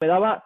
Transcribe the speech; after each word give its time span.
me 0.00 0.06
daba, 0.06 0.44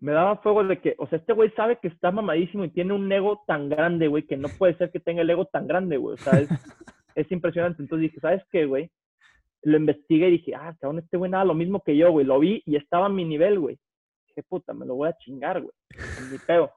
me 0.00 0.12
daba 0.12 0.36
fuego 0.38 0.64
de 0.64 0.80
que, 0.80 0.94
o 0.98 1.06
sea, 1.06 1.18
este 1.18 1.32
güey 1.32 1.50
sabe 1.50 1.78
que 1.80 1.88
está 1.88 2.10
mamadísimo 2.10 2.64
y 2.64 2.70
tiene 2.70 2.94
un 2.94 3.10
ego 3.12 3.42
tan 3.46 3.68
grande, 3.68 4.08
güey, 4.08 4.24
que 4.24 4.36
no 4.36 4.48
puede 4.48 4.76
ser 4.76 4.90
que 4.90 5.00
tenga 5.00 5.22
el 5.22 5.30
ego 5.30 5.44
tan 5.46 5.66
grande, 5.66 5.96
güey. 5.96 6.14
O 6.14 6.18
sea, 6.18 6.40
es, 6.40 6.48
es 7.14 7.30
impresionante. 7.30 7.82
Entonces 7.82 8.10
dije, 8.10 8.20
¿sabes 8.20 8.42
qué, 8.50 8.66
güey? 8.66 8.90
Lo 9.62 9.76
investigué 9.76 10.28
y 10.28 10.32
dije, 10.32 10.54
ah, 10.54 10.74
cabrón, 10.80 10.98
este 10.98 11.16
güey 11.16 11.30
nada 11.30 11.44
lo 11.44 11.54
mismo 11.54 11.80
que 11.80 11.96
yo, 11.96 12.10
güey. 12.10 12.26
Lo 12.26 12.38
vi 12.38 12.62
y 12.66 12.76
estaba 12.76 13.06
a 13.06 13.10
mi 13.10 13.24
nivel, 13.24 13.58
güey. 13.58 13.78
Dije, 14.28 14.42
puta, 14.48 14.72
me 14.74 14.86
lo 14.86 14.94
voy 14.94 15.08
a 15.08 15.16
chingar, 15.18 15.60
güey. 15.60 15.72
En 16.18 16.32
mi 16.32 16.38
peo. 16.38 16.70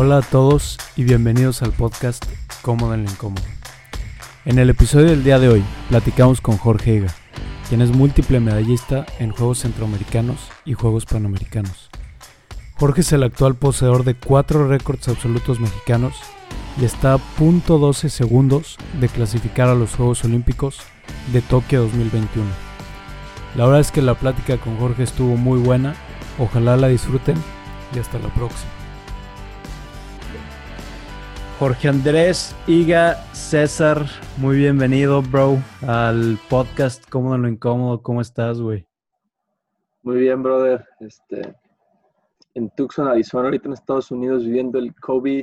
Hola 0.00 0.18
a 0.18 0.22
todos 0.22 0.78
y 0.94 1.02
bienvenidos 1.02 1.60
al 1.60 1.72
podcast 1.72 2.24
Cómodo 2.62 2.94
en 2.94 3.04
lo 3.04 3.10
Incómodo. 3.10 3.42
En 4.44 4.60
el 4.60 4.70
episodio 4.70 5.06
del 5.06 5.24
día 5.24 5.40
de 5.40 5.48
hoy 5.48 5.64
platicamos 5.88 6.40
con 6.40 6.56
Jorge 6.56 6.94
Higa, 6.94 7.14
quien 7.68 7.80
es 7.80 7.90
múltiple 7.90 8.38
medallista 8.38 9.06
en 9.18 9.32
Juegos 9.32 9.58
Centroamericanos 9.58 10.36
y 10.64 10.74
Juegos 10.74 11.04
Panamericanos. 11.04 11.90
Jorge 12.76 13.00
es 13.00 13.10
el 13.10 13.24
actual 13.24 13.56
poseedor 13.56 14.04
de 14.04 14.14
cuatro 14.14 14.68
récords 14.68 15.08
absolutos 15.08 15.58
mexicanos 15.58 16.14
y 16.80 16.84
está 16.84 17.14
a 17.14 17.18
punto 17.18 17.80
.12 17.80 18.08
segundos 18.08 18.76
de 19.00 19.08
clasificar 19.08 19.66
a 19.68 19.74
los 19.74 19.96
Juegos 19.96 20.24
Olímpicos 20.24 20.78
de 21.32 21.42
Tokio 21.42 21.82
2021. 21.82 22.46
La 23.56 23.64
verdad 23.64 23.80
es 23.80 23.90
que 23.90 24.02
la 24.02 24.14
plática 24.14 24.58
con 24.58 24.78
Jorge 24.78 25.02
estuvo 25.02 25.36
muy 25.36 25.58
buena, 25.58 25.96
ojalá 26.38 26.76
la 26.76 26.86
disfruten 26.86 27.34
y 27.96 27.98
hasta 27.98 28.20
la 28.20 28.28
próxima. 28.28 28.77
Jorge 31.58 31.88
Andrés 31.88 32.54
Iga 32.68 33.16
César, 33.32 34.06
muy 34.36 34.58
bienvenido, 34.58 35.22
bro, 35.22 35.58
al 35.84 36.38
podcast 36.48 37.04
Cómodo 37.10 37.34
en 37.34 37.42
lo 37.42 37.48
Incómodo. 37.48 38.00
¿Cómo 38.00 38.20
estás, 38.20 38.60
güey? 38.60 38.86
Muy 40.02 40.18
bien, 40.18 40.40
brother. 40.40 40.86
Este, 41.00 41.56
en 42.54 42.70
Tucson, 42.76 43.08
Arizona, 43.08 43.46
ahorita 43.46 43.66
en 43.66 43.72
Estados 43.72 44.12
Unidos, 44.12 44.44
viviendo 44.44 44.78
el 44.78 44.94
COVID 44.94 45.42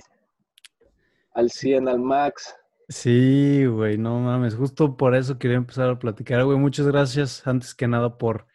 al 1.33 1.51
100, 1.51 1.89
al 1.89 1.99
max. 1.99 2.55
Sí, 2.87 3.65
güey, 3.65 3.97
no 3.97 4.17
mames. 4.21 4.55
Justo 4.55 4.95
por 4.95 5.15
eso 5.15 5.37
quería 5.37 5.57
empezar 5.57 5.89
a 5.89 5.99
platicar, 5.99 6.45
güey. 6.45 6.57
Muchas 6.57 6.87
gracias, 6.87 7.45
antes 7.45 7.75
que 7.75 7.89
nada, 7.89 8.17
por 8.17 8.45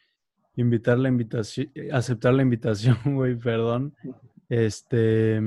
invitar 0.56 0.98
la 0.98 1.10
invitación, 1.10 1.70
aceptar 1.92 2.32
la 2.32 2.40
invitación, 2.40 2.96
güey, 3.04 3.34
perdón. 3.34 3.94
Este 4.48 5.42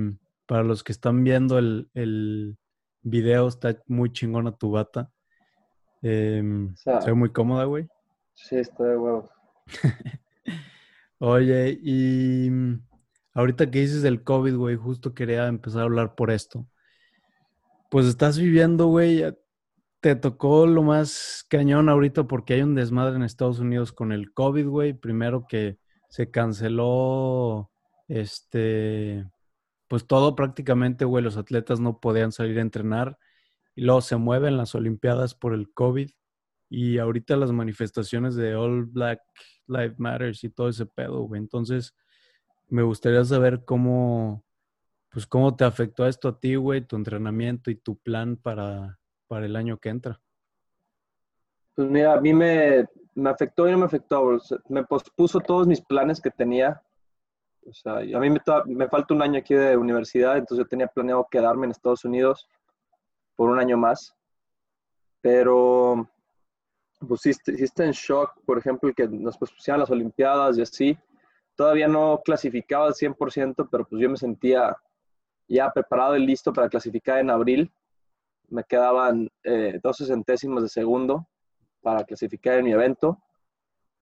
para 0.45 0.63
los 0.63 0.83
que 0.83 0.91
están 0.91 1.23
viendo 1.23 1.58
el, 1.58 1.89
el 1.94 2.58
video, 3.02 3.47
está 3.47 3.77
muy 3.88 4.11
chingona 4.11 4.52
tu 4.52 4.72
bata. 4.72 5.11
Eh, 6.02 6.44
se 6.75 7.13
muy 7.13 7.31
cómoda, 7.31 7.66
güey. 7.66 7.88
Sí, 8.33 8.58
está 8.58 8.83
de 8.83 8.97
huevos. 8.97 9.30
Oye, 11.19 11.80
y 11.81 12.49
mm, 12.49 12.86
ahorita 13.33 13.71
que 13.71 13.80
dices 13.80 14.02
del 14.02 14.23
COVID, 14.23 14.55
güey, 14.55 14.75
justo 14.75 15.14
quería 15.14 15.47
empezar 15.47 15.81
a 15.81 15.86
hablar 15.86 16.16
por 16.16 16.31
esto. 16.31 16.67
Pues 17.89 18.08
estás 18.08 18.38
viviendo, 18.38 18.88
güey, 18.88 19.23
te 20.02 20.16
tocó 20.16 20.67
lo 20.67 20.83
más 20.83 21.45
cañón 21.49 21.88
ahorita 21.88 22.25
porque 22.25 22.55
hay 22.55 22.61
un 22.61 22.75
desmadre 22.75 23.15
en 23.15 23.23
Estados 23.23 23.60
Unidos 23.60 23.93
con 23.93 24.11
el 24.11 24.33
COVID, 24.33 24.67
güey. 24.67 24.93
Primero 24.93 25.45
que 25.48 25.77
se 26.10 26.30
canceló 26.30 27.71
este 28.10 29.25
pues 29.93 30.08
todo 30.08 30.36
prácticamente, 30.36 31.05
güey, 31.05 31.23
los 31.23 31.37
atletas 31.37 31.80
no 31.80 31.99
podían 31.99 32.31
salir 32.31 32.58
a 32.58 32.64
entrenar 32.64 33.20
y 33.76 33.83
luego 33.83 34.02
se 34.02 34.15
mueven 34.15 34.58
las 34.58 34.73
Olimpiadas 34.73 35.36
por 35.36 35.54
el 35.54 35.71
COVID 35.71 36.09
y 36.67 36.98
ahorita 36.98 37.36
las 37.37 37.52
manifestaciones 37.52 38.33
de 38.33 38.55
All 38.55 38.86
Black 38.86 39.21
Lives 39.67 39.99
Matters 39.99 40.43
y 40.43 40.49
todo 40.49 40.70
ese 40.70 40.87
pedo, 40.87 41.21
güey. 41.27 41.39
Entonces, 41.39 41.95
me 42.70 42.81
gustaría 42.81 43.23
saber 43.23 43.65
cómo, 43.65 44.43
pues 45.11 45.27
cómo 45.27 45.55
te 45.55 45.64
afectó 45.64 46.08
esto 46.08 46.27
a 46.27 46.39
ti, 46.39 46.55
güey, 46.55 46.81
tu 46.81 46.95
entrenamiento 46.95 47.70
y 47.70 47.75
tu 47.75 47.95
plan 47.99 48.36
para, 48.36 48.98
para 49.27 49.45
el 49.45 49.55
año 49.55 49.77
que 49.77 49.89
entra. 49.89 50.20
Pues 51.75 51.87
mira, 51.87 52.15
a 52.15 52.20
mí 52.20 52.33
me, 52.33 52.87
me 53.14 53.30
afectó 53.30 53.67
y 53.67 53.71
no 53.71 53.77
me 53.77 53.86
afectó. 53.86 54.39
Me 54.70 54.83
pospuso 54.86 55.39
todos 55.39 55.67
mis 55.67 55.81
planes 55.81 56.20
que 56.20 56.31
tenía 56.31 56.81
o 57.65 57.73
sea, 57.73 57.97
a 57.97 58.19
mí 58.19 58.29
me, 58.29 58.39
me, 58.65 58.87
falta 58.87 59.13
un 59.13 59.21
año 59.21 59.39
aquí 59.39 59.53
de 59.53 59.77
universidad, 59.77 60.37
entonces 60.37 60.65
yo 60.65 60.69
tenía 60.69 60.87
planeado 60.87 61.27
quedarme 61.29 61.65
en 61.65 61.71
Estados 61.71 62.05
Unidos 62.05 62.47
por 63.35 63.49
un 63.49 63.59
año 63.59 63.77
más. 63.77 64.15
Pero, 65.21 66.09
pues 67.07 67.21
sí, 67.21 67.31
en 67.77 67.91
shock, 67.91 68.33
por 68.45 68.57
ejemplo, 68.57 68.93
que 68.93 69.07
nos 69.07 69.37
pusieran 69.37 69.79
las 69.79 69.89
Olimpiadas 69.89 70.57
y 70.57 70.61
así. 70.61 70.97
Todavía 71.55 71.87
no 71.87 72.21
clasificaba 72.25 72.87
al 72.87 72.93
100%, 72.93 73.67
pero 73.71 73.85
pues 73.85 74.01
yo 74.01 74.09
me 74.09 74.17
sentía 74.17 74.75
ya 75.47 75.71
preparado 75.71 76.17
y 76.17 76.25
listo 76.25 76.51
para 76.51 76.67
clasificar 76.67 77.19
en 77.19 77.30
abril. 77.30 77.71
Me 78.49 78.63
quedaban 78.63 79.30
eh, 79.43 79.80
12 79.81 80.07
centésimos 80.07 80.63
de 80.63 80.69
segundo 80.69 81.27
para 81.81 82.03
clasificar 82.03 82.57
en 82.57 82.65
mi 82.65 82.71
evento. 82.71 83.19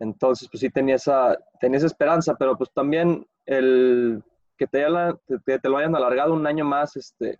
Entonces, 0.01 0.49
pues 0.49 0.61
sí 0.61 0.69
tenía 0.71 0.95
esa, 0.95 1.37
tenía 1.59 1.77
esa 1.77 1.85
esperanza, 1.85 2.33
pero 2.33 2.57
pues 2.57 2.71
también 2.73 3.23
el 3.45 4.23
que 4.57 4.65
te, 4.65 4.89
lo 4.89 5.77
hayan 5.77 5.95
alargado 5.95 6.33
un 6.33 6.47
año 6.47 6.65
más, 6.65 6.95
este, 6.95 7.39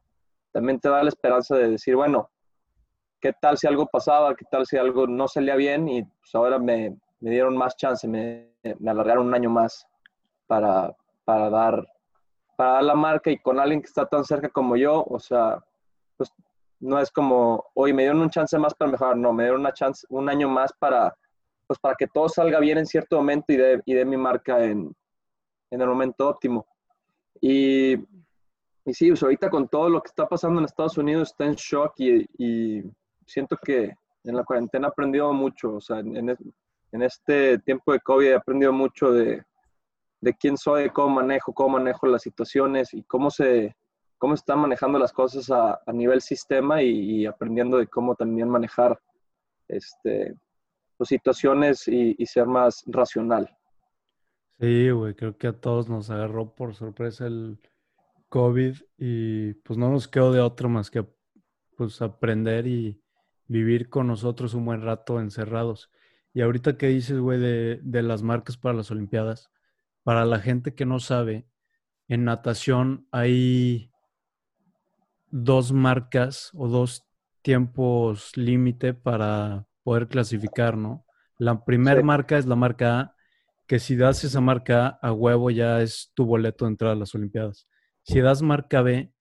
también 0.52 0.80
te 0.80 0.88
da 0.88 1.02
la 1.02 1.10
esperanza 1.10 1.56
de 1.56 1.72
decir, 1.72 1.96
bueno, 1.96 2.30
¿qué 3.20 3.34
tal 3.34 3.58
si 3.58 3.66
algo 3.66 3.88
pasaba? 3.88 4.36
¿Qué 4.36 4.46
tal 4.46 4.68
si 4.68 4.78
algo 4.78 5.08
no 5.08 5.28
salía 5.28 5.56
bien? 5.56 5.90
Y 5.90 6.04
pues 6.04 6.36
ahora 6.36 6.60
me, 6.60 6.96
me 7.20 7.32
dieron 7.32 7.58
más 7.58 7.76
chance, 7.78 8.08
me, 8.08 8.52
me, 8.78 8.92
alargaron 8.92 9.26
un 9.26 9.34
año 9.34 9.50
más 9.50 9.88
para, 10.46 10.96
para, 11.26 11.50
dar, 11.50 11.88
para 12.56 12.74
dar 12.74 12.84
la 12.84 12.96
marca 12.96 13.32
y 13.32 13.40
con 13.40 13.60
alguien 13.60 13.82
que 13.82 13.88
está 13.88 14.06
tan 14.06 14.24
cerca 14.24 14.50
como 14.50 14.76
yo, 14.76 15.04
o 15.04 15.20
sea, 15.20 15.58
pues 16.16 16.32
no 16.80 17.00
es 17.00 17.10
como, 17.10 17.66
hoy 17.74 17.92
me 17.92 18.04
dieron 18.04 18.22
un 18.22 18.30
chance 18.30 18.56
más 18.60 18.76
para 18.76 18.92
mejorar, 18.92 19.18
no, 19.18 19.34
me 19.34 19.46
dieron 19.46 19.62
una 19.62 19.74
chance, 19.74 20.06
un 20.12 20.30
año 20.30 20.48
más 20.48 20.72
para 20.74 21.16
pues 21.72 21.80
para 21.80 21.96
que 21.96 22.08
todo 22.08 22.28
salga 22.28 22.60
bien 22.60 22.80
en 22.80 22.86
cierto 22.86 23.16
momento 23.16 23.54
y 23.54 23.56
de, 23.56 23.82
y 23.86 23.94
de 23.94 24.04
mi 24.04 24.18
marca 24.18 24.62
en, 24.62 24.94
en, 25.70 25.82
el 25.82 25.88
momento 25.88 26.28
óptimo. 26.28 26.68
Y, 27.40 27.94
y 27.94 28.94
sí, 28.94 29.08
pues 29.08 29.24
ahorita 29.24 29.50
con 29.50 29.70
todo 29.70 29.88
lo 29.88 30.02
que 30.02 30.10
está 30.10 30.28
pasando 30.28 30.60
en 30.60 30.66
Estados 30.66 30.98
Unidos 30.98 31.30
está 31.30 31.46
en 31.46 31.54
shock 31.54 31.94
y, 32.00 32.28
y 32.38 32.84
siento 33.26 33.56
que 33.56 33.96
en 34.26 34.36
la 34.36 34.44
cuarentena 34.44 34.88
he 34.88 34.92
aprendido 34.92 35.32
mucho, 35.32 35.76
o 35.76 35.80
sea, 35.80 36.00
en, 36.00 36.36
en 36.92 37.02
este 37.02 37.58
tiempo 37.60 37.94
de 37.94 38.02
COVID 38.02 38.28
he 38.28 38.36
aprendido 38.36 38.74
mucho 38.74 39.14
de, 39.14 39.42
de 40.20 40.34
quién 40.34 40.58
soy, 40.58 40.90
cómo 40.90 41.22
manejo, 41.22 41.54
cómo 41.54 41.78
manejo 41.78 42.06
las 42.06 42.22
situaciones 42.22 42.94
y 42.94 43.04
cómo 43.04 43.32
se, 43.32 43.78
cómo 44.18 44.34
están 44.34 44.60
manejando 44.60 45.00
las 45.00 45.14
cosas 45.14 45.50
a, 45.50 45.80
a 45.86 45.94
nivel 45.94 46.20
sistema 46.20 46.84
y, 46.84 46.90
y, 46.90 47.26
aprendiendo 47.26 47.78
de 47.78 47.88
cómo 47.88 48.14
también 48.14 48.50
manejar 48.50 49.00
este, 49.70 50.36
situaciones 51.10 51.88
y, 51.88 52.16
ser 52.26 52.48
más 52.48 52.84
racional. 52.88 53.50
Sí, 54.60 54.90
güey, 54.92 55.16
creo 55.16 55.38
que 55.38 55.48
a 55.48 55.60
todos 55.60 55.90
nos 55.90 56.10
agarró 56.10 56.54
por 56.54 56.76
sorpresa 56.76 57.26
el 57.26 57.60
COVID 58.30 58.76
y 58.98 59.54
pues 59.56 59.78
no 59.78 59.90
nos 59.90 60.08
quedó 60.08 60.32
de 60.32 60.40
otro 60.40 60.70
más 60.70 60.92
que 60.92 61.06
pues 61.76 62.02
aprender 62.02 62.68
y 62.68 63.02
vivir 63.48 63.90
con 63.90 64.08
nosotros 64.08 64.54
un 64.54 64.66
buen 64.66 64.82
rato 64.82 65.20
encerrados. 65.20 65.90
Y 66.34 66.42
ahorita 66.42 66.78
que 66.78 66.88
dices, 66.88 67.20
güey, 67.20 67.40
de, 67.40 67.80
de 67.82 68.04
las 68.04 68.22
marcas 68.22 68.58
para 68.58 68.76
las 68.76 68.92
Olimpiadas, 68.92 69.50
para 70.04 70.26
la 70.26 70.40
gente 70.40 70.74
que 70.76 70.86
no 70.86 71.00
sabe, 71.00 71.48
en 72.08 72.26
natación 72.26 73.08
hay 73.12 73.92
dos 75.30 75.72
marcas 75.72 76.52
o 76.54 76.68
dos 76.68 77.06
tiempos 77.42 78.36
límite 78.38 78.94
para 78.94 79.66
poder 79.84 80.08
clasificar, 80.08 80.78
¿no? 80.78 81.06
La 81.38 81.64
primera 81.66 82.02
marca 82.04 82.38
es 82.38 82.46
la 82.46 82.56
marca 82.56 83.00
A, 83.00 83.16
que 83.68 83.80
si 83.80 83.96
das 83.96 84.24
esa 84.24 84.42
marca 84.42 85.00
A, 85.02 85.08
a 85.08 85.14
huevo 85.14 85.50
ya 85.50 85.82
es 85.82 86.12
tu 86.14 86.26
boleto 86.26 86.66
de 86.66 86.72
entrada 86.72 86.94
a 86.94 86.98
las 86.98 87.16
Olimpiadas. 87.16 87.68
Si 88.04 88.20
das 88.22 88.42
marca 88.42 88.82
B, 88.82 89.12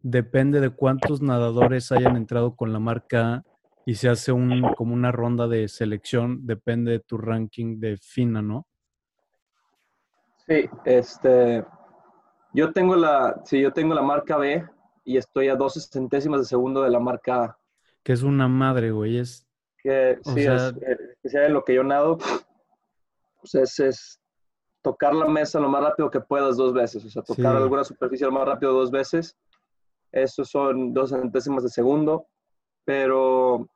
depende 0.00 0.60
de 0.60 0.70
cuántos 0.70 1.22
nadadores 1.22 1.92
hayan 1.92 2.16
entrado 2.16 2.56
con 2.56 2.72
la 2.72 2.78
marca 2.78 3.34
A 3.34 3.44
y 3.86 3.94
se 3.94 4.08
hace 4.08 4.32
un, 4.32 4.62
como 4.76 4.92
una 4.92 5.12
ronda 5.12 5.48
de 5.48 5.66
selección, 5.68 6.46
depende 6.46 6.92
de 6.92 7.00
tu 7.00 7.16
ranking 7.16 7.80
de 7.80 7.96
FINA, 7.96 8.42
¿no? 8.42 8.66
Sí, 10.46 10.68
este, 10.84 11.64
Yo 12.52 12.72
tengo 12.72 12.96
la, 12.96 13.40
sí, 13.44 13.60
yo 13.60 13.72
tengo 13.72 13.94
la 13.94 14.02
marca 14.02 14.36
B 14.36 14.62
y 15.04 15.16
estoy 15.16 15.48
a 15.48 15.56
12 15.56 15.80
centésimas 15.80 16.40
de 16.40 16.46
segundo 16.46 16.82
de 16.82 16.90
la 16.90 17.00
marca 17.00 17.44
A. 17.44 17.58
Que 18.02 18.12
es 18.12 18.22
una 18.22 18.46
madre, 18.46 18.90
güey. 18.90 19.16
Es, 19.16 19.47
Que 19.82 20.18
sí, 20.24 20.42
sea- 20.42 20.54
es, 20.68 20.74
eh, 20.82 20.98
que 21.22 21.28
sea 21.28 21.42
de 21.42 21.48
lo 21.50 21.62
que 21.64 21.74
yo 21.74 21.84
nado, 21.84 22.18
pues 23.40 23.54
es, 23.54 23.78
es 23.80 24.20
tocar 24.82 25.14
la 25.14 25.26
mesa 25.26 25.60
lo 25.60 25.68
más 25.68 25.82
rápido 25.82 26.10
que 26.10 26.20
puedas 26.20 26.56
dos 26.56 26.72
veces. 26.72 27.04
O 27.04 27.10
sea, 27.10 27.22
tocar 27.22 27.56
Sí. 27.56 27.62
alguna 27.62 27.84
superficie 27.84 28.26
lo 28.26 28.32
más 28.32 28.46
rápido 28.46 28.72
dos 28.72 28.90
veces. 28.90 29.36
Esos 30.12 30.48
son 30.50 30.92
dos 30.94 31.10
centésimas 31.10 31.62
de 31.62 31.68
segundo. 31.68 32.26
Pero, 32.84 33.68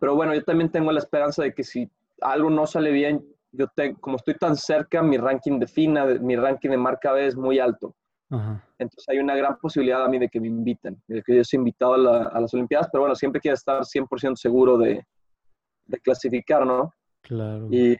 pero 0.00 0.14
bueno, 0.14 0.32
yo 0.34 0.44
también 0.44 0.70
tengo 0.70 0.92
la 0.92 1.00
esperanza 1.00 1.42
de 1.42 1.52
que 1.52 1.64
si 1.64 1.90
algo 2.20 2.50
no 2.50 2.66
sale 2.66 2.90
bien, 2.92 3.24
yo 3.50 3.66
tengo, 3.74 3.98
como 4.00 4.16
estoy 4.16 4.34
tan 4.34 4.56
cerca, 4.56 5.02
mi 5.02 5.16
ranking 5.16 5.58
de 5.58 5.66
FINA, 5.66 6.06
de- 6.06 6.20
mi 6.20 6.36
ranking 6.36 6.70
de 6.70 6.76
marca 6.76 7.12
B 7.12 7.26
es 7.26 7.36
muy 7.36 7.58
alto. 7.58 7.94
ajá. 8.30 8.62
Entonces 8.78 9.08
hay 9.08 9.18
una 9.18 9.34
gran 9.34 9.56
posibilidad 9.58 10.04
a 10.04 10.08
mí 10.08 10.18
de 10.18 10.28
que 10.28 10.38
me 10.40 10.46
inviten, 10.48 11.02
de 11.08 11.22
que 11.22 11.34
yo 11.36 11.42
sea 11.44 11.58
invitado 11.58 11.94
a, 11.94 11.98
la- 11.98 12.22
a 12.24 12.40
las 12.40 12.52
Olimpiadas, 12.54 12.88
pero 12.92 13.00
bueno, 13.02 13.16
siempre 13.16 13.40
quiero 13.40 13.54
estar 13.54 13.82
100% 13.84 14.36
seguro 14.36 14.76
de, 14.78 15.02
de 15.88 15.98
clasificar, 16.00 16.64
¿no? 16.64 16.94
Claro. 17.22 17.68
Y, 17.70 17.96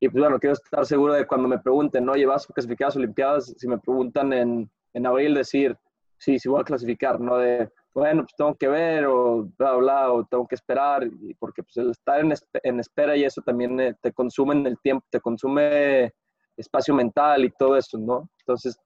y 0.00 0.08
pues 0.08 0.20
bueno, 0.20 0.38
quiero 0.38 0.54
estar 0.54 0.84
seguro 0.84 1.14
de 1.14 1.26
cuando 1.26 1.48
me 1.48 1.58
pregunten, 1.58 2.04
¿no? 2.04 2.14
¿Llevas 2.14 2.46
las 2.54 2.96
Olimpiadas? 2.96 3.54
Si 3.56 3.66
me 3.66 3.78
preguntan 3.78 4.32
en, 4.32 4.70
en 4.92 5.06
abril, 5.06 5.34
decir, 5.34 5.76
sí, 6.18 6.38
sí 6.38 6.48
voy 6.48 6.60
a 6.60 6.64
clasificar, 6.64 7.20
¿no? 7.20 7.38
De, 7.38 7.70
bueno, 7.94 8.22
pues 8.22 8.34
tengo 8.36 8.54
que 8.54 8.68
ver 8.68 9.06
o 9.06 9.48
bla, 9.58 9.74
bla, 9.74 10.12
o 10.12 10.24
tengo 10.24 10.46
que 10.46 10.54
esperar, 10.54 11.04
y 11.04 11.34
porque 11.34 11.62
pues 11.62 11.76
el 11.76 11.90
estar 11.90 12.20
en, 12.20 12.32
en 12.62 12.80
espera 12.80 13.16
y 13.16 13.24
eso 13.24 13.42
también 13.42 13.78
eh, 13.80 13.94
te 14.00 14.12
consume 14.12 14.54
en 14.54 14.66
el 14.66 14.78
tiempo, 14.80 15.06
te 15.10 15.20
consume 15.20 16.12
espacio 16.56 16.94
mental 16.94 17.44
y 17.44 17.50
todo 17.50 17.76
eso, 17.76 17.98
¿no? 17.98 18.28
Entonces, 18.40 18.78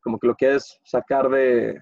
como 0.00 0.18
que 0.18 0.26
lo 0.26 0.34
quieres 0.34 0.78
sacar 0.84 1.28
de, 1.28 1.80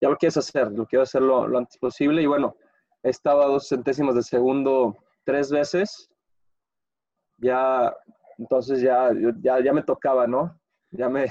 ya 0.00 0.08
lo 0.08 0.16
quieres 0.16 0.36
hacer, 0.36 0.70
lo 0.70 0.86
quiero 0.86 1.02
hacer 1.02 1.22
lo, 1.22 1.46
lo 1.46 1.58
antes 1.58 1.78
posible 1.78 2.22
y 2.22 2.26
bueno, 2.26 2.54
he 3.02 3.10
estado 3.10 3.42
a 3.42 3.46
dos 3.46 3.68
centésimas 3.68 4.14
de 4.14 4.22
segundo 4.22 4.96
tres 5.26 5.50
veces, 5.50 6.10
ya, 7.36 7.94
entonces 8.38 8.80
ya, 8.80 9.10
ya, 9.42 9.60
ya 9.62 9.72
me 9.74 9.82
tocaba, 9.82 10.26
¿no? 10.26 10.58
Ya 10.90 11.10
me, 11.10 11.26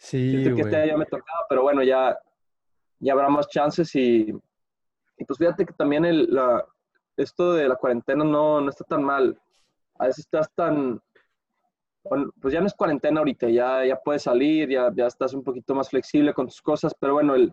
Sí, 0.00 0.42
que 0.56 0.62
este 0.62 0.88
ya 0.88 0.96
me 0.96 1.04
tocaba, 1.04 1.46
pero 1.48 1.62
bueno, 1.62 1.82
ya, 1.82 2.18
ya 2.98 3.12
habrá 3.12 3.28
más 3.28 3.48
chances 3.48 3.94
y, 3.94 4.32
y 5.18 5.24
pues 5.24 5.38
fíjate 5.38 5.66
que 5.66 5.74
también 5.74 6.06
el, 6.06 6.32
la, 6.34 6.64
esto 7.16 7.52
de 7.52 7.68
la 7.68 7.76
cuarentena 7.76 8.24
no, 8.24 8.60
no 8.60 8.70
está 8.70 8.84
tan 8.84 9.04
mal. 9.04 9.38
A 9.98 10.06
veces 10.06 10.20
estás 10.20 10.50
tan, 10.54 11.02
pues 12.40 12.54
ya 12.54 12.60
no 12.60 12.66
es 12.66 12.74
cuarentena 12.74 13.20
ahorita, 13.20 13.50
ya, 13.50 13.84
ya 13.84 13.96
puedes 13.96 14.22
salir, 14.22 14.70
ya, 14.70 14.90
ya 14.94 15.06
estás 15.06 15.34
un 15.34 15.44
poquito 15.44 15.74
más 15.74 15.90
flexible 15.90 16.32
con 16.32 16.46
tus 16.46 16.62
cosas, 16.62 16.94
pero 16.98 17.12
bueno, 17.12 17.34
el, 17.34 17.52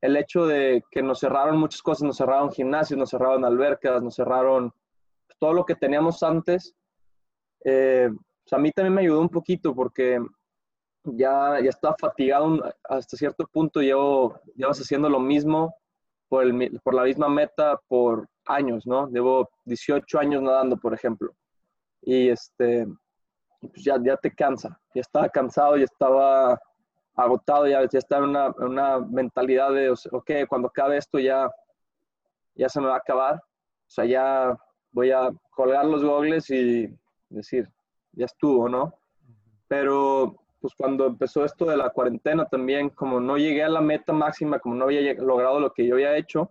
el 0.00 0.16
hecho 0.16 0.46
de 0.46 0.82
que 0.90 1.02
nos 1.02 1.20
cerraron 1.20 1.58
muchas 1.58 1.82
cosas, 1.82 2.04
nos 2.04 2.16
cerraron 2.16 2.50
gimnasios, 2.50 2.98
nos 2.98 3.10
cerraron 3.10 3.44
albercas, 3.44 4.02
nos 4.02 4.14
cerraron 4.14 4.72
todo 5.38 5.52
lo 5.52 5.64
que 5.64 5.74
teníamos 5.74 6.22
antes, 6.22 6.74
eh, 7.64 8.10
pues 8.44 8.52
a 8.52 8.58
mí 8.58 8.70
también 8.72 8.94
me 8.94 9.02
ayudó 9.02 9.20
un 9.20 9.28
poquito 9.28 9.74
porque 9.74 10.20
ya, 11.04 11.60
ya 11.62 11.70
estaba 11.70 11.94
fatigado 11.98 12.62
hasta 12.84 13.16
cierto 13.16 13.46
punto, 13.46 13.80
llevo, 13.80 14.40
llevas 14.54 14.78
haciendo 14.78 15.08
lo 15.08 15.20
mismo 15.20 15.74
por, 16.28 16.44
el 16.44 16.80
por 16.82 16.94
la 16.94 17.04
misma 17.04 17.28
meta 17.28 17.80
por 17.88 18.28
años, 18.46 18.86
¿no? 18.86 19.08
Llevo 19.08 19.48
18 19.64 20.18
años 20.18 20.42
nadando, 20.42 20.76
por 20.76 20.94
ejemplo. 20.94 21.32
Y 22.02 22.28
este, 22.28 22.86
pues 23.60 23.84
ya, 23.84 23.96
ya 24.02 24.16
te 24.16 24.34
cansa, 24.34 24.80
ya 24.94 25.00
estaba 25.00 25.28
cansado, 25.28 25.76
ya 25.76 25.84
estaba 25.84 26.58
agotado, 27.14 27.66
ya, 27.66 27.80
ya 27.88 27.98
estaba 27.98 28.24
en 28.24 28.30
una, 28.30 28.50
una 28.58 28.98
mentalidad 29.00 29.72
de, 29.72 29.90
ok, 29.90 30.30
cuando 30.48 30.68
acabe 30.68 30.96
esto 30.96 31.18
ya, 31.18 31.50
ya 32.54 32.68
se 32.68 32.80
me 32.80 32.86
va 32.86 32.94
a 32.94 32.98
acabar, 32.98 33.36
o 33.36 33.90
sea, 33.90 34.04
ya 34.04 34.56
voy 34.98 35.12
a 35.12 35.30
colgar 35.50 35.84
los 35.84 36.02
gogles 36.02 36.50
y 36.50 36.92
decir, 37.28 37.68
ya 38.10 38.24
estuvo, 38.24 38.68
¿no? 38.68 38.92
Pero 39.68 40.34
pues 40.60 40.74
cuando 40.76 41.06
empezó 41.06 41.44
esto 41.44 41.66
de 41.66 41.76
la 41.76 41.90
cuarentena 41.90 42.46
también, 42.46 42.90
como 42.90 43.20
no 43.20 43.36
llegué 43.36 43.62
a 43.62 43.68
la 43.68 43.80
meta 43.80 44.12
máxima, 44.12 44.58
como 44.58 44.74
no 44.74 44.86
había 44.86 45.14
logrado 45.14 45.60
lo 45.60 45.72
que 45.72 45.86
yo 45.86 45.94
había 45.94 46.16
hecho, 46.16 46.50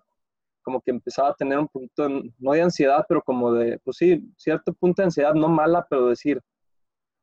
como 0.62 0.80
que 0.80 0.92
empezaba 0.92 1.30
a 1.30 1.34
tener 1.34 1.60
un 1.60 1.68
poquito, 1.68 2.08
no 2.40 2.52
de 2.54 2.62
ansiedad, 2.62 3.06
pero 3.10 3.22
como 3.22 3.52
de, 3.52 3.80
pues 3.80 3.98
sí, 3.98 4.32
cierto 4.38 4.72
punto 4.72 5.02
de 5.02 5.08
ansiedad, 5.08 5.34
no 5.34 5.50
mala, 5.50 5.86
pero 5.90 6.08
decir, 6.08 6.42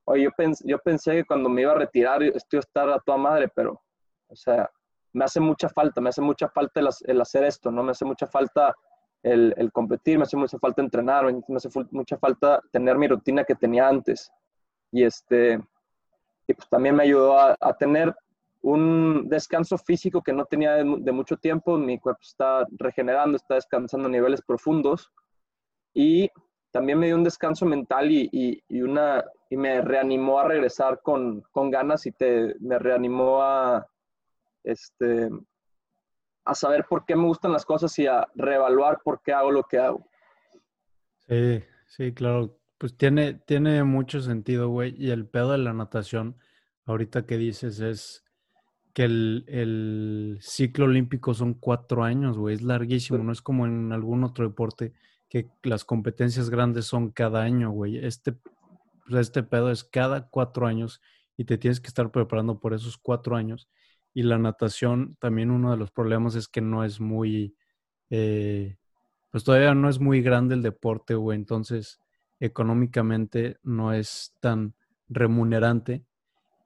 oye, 0.04 0.24
yo, 0.24 0.30
pens 0.36 0.62
yo 0.66 0.78
pensé 0.78 1.12
que 1.12 1.24
cuando 1.24 1.48
me 1.48 1.62
iba 1.62 1.72
a 1.72 1.76
retirar 1.76 2.22
esto 2.22 2.56
iba 2.56 2.60
a 2.60 2.68
estar 2.68 2.90
a 2.90 3.00
toda 3.00 3.16
madre, 3.16 3.48
pero, 3.48 3.80
o 4.28 4.36
sea, 4.36 4.70
me 5.14 5.24
hace 5.24 5.40
mucha 5.40 5.70
falta, 5.70 6.02
me 6.02 6.10
hace 6.10 6.20
mucha 6.20 6.50
falta 6.50 6.80
el, 6.80 6.88
el 7.06 7.20
hacer 7.22 7.44
esto, 7.44 7.70
¿no? 7.70 7.82
Me 7.82 7.92
hace 7.92 8.04
mucha 8.04 8.26
falta 8.26 8.74
el, 9.24 9.72
competir, 9.72 10.18
me 10.18 10.24
hace 10.24 10.36
mucha 10.36 10.58
falta 10.58 10.82
entrenar, 10.82 11.24
me 11.24 11.56
hace 11.56 11.68
mucha 11.90 12.16
falta 12.18 12.60
tener 12.70 12.96
mi 12.98 13.08
rutina 13.08 13.44
que 13.44 13.54
tenía 13.54 13.88
antes. 13.88 14.30
Y 14.92 15.02
este, 15.02 15.60
y 16.46 16.54
pues 16.54 16.68
también 16.68 16.94
me 16.94 17.04
ayudó 17.04 17.38
a, 17.38 17.76
tener 17.78 18.14
un 18.62 19.28
descanso 19.28 19.76
físico 19.78 20.22
que 20.22 20.32
no 20.32 20.44
tenía 20.44 20.74
de 20.74 21.12
mucho 21.12 21.36
tiempo, 21.36 21.76
mi 21.76 21.98
cuerpo 21.98 22.20
está 22.22 22.66
regenerando, 22.78 23.36
está 23.36 23.56
descansando 23.56 24.08
a 24.08 24.10
niveles 24.10 24.40
profundos 24.42 25.10
y 25.94 26.28
también 26.70 26.98
me 26.98 27.06
dio 27.06 27.16
un 27.16 27.24
descanso 27.24 27.66
mental 27.66 28.10
y, 28.10 28.28
y- 28.32 28.62
y 28.68 28.82
una, 28.82 29.24
y 29.48 29.56
me 29.56 29.80
reanimó 29.80 30.40
a 30.40 30.48
regresar 30.48 31.00
con, 31.02 31.42
con 31.52 31.70
ganas 31.70 32.04
y 32.06 32.12
te, 32.12 32.56
me 32.60 32.78
reanimó 32.78 33.42
a, 33.42 33.86
este, 34.64 35.30
a 36.44 36.54
saber 36.54 36.86
por 36.88 37.04
qué 37.04 37.16
me 37.16 37.24
gustan 37.24 37.52
las 37.52 37.64
cosas 37.64 37.98
y 37.98 38.06
a 38.06 38.26
reevaluar 38.34 39.00
por 39.02 39.22
qué 39.22 39.32
hago 39.32 39.50
lo 39.50 39.64
que 39.64 39.78
hago. 39.78 40.06
Sí, 41.28 41.62
sí, 41.86 42.12
claro. 42.12 42.58
Pues 42.78 42.96
tiene, 42.96 43.34
tiene 43.34 43.82
mucho 43.84 44.20
sentido, 44.20 44.68
güey. 44.68 44.94
Y 44.98 45.10
el 45.10 45.26
pedo 45.26 45.52
de 45.52 45.58
la 45.58 45.72
natación, 45.72 46.36
ahorita 46.84 47.24
que 47.24 47.38
dices, 47.38 47.80
es 47.80 48.24
que 48.92 49.04
el, 49.04 49.44
el 49.48 50.38
ciclo 50.40 50.84
olímpico 50.84 51.32
son 51.34 51.54
cuatro 51.54 52.04
años, 52.04 52.36
güey. 52.36 52.56
Es 52.56 52.62
larguísimo. 52.62 53.18
No 53.18 53.32
es 53.32 53.40
como 53.40 53.66
en 53.66 53.92
algún 53.92 54.22
otro 54.24 54.46
deporte 54.46 54.92
que 55.28 55.48
las 55.62 55.84
competencias 55.84 56.50
grandes 56.50 56.84
son 56.86 57.10
cada 57.10 57.42
año, 57.42 57.70
güey. 57.70 57.98
Este, 57.98 58.32
pues, 58.32 59.20
este 59.20 59.42
pedo 59.42 59.70
es 59.70 59.82
cada 59.82 60.28
cuatro 60.28 60.66
años 60.66 61.00
y 61.36 61.44
te 61.44 61.58
tienes 61.58 61.80
que 61.80 61.88
estar 61.88 62.10
preparando 62.10 62.60
por 62.60 62.74
esos 62.74 62.98
cuatro 62.98 63.34
años. 63.36 63.68
Y 64.14 64.22
la 64.22 64.38
natación, 64.38 65.16
también 65.18 65.50
uno 65.50 65.72
de 65.72 65.76
los 65.76 65.90
problemas 65.90 66.36
es 66.36 66.46
que 66.46 66.60
no 66.60 66.84
es 66.84 67.00
muy, 67.00 67.56
eh, 68.10 68.76
pues 69.30 69.42
todavía 69.42 69.74
no 69.74 69.88
es 69.88 69.98
muy 69.98 70.22
grande 70.22 70.54
el 70.54 70.62
deporte, 70.62 71.16
güey. 71.16 71.36
Entonces, 71.36 72.00
económicamente 72.38 73.58
no 73.64 73.92
es 73.92 74.34
tan 74.40 74.74
remunerante. 75.08 76.04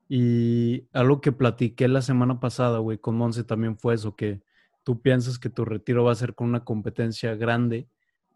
Y 0.09 0.87
algo 0.93 1.21
que 1.23 1.33
platiqué 1.33 1.89
la 1.89 2.03
semana 2.03 2.39
pasada, 2.39 2.79
güey, 2.79 2.99
con 2.99 3.17
Monse 3.17 3.45
también 3.45 3.79
fue 3.79 3.95
eso, 3.95 4.15
que 4.15 4.43
tú 4.85 5.01
piensas 5.01 5.39
que 5.39 5.51
tu 5.51 5.65
retiro 5.65 6.05
va 6.05 6.13
a 6.13 6.17
ser 6.17 6.35
con 6.35 6.49
una 6.49 6.65
competencia 6.65 7.35
grande, 7.35 7.89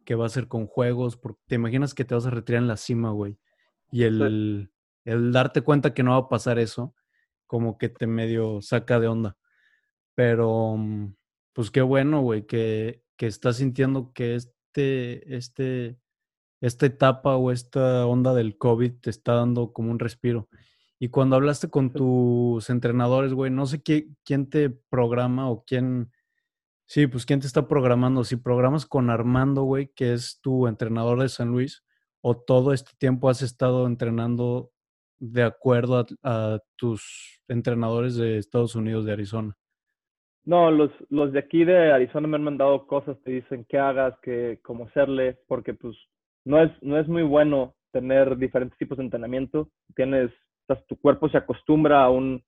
que 0.05 0.15
va 0.15 0.27
a 0.27 0.31
ser 0.31 0.49
con 0.49 0.67
juegos, 0.67 1.17
porque 1.17 1.41
te 1.47 1.55
imaginas 1.55 1.95
que 1.95 2.05
te 2.05 2.15
vas 2.15 2.27
a 2.27 2.31
retirar 2.31 2.63
en 2.63 2.69
la 2.69 2.77
cima, 2.77 3.11
güey. 3.11 3.37
Y 3.91 4.05
el, 4.05 4.71
el 5.05 5.33
darte 5.33 5.63
cuenta 5.63 5.95
que 5.95 6.03
no 6.03 6.13
va 6.13 6.19
a 6.19 6.29
pasar 6.29 6.59
eso, 6.59 6.95
como 7.53 7.77
que 7.77 7.91
te 7.91 8.07
medio 8.07 8.63
saca 8.63 8.99
de 8.99 9.09
onda. 9.09 9.37
Pero, 10.15 10.75
mm, 10.79 11.15
pues 11.53 11.71
qué 11.71 11.83
bueno, 11.83 12.23
güey, 12.23 12.47
que, 12.47 13.03
que 13.19 13.27
estás 13.27 13.59
sintiendo 13.59 14.15
que 14.15 14.37
este, 14.37 15.37
este, 15.37 15.99
esta 16.63 16.87
etapa 16.87 17.37
o 17.37 17.51
esta 17.51 18.07
onda 18.07 18.33
del 18.33 18.57
COVID 18.57 19.01
te 19.03 19.11
está 19.11 19.35
dando 19.35 19.75
como 19.75 19.91
un 19.91 19.99
respiro. 19.99 20.49
Y 20.99 21.11
cuando 21.11 21.37
hablaste 21.37 21.69
con 21.69 21.93
tus 21.93 22.71
entrenadores, 22.71 23.35
güey, 23.35 23.51
no 23.51 23.67
sé 23.67 23.83
qué, 23.83 24.09
quién 24.25 24.49
te 24.49 24.71
programa 24.71 25.51
o 25.51 25.63
quién, 25.67 26.11
sí, 26.87 27.07
pues 27.07 27.27
quién 27.27 27.41
te 27.41 27.47
está 27.47 27.69
programando. 27.69 28.25
Si 28.25 28.37
programas 28.37 28.87
con 28.87 29.11
Armando, 29.11 29.65
güey, 29.65 29.89
que 29.95 30.15
es 30.15 30.41
tu 30.41 30.69
entrenador 30.69 31.21
de 31.21 31.29
San 31.29 31.49
Luis, 31.51 31.85
o 32.23 32.35
todo 32.35 32.73
este 32.73 32.93
tiempo 32.97 33.29
has 33.29 33.43
estado 33.43 33.87
entrenando 33.87 34.72
de 35.25 35.45
acuerdo 35.45 35.99
a, 35.99 36.07
a 36.25 36.59
tus 36.77 37.41
entrenadores 37.47 38.17
de 38.17 38.39
Estados 38.39 38.75
Unidos, 38.75 39.05
de 39.05 39.13
Arizona. 39.13 39.55
No, 40.45 40.73
los, 40.73 40.91
los 41.11 41.33
de 41.33 41.39
aquí 41.39 41.65
de 41.65 41.93
Arizona 41.93 42.27
me 42.27 42.37
han 42.37 42.43
mandado 42.43 42.89
cosas, 42.89 43.17
te 43.23 43.31
dicen 43.31 43.65
qué 43.69 43.79
hagas, 43.79 44.19
que 44.23 44.59
cómo 44.63 44.87
hacerle, 44.87 45.39
porque 45.47 45.75
pues 45.75 45.97
no 46.45 46.61
es, 46.61 46.71
no 46.83 46.99
es 46.99 47.07
muy 47.07 47.23
bueno 47.23 47.77
tener 47.93 48.37
diferentes 48.37 48.77
tipos 48.79 48.99
de 48.99 49.05
entrenamiento. 49.05 49.71
Tienes, 49.95 50.33
pues, 50.67 50.85
tu 50.87 50.97
cuerpo 50.97 51.29
se 51.29 51.39
acostumbra 51.39 52.03
a 52.03 52.11
un, 52.11 52.43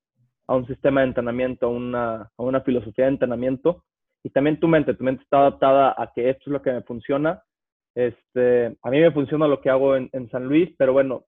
a 0.49 0.57
un 0.57 0.67
sistema 0.67 1.03
de 1.03 1.07
entrenamiento, 1.07 1.67
a 1.67 1.71
una, 1.71 2.23
a 2.23 2.43
una 2.43 2.61
filosofía 2.63 3.05
de 3.05 3.13
entrenamiento, 3.13 3.85
y 4.25 4.31
también 4.31 4.59
tu 4.59 4.67
mente, 4.67 4.95
tu 4.95 5.05
mente 5.05 5.23
está 5.23 5.39
adaptada 5.39 5.95
a 5.97 6.11
que 6.13 6.29
esto 6.29 6.45
es 6.47 6.53
lo 6.53 6.63
que 6.63 6.73
me 6.73 6.83
funciona. 6.83 7.41
Este, 7.95 8.77
a 8.83 8.91
mí 8.91 8.99
me 9.01 9.13
funciona 9.13 9.47
lo 9.47 9.61
que 9.61 9.71
hago 9.71 9.95
en, 9.95 10.11
en 10.13 10.29
San 10.31 10.47
Luis, 10.47 10.75
pero 10.77 10.93
bueno, 10.93 11.27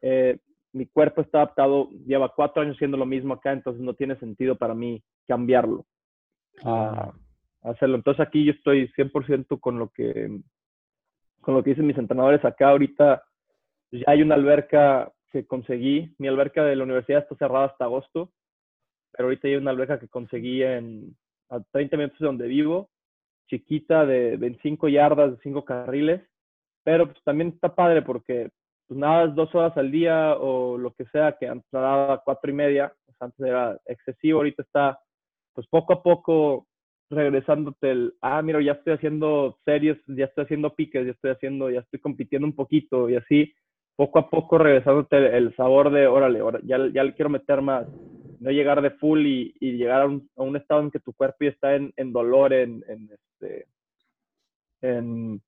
eh, 0.00 0.38
mi 0.72 0.86
cuerpo 0.86 1.20
está 1.20 1.38
adaptado, 1.38 1.90
lleva 2.06 2.32
cuatro 2.34 2.62
años 2.62 2.76
siendo 2.76 2.96
lo 2.96 3.06
mismo 3.06 3.34
acá, 3.34 3.52
entonces 3.52 3.82
no 3.82 3.94
tiene 3.94 4.16
sentido 4.16 4.56
para 4.56 4.74
mí 4.74 5.02
cambiarlo 5.26 5.86
a, 6.64 7.12
hacerlo. 7.62 7.96
Entonces 7.96 8.26
aquí 8.26 8.44
yo 8.44 8.52
estoy 8.52 8.88
100% 8.96 9.60
con 9.60 9.78
lo 9.78 9.88
que 9.90 10.40
con 11.40 11.54
lo 11.54 11.62
que 11.62 11.70
dicen 11.70 11.86
mis 11.86 11.98
entrenadores 11.98 12.44
acá 12.44 12.68
ahorita. 12.68 13.24
Ya 13.92 14.04
hay 14.06 14.22
una 14.22 14.34
alberca 14.34 15.10
que 15.32 15.46
conseguí, 15.46 16.14
mi 16.18 16.28
alberca 16.28 16.64
de 16.64 16.76
la 16.76 16.84
universidad 16.84 17.22
está 17.22 17.34
cerrada 17.36 17.66
hasta 17.66 17.84
agosto, 17.84 18.30
pero 19.10 19.24
ahorita 19.24 19.48
hay 19.48 19.56
una 19.56 19.70
alberca 19.70 19.98
que 19.98 20.08
conseguí 20.08 20.62
en 20.62 21.16
a 21.48 21.60
30 21.72 21.96
minutos 21.96 22.18
de 22.18 22.26
donde 22.26 22.46
vivo, 22.46 22.90
chiquita 23.48 24.06
de 24.06 24.36
25 24.36 24.88
yardas, 24.88 25.32
de 25.32 25.42
5 25.42 25.64
carriles, 25.64 26.22
pero 26.84 27.06
pues 27.06 27.22
también 27.24 27.48
está 27.48 27.74
padre 27.74 28.02
porque 28.02 28.50
pues 28.90 29.34
dos 29.36 29.54
horas 29.54 29.76
al 29.76 29.92
día 29.92 30.34
o 30.34 30.76
lo 30.76 30.92
que 30.94 31.04
sea, 31.12 31.36
que 31.38 31.46
antes 31.46 31.66
nadaba 31.72 32.22
cuatro 32.24 32.50
y 32.50 32.54
media, 32.54 32.92
pues 33.06 33.16
antes 33.20 33.38
era 33.38 33.78
excesivo, 33.86 34.38
ahorita 34.38 34.62
está 34.62 34.98
pues 35.54 35.64
poco 35.68 35.92
a 35.92 36.02
poco 36.02 36.66
regresándote 37.08 37.88
el, 37.88 38.14
ah, 38.20 38.42
mira, 38.42 38.60
ya 38.60 38.72
estoy 38.72 38.94
haciendo 38.94 39.56
series, 39.64 39.96
ya 40.08 40.24
estoy 40.24 40.44
haciendo 40.44 40.74
piques, 40.74 41.04
ya 41.04 41.12
estoy 41.12 41.30
haciendo, 41.30 41.70
ya 41.70 41.80
estoy 41.80 42.00
compitiendo 42.00 42.48
un 42.48 42.54
poquito 42.54 43.08
y 43.08 43.14
así, 43.14 43.54
poco 43.94 44.18
a 44.18 44.28
poco 44.28 44.58
regresándote 44.58 45.36
el, 45.36 45.54
sabor 45.54 45.92
de, 45.92 46.08
órale, 46.08 46.40
ya, 46.64 46.78
ya 46.92 47.04
le 47.04 47.14
quiero 47.14 47.30
meter 47.30 47.62
más, 47.62 47.86
no 48.40 48.50
llegar 48.50 48.82
de 48.82 48.90
full 48.90 49.24
y, 49.24 49.54
llegar 49.60 50.02
a 50.02 50.06
un, 50.06 50.56
estado 50.56 50.80
en 50.82 50.90
que 50.90 50.98
tu 50.98 51.12
cuerpo 51.12 51.36
ya 51.42 51.50
está 51.50 51.76
en, 51.76 52.12
dolor, 52.12 52.52
en, 52.52 52.82
en, 52.88 53.08
este, 53.12 53.66
en, 54.82 55.40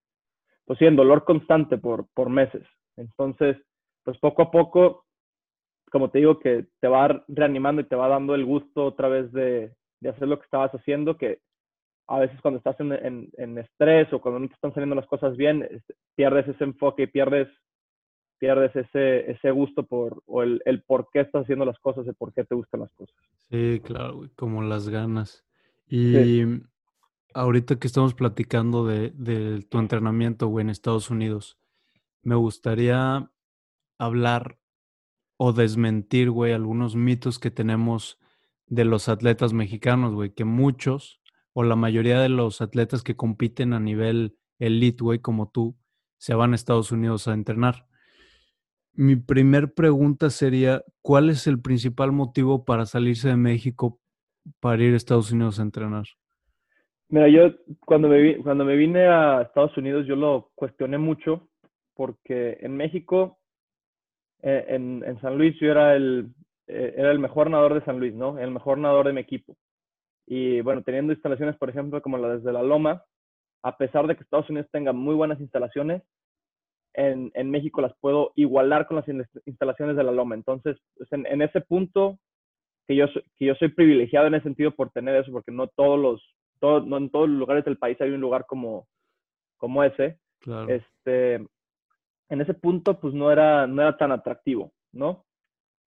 pues 0.65 0.79
sí, 0.79 0.85
en 0.85 0.95
dolor 0.95 1.25
constante 1.25 1.77
por, 1.77 2.07
por 2.15 2.29
meses. 2.29 2.63
Entonces, 2.97 3.57
pues 4.05 4.19
poco 4.19 4.43
a 4.43 4.51
poco, 4.51 5.05
como 5.91 6.11
te 6.11 6.19
digo, 6.19 6.39
que 6.39 6.67
te 6.81 6.89
va 6.89 7.25
reanimando 7.29 7.83
y 7.83 7.89
te 7.89 7.97
va 7.97 8.09
dando 8.09 8.35
el 8.35 8.45
gusto 8.45 8.85
otra 8.85 9.09
vez 9.09 9.33
de, 9.33 9.75
de 10.01 10.09
hacer 10.09 10.29
lo 10.29 10.39
que 10.39 10.45
estabas 10.45 10.73
haciendo, 10.73 11.17
que 11.17 11.41
a 12.09 12.19
veces 12.19 12.41
cuando 12.41 12.59
estás 12.59 12.79
en, 12.81 13.31
en, 13.37 13.59
estrés 13.59 14.13
o 14.13 14.21
cuando 14.21 14.41
no 14.41 14.49
te 14.49 14.55
están 14.55 14.75
saliendo 14.75 14.97
las 14.97 15.07
cosas 15.07 15.37
bien, 15.37 15.67
pierdes 16.15 16.49
ese 16.49 16.65
enfoque 16.65 17.05
y 17.05 17.07
pierdes 17.07 17.49
pierdes 18.39 18.75
ese, 18.75 19.31
ese 19.31 19.53
gusto 19.53 19.85
por, 19.85 20.21
o 20.27 20.43
el, 20.43 20.61
el, 20.65 20.83
por 20.83 21.09
qué 21.13 21.21
estás 21.21 21.45
haciendo 21.45 21.65
las 21.65 21.79
cosas, 21.79 22.05
el 22.09 22.17
por 22.17 22.35
qué 22.35 22.43
te 22.43 22.57
gustan 22.57 22.81
las 22.81 22.93
cosas. 22.95 23.15
Sí, 23.49 23.81
claro, 23.85 24.23
como 24.35 24.63
las 24.63 24.89
ganas. 24.89 25.47
Y 25.87 26.43
ahorita 27.35 27.79
que 27.79 27.87
estamos 27.87 28.15
platicando 28.15 28.85
de, 28.85 29.11
de, 29.11 29.63
tu 29.63 29.79
entrenamiento, 29.79 30.49
güey, 30.49 30.65
en 30.65 30.71
Estados 30.71 31.09
Unidos, 31.09 31.57
me 32.23 32.35
gustaría 32.35 33.31
hablar 33.99 34.59
o 35.37 35.53
desmentir, 35.53 36.31
güey, 36.31 36.53
algunos 36.53 36.95
mitos 36.95 37.39
que 37.39 37.51
tenemos 37.51 38.19
de 38.67 38.85
los 38.85 39.09
atletas 39.09 39.53
mexicanos, 39.53 40.15
güey, 40.15 40.31
que 40.31 40.45
muchos 40.45 41.21
o 41.53 41.63
la 41.63 41.77
mayoría 41.77 42.21
de 42.21 42.29
los 42.29 42.61
atletas 42.61 43.03
que 43.03 43.17
compiten 43.17 43.73
a 43.73 43.81
nivel 43.81 44.37
elite, 44.59 45.03
güey, 45.03 45.19
como 45.19 45.51
tú, 45.51 45.77
se 46.17 46.35
van 46.35 46.53
a 46.53 46.55
Estados 46.55 46.93
Unidos 46.93 47.29
a 47.29 47.35
entrenar. 47.35 47.87
Mi 48.95 49.17
primer 49.17 49.75
pregunta 49.75 50.31
sería, 50.31 50.85
¿cuál 51.03 51.31
es 51.31 51.47
el 51.47 51.61
principal 51.61 52.13
motivo 52.13 52.65
para 52.65 52.87
salirse 52.87 53.29
de 53.29 53.37
México 53.37 54.01
para 54.61 54.83
ir 54.83 54.95
a 54.95 54.97
Estados 54.97 55.33
Unidos 55.33 55.59
a 55.59 55.63
entrenar? 55.63 56.05
Mira, 57.09 57.29
yo 57.29 57.55
cuando 57.81 58.09
me, 58.09 58.39
cuando 58.39 58.65
me 58.65 58.77
vine 58.77 59.07
a 59.07 59.43
Estados 59.43 59.77
Unidos, 59.77 60.07
yo 60.07 60.17
lo 60.17 60.51
cuestioné 60.55 60.99
mucho 60.99 61.51
porque 62.03 62.59
en 62.61 62.77
México, 62.77 63.39
eh, 64.43 64.65
en, 64.67 65.05
en, 65.07 65.21
San 65.21 65.39
Luis, 65.39 65.57
yo 65.61 65.71
era 65.71 65.95
el, 65.95 66.35
eh, 66.67 66.95
era 66.97 67.13
el 67.13 67.21
mejor 67.21 67.49
nadador 67.49 67.75
de 67.75 67.85
San 67.85 68.01
Luis, 68.01 68.13
¿no? 68.13 68.41
El 68.41 68.51
mejor 68.51 68.79
nadador 68.79 69.07
de 69.07 69.13
mi 69.13 69.21
equipo. 69.21 69.57
Y 70.27 70.61
bueno, 70.63 70.83
teniendo 70.83 71.13
instalaciones, 71.13 71.57
por 71.59 71.71
ejemplo, 71.71 72.03
como 72.03 72.19
la 72.19 72.39
desde 72.39 72.53
la 72.53 72.65
Loma, 72.65 73.05
a 73.63 73.77
pesar 73.77 74.09
de 74.09 74.17
que 74.17 74.25
Estados 74.25 74.51
Unidos 74.51 74.69
tenga 74.73 74.93
muy 74.93 75.15
buenas 75.15 75.41
instalaciones, 75.41 76.03
en, 76.95 77.31
en, 77.35 77.51
México 77.53 77.81
las 77.81 77.95
puedo 78.01 78.33
igualar 78.35 78.89
con 78.89 78.97
las 78.97 79.07
instalaciones 79.47 79.95
de 79.95 80.03
la 80.03 80.11
Loma. 80.11 80.35
Entonces, 80.35 80.77
pues, 80.97 81.13
en, 81.13 81.25
en, 81.27 81.41
ese 81.41 81.61
punto, 81.61 82.19
que 82.89 82.97
yo, 82.97 83.07
que 83.37 83.45
yo 83.45 83.55
soy 83.55 83.69
privilegiado 83.69 84.27
en 84.27 84.35
ese 84.35 84.43
sentido 84.43 84.73
por 84.75 84.91
tener 84.91 85.15
eso, 85.15 85.31
porque 85.31 85.53
no 85.53 85.69
todos 85.69 86.01
los, 86.01 86.35
todo, 86.59 86.81
no 86.81 86.97
en 86.97 87.11
todos 87.11 87.29
los 87.29 87.39
lugares 87.39 87.65
del 87.65 87.79
país 87.79 87.97
hay 88.01 88.11
un 88.11 88.21
lugar 88.21 88.45
como, 88.45 88.89
como 89.57 89.85
ese. 89.85 90.19
Claro. 90.41 90.69
Este, 90.69 91.47
en 92.33 92.41
ese 92.41 92.55
punto, 92.55 92.99
pues 92.99 93.13
no 93.13 93.31
era, 93.31 93.67
no 93.67 93.83
era 93.83 93.99
tan 93.99 94.11
atractivo, 94.11 94.73
¿no? 94.91 95.27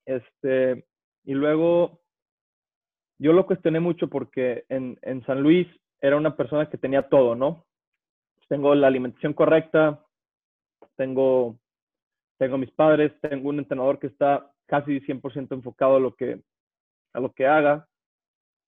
Este, 0.06 0.86
y 1.24 1.34
luego, 1.34 2.02
yo 3.18 3.34
lo 3.34 3.48
cuestioné 3.48 3.80
mucho 3.80 4.10
porque 4.10 4.64
en, 4.70 5.00
en 5.02 5.26
San 5.26 5.42
Luis 5.42 5.68
era 6.00 6.18
una 6.18 6.38
persona 6.38 6.70
que 6.70 6.78
tenía 6.78 7.10
todo, 7.10 7.34
¿no? 7.34 7.66
Tengo 8.48 8.76
la 8.76 8.86
alimentación 8.86 9.34
correcta, 9.34 10.06
tengo, 10.96 11.58
tengo 12.38 12.60
mis 12.60 12.70
padres, 12.70 13.12
tengo 13.22 13.50
un 13.50 13.58
entrenador 13.58 13.98
que 13.98 14.08
está 14.08 14.52
casi 14.68 15.00
100% 15.02 15.52
enfocado 15.52 15.96
a 15.96 16.00
lo 16.00 16.14
que, 16.14 16.44
a 17.14 17.22
lo 17.22 17.34
que 17.34 17.48
haga, 17.48 17.88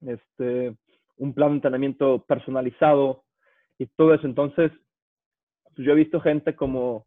este, 0.02 0.76
un 1.18 1.32
plan 1.36 1.50
de 1.50 1.56
entrenamiento 1.58 2.26
personalizado 2.26 3.24
y 3.78 3.86
todo 3.86 4.16
eso. 4.16 4.26
Entonces, 4.26 4.72
pues 5.76 5.86
yo 5.86 5.92
he 5.92 5.96
visto 5.96 6.20
gente 6.20 6.56
como, 6.56 7.06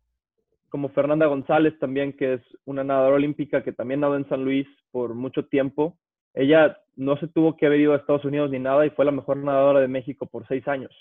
como 0.70 0.88
Fernanda 0.90 1.26
González 1.26 1.78
también, 1.78 2.14
que 2.14 2.34
es 2.34 2.42
una 2.64 2.84
nadadora 2.84 3.16
olímpica 3.16 3.62
que 3.62 3.72
también 3.72 4.00
nadó 4.00 4.16
en 4.16 4.28
San 4.28 4.44
Luis 4.44 4.66
por 4.90 5.14
mucho 5.14 5.44
tiempo. 5.46 5.98
Ella 6.32 6.78
no 6.96 7.16
se 7.18 7.28
tuvo 7.28 7.56
que 7.56 7.66
haber 7.66 7.80
ido 7.80 7.92
a 7.92 7.96
Estados 7.96 8.24
Unidos 8.24 8.50
ni 8.50 8.60
nada 8.60 8.86
y 8.86 8.90
fue 8.90 9.04
la 9.04 9.10
mejor 9.10 9.36
nadadora 9.36 9.80
de 9.80 9.88
México 9.88 10.26
por 10.26 10.46
seis 10.46 10.66
años. 10.68 10.92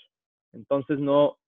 Entonces, 0.52 0.98
no, 0.98 1.38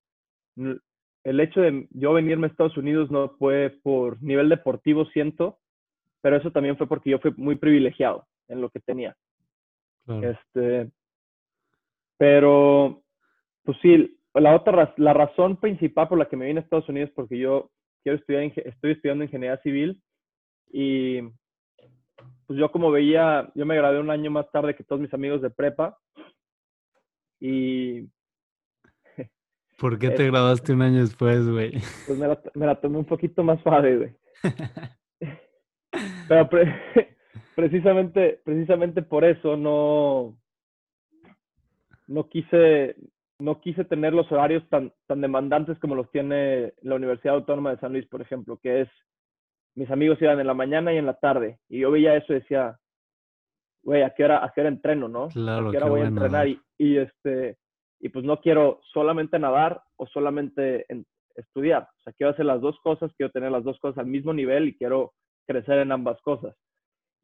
el 0.56 1.40
hecho 1.40 1.60
de 1.60 1.88
yo 1.90 2.12
venirme 2.12 2.46
a 2.46 2.50
Estados 2.50 2.76
Unidos 2.76 3.10
no 3.10 3.30
fue 3.38 3.76
por 3.82 4.22
nivel 4.22 4.48
deportivo, 4.48 5.04
siento, 5.06 5.58
pero 6.20 6.36
eso 6.36 6.52
también 6.52 6.76
fue 6.76 6.86
porque 6.86 7.10
yo 7.10 7.18
fui 7.18 7.32
muy 7.36 7.56
privilegiado 7.56 8.26
en 8.48 8.60
lo 8.60 8.70
que 8.70 8.80
tenía. 8.80 9.16
Este, 10.06 10.90
pero, 12.18 13.02
pues 13.64 13.78
sí, 13.82 14.18
la 14.34 14.54
otra, 14.54 14.94
la 14.96 15.12
razón 15.12 15.56
principal 15.56 16.08
por 16.08 16.18
la 16.18 16.28
que 16.28 16.36
me 16.36 16.46
vine 16.46 16.60
a 16.60 16.62
Estados 16.62 16.88
Unidos 16.88 17.10
es 17.10 17.14
porque 17.14 17.38
yo 17.38 17.70
quiero 18.02 18.18
estudiar, 18.18 18.44
estoy 18.44 18.92
estudiando 18.92 19.24
ingeniería 19.24 19.60
civil 19.62 20.02
y 20.70 21.22
pues 22.46 22.58
yo 22.58 22.70
como 22.70 22.90
veía, 22.90 23.50
yo 23.54 23.66
me 23.66 23.76
gradué 23.76 24.00
un 24.00 24.10
año 24.10 24.30
más 24.30 24.50
tarde 24.50 24.74
que 24.74 24.84
todos 24.84 25.00
mis 25.00 25.12
amigos 25.14 25.42
de 25.42 25.50
prepa 25.50 25.98
y 27.40 28.08
¿Por 29.78 29.98
qué 29.98 30.10
te 30.10 30.26
graduaste 30.26 30.72
un 30.72 30.82
año 30.82 31.00
después, 31.00 31.48
güey? 31.48 31.72
Pues 32.06 32.18
me 32.18 32.66
la, 32.66 32.80
tomé 32.80 32.98
un 32.98 33.04
poquito 33.04 33.42
más 33.42 33.60
suave, 33.62 33.96
güey. 33.96 34.16
Pero 36.28 36.48
precisamente, 37.54 38.40
precisamente 38.44 39.02
por 39.02 39.24
eso 39.24 39.56
no, 39.56 40.38
no 42.06 42.28
quise, 42.28 42.96
no 43.42 43.60
quise 43.60 43.84
tener 43.84 44.12
los 44.12 44.30
horarios 44.30 44.62
tan, 44.68 44.92
tan 45.06 45.20
demandantes 45.20 45.78
como 45.78 45.94
los 45.94 46.10
tiene 46.10 46.74
la 46.82 46.94
Universidad 46.94 47.34
Autónoma 47.34 47.72
de 47.72 47.78
San 47.78 47.92
Luis, 47.92 48.06
por 48.06 48.22
ejemplo, 48.22 48.58
que 48.62 48.82
es 48.82 48.88
mis 49.74 49.90
amigos 49.90 50.20
iban 50.20 50.38
en 50.38 50.46
la 50.46 50.54
mañana 50.54 50.92
y 50.92 50.98
en 50.98 51.06
la 51.06 51.14
tarde. 51.14 51.58
Y 51.68 51.80
yo 51.80 51.90
veía 51.90 52.14
eso 52.16 52.32
y 52.32 52.40
decía, 52.40 52.78
güey, 53.82 54.02
¿a 54.02 54.10
qué 54.10 54.24
hora, 54.24 54.44
a 54.44 54.52
qué 54.54 54.60
hora 54.60 54.68
entreno, 54.68 55.08
no? 55.08 55.28
Claro, 55.28 55.68
¿A 55.68 55.70
qué 55.72 55.78
hora 55.78 55.88
voy 55.88 56.00
a 56.02 56.06
entrenar? 56.06 56.46
Y, 56.46 56.60
y, 56.78 56.98
este, 56.98 57.56
y 58.00 58.08
pues 58.10 58.24
no 58.24 58.40
quiero 58.40 58.80
solamente 58.92 59.38
nadar 59.38 59.82
o 59.96 60.06
solamente 60.06 60.86
estudiar. 61.34 61.88
O 61.98 62.02
sea, 62.02 62.12
quiero 62.12 62.32
hacer 62.32 62.44
las 62.44 62.60
dos 62.60 62.78
cosas, 62.80 63.12
quiero 63.16 63.32
tener 63.32 63.50
las 63.50 63.64
dos 63.64 63.78
cosas 63.80 63.98
al 63.98 64.06
mismo 64.06 64.32
nivel 64.32 64.68
y 64.68 64.76
quiero 64.76 65.14
crecer 65.46 65.78
en 65.78 65.92
ambas 65.92 66.20
cosas. 66.20 66.54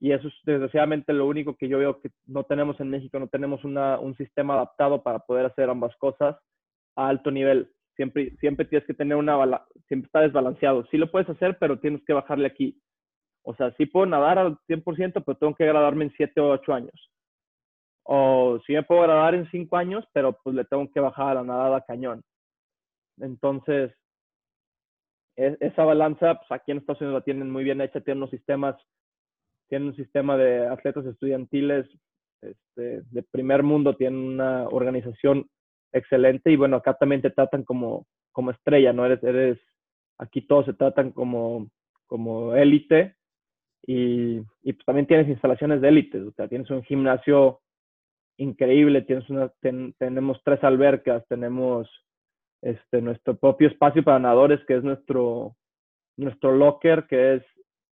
Y 0.00 0.12
eso 0.12 0.28
es 0.28 0.34
desgraciadamente 0.44 1.12
lo 1.12 1.26
único 1.26 1.56
que 1.56 1.68
yo 1.68 1.78
veo 1.78 2.00
que 2.00 2.10
no 2.26 2.44
tenemos 2.44 2.78
en 2.80 2.90
México, 2.90 3.18
no 3.18 3.28
tenemos 3.28 3.64
una, 3.64 3.98
un 3.98 4.16
sistema 4.16 4.54
adaptado 4.54 5.02
para 5.02 5.18
poder 5.20 5.46
hacer 5.46 5.68
ambas 5.68 5.96
cosas 5.96 6.36
a 6.96 7.08
alto 7.08 7.30
nivel. 7.30 7.70
Siempre, 7.96 8.36
siempre 8.38 8.64
tienes 8.66 8.86
que 8.86 8.94
tener 8.94 9.16
una, 9.16 9.36
siempre 9.88 10.06
está 10.06 10.20
desbalanceado. 10.20 10.86
Sí 10.90 10.96
lo 10.96 11.10
puedes 11.10 11.28
hacer, 11.28 11.58
pero 11.58 11.80
tienes 11.80 12.04
que 12.04 12.12
bajarle 12.12 12.46
aquí. 12.46 12.80
O 13.42 13.54
sea, 13.54 13.72
sí 13.72 13.86
puedo 13.86 14.06
nadar 14.06 14.38
al 14.38 14.58
100%, 14.68 15.24
pero 15.24 15.38
tengo 15.38 15.54
que 15.54 15.66
graduarme 15.66 16.04
en 16.04 16.12
7 16.16 16.40
o 16.40 16.50
8 16.50 16.74
años. 16.74 17.10
O 18.10 18.58
sí 18.66 18.72
me 18.72 18.82
puedo 18.84 19.02
graduar 19.02 19.34
en 19.34 19.50
cinco 19.50 19.76
años, 19.76 20.02
pero 20.14 20.32
pues 20.42 20.56
le 20.56 20.64
tengo 20.64 20.90
que 20.90 20.98
bajar 20.98 21.32
a 21.32 21.34
la 21.34 21.44
nadada 21.44 21.84
cañón. 21.86 22.22
Entonces, 23.18 23.92
e, 25.36 25.58
esa 25.60 25.84
balanza, 25.84 26.36
pues 26.36 26.50
aquí 26.50 26.70
en 26.70 26.78
Estados 26.78 27.02
Unidos 27.02 27.20
la 27.20 27.24
tienen 27.24 27.50
muy 27.50 27.64
bien 27.64 27.82
hecha, 27.82 28.00
tienen 28.00 28.22
unos 28.22 28.30
sistemas, 28.30 28.76
tienen 29.68 29.88
un 29.88 29.96
sistema 29.96 30.36
de 30.36 30.66
atletas 30.66 31.06
estudiantiles 31.06 31.86
este, 32.40 33.02
de 33.10 33.22
primer 33.30 33.62
mundo, 33.62 33.96
tienen 33.96 34.20
una 34.20 34.68
organización 34.68 35.48
excelente 35.92 36.50
y 36.50 36.56
bueno, 36.56 36.76
acá 36.76 36.94
también 36.94 37.22
te 37.22 37.30
tratan 37.30 37.64
como, 37.64 38.06
como 38.32 38.50
estrella, 38.50 38.92
¿no? 38.92 39.06
Eres, 39.06 39.22
eres, 39.22 39.58
aquí 40.18 40.42
todos 40.42 40.66
se 40.66 40.74
tratan 40.74 41.12
como, 41.12 41.68
como 42.06 42.54
élite 42.54 43.16
y, 43.86 44.40
pues 44.62 44.84
también 44.84 45.06
tienes 45.06 45.28
instalaciones 45.28 45.80
de 45.80 45.88
élite, 45.88 46.20
o 46.20 46.32
sea, 46.32 46.48
tienes 46.48 46.68
un 46.70 46.82
gimnasio 46.82 47.60
increíble, 48.36 49.02
tienes 49.02 49.28
una, 49.30 49.50
tenemos 49.98 50.40
tres 50.44 50.62
albercas, 50.62 51.26
tenemos 51.28 51.88
este, 52.62 53.00
nuestro 53.00 53.36
propio 53.36 53.68
espacio 53.68 54.04
para 54.04 54.18
nadadores, 54.18 54.60
que 54.66 54.76
es 54.76 54.84
nuestro, 54.84 55.56
nuestro 56.16 56.52
locker, 56.52 57.06
que 57.06 57.36
es 57.36 57.42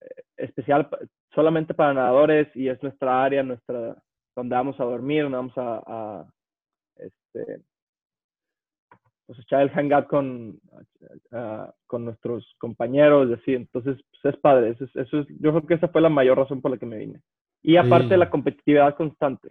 eh, 0.03 0.23
especial 0.37 0.89
solamente 1.37 1.75
para 1.75 1.95
nadadores 1.95 2.49
y 2.57 2.69
es 2.69 2.83
nuestra 2.83 3.23
área, 3.23 3.45
nuestra, 3.45 3.95
donde 4.35 4.57
vamos 4.57 4.81
a 4.81 4.85
dormir, 4.85 5.23
donde 5.23 5.37
vamos 5.37 5.59
a, 5.59 5.83
a 5.87 6.27
este, 6.97 7.61
pues 9.27 9.39
echar 9.41 9.61
el 9.61 9.71
hangout 9.71 10.07
con, 10.07 10.59
con 11.87 12.05
nuestros 12.07 12.55
compañeros 12.59 13.29
y 13.29 13.35
así. 13.35 13.55
Entonces, 13.55 14.03
pues 14.11 14.35
es 14.35 14.41
padre. 14.41 14.71
Eso 14.71 14.85
es, 14.85 14.97
eso 14.97 15.21
es, 15.21 15.27
yo 15.41 15.51
creo 15.51 15.67
que 15.67 15.75
esa 15.75 15.89
fue 15.89 16.01
la 16.01 16.09
mayor 16.09 16.39
razón 16.39 16.63
por 16.63 16.71
la 16.71 16.79
que 16.79 16.87
me 16.87 16.99
vine. 16.99 17.21
Y 17.63 17.77
aparte 17.77 18.17
la 18.17 18.31
competitividad 18.31 18.97
constante. 18.97 19.51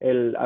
El, 0.00 0.36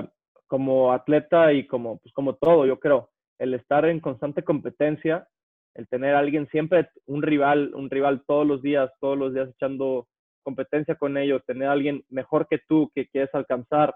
como 0.47 0.93
atleta 0.93 1.53
y 1.53 1.67
como, 1.67 1.99
pues 1.99 2.15
como 2.15 2.35
todo, 2.35 2.65
yo 2.65 2.79
creo, 2.79 3.11
el 3.39 3.55
estar 3.55 3.85
en 3.87 4.01
constante 4.01 4.43
competencia, 4.43 5.27
el 5.75 5.89
tener 5.89 6.15
a 6.15 6.21
alguien 6.21 6.49
siempre, 6.49 6.91
un 7.07 7.23
rival, 7.23 7.73
un 7.75 7.91
rival 7.91 8.23
todos 8.27 8.47
los 8.47 8.63
días, 8.63 8.91
todos 9.01 9.19
los 9.19 9.35
días 9.35 9.49
echando 9.49 10.07
competencia 10.43 10.95
con 10.97 11.17
ellos, 11.17 11.45
tener 11.47 11.69
a 11.69 11.73
alguien 11.73 12.05
mejor 12.09 12.47
que 12.49 12.59
tú 12.69 12.91
que 12.95 13.09
quieres 13.09 13.35
alcanzar 13.35 13.95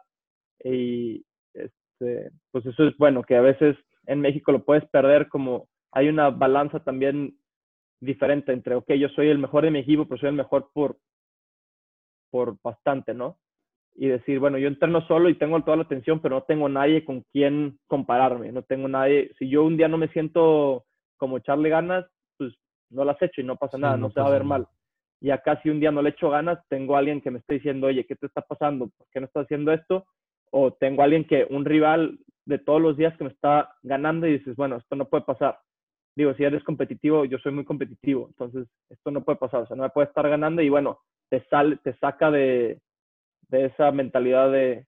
y 0.64 1.24
este, 1.54 2.30
pues 2.50 2.66
eso 2.66 2.84
es 2.86 2.96
bueno, 2.96 3.22
que 3.22 3.36
a 3.36 3.40
veces 3.40 3.76
en 4.06 4.20
México 4.20 4.52
lo 4.52 4.64
puedes 4.64 4.84
perder 4.86 5.28
como 5.28 5.68
hay 5.92 6.08
una 6.08 6.30
balanza 6.30 6.80
también 6.80 7.38
diferente 8.00 8.52
entre, 8.52 8.74
ok, 8.74 8.92
yo 8.94 9.08
soy 9.10 9.28
el 9.28 9.38
mejor 9.38 9.64
de 9.64 9.70
mi 9.70 9.80
equipo, 9.80 10.06
pero 10.06 10.20
soy 10.20 10.28
el 10.28 10.34
mejor 10.34 10.70
por, 10.72 10.98
por 12.30 12.56
bastante, 12.62 13.14
¿no? 13.14 13.38
Y 13.94 14.08
decir, 14.08 14.38
bueno, 14.38 14.58
yo 14.58 14.68
entreno 14.68 15.00
solo 15.06 15.30
y 15.30 15.38
tengo 15.38 15.58
toda 15.62 15.78
la 15.78 15.84
atención, 15.84 16.20
pero 16.20 16.36
no 16.36 16.42
tengo 16.42 16.68
nadie 16.68 17.04
con 17.04 17.22
quien 17.32 17.78
compararme, 17.86 18.52
no 18.52 18.62
tengo 18.62 18.88
nadie, 18.88 19.32
si 19.38 19.48
yo 19.48 19.64
un 19.64 19.78
día 19.78 19.88
no 19.88 19.96
me 19.96 20.08
siento 20.08 20.84
como 21.16 21.38
echarle 21.38 21.70
ganas, 21.70 22.04
pues 22.36 22.54
no 22.90 23.04
las 23.04 23.20
hecho 23.22 23.40
y 23.40 23.44
no 23.44 23.56
pasa 23.56 23.78
nada, 23.78 23.96
no, 23.96 24.10
se 24.10 24.20
va 24.20 24.26
a 24.26 24.32
ver 24.32 24.44
mal. 24.44 24.68
Y 25.20 25.30
acá 25.30 25.60
si 25.62 25.70
un 25.70 25.80
día 25.80 25.90
no 25.90 26.02
le 26.02 26.10
echo 26.10 26.30
ganas, 26.30 26.58
tengo 26.68 26.96
alguien 26.96 27.20
que 27.20 27.30
me 27.30 27.38
está 27.38 27.54
diciendo, 27.54 27.86
oye, 27.86 28.04
¿qué 28.06 28.16
te 28.16 28.26
está 28.26 28.42
pasando? 28.42 28.88
¿Por 28.88 29.06
qué 29.10 29.20
no 29.20 29.26
estás 29.26 29.44
haciendo 29.44 29.72
esto? 29.72 30.06
O 30.50 30.72
tengo 30.72 31.02
alguien 31.02 31.24
que, 31.24 31.46
un 31.48 31.64
rival 31.64 32.18
de 32.44 32.58
todos 32.58 32.80
los 32.80 32.96
días 32.96 33.16
que 33.16 33.24
me 33.24 33.30
está 33.30 33.74
ganando 33.82 34.26
y 34.26 34.38
dices, 34.38 34.56
bueno, 34.56 34.76
esto 34.76 34.94
no 34.94 35.06
puede 35.08 35.24
pasar. 35.24 35.58
Digo, 36.14 36.32
si 36.34 36.44
eres 36.44 36.62
competitivo, 36.64 37.24
yo 37.24 37.38
soy 37.38 37.52
muy 37.52 37.64
competitivo, 37.64 38.28
entonces 38.28 38.68
esto 38.88 39.10
no 39.10 39.22
puede 39.22 39.38
pasar, 39.38 39.62
o 39.62 39.66
sea, 39.66 39.76
no 39.76 39.82
me 39.82 39.90
puede 39.90 40.06
estar 40.06 40.26
ganando 40.28 40.62
y 40.62 40.70
bueno, 40.70 41.00
te, 41.28 41.44
sale, 41.50 41.76
te 41.78 41.94
saca 41.98 42.30
de, 42.30 42.80
de 43.48 43.66
esa 43.66 43.90
mentalidad 43.90 44.50
de, 44.50 44.86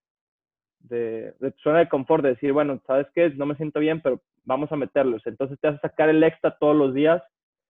de, 0.80 1.35
de 1.38 1.50
tu 1.50 1.61
zona 1.61 1.80
de 1.80 1.88
confort, 1.88 2.23
de 2.23 2.30
decir, 2.30 2.52
bueno, 2.52 2.80
¿sabes 2.87 3.08
qué? 3.14 3.28
No 3.30 3.44
me 3.44 3.56
siento 3.56 3.80
bien, 3.80 4.00
pero 4.00 4.23
vamos 4.44 4.73
a 4.73 4.76
meterlos. 4.76 5.26
Entonces 5.26 5.58
te 5.61 5.68
hace 5.68 5.78
sacar 5.80 6.08
el 6.08 6.23
extra 6.23 6.56
todos 6.58 6.76
los 6.76 6.94
días 6.94 7.23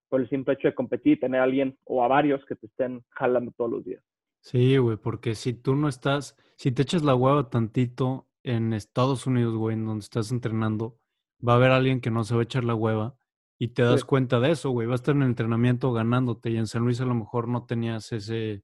por 0.08 0.20
el 0.20 0.28
simple 0.28 0.54
hecho 0.54 0.68
de 0.68 0.74
competir 0.74 1.14
y 1.14 1.20
tener 1.20 1.40
a 1.40 1.44
alguien 1.44 1.78
o 1.84 2.02
a 2.02 2.08
varios 2.08 2.44
que 2.46 2.56
te 2.56 2.66
estén 2.66 3.04
jalando 3.10 3.52
todos 3.52 3.70
los 3.70 3.84
días. 3.84 4.02
Sí, 4.40 4.76
güey, 4.78 4.96
porque 4.96 5.34
si 5.34 5.54
tú 5.54 5.74
no 5.74 5.88
estás, 5.88 6.36
si 6.56 6.72
te 6.72 6.82
echas 6.82 7.02
la 7.02 7.14
hueva 7.14 7.50
tantito 7.50 8.28
en 8.42 8.72
Estados 8.72 9.26
Unidos, 9.26 9.54
güey, 9.56 9.74
en 9.74 9.86
donde 9.86 10.02
estás 10.02 10.30
entrenando, 10.30 10.98
va 11.46 11.54
a 11.54 11.56
haber 11.56 11.70
alguien 11.70 12.00
que 12.00 12.10
no 12.10 12.24
se 12.24 12.34
va 12.34 12.40
a 12.40 12.44
echar 12.44 12.64
la 12.64 12.74
hueva 12.74 13.16
y 13.58 13.68
te 13.68 13.82
das 13.82 14.04
cuenta 14.04 14.38
de 14.38 14.52
eso, 14.52 14.70
güey. 14.70 14.86
Va 14.86 14.94
a 14.94 14.96
estar 14.96 15.14
en 15.16 15.22
el 15.22 15.28
entrenamiento 15.28 15.92
ganándote 15.92 16.50
y 16.50 16.56
en 16.56 16.68
San 16.68 16.84
Luis 16.84 17.00
a 17.00 17.04
lo 17.04 17.14
mejor 17.14 17.48
no 17.48 17.66
tenías 17.66 18.12
ese, 18.12 18.62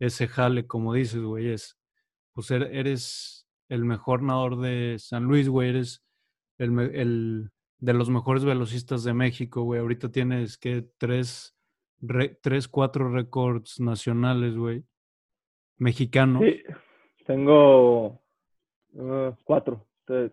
ese 0.00 0.26
jale, 0.26 0.66
como 0.66 0.92
dices, 0.94 1.22
güey. 1.22 1.50
Es, 1.50 1.78
pues 2.32 2.50
er, 2.50 2.64
eres 2.72 3.46
el 3.68 3.84
mejor 3.84 4.22
nadador 4.22 4.60
de 4.60 4.96
San 4.98 5.24
Luis, 5.24 5.48
güey. 5.48 5.70
Eres 5.70 6.04
el, 6.58 6.76
el 6.80 7.50
de 7.82 7.92
los 7.92 8.08
mejores 8.08 8.44
velocistas 8.44 9.02
de 9.02 9.12
México, 9.12 9.62
güey. 9.62 9.80
Ahorita 9.80 10.10
tienes 10.10 10.56
que 10.56 10.82
tres, 10.98 11.56
tres, 12.40 12.68
cuatro 12.68 13.10
récords 13.10 13.80
nacionales, 13.80 14.56
güey. 14.56 14.84
Mexicanos. 15.78 16.42
Sí, 16.44 16.62
tengo 17.26 18.22
Uh, 18.94 19.34
cuatro. 19.44 19.86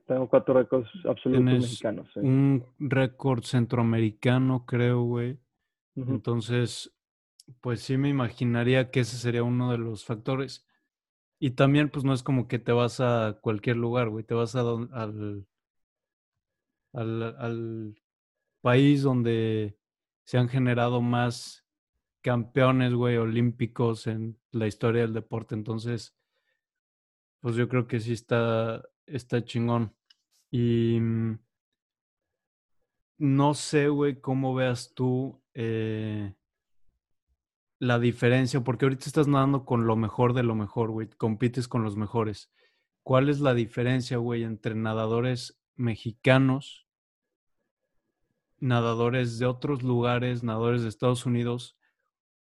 Tengo 0.05 0.27
cuatro 0.27 0.55
récords 0.55 0.89
absolutos 1.05 1.43
mexicanos. 1.43 2.07
Un 2.15 2.65
récord 2.79 3.43
centroamericano, 3.43 4.65
creo, 4.65 5.03
güey. 5.03 5.39
Entonces, 5.95 6.93
pues 7.61 7.81
sí 7.81 7.97
me 7.97 8.09
imaginaría 8.09 8.89
que 8.89 9.01
ese 9.01 9.17
sería 9.17 9.43
uno 9.43 9.71
de 9.71 9.77
los 9.77 10.05
factores. 10.05 10.65
Y 11.39 11.51
también, 11.51 11.89
pues 11.89 12.03
no 12.03 12.13
es 12.13 12.23
como 12.23 12.47
que 12.47 12.59
te 12.59 12.71
vas 12.71 12.99
a 12.99 13.37
cualquier 13.41 13.77
lugar, 13.77 14.09
güey. 14.09 14.25
Te 14.25 14.33
vas 14.33 14.55
a 14.55 14.61
al, 14.61 15.45
al, 16.93 17.23
al 17.37 18.01
país 18.61 19.03
donde 19.03 19.77
se 20.23 20.37
han 20.37 20.49
generado 20.49 21.01
más 21.01 21.65
campeones, 22.21 22.93
güey, 22.93 23.17
olímpicos 23.17 24.07
en 24.07 24.39
la 24.51 24.67
historia 24.67 25.01
del 25.01 25.13
deporte. 25.13 25.55
Entonces, 25.55 26.15
pues 27.39 27.55
yo 27.55 27.69
creo 27.69 27.87
que 27.87 27.99
sí 27.99 28.13
está, 28.13 28.83
está 29.05 29.43
chingón. 29.43 29.95
Y 30.51 30.99
mm, 30.99 31.39
no 33.19 33.53
sé, 33.53 33.89
güey, 33.89 34.19
cómo 34.19 34.53
veas 34.53 34.93
tú 34.93 35.41
eh, 35.53 36.35
la 37.79 37.99
diferencia, 37.99 38.61
porque 38.61 38.85
ahorita 38.85 39.05
estás 39.05 39.27
nadando 39.27 39.65
con 39.65 39.87
lo 39.87 39.95
mejor 39.95 40.33
de 40.33 40.43
lo 40.43 40.55
mejor, 40.55 40.91
güey, 40.91 41.09
compites 41.09 41.67
con 41.67 41.83
los 41.83 41.95
mejores. 41.95 42.51
¿Cuál 43.03 43.29
es 43.29 43.39
la 43.39 43.53
diferencia, 43.53 44.17
güey, 44.17 44.43
entre 44.43 44.75
nadadores 44.75 45.58
mexicanos, 45.79 46.85
nadadores 48.59 49.39
de 49.39 49.45
otros 49.45 49.83
lugares, 49.83 50.43
nadadores 50.43 50.83
de 50.83 50.89
Estados 50.89 51.25
Unidos? 51.25 51.77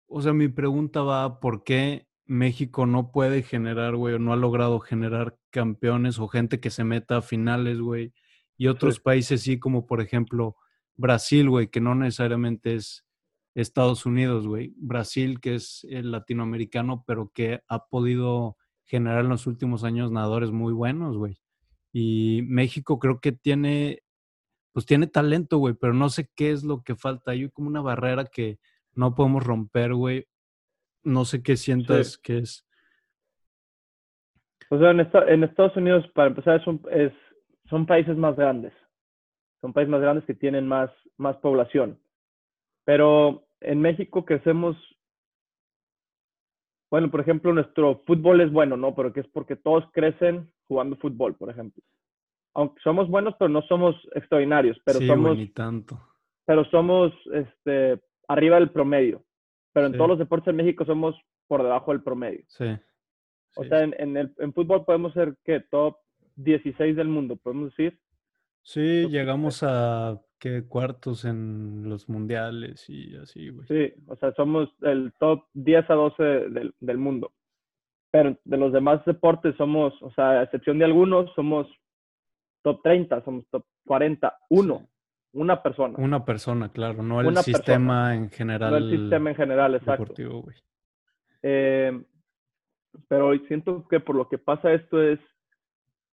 O 0.08 0.22
sea, 0.22 0.34
mi 0.34 0.48
pregunta 0.48 1.02
va, 1.02 1.40
¿por 1.40 1.64
qué 1.64 2.08
México 2.28 2.86
no 2.86 3.12
puede 3.12 3.42
generar, 3.42 3.96
güey, 3.96 4.16
o 4.16 4.20
no 4.20 4.34
ha 4.34 4.36
logrado 4.36 4.80
generar 4.80 5.38
campeones 5.50 6.20
o 6.20 6.28
gente 6.28 6.60
que 6.60 6.70
se 6.70 6.84
meta 6.84 7.18
a 7.18 7.22
finales, 7.22 7.80
güey. 7.80 8.14
Y 8.58 8.68
otros 8.68 9.00
países 9.00 9.42
sí, 9.42 9.60
como 9.60 9.88
por 9.88 10.02
ejemplo 10.02 10.58
Brasil, 10.96 11.50
güey, 11.50 11.70
que 11.70 11.80
no 11.80 11.96
necesariamente 11.96 12.76
es 12.76 13.06
Estados 13.56 14.06
Unidos, 14.06 14.46
güey. 14.46 14.74
Brasil, 14.78 15.40
que 15.40 15.56
es 15.56 15.88
el 15.90 16.12
latinoamericano, 16.12 17.04
pero 17.08 17.32
que 17.34 17.62
ha 17.68 17.88
podido 17.88 18.58
generar 18.84 19.24
en 19.24 19.30
los 19.30 19.48
últimos 19.48 19.84
años 19.84 20.12
nadadores 20.12 20.52
muy 20.52 20.74
buenos, 20.74 21.18
güey. 21.18 21.40
Y 22.00 22.44
México 22.44 23.00
creo 23.00 23.20
que 23.20 23.32
tiene, 23.32 24.04
pues 24.72 24.86
tiene 24.86 25.08
talento, 25.08 25.58
güey, 25.58 25.74
pero 25.74 25.96
no 25.96 26.10
sé 26.10 26.30
qué 26.36 26.52
es 26.52 26.64
lo 26.64 26.84
que 26.84 26.96
falta. 26.96 27.32
Hay 27.32 27.50
como 27.50 27.70
una 27.70 27.82
barrera 27.82 28.26
que 28.26 28.60
no 28.94 29.16
podemos 29.16 29.44
romper, 29.44 29.96
güey, 29.96 30.28
no 31.04 31.26
sé 31.26 31.42
qué 31.42 31.58
sientas 31.58 32.20
que 32.20 32.38
es. 32.38 32.68
O 34.70 34.78
sea, 34.78 34.92
en, 34.92 35.44
Estados 35.44 35.76
Unidos, 35.76 36.06
para 36.14 36.28
empezar, 36.28 36.62
es, 36.92 37.14
son 37.68 37.88
países 37.88 38.16
más 38.16 38.36
grandes. 38.36 38.74
Son 39.60 39.74
países 39.74 39.90
más 39.90 40.02
grandes 40.02 40.24
que 40.26 40.36
tienen 40.36 40.68
más, 40.68 40.92
más 41.18 41.36
población. 41.38 42.00
Pero 42.86 43.48
en 43.60 43.82
México 43.82 44.24
crecemos, 44.24 44.78
bueno, 46.90 47.12
por 47.12 47.22
ejemplo, 47.22 47.54
nuestro 47.54 48.02
fútbol 48.06 48.42
es 48.42 48.52
bueno, 48.52 48.78
¿no? 48.78 48.96
Pero 48.96 49.14
que 49.14 49.22
es 49.22 49.28
porque 49.28 49.56
todos 49.56 49.84
crecen 49.92 50.50
jugando 50.68 50.96
fútbol, 50.98 51.36
por 51.36 51.50
ejemplo. 51.50 51.84
Aunque 52.54 52.82
somos 52.82 53.10
buenos, 53.10 53.36
pero 53.38 53.50
no 53.50 53.62
somos 53.64 53.96
extraordinarios. 54.16 54.78
Pero 54.84 55.00
somos, 55.00 55.38
ni 55.38 55.48
tanto. 55.50 56.00
Pero 56.46 56.66
somos 56.66 57.14
este, 57.34 58.02
arriba 58.28 58.58
del 58.58 58.72
promedio 58.72 59.24
pero 59.78 59.86
en 59.86 59.94
todos 59.94 60.10
los 60.10 60.18
deportes 60.18 60.48
en 60.48 60.56
México 60.56 60.86
somos 60.86 61.16
por 61.46 61.62
debajo 61.62 61.92
del 61.92 62.02
promedio. 62.02 62.44
Sí. 62.48 62.66
O 63.58 63.64
sea, 63.64 63.84
en, 63.84 63.94
en, 64.00 64.18
el, 64.18 64.34
en 64.40 64.52
fútbol 64.52 64.84
podemos 64.84 65.14
ser 65.14 65.36
que 65.44 65.60
top 65.60 65.98
16 66.36 66.96
del 66.96 67.10
mundo, 67.10 67.36
podemos 67.36 67.70
decir. 67.70 68.00
Sí, 68.64 69.08
llegamos 69.08 69.62
a 69.62 70.20
¿qué? 70.40 70.64
cuartos 70.68 71.26
en 71.26 71.90
los 71.90 72.10
mundiales 72.10 72.90
y 72.90 73.16
así, 73.18 73.50
güey. 73.50 73.68
Sí, 73.68 73.94
o 74.08 74.16
sea, 74.16 74.34
somos 74.34 74.70
el 74.82 75.14
top 75.20 75.46
10 75.54 75.90
a 75.90 75.94
12 75.94 76.24
del, 76.24 76.74
del 76.80 76.98
mundo. 76.98 77.32
Pero 78.12 78.38
de 78.44 78.58
los 78.58 78.72
demás 78.72 79.04
deportes 79.06 79.56
somos, 79.58 79.94
o 80.02 80.12
sea, 80.12 80.40
a 80.40 80.44
excepción 80.44 80.80
de 80.80 80.86
algunos, 80.86 81.34
somos 81.36 81.68
top 82.64 82.82
30, 82.84 83.24
somos 83.24 83.46
top 83.50 83.66
40, 83.86 84.38
uno. 84.50 84.88
Una 85.34 85.62
persona. 85.62 85.96
Una 85.98 86.26
persona, 86.26 86.70
claro, 86.70 87.04
no 87.04 87.22
el 87.22 87.36
sistema 87.38 88.16
en 88.16 88.30
general. 88.30 88.72
No 88.72 88.78
el 88.78 88.90
sistema 88.90 89.30
en 89.30 89.36
general, 89.36 89.76
exacto. 89.76 90.14
Eh, 91.44 92.04
pero 93.08 93.38
siento 93.48 93.88
que 93.88 94.00
por 94.00 94.16
lo 94.16 94.28
que 94.30 94.38
pasa 94.38 94.74
esto 94.74 95.02
es, 95.02 95.20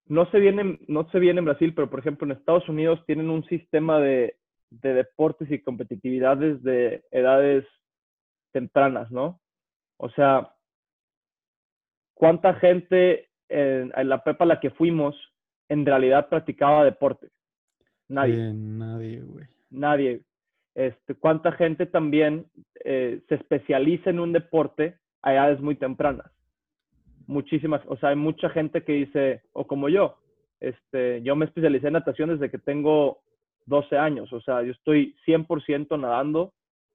no 0.06 0.30
se 0.30 0.38
viene, 0.38 0.78
no 0.86 1.08
se 1.10 1.18
viene 1.18 1.38
en 1.38 1.46
Brasil, 1.46 1.72
pero 1.74 1.90
por 1.90 2.00
ejemplo 2.00 2.26
en 2.26 2.32
Estados 2.32 2.68
Unidos 2.68 3.02
tienen 3.06 3.30
un 3.30 3.44
sistema 3.44 3.98
de, 4.00 4.36
de 4.70 4.94
deportes 4.94 5.50
y 5.50 5.62
competitividades 5.62 6.62
de 6.62 7.04
edades 7.10 7.64
tempranas, 8.52 9.10
¿no? 9.10 9.40
O 9.96 10.10
sea, 10.10 10.54
¿cuánta 12.14 12.54
gente 12.54 13.28
en, 13.48 13.92
en 13.96 14.08
la 14.08 14.22
prepa 14.22 14.44
a 14.44 14.48
la 14.48 14.60
que 14.60 14.70
fuimos 14.70 15.16
en 15.68 15.86
realidad 15.86 16.28
practicaba 16.28 16.84
deporte? 16.84 17.30
Nadie. 18.08 18.34
Sí, 18.34 18.52
nadie, 18.54 19.20
güey. 19.22 19.46
Nadie. 19.70 20.22
Este, 20.74 21.14
¿Cuánta 21.14 21.52
gente 21.52 21.86
también 21.86 22.46
eh, 22.84 23.22
se 23.28 23.36
especializa 23.36 24.10
en 24.10 24.20
un 24.20 24.32
deporte 24.32 24.98
a 25.22 25.34
edades 25.34 25.60
muy 25.60 25.76
tempranas? 25.76 26.30
Muchísimas, 27.26 27.80
o 27.86 27.96
sea, 27.96 28.10
hay 28.10 28.16
mucha 28.16 28.50
gente 28.50 28.84
que 28.84 28.92
dice, 28.92 29.42
o 29.52 29.66
como 29.66 29.88
yo, 29.88 30.16
este, 30.60 31.22
yo 31.22 31.36
me 31.36 31.46
especialicé 31.46 31.86
en 31.86 31.94
natación 31.94 32.28
desde 32.30 32.50
que 32.50 32.58
tengo 32.58 33.20
12 33.66 33.96
años, 33.96 34.30
o 34.32 34.40
sea, 34.42 34.62
yo 34.62 34.72
estoy 34.72 35.16
100% 35.24 35.96
nadando 35.96 36.52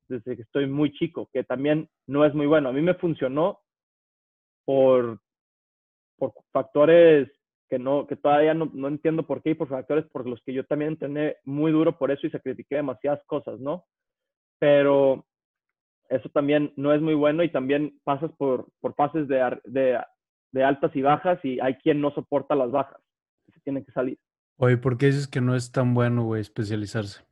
desde 0.07 0.35
que 0.35 0.43
estoy 0.43 0.67
muy 0.67 0.91
chico, 0.93 1.29
que 1.33 1.43
también 1.43 1.89
no 2.07 2.25
es 2.25 2.33
muy 2.33 2.45
bueno. 2.47 2.69
A 2.69 2.73
mí 2.73 2.81
me 2.81 2.95
funcionó 2.95 3.59
por, 4.65 5.19
por 6.17 6.33
factores 6.51 7.29
que, 7.69 7.79
no, 7.79 8.07
que 8.07 8.15
todavía 8.15 8.53
no, 8.53 8.69
no 8.73 8.87
entiendo 8.87 9.23
por 9.25 9.41
qué 9.41 9.51
y 9.51 9.55
por 9.55 9.69
factores 9.69 10.05
por 10.11 10.27
los 10.27 10.41
que 10.43 10.53
yo 10.53 10.65
también 10.65 10.91
entrené 10.93 11.37
muy 11.45 11.71
duro 11.71 11.97
por 11.97 12.11
eso 12.11 12.27
y 12.27 12.31
sacrifiqué 12.31 12.75
demasiadas 12.77 13.23
cosas, 13.25 13.59
¿no? 13.59 13.85
Pero 14.59 15.25
eso 16.09 16.29
también 16.29 16.73
no 16.75 16.93
es 16.93 17.01
muy 17.01 17.15
bueno 17.15 17.43
y 17.43 17.51
también 17.51 17.99
pasas 18.03 18.31
por, 18.33 18.67
por 18.81 18.95
ar- 18.99 19.61
de, 19.65 19.99
de 20.51 20.63
altas 20.63 20.95
y 20.95 21.01
bajas 21.01 21.39
y 21.43 21.59
hay 21.59 21.75
quien 21.75 22.01
no 22.01 22.11
soporta 22.11 22.55
las 22.55 22.71
bajas, 22.71 22.99
que 23.45 23.51
se 23.53 23.59
tienen 23.61 23.85
que 23.85 23.91
salir. 23.91 24.17
Oye, 24.57 24.77
¿por 24.77 24.97
qué 24.97 25.07
dices 25.07 25.27
que 25.27 25.41
no 25.41 25.55
es 25.55 25.71
tan 25.71 25.93
bueno, 25.93 26.23
güey, 26.23 26.41
especializarse? 26.41 27.23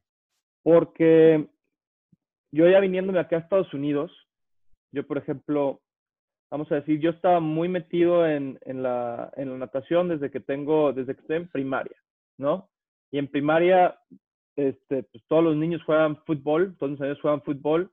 Porque 0.64 1.48
yo 2.52 2.70
ya 2.70 2.80
viniéndome 2.80 3.20
acá 3.20 3.36
a 3.36 3.40
Estados 3.40 3.74
Unidos, 3.74 4.12
yo 4.92 5.06
por 5.06 5.18
ejemplo, 5.18 5.82
vamos 6.50 6.72
a 6.72 6.76
decir, 6.76 7.00
yo 7.00 7.10
estaba 7.10 7.40
muy 7.40 7.68
metido 7.68 8.26
en, 8.28 8.58
en, 8.62 8.84
la, 8.84 9.32
en 9.36 9.52
la 9.52 9.58
natación 9.58 10.08
desde 10.10 10.32
que 10.32 10.40
tengo, 10.40 10.94
desde 10.94 11.16
que 11.16 11.22
estoy 11.22 11.38
en 11.38 11.50
primaria, 11.50 11.98
¿no? 12.38 12.70
Y 13.12 13.20
en 13.20 13.28
primaria, 13.28 14.00
este, 14.56 15.04
pues 15.04 15.24
todos 15.28 15.44
los 15.44 15.56
niños 15.56 15.84
juegan 15.84 16.18
fútbol, 16.26 16.76
todos 16.78 16.92
los 16.92 17.00
niños 17.00 17.22
juegan 17.22 17.42
fútbol. 17.42 17.92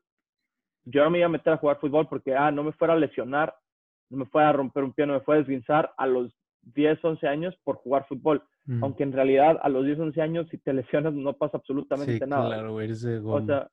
Yo 0.85 1.03
no 1.03 1.11
me 1.11 1.19
iba 1.19 1.27
a 1.27 1.31
meter 1.31 1.53
a 1.53 1.57
jugar 1.57 1.81
fútbol 1.81 2.09
porque, 2.09 2.35
ah, 2.35 2.51
no 2.51 2.63
me 2.63 2.73
fuera 2.73 2.95
a 2.95 2.99
lesionar, 2.99 3.55
me 4.11 4.27
fuera 4.27 4.51
a 4.51 4.53
romper 4.53 4.85
un 4.85 4.93
pie, 4.93 5.07
no 5.07 5.15
me 5.15 5.21
fuera 5.21 5.41
a 5.41 5.43
desguinzar 5.43 5.93
a 5.97 6.07
los 6.07 6.35
10, 6.63 7.05
11 7.05 7.27
años 7.27 7.55
por 7.65 7.77
jugar 7.77 8.07
fútbol. 8.07 8.43
Mm. 8.67 8.83
Aunque 8.83 9.03
en 9.03 9.13
realidad 9.13 9.59
a 9.63 9.69
los 9.69 9.85
10, 9.85 9.99
11 9.99 10.23
años, 10.23 10.49
si 10.51 10.59
te 10.59 10.73
lesionas, 10.73 11.13
no 11.13 11.35
pasa 11.35 11.59
absolutamente 11.59 12.19
Sí, 12.19 12.25
nada. 12.27 12.47
claro, 12.47 12.81
eres 12.81 13.05
O 13.05 13.45
sea, 13.45 13.69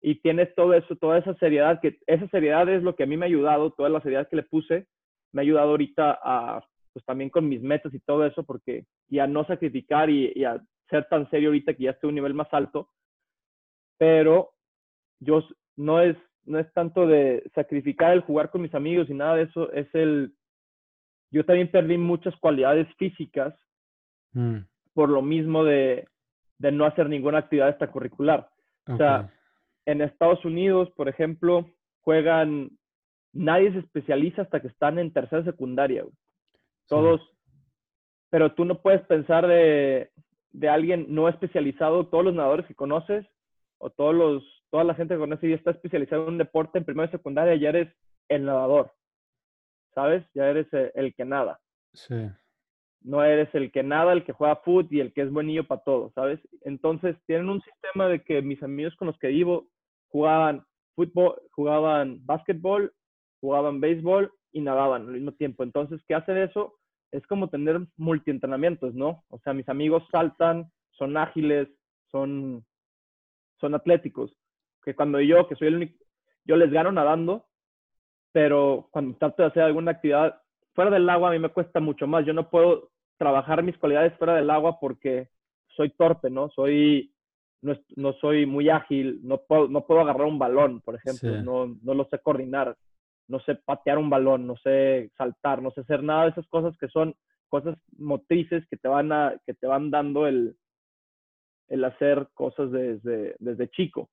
y 0.00 0.16
tienes 0.16 0.54
todo 0.54 0.72
eso, 0.74 0.96
toda 0.96 1.18
esa 1.18 1.34
seriedad, 1.34 1.80
que 1.80 1.98
esa 2.06 2.26
seriedad 2.28 2.68
es 2.68 2.82
lo 2.82 2.96
que 2.96 3.02
a 3.02 3.06
mí 3.06 3.16
me 3.16 3.26
ha 3.26 3.28
ayudado, 3.28 3.72
toda 3.72 3.88
la 3.90 4.00
seriedad 4.00 4.28
que 4.28 4.36
le 4.36 4.44
puse, 4.44 4.86
me 5.32 5.42
ha 5.42 5.44
ayudado 5.44 5.70
ahorita 5.70 6.18
a, 6.22 6.64
pues 6.92 7.04
también 7.04 7.30
con 7.30 7.48
mis 7.48 7.62
metas 7.62 7.92
y 7.92 8.00
todo 8.00 8.24
eso, 8.24 8.42
porque, 8.44 8.86
y 9.08 9.18
a 9.18 9.26
no 9.26 9.44
sacrificar 9.44 10.08
y, 10.08 10.32
y 10.34 10.44
a 10.44 10.62
ser 10.88 11.06
tan 11.08 11.28
serio 11.30 11.50
ahorita 11.50 11.74
que 11.74 11.84
ya 11.84 11.90
estoy 11.90 12.08
a 12.08 12.10
un 12.10 12.14
nivel 12.14 12.34
más 12.34 12.48
alto, 12.52 12.88
pero 13.98 14.52
yo 15.20 15.44
no 15.76 16.00
es, 16.00 16.16
no 16.50 16.58
es 16.58 16.72
tanto 16.72 17.06
de 17.06 17.50
sacrificar 17.54 18.12
el 18.12 18.20
jugar 18.20 18.50
con 18.50 18.62
mis 18.62 18.74
amigos 18.74 19.08
y 19.08 19.14
nada 19.14 19.36
de 19.36 19.44
eso, 19.44 19.72
es 19.72 19.86
el, 19.94 20.34
yo 21.30 21.44
también 21.44 21.70
perdí 21.70 21.96
muchas 21.96 22.36
cualidades 22.36 22.86
físicas 22.96 23.54
Mm, 24.32 24.58
por 24.94 25.08
lo 25.08 25.22
mismo 25.22 25.64
de, 25.64 26.08
de 26.58 26.72
no 26.72 26.84
hacer 26.84 27.08
ninguna 27.08 27.38
actividad 27.38 27.68
extracurricular. 27.68 28.48
O 28.86 28.96
sea, 28.96 29.32
en 29.86 30.00
Estados 30.00 30.44
Unidos, 30.44 30.90
por 30.96 31.08
ejemplo, 31.08 31.70
juegan, 32.00 32.70
nadie 33.32 33.72
se 33.72 33.78
especializa 33.78 34.42
hasta 34.42 34.60
que 34.60 34.68
están 34.68 34.98
en 34.98 35.12
tercera 35.12 35.44
secundaria. 35.44 36.02
güey. 36.02 36.14
Sí. 36.14 36.88
Todos, 36.88 37.20
pero 38.30 38.52
tú 38.54 38.64
no 38.64 38.80
puedes 38.80 39.02
pensar 39.02 39.46
de, 39.46 40.10
de 40.50 40.68
alguien 40.68 41.06
no 41.08 41.28
especializado, 41.28 42.08
todos 42.08 42.24
los 42.24 42.34
nadadores 42.34 42.66
que 42.66 42.74
conoces 42.74 43.24
o 43.78 43.90
todos 43.90 44.14
los, 44.14 44.59
toda 44.70 44.84
la 44.84 44.94
gente 44.94 45.14
que 45.14 45.20
conoces 45.20 45.50
ya 45.50 45.56
está 45.56 45.72
especializada 45.72 46.22
en 46.22 46.28
un 46.30 46.38
deporte 46.38 46.78
en 46.78 46.84
primera 46.84 47.08
y 47.08 47.12
secundaria, 47.12 47.54
ya 47.56 47.70
eres 47.70 47.92
el 48.28 48.44
nadador, 48.44 48.92
¿sabes? 49.94 50.24
Ya 50.34 50.48
eres 50.48 50.66
eh, 50.72 50.92
el 50.94 51.14
que 51.14 51.24
nada 51.24 51.60
Sí. 51.92 52.14
no 53.02 53.24
eres 53.24 53.52
el 53.54 53.72
que 53.72 53.82
nada, 53.82 54.12
el 54.12 54.24
que 54.24 54.32
juega 54.32 54.56
fútbol 54.56 54.86
y 54.90 55.00
el 55.00 55.12
que 55.12 55.22
es 55.22 55.30
buenillo 55.32 55.66
para 55.66 55.82
todo, 55.82 56.12
¿sabes? 56.14 56.38
Entonces 56.62 57.16
tienen 57.26 57.48
un 57.48 57.60
sistema 57.62 58.06
de 58.08 58.22
que 58.22 58.42
mis 58.42 58.62
amigos 58.62 58.94
con 58.96 59.06
los 59.08 59.18
que 59.18 59.28
vivo 59.28 59.68
jugaban 60.08 60.64
fútbol, 60.94 61.40
jugaban 61.52 62.24
básquetbol, 62.24 62.92
jugaban 63.40 63.80
béisbol 63.80 64.32
y 64.52 64.60
nadaban 64.60 65.02
al 65.06 65.12
mismo 65.12 65.32
tiempo. 65.32 65.62
Entonces, 65.62 66.00
¿qué 66.06 66.14
hace 66.14 66.42
eso? 66.44 66.76
Es 67.10 67.26
como 67.26 67.48
tener 67.48 67.80
multientrenamientos, 67.96 68.94
¿no? 68.94 69.24
O 69.28 69.38
sea, 69.40 69.52
mis 69.54 69.68
amigos 69.68 70.04
saltan, 70.12 70.70
son 70.90 71.16
ágiles, 71.16 71.68
son, 72.10 72.64
son 73.60 73.74
atléticos. 73.74 74.36
Que 74.82 74.94
cuando 74.94 75.20
yo, 75.20 75.46
que 75.48 75.56
soy 75.56 75.68
el 75.68 75.76
único, 75.76 76.04
yo 76.44 76.56
les 76.56 76.70
gano 76.70 76.90
nadando, 76.92 77.46
pero 78.32 78.88
cuando 78.90 79.16
trato 79.18 79.42
de 79.42 79.48
hacer 79.48 79.62
alguna 79.62 79.92
actividad 79.92 80.40
fuera 80.74 80.90
del 80.90 81.08
agua 81.08 81.30
a 81.30 81.32
mí 81.32 81.38
me 81.38 81.48
cuesta 81.50 81.80
mucho 81.80 82.06
más. 82.06 82.24
Yo 82.24 82.32
no 82.32 82.48
puedo 82.48 82.90
trabajar 83.18 83.62
mis 83.62 83.76
cualidades 83.76 84.14
fuera 84.16 84.34
del 84.34 84.50
agua 84.50 84.78
porque 84.80 85.28
soy 85.76 85.90
torpe, 85.90 86.30
¿no? 86.30 86.48
Soy, 86.50 87.12
no, 87.62 87.76
no 87.96 88.12
soy 88.14 88.46
muy 88.46 88.68
ágil, 88.70 89.20
no 89.22 89.38
puedo, 89.38 89.68
no 89.68 89.86
puedo 89.86 90.00
agarrar 90.00 90.26
un 90.26 90.38
balón, 90.38 90.80
por 90.80 90.94
ejemplo, 90.94 91.38
Sí. 91.38 91.44
no, 91.44 91.76
no 91.82 91.94
lo 91.94 92.04
sé 92.06 92.18
coordinar, 92.20 92.76
no 93.28 93.40
sé 93.40 93.56
patear 93.56 93.98
un 93.98 94.10
balón, 94.10 94.46
no 94.46 94.56
sé 94.56 95.10
saltar, 95.16 95.62
no 95.62 95.70
sé 95.72 95.82
hacer 95.82 96.02
nada 96.02 96.24
de 96.24 96.30
esas 96.30 96.46
cosas 96.48 96.76
que 96.78 96.88
son 96.88 97.14
cosas 97.48 97.76
motrices 97.98 98.66
que 98.68 98.76
te 98.76 98.88
van, 98.88 99.12
a, 99.12 99.34
que 99.44 99.54
te 99.54 99.66
van 99.66 99.90
dando 99.90 100.26
el, 100.26 100.56
el 101.68 101.84
hacer 101.84 102.28
cosas 102.34 102.70
desde, 102.70 103.36
desde 103.38 103.68
chico. 103.68 104.08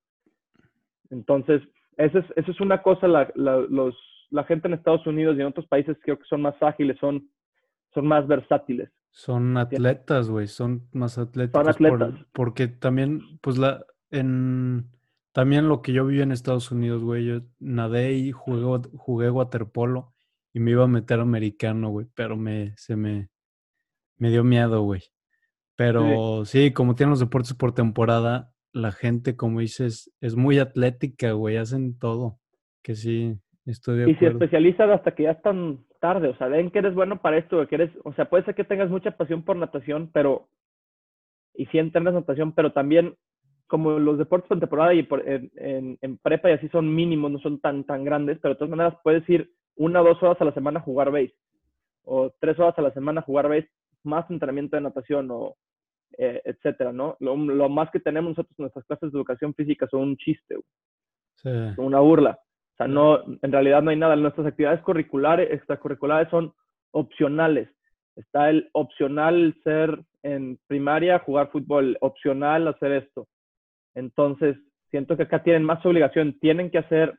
Entonces, 1.10 1.62
esa 1.98 2.20
es, 2.20 2.26
esa 2.36 2.52
es 2.52 2.62
una 2.62 2.82
cosa, 2.82 3.08
la, 3.08 3.32
la, 3.36 3.58
los, 3.70 3.96
la 4.30 4.44
gente 4.44 4.68
en 4.68 4.74
Estados 4.76 5.06
Unidos 5.08 5.36
y 5.38 5.42
en 5.42 5.48
otros 5.48 5.68
países 5.68 5.98
creo 6.04 6.18
que 6.18 6.26
son 6.30 6.42
más 6.42 6.56
ágiles, 6.62 6.98
son, 7.00 7.30
son 7.94 8.08
más 8.08 8.28
versátiles. 8.28 8.90
Son 9.12 9.58
atletas, 9.58 10.30
güey, 10.30 10.48
son 10.48 10.88
más 10.92 11.18
atléticos. 11.18 11.76
por- 11.78 12.04
atletas. 12.04 12.26
porque 12.34 12.68
también, 12.68 13.22
pues 13.42 13.58
la, 13.58 13.84
en, 14.12 14.92
también 15.32 15.68
lo 15.68 15.82
que 15.82 15.94
yo 15.94 16.06
viví 16.06 16.22
en 16.22 16.32
Estados 16.32 16.72
Unidos, 16.72 17.04
güey, 17.04 17.26
yo 17.26 17.42
nadé 17.60 18.14
y 18.14 18.32
jugué, 18.32 18.88
jugué 18.96 19.32
waterpolo 19.32 20.14
y 20.54 20.60
me 20.60 20.72
iba 20.72 20.84
a 20.84 20.88
meter 20.88 21.20
americano, 21.20 21.90
güey, 21.90 22.08
pero 22.14 22.36
me, 22.38 22.74
se 22.78 22.96
me, 22.96 23.30
me 24.18 24.30
dio 24.30 24.44
miedo, 24.44 24.82
güey. 24.84 25.02
Pero 25.76 26.44
sí, 26.46 26.72
como 26.74 26.96
tienen 26.96 27.12
los 27.12 27.20
deportes 27.20 27.54
por 27.54 27.72
temporada, 27.74 28.52
la 28.74 28.92
gente, 28.92 29.36
como 29.36 29.60
dices, 29.60 30.14
es 30.22 30.36
muy 30.36 30.60
atlética, 30.60 31.32
güey, 31.32 31.58
hacen 31.58 31.98
todo. 31.98 32.40
Que 32.84 32.96
sí, 32.96 33.36
estoy 33.66 33.98
de 33.98 34.10
Y 34.10 34.16
se 34.16 34.28
acuerdo. 34.28 34.46
especializan 34.46 34.92
hasta 34.92 35.14
que 35.14 35.24
ya 35.24 35.32
están 35.32 35.86
tarde, 36.00 36.30
o 36.30 36.38
sea, 36.38 36.48
ven 36.48 36.70
que 36.72 36.80
eres 36.80 36.94
bueno 36.94 37.22
para 37.22 37.38
esto, 37.38 37.66
que 37.68 37.76
eres, 37.76 37.92
o 38.04 38.14
sea, 38.14 38.30
puede 38.30 38.46
ser 38.46 38.56
que 38.56 38.64
tengas 38.64 38.90
mucha 38.90 39.12
pasión 39.12 39.44
por 39.44 39.56
natación, 39.58 40.12
pero, 40.14 40.48
y 41.56 41.66
sí 41.68 41.80
entrenas 41.80 42.14
natación, 42.14 42.54
pero 42.54 42.72
también, 42.72 43.16
como 43.66 43.98
los 44.00 44.18
deportes 44.18 44.48
por 44.48 44.60
temporada 44.60 44.94
y 44.94 45.04
por, 45.04 45.28
en, 45.28 45.52
en, 45.56 45.98
en 46.02 46.18
prepa 46.20 46.50
y 46.50 46.54
así 46.54 46.70
son 46.70 46.94
mínimos, 46.94 47.32
no 47.32 47.40
son 47.40 47.60
tan, 47.60 47.84
tan 47.84 48.04
grandes, 48.06 48.38
pero 48.42 48.54
de 48.54 48.60
todas 48.60 48.70
maneras 48.70 48.94
puedes 49.04 49.28
ir 49.28 49.52
una 49.76 50.02
o 50.02 50.06
dos 50.06 50.22
horas 50.24 50.40
a 50.40 50.46
la 50.46 50.54
semana 50.54 50.80
a 50.80 50.84
jugar 50.84 51.12
base, 51.12 51.36
o 52.04 52.32
tres 52.40 52.60
horas 52.60 52.78
a 52.78 52.82
la 52.84 52.94
semana 52.94 53.22
a 53.22 53.24
jugar 53.24 53.50
base, 53.50 53.70
más 54.04 54.30
entrenamiento 54.30 54.78
de 54.78 54.84
natación, 54.84 55.30
o 55.32 55.56
eh, 56.18 56.42
etcétera, 56.46 56.92
¿no? 56.92 57.16
Lo, 57.20 57.36
lo 57.36 57.70
más 57.70 57.90
que 57.92 58.00
tenemos 58.00 58.32
nosotros 58.32 58.56
en 58.58 58.64
nuestras 58.64 58.86
clases 58.86 59.12
de 59.12 59.18
educación 59.18 59.54
física 59.54 59.88
son 59.88 60.02
un 60.02 60.18
chiste, 60.18 60.58
una 61.78 62.00
burla. 62.00 62.40
O 62.74 62.78
sea, 62.78 62.88
no, 62.88 63.24
en 63.42 63.52
realidad 63.52 63.82
no 63.82 63.90
hay 63.90 63.98
nada. 63.98 64.16
Nuestras 64.16 64.48
actividades 64.48 64.82
curriculares, 64.82 65.52
extracurriculares 65.52 66.30
son 66.30 66.54
opcionales. 66.92 67.70
Está 68.16 68.50
el 68.50 68.70
opcional 68.74 69.56
ser 69.64 70.00
en 70.24 70.60
primaria, 70.68 71.20
jugar 71.20 71.52
fútbol, 71.52 71.98
opcional 72.02 72.68
hacer 72.68 72.92
esto. 72.92 73.28
Entonces, 73.96 74.58
siento 74.90 75.18
que 75.18 75.24
acá 75.24 75.44
tienen 75.44 75.64
más 75.64 75.86
obligación, 75.86 76.38
tienen 76.40 76.70
que 76.70 76.80
hacer 76.80 77.18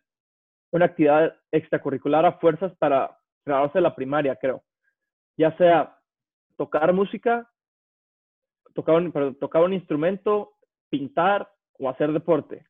una 0.71 0.87
actividad 0.87 1.35
extracurricular 1.51 2.27
a 2.27 2.39
fuerzas 2.39 2.73
para 2.79 3.17
graduarse 3.45 3.79
de 3.79 3.83
la 3.83 3.95
primaria, 3.95 4.37
creo. 4.37 4.63
Ya 5.37 5.57
sea 5.57 5.97
tocar 6.57 6.93
música, 6.93 7.49
tocar 8.79 8.95
un, 8.95 9.11
perdón, 9.11 9.35
tocar 9.35 9.65
un 9.65 9.73
instrumento, 9.73 10.53
pintar 10.89 11.51
o 11.81 11.89
hacer 11.91 12.13
deporte 12.13 12.65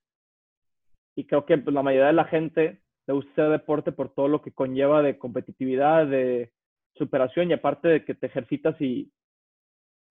y 1.19 1.25
creo 1.25 1.45
que 1.45 1.59
pues, 1.59 1.75
la 1.75 1.83
mayoría 1.83 2.07
de 2.07 2.13
la 2.13 2.27
gente 2.27 2.81
le 3.09 3.15
gusta 3.15 3.33
hacer 3.33 3.51
deporte 3.51 3.91
por 3.91 4.15
todo 4.15 4.29
lo 4.29 4.41
que 4.41 4.53
conlleva 4.53 5.03
de 5.03 5.19
competitividad, 5.19 6.07
de 6.07 6.53
superación 6.95 7.51
y 7.51 7.55
aparte 7.55 7.89
de 7.89 8.05
que 8.05 8.15
te 8.15 8.27
ejercitas 8.27 8.81
y, 8.81 9.13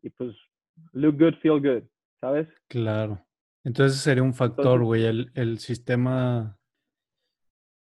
y 0.04 0.10
pues 0.10 0.36
look 0.92 1.18
good, 1.18 1.36
feel 1.42 1.62
good, 1.62 1.84
¿sabes? 2.20 2.48
claro. 2.68 3.26
Entonces 3.64 4.02
sería 4.02 4.24
un 4.24 4.34
factor, 4.34 4.84
güey, 4.84 5.06
el, 5.06 5.32
el 5.34 5.60
sistema 5.60 6.60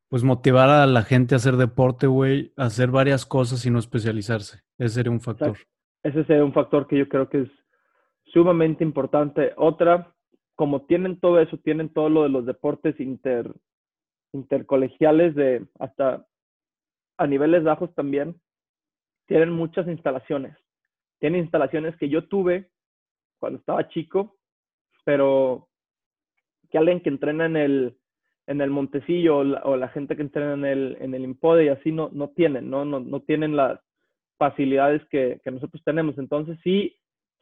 pues 0.08 0.22
motivar 0.22 0.68
a 0.68 0.86
la 0.86 1.02
gente 1.02 1.34
a 1.34 1.36
hacer 1.36 1.56
deporte, 1.56 2.06
güey, 2.06 2.52
a 2.56 2.66
hacer 2.66 2.90
varias 2.90 3.24
cosas 3.24 3.64
y 3.64 3.70
no 3.70 3.78
especializarse. 3.78 4.60
Ese 4.78 4.94
sería 4.94 5.12
un 5.12 5.20
factor. 5.20 5.56
Ese 6.02 6.22
sería 6.24 6.44
un 6.44 6.52
factor 6.52 6.86
que 6.86 6.98
yo 6.98 7.08
creo 7.08 7.30
que 7.30 7.42
es 7.42 7.48
sumamente 8.36 8.84
importante. 8.84 9.54
Otra, 9.56 10.12
como 10.56 10.82
tienen 10.82 11.18
todo 11.18 11.40
eso, 11.40 11.56
tienen 11.56 11.88
todo 11.88 12.10
lo 12.10 12.22
de 12.22 12.28
los 12.28 12.44
deportes 12.44 13.00
inter, 13.00 13.50
intercolegiales 14.34 15.34
de 15.34 15.66
hasta 15.78 16.26
a 17.16 17.26
niveles 17.26 17.64
bajos 17.64 17.94
también, 17.94 18.38
tienen 19.24 19.52
muchas 19.52 19.88
instalaciones. 19.88 20.54
Tienen 21.18 21.40
instalaciones 21.40 21.96
que 21.96 22.10
yo 22.10 22.28
tuve 22.28 22.68
cuando 23.38 23.58
estaba 23.58 23.88
chico, 23.88 24.36
pero 25.06 25.70
que 26.70 26.76
alguien 26.76 27.00
que 27.00 27.08
entrena 27.08 27.46
en 27.46 27.56
el, 27.56 27.96
en 28.46 28.60
el 28.60 28.68
Montecillo 28.68 29.38
o 29.38 29.76
la, 29.78 29.88
gente 29.88 30.14
que 30.14 30.20
entrena 30.20 30.52
en 30.52 30.64
el, 30.66 30.98
en 31.00 31.14
el 31.14 31.24
Impode 31.24 31.64
y 31.64 31.68
así 31.68 31.90
no, 31.90 32.10
no 32.12 32.28
tienen, 32.28 32.68
¿no? 32.68 32.84
No, 32.84 33.00
no 33.00 33.20
tienen 33.20 33.56
las 33.56 33.80
facilidades 34.36 35.02
que, 35.08 35.40
que 35.42 35.50
nosotros 35.50 35.82
tenemos. 35.84 36.18
Entonces 36.18 36.58
sí, 36.62 36.98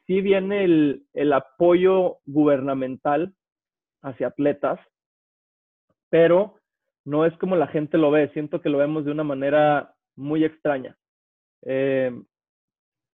sí 0.06 0.20
viene 0.20 0.64
el, 0.64 1.06
el 1.12 1.32
apoyo 1.32 2.18
gubernamental 2.26 3.34
hacia 4.02 4.28
atletas, 4.28 4.78
pero 6.10 6.56
no 7.04 7.26
es 7.26 7.36
como 7.38 7.56
la 7.56 7.66
gente 7.66 7.98
lo 7.98 8.10
ve. 8.10 8.30
Siento 8.32 8.60
que 8.60 8.68
lo 8.68 8.78
vemos 8.78 9.04
de 9.04 9.10
una 9.10 9.24
manera 9.24 9.94
muy 10.16 10.44
extraña. 10.44 10.96
Eh, 11.62 12.12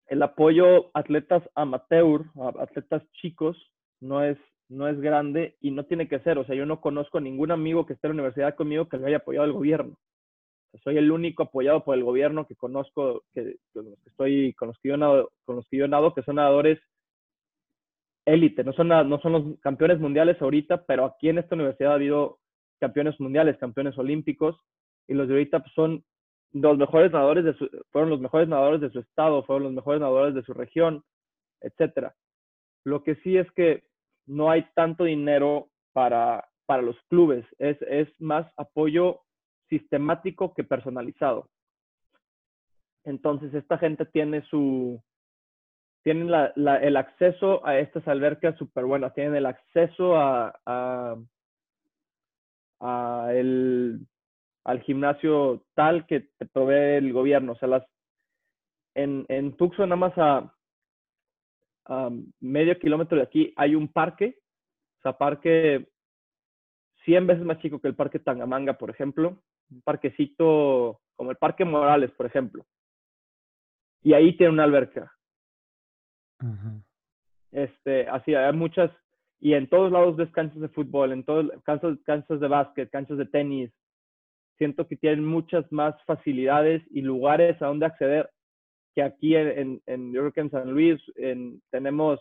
el 0.06 0.22
apoyo 0.22 0.90
a 0.94 1.00
atletas 1.00 1.42
amateur, 1.54 2.24
a 2.36 2.62
atletas 2.62 3.02
chicos, 3.12 3.56
no 4.00 4.24
es, 4.24 4.36
no 4.68 4.88
es 4.88 5.00
grande 5.00 5.56
y 5.60 5.70
no 5.70 5.84
tiene 5.84 6.08
que 6.08 6.20
ser. 6.20 6.38
O 6.38 6.44
sea, 6.44 6.54
yo 6.54 6.66
no 6.66 6.80
conozco 6.80 7.18
a 7.18 7.20
ningún 7.20 7.52
amigo 7.52 7.86
que 7.86 7.92
esté 7.92 8.08
en 8.08 8.16
la 8.16 8.22
universidad 8.22 8.54
conmigo 8.56 8.88
que 8.88 8.98
le 8.98 9.06
haya 9.06 9.18
apoyado 9.18 9.46
el 9.46 9.52
gobierno. 9.52 9.96
Soy 10.78 10.98
el 10.98 11.10
único 11.10 11.42
apoyado 11.44 11.84
por 11.84 11.96
el 11.96 12.04
gobierno 12.04 12.46
que 12.46 12.56
conozco, 12.56 13.24
que, 13.34 13.56
que 13.74 13.80
estoy, 14.06 14.54
con 14.54 14.68
los 14.68 14.78
que 14.78 14.90
yo 14.90 14.96
nado, 14.96 15.32
con 15.44 15.56
los 15.56 15.68
que 15.68 15.76
yo 15.76 15.88
nado, 15.88 16.14
que 16.14 16.22
son 16.22 16.36
nadadores 16.36 16.80
élite. 18.24 18.64
No 18.64 18.72
son, 18.72 18.88
no 18.88 19.20
son 19.20 19.32
los 19.32 19.60
campeones 19.60 19.98
mundiales 19.98 20.40
ahorita, 20.40 20.84
pero 20.86 21.04
aquí 21.04 21.28
en 21.28 21.38
esta 21.38 21.54
universidad 21.54 21.92
ha 21.92 21.96
habido 21.96 22.38
campeones 22.78 23.18
mundiales, 23.20 23.58
campeones 23.58 23.96
olímpicos, 23.98 24.56
y 25.08 25.14
los 25.14 25.28
de 25.28 25.34
ahorita 25.34 25.60
pues, 25.60 25.72
son 25.74 26.04
los 26.52 26.78
mejores 26.78 27.12
nadadores 27.12 27.44
de 27.44 27.54
su, 27.54 27.68
fueron 27.90 28.10
los 28.10 28.20
mejores 28.20 28.48
nadadores 28.48 28.80
de 28.80 28.90
su 28.90 29.00
estado, 29.00 29.42
fueron 29.44 29.64
los 29.64 29.72
mejores 29.72 30.00
nadadores 30.00 30.34
de 30.34 30.42
su 30.42 30.54
región, 30.54 31.04
etcétera. 31.60 32.14
Lo 32.84 33.02
que 33.02 33.16
sí 33.16 33.36
es 33.36 33.50
que 33.52 33.84
no 34.26 34.50
hay 34.50 34.66
tanto 34.74 35.04
dinero 35.04 35.68
para, 35.92 36.48
para 36.66 36.82
los 36.82 36.96
clubes, 37.08 37.44
es, 37.58 37.80
es 37.82 38.08
más 38.20 38.50
apoyo 38.56 39.20
sistemático 39.70 40.52
que 40.52 40.64
personalizado. 40.64 41.48
Entonces, 43.04 43.54
esta 43.54 43.78
gente 43.78 44.04
tiene 44.04 44.42
su, 44.42 45.02
tienen 46.02 46.30
la, 46.30 46.52
el 46.76 46.96
acceso 46.96 47.64
a 47.66 47.78
estas 47.78 48.06
albercas 48.08 48.56
súper 48.56 48.84
buenas, 48.84 49.14
tienen 49.14 49.36
el 49.36 49.46
acceso 49.46 50.16
a, 50.16 50.58
a, 50.66 51.16
a 52.80 53.28
al 54.64 54.82
gimnasio 54.82 55.64
tal 55.74 56.06
que 56.06 56.20
te 56.38 56.46
provee 56.46 56.96
el 56.96 57.12
gobierno. 57.12 57.52
O 57.52 57.56
sea, 57.56 57.68
las, 57.68 57.84
en, 58.94 59.24
en 59.28 59.56
nada 59.78 59.96
más 59.96 60.12
a, 60.16 60.54
medio 62.40 62.78
kilómetro 62.78 63.16
de 63.16 63.24
aquí, 63.24 63.52
hay 63.56 63.74
un 63.74 63.88
parque. 63.88 64.38
O 64.98 65.02
sea, 65.02 65.18
parque 65.18 65.88
100 67.04 67.26
veces 67.26 67.44
más 67.44 67.58
chico 67.58 67.80
que 67.80 67.88
el 67.88 67.96
parque 67.96 68.18
Tangamanga, 68.18 68.74
por 68.74 68.90
ejemplo. 68.90 69.42
Un 69.70 69.82
parquecito 69.82 71.00
como 71.16 71.30
el 71.30 71.36
Parque 71.36 71.64
Morales, 71.64 72.10
por 72.12 72.26
ejemplo. 72.26 72.64
Y 74.02 74.14
ahí 74.14 74.36
tiene 74.36 74.52
una 74.52 74.64
alberca. 74.64 75.12
Este, 77.52 78.08
así, 78.08 78.34
hay 78.34 78.52
muchas, 78.54 78.90
y 79.38 79.54
en 79.54 79.68
todos 79.68 79.92
lados 79.92 80.16
ves 80.16 80.30
canchas 80.30 80.60
de 80.60 80.68
fútbol, 80.68 81.12
en 81.12 81.24
todos 81.24 81.50
canchas, 81.64 81.98
canchas 82.04 82.40
de 82.40 82.48
básquet, 82.48 82.90
canchas 82.90 83.18
de 83.18 83.26
tenis. 83.26 83.70
Siento 84.56 84.86
que 84.86 84.96
tienen 84.96 85.24
muchas 85.24 85.70
más 85.70 85.94
facilidades 86.04 86.82
y 86.90 87.02
lugares 87.02 87.60
a 87.60 87.66
donde 87.66 87.86
acceder 87.86 88.30
que 88.94 89.02
aquí 89.02 89.36
en, 89.36 89.80
en, 89.86 90.12
yo 90.12 90.20
creo 90.20 90.32
que 90.32 90.40
en 90.40 90.50
San 90.50 90.70
Luis 90.70 91.00
en, 91.16 91.62
tenemos 91.70 92.20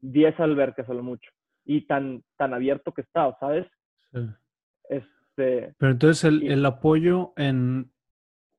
10 0.00 0.38
albercas 0.40 0.88
a 0.88 0.94
lo 0.94 1.02
mucho 1.02 1.30
y 1.64 1.82
tan, 1.86 2.24
tan 2.36 2.54
abierto 2.54 2.92
que 2.92 3.02
está, 3.02 3.36
¿sabes? 3.38 3.66
Sí. 4.12 4.18
Este, 5.36 5.74
Pero 5.78 5.92
entonces 5.92 6.24
el, 6.24 6.50
el 6.50 6.64
apoyo 6.66 7.32
en, 7.36 7.90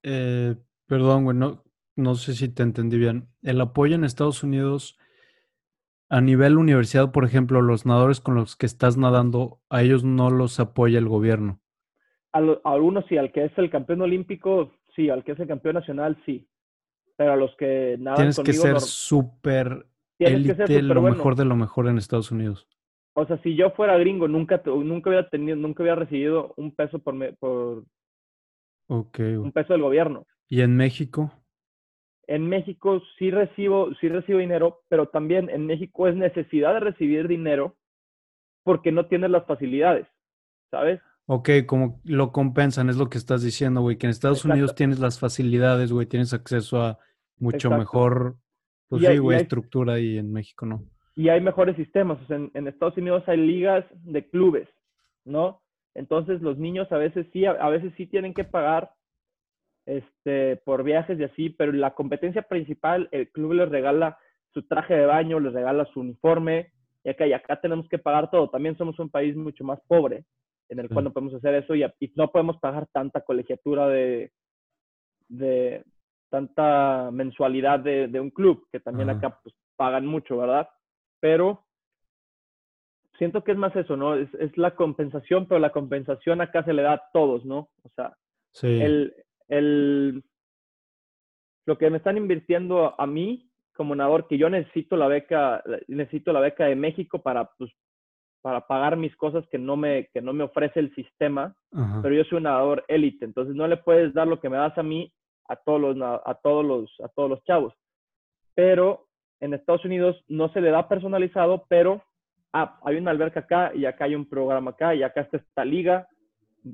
eh, 0.01 0.55
perdón, 0.87 1.23
güey, 1.23 1.37
no, 1.37 1.63
no 1.95 2.15
sé 2.15 2.33
si 2.33 2.49
te 2.49 2.63
entendí 2.63 2.97
bien, 2.97 3.27
el 3.43 3.61
apoyo 3.61 3.95
en 3.95 4.03
Estados 4.03 4.43
Unidos 4.43 4.97
a 6.09 6.21
nivel 6.21 6.57
universidad, 6.57 7.11
por 7.11 7.25
ejemplo, 7.25 7.61
los 7.61 7.85
nadadores 7.85 8.21
con 8.21 8.35
los 8.35 8.55
que 8.55 8.65
estás 8.65 8.97
nadando, 8.97 9.61
a 9.69 9.81
ellos 9.81 10.03
no 10.03 10.29
los 10.29 10.59
apoya 10.59 10.99
el 10.99 11.07
gobierno. 11.07 11.59
A, 12.33 12.39
algunos 12.65 13.05
sí, 13.07 13.17
al 13.17 13.31
que 13.31 13.45
es 13.45 13.51
el 13.57 13.69
campeón 13.69 14.01
olímpico, 14.01 14.71
sí, 14.95 15.09
al 15.09 15.23
que 15.23 15.31
es 15.31 15.39
el 15.39 15.47
campeón 15.47 15.75
nacional, 15.75 16.21
sí. 16.25 16.47
Pero 17.15 17.33
a 17.33 17.35
los 17.35 17.55
que 17.55 17.95
nadan 17.99 18.17
Tienes 18.17 18.39
que 18.39 18.53
ser 18.53 18.79
súper 18.79 19.87
élite, 20.19 20.81
lo 20.81 21.01
mejor 21.01 21.35
de 21.35 21.45
lo 21.45 21.55
mejor 21.55 21.87
en 21.87 21.97
Estados 21.97 22.31
Unidos. 22.31 22.67
O 23.15 23.25
sea, 23.25 23.37
si 23.43 23.55
yo 23.55 23.71
fuera 23.71 23.97
gringo, 23.97 24.27
nunca, 24.27 24.61
nunca 24.65 25.09
hubiera 25.09 25.29
tenido, 25.29 25.55
nunca 25.55 25.83
hubiera 25.83 25.99
recibido 25.99 26.53
un 26.57 26.73
peso 26.73 26.99
por, 26.99 27.15
por 27.37 27.85
un 28.87 29.51
peso 29.53 29.73
del 29.73 29.83
gobierno. 29.83 30.25
¿Y 30.49 30.61
en 30.61 30.75
México? 30.75 31.31
En 32.27 32.47
México 32.47 33.01
sí 33.19 33.31
recibo, 33.31 33.93
sí 33.99 34.07
recibo 34.07 34.39
dinero, 34.39 34.81
pero 34.87 35.07
también 35.09 35.49
en 35.49 35.65
México 35.65 36.07
es 36.07 36.15
necesidad 36.15 36.73
de 36.73 36.79
recibir 36.79 37.27
dinero 37.27 37.75
porque 38.63 38.91
no 38.91 39.07
tienes 39.07 39.29
las 39.29 39.45
facilidades, 39.45 40.07
¿sabes? 40.71 41.01
Ok, 41.25 41.49
como 41.67 42.01
lo 42.03 42.31
compensan, 42.31 42.89
es 42.89 42.97
lo 42.97 43.09
que 43.09 43.17
estás 43.17 43.43
diciendo, 43.43 43.81
güey, 43.81 43.97
que 43.97 44.07
en 44.07 44.11
Estados 44.11 44.43
Unidos 44.45 44.75
tienes 44.75 44.99
las 44.99 45.19
facilidades, 45.19 45.91
güey, 45.91 46.07
tienes 46.07 46.33
acceso 46.33 46.81
a 46.81 46.99
mucho 47.37 47.69
mejor, 47.71 48.37
pues 48.87 49.05
sí, 49.05 49.17
güey, 49.17 49.39
estructura 49.39 49.99
y 49.99 50.17
en 50.17 50.31
México 50.31 50.65
no. 50.65 50.83
Y 51.15 51.29
hay 51.29 51.41
mejores 51.41 51.75
sistemas, 51.75 52.19
o 52.21 52.25
sea, 52.25 52.37
en, 52.37 52.51
en, 52.53 52.67
Estados 52.67 52.97
Unidos 52.97 53.23
hay 53.27 53.37
ligas 53.37 53.85
de 53.91 54.27
clubes, 54.27 54.67
¿no? 55.25 55.61
Entonces 55.93 56.41
los 56.41 56.57
niños 56.57 56.91
a 56.91 56.97
veces 56.97 57.27
sí, 57.31 57.45
a 57.45 57.69
veces 57.69 57.93
sí 57.97 58.07
tienen 58.07 58.33
que 58.33 58.43
pagar 58.43 58.91
este, 59.85 60.57
por 60.57 60.83
viajes 60.83 61.19
y 61.19 61.23
así, 61.23 61.49
pero 61.49 61.71
la 61.71 61.93
competencia 61.93 62.41
principal, 62.43 63.09
el 63.11 63.29
club 63.29 63.53
les 63.53 63.69
regala 63.69 64.17
su 64.53 64.63
traje 64.63 64.95
de 64.95 65.05
baño, 65.05 65.39
les 65.39 65.53
regala 65.53 65.85
su 65.85 65.99
uniforme, 65.99 66.71
y 67.03 67.09
acá, 67.09 67.27
y 67.27 67.33
acá 67.33 67.59
tenemos 67.59 67.87
que 67.89 67.97
pagar 67.97 68.31
todo. 68.31 68.49
También 68.49 68.77
somos 68.77 68.97
un 68.99 69.09
país 69.09 69.35
mucho 69.35 69.63
más 69.63 69.79
pobre, 69.87 70.25
en 70.69 70.79
el 70.79 70.89
cual 70.89 71.05
no 71.05 71.13
podemos 71.13 71.33
hacer 71.33 71.55
eso 71.55 71.75
y, 71.75 71.83
no 72.15 72.31
podemos 72.31 72.57
pagar 72.57 72.87
tanta 72.91 73.21
colegiatura 73.21 73.87
de, 73.89 74.31
de 75.27 75.83
tanta 76.29 77.11
mensualidad 77.11 77.79
de, 77.79 78.07
de 78.07 78.19
un 78.19 78.29
club, 78.29 78.67
que 78.71 78.79
también 78.79 79.09
acá 79.09 79.37
pues, 79.43 79.53
pagan 79.75 80.05
mucho, 80.05 80.37
¿verdad? 80.37 80.69
Pero 81.23 81.63
siento 83.17 83.45
que 83.45 83.53
es 83.53 83.57
más 83.57 83.73
eso, 83.77 83.95
¿no? 83.95 84.15
Es, 84.15 84.27
es, 84.33 84.57
la 84.57 84.75
compensación, 84.75 85.47
pero 85.47 85.57
la 85.57 85.71
compensación 85.71 86.41
acá 86.41 86.65
se 86.65 86.73
le 86.73 86.81
da 86.81 86.95
a 86.95 87.03
todos, 87.13 87.45
¿no? 87.45 87.69
O 87.83 87.89
sea, 87.95 88.17
el, 88.61 89.15
el, 89.47 90.21
lo 91.65 91.77
que 91.77 91.89
me 91.89 91.99
están 91.99 92.17
invirtiendo 92.17 92.99
a 92.99 93.07
mí 93.07 93.49
como 93.73 93.95
nadador, 93.95 94.27
que 94.27 94.37
yo 94.37 94.49
necesito 94.49 94.97
la 94.97 95.07
beca, 95.07 95.63
necesito 95.87 96.33
la 96.33 96.41
beca 96.41 96.65
de 96.65 96.75
México 96.75 97.21
para, 97.21 97.49
pues, 97.57 97.71
para 98.41 98.67
pagar 98.67 98.97
mis 98.97 99.15
cosas 99.15 99.47
que 99.47 99.57
no 99.57 99.77
me, 99.77 100.09
que 100.13 100.21
no 100.21 100.33
me 100.33 100.43
ofrece 100.43 100.81
el 100.81 100.93
sistema, 100.93 101.55
pero 102.01 102.13
yo 102.13 102.25
soy 102.25 102.39
un 102.39 102.43
nadador 102.43 102.83
élite, 102.89 103.23
entonces 103.23 103.55
no 103.55 103.65
le 103.65 103.77
puedes 103.77 104.13
dar 104.13 104.27
lo 104.27 104.41
que 104.41 104.49
me 104.49 104.57
das 104.57 104.77
a 104.77 104.83
mí 104.83 105.09
a 105.47 105.55
todos 105.55 105.79
los, 105.79 105.97
a 106.01 106.35
todos 106.43 106.65
los, 106.65 106.93
a 106.99 107.07
todos 107.07 107.29
los 107.29 107.43
chavos. 107.45 107.73
Pero 108.55 109.07
en 109.39 109.53
Estados 109.53 109.85
Unidos 109.85 110.23
no 110.27 110.49
se 110.53 110.61
le 110.61 110.71
da 110.71 110.87
personalizado, 110.87 111.65
pero 111.67 112.03
ah, 112.53 112.79
hay 112.83 112.97
una 112.97 113.11
alberca 113.11 113.41
acá 113.41 113.71
y 113.73 113.85
acá 113.85 114.05
hay 114.05 114.15
un 114.15 114.27
programa 114.27 114.71
acá 114.71 114.95
y 114.95 115.03
acá 115.03 115.21
está 115.21 115.37
esta 115.37 115.65
liga 115.65 116.07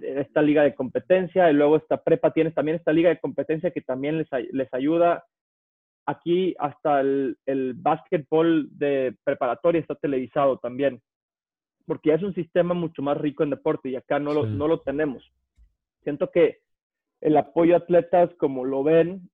esta 0.01 0.41
liga 0.41 0.63
de 0.63 0.75
competencia 0.75 1.49
y 1.49 1.53
luego 1.53 1.77
esta 1.77 2.03
prepa 2.03 2.31
tienes 2.31 2.53
también 2.53 2.77
esta 2.77 2.93
liga 2.93 3.09
de 3.09 3.19
competencia 3.19 3.71
que 3.71 3.81
también 3.81 4.17
les, 4.17 4.27
les 4.51 4.73
ayuda. 4.73 5.25
Aquí 6.05 6.55
hasta 6.59 7.01
el, 7.01 7.37
el 7.45 7.73
básquetbol 7.73 8.67
de 8.71 9.15
preparatoria 9.23 9.81
está 9.81 9.95
televisado 9.95 10.57
también, 10.57 11.01
porque 11.85 12.13
es 12.13 12.23
un 12.23 12.33
sistema 12.33 12.73
mucho 12.73 13.01
más 13.01 13.17
rico 13.17 13.43
en 13.43 13.51
deporte 13.51 13.89
y 13.89 13.95
acá 13.95 14.19
no 14.19 14.33
lo, 14.33 14.45
no 14.45 14.67
lo 14.67 14.79
tenemos. 14.81 15.23
Siento 16.03 16.31
que 16.31 16.59
el 17.21 17.37
apoyo 17.37 17.75
a 17.75 17.79
atletas, 17.79 18.29
como 18.37 18.65
lo 18.65 18.83
ven, 18.83 19.29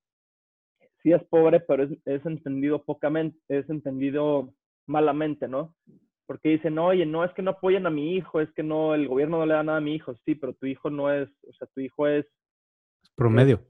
sí 1.06 1.14
es 1.14 1.24
pobre, 1.26 1.60
pero 1.60 1.84
es, 1.84 1.92
es 2.06 2.26
entendido 2.26 2.84
pocamente, 2.84 3.38
es 3.48 3.70
entendido 3.70 4.52
malamente, 4.88 5.48
¿no? 5.48 5.76
porque 6.26 6.50
dicen, 6.50 6.80
oye, 6.80 7.06
no, 7.06 7.24
es 7.24 7.32
que 7.34 7.42
no 7.42 7.52
apoyan 7.52 7.86
a 7.86 7.92
mi 7.92 8.16
hijo, 8.16 8.42
es 8.42 8.52
que 8.54 8.64
no, 8.64 8.96
el 8.96 9.08
gobierno 9.08 9.38
no 9.38 9.46
le 9.46 9.54
da 9.54 9.64
nada 9.64 9.78
a 9.78 9.82
mi 9.82 9.94
hijo. 9.94 10.16
Sí, 10.26 10.36
pero 10.36 10.54
tu 10.54 10.66
hijo 10.66 10.90
no 10.90 11.14
es, 11.14 11.30
o 11.48 11.54
sea, 11.54 11.68
tu 11.68 11.82
hijo 11.82 12.08
es... 12.08 12.26
Promedio. 13.16 13.62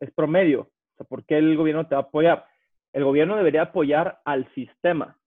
Es, 0.00 0.10
promedio. 0.12 0.62
O 0.62 0.96
sea, 0.96 1.06
¿por 1.06 1.24
qué 1.26 1.36
el 1.36 1.56
gobierno 1.56 1.86
te 1.86 1.94
va 1.94 2.00
a 2.00 2.04
apoyar? 2.04 2.46
El 2.94 3.04
gobierno 3.04 3.36
debería 3.36 3.62
apoyar 3.62 4.20
al 4.24 4.50
sistema, 4.54 5.18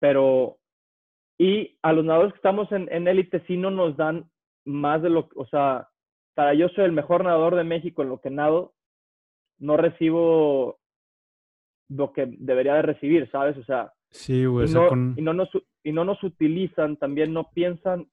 pero... 0.00 0.58
Y 1.38 1.76
a 1.82 1.92
los 1.92 2.04
nadadores 2.04 2.32
que 2.32 2.38
estamos 2.38 2.70
en 2.70 3.08
élite 3.08 3.42
sí 3.46 3.56
no 3.56 3.70
nos 3.70 3.96
dan 3.96 4.30
más 4.64 5.02
de 5.02 5.10
lo, 5.10 5.28
o 5.34 5.44
sea, 5.46 5.88
para 6.34 6.54
yo 6.54 6.68
soy 6.68 6.84
el 6.84 6.92
mejor 6.92 7.24
nadador 7.24 7.56
de 7.56 7.64
México 7.64 8.02
en 8.02 8.10
lo 8.10 8.20
que 8.20 8.30
nado, 8.30 8.74
no 9.58 9.76
recibo 9.76 10.78
lo 11.88 12.12
que 12.12 12.26
debería 12.38 12.74
de 12.74 12.82
recibir, 12.82 13.30
¿sabes? 13.30 13.56
O 13.58 13.64
sea, 13.64 13.92
sí, 14.10 14.44
güey, 14.44 14.68
y, 14.68 14.72
no, 14.72 14.88
y, 15.16 15.22
no 15.22 15.32
nos, 15.34 15.50
y 15.82 15.92
no 15.92 16.04
nos 16.04 16.22
utilizan, 16.22 16.96
también 16.96 17.32
no 17.32 17.50
piensan. 17.50 18.06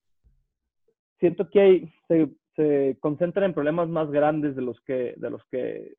Siento 1.19 1.49
que 1.49 1.60
hay, 1.60 1.93
se, 2.08 2.29
se 2.55 2.97
concentran 2.99 3.45
en 3.45 3.53
problemas 3.53 3.88
más 3.88 4.12
grandes 4.12 4.55
de 4.55 4.62
los 4.62 4.79
que, 4.82 5.13
de 5.17 5.29
los 5.29 5.41
que, 5.49 5.93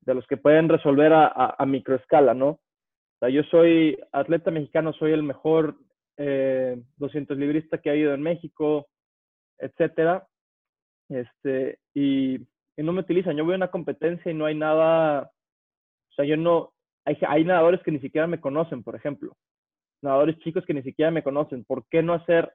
de 0.00 0.14
los 0.14 0.26
que 0.26 0.36
pueden 0.36 0.68
resolver 0.68 1.12
a, 1.12 1.54
a, 1.58 1.66
microescala, 1.66 2.34
¿no? 2.34 2.48
O 2.48 3.18
sea, 3.20 3.28
yo 3.28 3.42
soy 3.44 3.98
atleta 4.12 4.50
mexicano, 4.50 4.92
soy 4.94 5.12
el 5.12 5.22
mejor 5.22 5.76
eh, 6.16 6.80
200 6.96 7.36
librista 7.36 7.78
que 7.78 7.90
ha 7.90 7.96
ido 7.96 8.14
en 8.14 8.22
México, 8.22 8.86
etcétera. 9.58 10.26
Este, 11.08 11.78
y, 11.94 12.36
y, 12.36 12.82
no 12.82 12.92
me 12.92 13.00
utilizan. 13.00 13.36
Yo 13.36 13.44
voy 13.44 13.54
a 13.54 13.56
una 13.56 13.70
competencia 13.70 14.30
y 14.30 14.34
no 14.34 14.46
hay 14.46 14.54
nada, 14.54 15.30
o 16.14 16.16
sea, 16.16 16.24
yo 16.24 16.36
no, 16.36 16.72
hay, 17.04 17.18
hay 17.26 17.44
nadadores 17.44 17.82
que 17.82 17.90
ni 17.90 17.98
siquiera 17.98 18.28
me 18.28 18.40
conocen, 18.40 18.84
por 18.84 18.94
ejemplo. 18.94 19.36
Nadadores 20.00 20.38
chicos 20.38 20.64
que 20.64 20.74
ni 20.74 20.82
siquiera 20.82 21.10
me 21.10 21.24
conocen. 21.24 21.64
¿Por 21.64 21.86
qué 21.88 22.04
no 22.04 22.14
hacer 22.14 22.52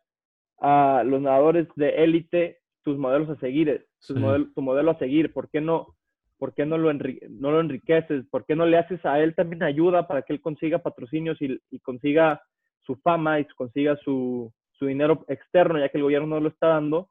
a 0.62 1.04
los 1.06 1.22
nadadores 1.22 1.68
de 1.76 1.90
élite 1.90 2.60
tus 2.84 2.98
modelos 2.98 3.30
a 3.30 3.36
seguir, 3.42 3.86
tu 4.08 4.62
modelo 4.62 4.92
a 4.92 4.98
seguir? 4.98 5.34
¿Por 5.34 5.50
qué 5.50 5.60
no, 5.60 5.98
por 6.38 6.54
qué 6.54 6.66
no, 6.66 6.78
lo, 6.78 6.94
no 6.94 7.52
lo 7.52 7.60
enriqueces? 7.60 8.26
¿Por 8.32 8.46
qué 8.46 8.56
no 8.56 8.66
le 8.66 8.78
haces 8.78 9.06
a 9.06 9.20
él 9.20 9.36
también 9.36 9.62
ayuda 9.64 10.08
para 10.08 10.22
que 10.22 10.32
él 10.32 10.40
consiga 10.40 10.80
patrocinios 10.80 11.42
y, 11.42 11.60
y 11.70 11.80
consiga 11.80 12.42
su 12.86 12.96
fama 12.96 13.42
y 13.42 13.46
consiga 13.56 13.98
su, 13.98 14.54
su 14.72 14.86
dinero 14.86 15.26
externo, 15.28 15.80
ya 15.80 15.90
que 15.90 15.98
el 15.98 16.04
gobierno 16.04 16.28
no 16.28 16.40
lo 16.40 16.48
está 16.48 16.68
dando, 16.68 17.10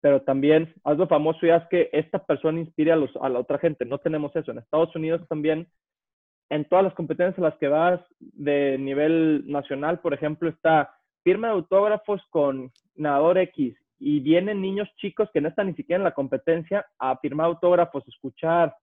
pero 0.00 0.22
también 0.22 0.72
algo 0.84 1.06
famoso 1.06 1.44
y 1.44 1.50
es 1.50 1.62
que 1.68 1.90
esta 1.92 2.24
persona 2.24 2.60
inspire 2.60 2.92
a, 2.92 2.96
los, 2.96 3.10
a 3.20 3.28
la 3.28 3.38
otra 3.38 3.58
gente. 3.58 3.84
No 3.84 3.98
tenemos 3.98 4.34
eso. 4.34 4.50
En 4.50 4.58
Estados 4.58 4.94
Unidos 4.96 5.26
también, 5.28 5.68
en 6.48 6.64
todas 6.64 6.84
las 6.84 6.94
competencias 6.94 7.38
a 7.38 7.50
las 7.50 7.58
que 7.58 7.68
vas 7.68 8.00
de 8.18 8.78
nivel 8.78 9.44
nacional, 9.46 10.00
por 10.00 10.14
ejemplo, 10.14 10.48
está 10.48 10.94
firma 11.22 11.48
de 11.48 11.54
autógrafos 11.54 12.22
con 12.30 12.72
nadador 12.96 13.38
X 13.38 13.76
y 13.98 14.20
vienen 14.20 14.62
niños 14.62 14.88
chicos 14.96 15.28
que 15.32 15.42
no 15.42 15.48
están 15.48 15.66
ni 15.66 15.74
siquiera 15.74 15.98
en 15.98 16.04
la 16.04 16.14
competencia 16.14 16.86
a 16.98 17.18
firmar 17.18 17.46
autógrafos, 17.46 18.06
escuchar, 18.08 18.74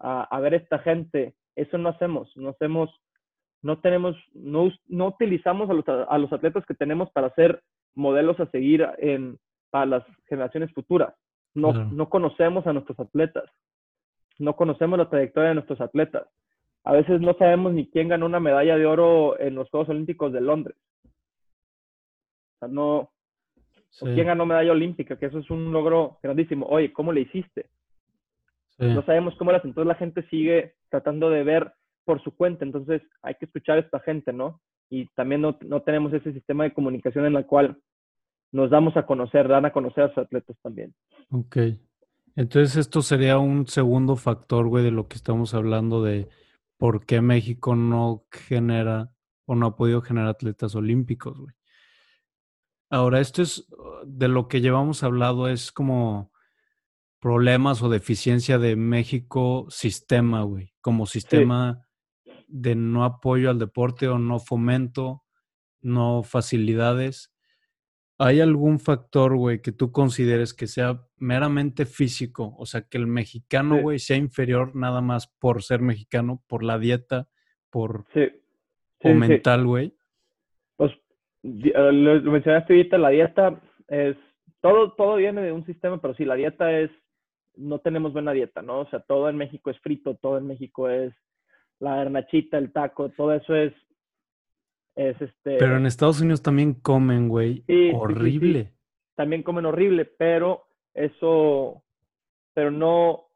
a, 0.00 0.24
a 0.24 0.40
ver 0.40 0.54
esta 0.54 0.80
gente. 0.80 1.34
Eso 1.54 1.78
no 1.78 1.90
hacemos. 1.90 2.36
No 2.36 2.50
hacemos 2.50 2.90
no 3.64 3.78
tenemos, 3.78 4.14
no, 4.34 4.70
no 4.88 5.06
utilizamos 5.06 5.70
a 5.70 5.72
los, 5.72 5.88
a 5.88 6.18
los, 6.18 6.30
atletas 6.34 6.66
que 6.66 6.74
tenemos 6.74 7.10
para 7.12 7.34
ser 7.34 7.62
modelos 7.94 8.38
a 8.38 8.50
seguir 8.50 8.86
en, 8.98 9.38
para 9.74 9.86
las 9.86 10.04
generaciones 10.28 10.72
futuras. 10.72 11.12
No, 11.52 11.72
no 11.72 12.08
conocemos 12.08 12.64
a 12.64 12.72
nuestros 12.72 13.00
atletas. 13.00 13.42
No 14.38 14.54
conocemos 14.54 14.96
la 14.96 15.10
trayectoria 15.10 15.48
de 15.48 15.56
nuestros 15.56 15.80
atletas. 15.80 16.28
A 16.84 16.92
veces 16.92 17.20
no 17.20 17.34
sabemos 17.34 17.72
ni 17.72 17.90
quién 17.90 18.06
ganó 18.06 18.26
una 18.26 18.38
medalla 18.38 18.76
de 18.76 18.86
oro 18.86 19.36
en 19.40 19.56
los 19.56 19.68
Juegos 19.70 19.88
Olímpicos 19.88 20.32
de 20.32 20.40
Londres. 20.40 20.76
O 21.04 22.58
sea, 22.60 22.68
no. 22.68 23.10
O 24.00 24.04
quién 24.14 24.28
ganó 24.28 24.46
medalla 24.46 24.70
olímpica, 24.70 25.18
que 25.18 25.26
eso 25.26 25.40
es 25.40 25.50
un 25.50 25.72
logro 25.72 26.18
grandísimo. 26.22 26.66
Oye, 26.66 26.92
¿cómo 26.92 27.12
le 27.12 27.22
hiciste? 27.22 27.66
No 28.78 29.02
sabemos 29.02 29.34
cómo 29.38 29.50
las. 29.50 29.64
Entonces 29.64 29.88
la 29.88 29.96
gente 29.96 30.22
sigue 30.28 30.74
tratando 30.88 31.30
de 31.30 31.42
ver 31.42 31.72
por 32.04 32.22
su 32.22 32.30
cuenta. 32.36 32.64
Entonces 32.64 33.02
hay 33.22 33.34
que 33.34 33.46
escuchar 33.46 33.78
a 33.78 33.80
esta 33.80 33.98
gente, 33.98 34.32
¿no? 34.32 34.60
Y 34.88 35.06
también 35.16 35.40
no, 35.40 35.58
no 35.62 35.82
tenemos 35.82 36.12
ese 36.12 36.32
sistema 36.32 36.62
de 36.62 36.72
comunicación 36.72 37.26
en 37.26 37.34
el 37.34 37.46
cual 37.46 37.76
nos 38.54 38.70
damos 38.70 38.96
a 38.96 39.04
conocer, 39.04 39.48
dan 39.48 39.64
a 39.64 39.72
conocer 39.72 40.04
a 40.04 40.08
sus 40.10 40.18
atletas 40.18 40.56
también. 40.62 40.94
Ok. 41.30 41.56
Entonces 42.36 42.76
esto 42.76 43.02
sería 43.02 43.38
un 43.38 43.66
segundo 43.66 44.14
factor, 44.14 44.68
güey, 44.68 44.84
de 44.84 44.92
lo 44.92 45.08
que 45.08 45.16
estamos 45.16 45.54
hablando 45.54 46.04
de 46.04 46.28
por 46.78 47.04
qué 47.04 47.20
México 47.20 47.74
no 47.74 48.26
genera 48.30 49.10
o 49.44 49.56
no 49.56 49.66
ha 49.66 49.76
podido 49.76 50.02
generar 50.02 50.28
atletas 50.28 50.76
olímpicos, 50.76 51.36
güey. 51.36 51.54
Ahora, 52.90 53.18
esto 53.18 53.42
es 53.42 53.66
de 54.06 54.28
lo 54.28 54.46
que 54.46 54.60
llevamos 54.60 55.02
hablado, 55.02 55.48
es 55.48 55.72
como 55.72 56.30
problemas 57.18 57.82
o 57.82 57.88
deficiencia 57.88 58.58
de 58.58 58.76
México 58.76 59.66
sistema, 59.68 60.42
güey, 60.42 60.74
como 60.80 61.06
sistema 61.06 61.84
de 62.46 62.76
no 62.76 63.02
apoyo 63.02 63.50
al 63.50 63.58
deporte 63.58 64.06
o 64.06 64.18
no 64.18 64.38
fomento, 64.38 65.24
no 65.80 66.22
facilidades. 66.22 67.33
¿Hay 68.18 68.40
algún 68.40 68.78
factor, 68.78 69.36
güey, 69.36 69.60
que 69.60 69.72
tú 69.72 69.90
consideres 69.90 70.54
que 70.54 70.68
sea 70.68 71.00
meramente 71.16 71.84
físico? 71.84 72.54
O 72.58 72.66
sea, 72.66 72.82
que 72.82 72.96
el 72.96 73.08
mexicano, 73.08 73.80
güey, 73.80 73.98
sea 73.98 74.16
inferior 74.16 74.76
nada 74.76 75.00
más 75.00 75.26
por 75.26 75.62
ser 75.62 75.80
mexicano, 75.80 76.42
por 76.46 76.62
la 76.62 76.78
dieta, 76.78 77.28
por... 77.70 78.04
Sí. 78.14 78.28
o 79.02 79.14
mental, 79.14 79.66
güey. 79.66 79.94
Pues, 80.76 80.92
eh, 81.42 81.92
lo 81.92 82.30
mencionaste 82.30 82.72
ahorita, 82.72 82.98
la 82.98 83.08
dieta 83.08 83.60
es... 83.88 84.16
Todo, 84.60 84.92
todo 84.92 85.16
viene 85.16 85.42
de 85.42 85.52
un 85.52 85.66
sistema, 85.66 86.00
pero 86.00 86.14
sí, 86.14 86.24
la 86.24 86.36
dieta 86.36 86.78
es... 86.78 86.90
No 87.56 87.80
tenemos 87.80 88.12
buena 88.12 88.32
dieta, 88.32 88.62
¿no? 88.62 88.80
O 88.80 88.90
sea, 88.90 89.00
todo 89.00 89.28
en 89.28 89.36
México 89.36 89.70
es 89.70 89.78
frito, 89.80 90.14
todo 90.14 90.38
en 90.38 90.46
México 90.46 90.88
es 90.88 91.12
la 91.80 91.96
garnachita, 91.96 92.58
el 92.58 92.72
taco, 92.72 93.10
todo 93.10 93.34
eso 93.34 93.54
es, 93.54 93.72
es 94.94 95.20
este... 95.20 95.56
Pero 95.58 95.76
en 95.76 95.86
Estados 95.86 96.20
Unidos 96.20 96.42
también 96.42 96.74
comen, 96.74 97.28
güey, 97.28 97.64
horrible. 97.94 98.72
también 99.14 99.42
comen 99.42 99.66
horrible, 99.66 100.04
pero 100.04 100.64
eso, 100.94 101.82
pero 102.54 102.70
no, 102.70 103.28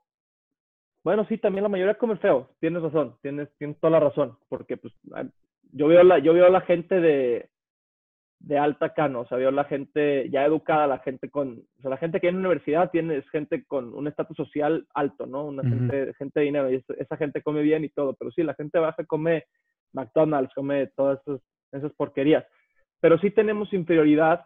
bueno, 1.04 1.26
sí, 1.28 1.38
también 1.38 1.62
la 1.62 1.68
mayoría 1.68 1.94
come 1.94 2.16
feo, 2.16 2.50
tienes 2.60 2.82
razón, 2.82 3.16
tienes, 3.22 3.48
tienes 3.58 3.78
toda 3.80 3.92
la 3.92 4.00
razón, 4.00 4.36
porque 4.48 4.76
pues 4.76 4.92
yo 5.72 5.88
veo 5.88 6.02
la, 6.02 6.18
yo 6.18 6.32
veo 6.34 6.46
a 6.46 6.50
la 6.50 6.60
gente 6.60 7.00
de, 7.00 7.48
de 8.40 8.58
alta 8.58 8.94
cano, 8.94 9.20
o 9.20 9.26
sea, 9.26 9.38
veo 9.38 9.50
la 9.50 9.64
gente 9.64 10.28
ya 10.30 10.44
educada, 10.44 10.86
la 10.86 10.98
gente 10.98 11.30
con, 11.30 11.64
o 11.78 11.80
sea, 11.80 11.90
la 11.90 11.96
gente 11.96 12.20
que 12.20 12.28
en 12.28 12.34
la 12.34 12.40
universidad 12.40 12.90
tiene 12.90 13.16
es 13.16 13.28
gente 13.30 13.64
con 13.64 13.94
un 13.94 14.06
estatus 14.06 14.36
social 14.36 14.86
alto, 14.94 15.26
¿no? 15.26 15.46
Una 15.46 15.62
gente, 15.62 16.14
gente 16.14 16.40
de 16.40 16.46
dinero, 16.46 16.70
y 16.70 16.84
esa 16.98 17.16
gente 17.16 17.42
come 17.42 17.62
bien 17.62 17.84
y 17.84 17.88
todo, 17.88 18.14
pero 18.14 18.30
sí, 18.30 18.42
la 18.42 18.54
gente 18.54 18.78
baja 18.78 19.04
come 19.04 19.44
McDonald's, 19.92 20.52
come 20.54 20.86
todas 20.96 21.20
esas, 21.26 21.40
esas 21.72 21.92
porquerías, 21.92 22.44
pero 23.00 23.18
sí 23.18 23.30
tenemos 23.30 23.72
inferioridad, 23.72 24.44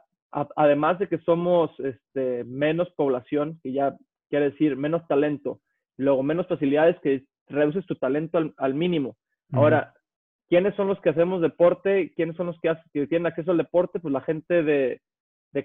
además 0.57 0.99
de 0.99 1.09
que 1.09 1.19
somos 1.19 1.71
este, 1.81 2.45
menos 2.45 2.91
población, 2.93 3.61
que 3.63 3.73
ya 3.73 3.97
quiere 4.29 4.51
decir 4.51 4.77
menos 4.77 5.07
talento, 5.09 5.61
luego 5.97 6.23
menos 6.23 6.47
facilidades 6.47 6.99
que 7.01 7.25
reduces 7.49 7.87
tu 7.87 7.97
talento 7.97 8.39
al, 8.39 8.55
al 8.57 8.75
mínimo. 8.75 9.17
Ahora, 9.53 9.93
¿Quiénes 10.53 10.75
son 10.75 10.87
los 10.87 11.01
que 11.01 11.09
hacemos 11.09 11.41
deporte? 11.41 12.13
¿Quiénes 12.15 12.37
son 12.37 12.49
los 12.49 12.61
que, 12.61 12.77
tienen 13.07 13.25
acceso 13.25 13.53
al 13.53 13.57
deporte? 13.57 14.01
Pues 14.01 14.13
la 14.13 14.21
gente 14.21 14.63
de, 14.63 15.01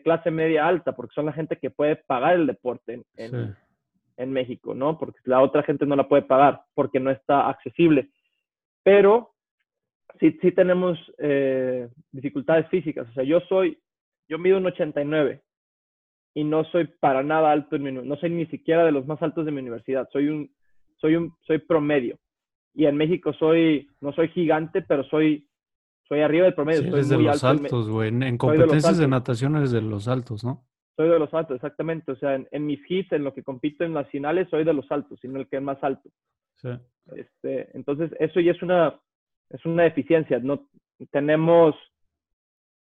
clase 0.02 0.32
media 0.32 0.66
alta, 0.66 0.96
porque 0.96 1.13
son 1.13 1.26
la 1.26 1.34
gente 1.34 1.58
que 1.58 1.72
puede 1.72 1.98
pagar 1.98 2.36
el 2.36 2.48
deporte 2.48 3.04
en, 3.18 4.32
México, 4.32 4.74
¿no? 4.74 4.98
Porque 4.98 5.20
la 5.26 5.42
otra 5.42 5.62
gente 5.63 5.86
no 5.86 5.98
la 5.98 6.08
puede 6.08 6.22
pagar 6.22 6.62
porque 6.74 7.02
no 7.02 7.12
está 7.12 7.50
accesible. 7.50 8.12
Pero 8.82 9.34
sí, 10.19 10.38
sí 10.41 10.51
tenemos 10.51 10.97
eh, 11.17 11.89
dificultades 12.12 12.67
físicas. 12.69 13.08
O 13.10 13.13
sea, 13.13 13.23
yo 13.23 13.39
soy, 13.41 13.77
yo 14.27 14.38
mido 14.38 14.58
un 14.58 14.65
89 14.65 15.41
y 16.36 16.43
no 16.43 16.63
soy 16.65 16.88
para 16.99 17.23
nada 17.23 17.51
alto 17.51 17.75
en 17.75 17.84
mi, 17.84 17.92
no 17.92 18.15
soy 18.17 18.29
ni 18.29 18.46
siquiera 18.48 18.85
de 18.85 18.92
los 18.92 19.08
más 19.08 19.21
altos 19.21 19.46
de 19.46 19.52
mi 19.52 19.60
universidad. 19.60 20.08
Soy 20.12 20.27
un, 20.27 20.52
soy 20.98 21.15
un, 21.15 21.33
soy 21.46 21.60
promedio 21.60 22.19
y 22.77 22.85
en 22.85 22.96
México 22.96 23.33
soy, 23.33 23.89
no 24.02 24.13
soy 24.13 24.27
gigante, 24.29 24.83
pero 24.83 25.04
soy, 25.06 25.50
soy 26.08 26.21
arriba 26.21 26.46
del 26.46 26.54
promedio. 26.54 27.04
Sí, 27.04 27.10
de 27.10 27.17
los 27.17 27.44
altos, 27.44 27.89
güey. 27.89 28.10
En, 28.10 28.37
competencias 28.37 29.00
de, 29.00 29.08
natación 29.08 29.56
eres 29.56 29.71
de 29.71 29.81
los 29.81 30.08
altos, 30.08 30.44
¿no? 30.44 30.63
Soy 30.96 31.10
de 31.10 31.17
los 31.17 31.33
altos, 31.33 31.56
exactamente. 31.56 32.12
O 32.12 32.15
sea, 32.17 32.35
en, 32.35 32.65
mis 32.67 32.79
hits, 32.87 33.12
en 33.13 33.23
lo 33.23 33.33
que 33.33 33.42
compito 33.42 33.83
en 33.83 33.96
las 33.96 34.08
finales, 34.10 34.48
soy 34.50 34.63
de 34.63 34.73
los 34.73 34.92
altos, 34.92 35.19
sino 35.19 35.39
el 35.39 35.48
que 35.48 35.58
es 35.58 35.63
más 35.63 35.83
alto. 35.83 36.10
Sí. 36.56 36.69
Este, 37.15 37.75
entonces, 37.75 38.12
eso 38.19 38.39
ya 38.42 38.52
es 38.52 38.62
una, 38.62 39.00
es 39.50 39.65
una 39.65 39.83
deficiencia. 39.83 40.39
No 40.39 40.67
tenemos, 41.12 41.75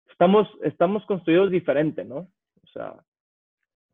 estamos, 0.09 0.47
estamos 0.63 1.05
construidos 1.05 1.51
diferente, 1.51 2.03
¿no? 2.03 2.17
O 2.63 2.67
sea, 2.73 3.03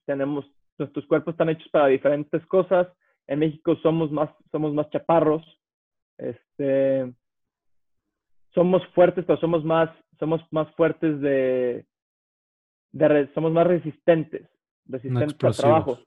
tenemos, 0.05 0.45
nuestros 0.77 1.05
cuerpos 1.07 1.33
están 1.33 1.49
hechos 1.49 1.69
para 1.69 1.87
diferentes 1.87 2.45
cosas. 2.45 2.87
En 3.27 3.39
México 3.39 3.75
somos 3.77 4.11
más, 4.11 4.29
somos 4.51 4.73
más 4.73 4.89
chaparros, 4.89 5.43
este, 6.17 7.13
somos 8.53 8.85
fuertes, 8.89 9.25
pero 9.25 9.39
somos 9.39 9.63
más, 9.63 9.89
somos 10.17 10.41
más 10.51 10.69
fuertes 10.75 11.19
de, 11.19 11.85
de 12.91 13.29
somos 13.33 13.51
más 13.51 13.67
resistentes, 13.67 14.47
resistentes 14.85 15.43
al 15.43 15.51
trabajo. 15.61 15.99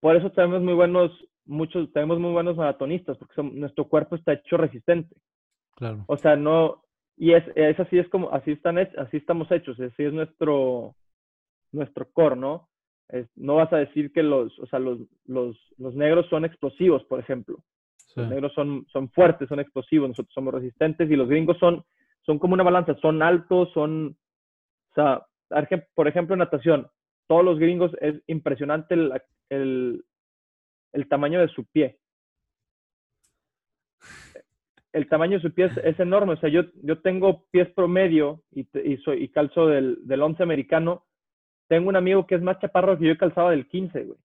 Por 0.00 0.16
eso 0.16 0.30
tenemos 0.32 0.62
muy 0.62 0.74
buenos, 0.74 1.12
muchos, 1.44 1.92
tenemos 1.92 2.18
muy 2.18 2.32
buenos 2.32 2.56
maratonistas, 2.56 3.16
porque 3.18 3.34
son- 3.34 3.58
nuestro 3.58 3.88
cuerpo 3.88 4.16
está 4.16 4.32
hecho 4.32 4.56
resistente. 4.56 5.14
Claro. 5.78 6.04
O 6.08 6.16
sea, 6.16 6.34
no, 6.34 6.82
y 7.16 7.32
es, 7.34 7.44
es 7.54 7.78
así 7.78 7.98
es 7.98 8.08
como, 8.08 8.30
así 8.32 8.50
están 8.52 8.78
así 8.78 9.16
estamos 9.16 9.50
hechos, 9.52 9.78
así 9.78 10.02
es 10.02 10.12
nuestro, 10.12 10.96
nuestro 11.72 12.10
core, 12.12 12.36
¿no? 12.36 12.68
Es- 13.08 13.30
no 13.36 13.54
vas 13.54 13.72
a 13.72 13.76
decir 13.78 14.12
que 14.12 14.22
los, 14.22 14.58
o 14.58 14.66
sea, 14.66 14.80
los, 14.80 14.98
los, 15.24 15.56
los 15.78 15.94
negros 15.94 16.26
son 16.28 16.44
explosivos, 16.44 17.04
por 17.04 17.20
ejemplo. 17.20 17.58
Sí. 17.96 18.20
Los 18.20 18.28
negros 18.28 18.52
son, 18.54 18.86
son 18.92 19.08
fuertes, 19.10 19.48
son 19.48 19.60
explosivos, 19.60 20.08
nosotros 20.08 20.34
somos 20.34 20.52
resistentes 20.52 21.08
y 21.10 21.14
los 21.16 21.28
gringos 21.28 21.56
son, 21.58 21.84
son 22.26 22.38
como 22.40 22.54
una 22.54 22.64
balanza, 22.64 22.96
son 23.00 23.22
altos, 23.22 23.70
son, 23.72 24.16
o 24.90 24.94
sea, 24.94 25.26
por 25.94 26.08
ejemplo, 26.08 26.34
en 26.34 26.40
natación, 26.40 26.88
todos 27.28 27.44
los 27.44 27.58
gringos 27.58 27.92
es 28.00 28.20
impresionante 28.26 28.94
el, 28.94 29.12
el, 29.50 30.04
el 30.92 31.08
tamaño 31.08 31.40
de 31.40 31.48
su 31.48 31.64
pie. 31.66 31.98
El 34.92 35.08
tamaño 35.08 35.34
de 35.38 35.42
su 35.42 35.52
pie 35.54 35.66
es, 35.66 35.76
es 35.78 36.00
enorme, 36.00 36.34
o 36.34 36.36
sea, 36.38 36.48
yo, 36.50 36.62
yo 36.82 37.00
tengo 37.00 37.44
pies 37.50 37.68
promedio 37.70 38.42
y, 38.52 38.66
y, 38.78 38.96
soy, 38.98 39.22
y 39.24 39.28
calzo 39.28 39.66
del, 39.66 39.98
del 40.06 40.22
11 40.22 40.42
americano. 40.42 41.04
Tengo 41.68 41.88
un 41.90 41.96
amigo 41.96 42.26
que 42.26 42.36
es 42.36 42.42
más 42.42 42.58
chaparro 42.60 42.98
que 42.98 43.06
yo 43.06 43.12
y 43.12 43.18
calzaba 43.18 43.50
del 43.52 43.68
15, 43.68 44.04
güey. 44.04 44.18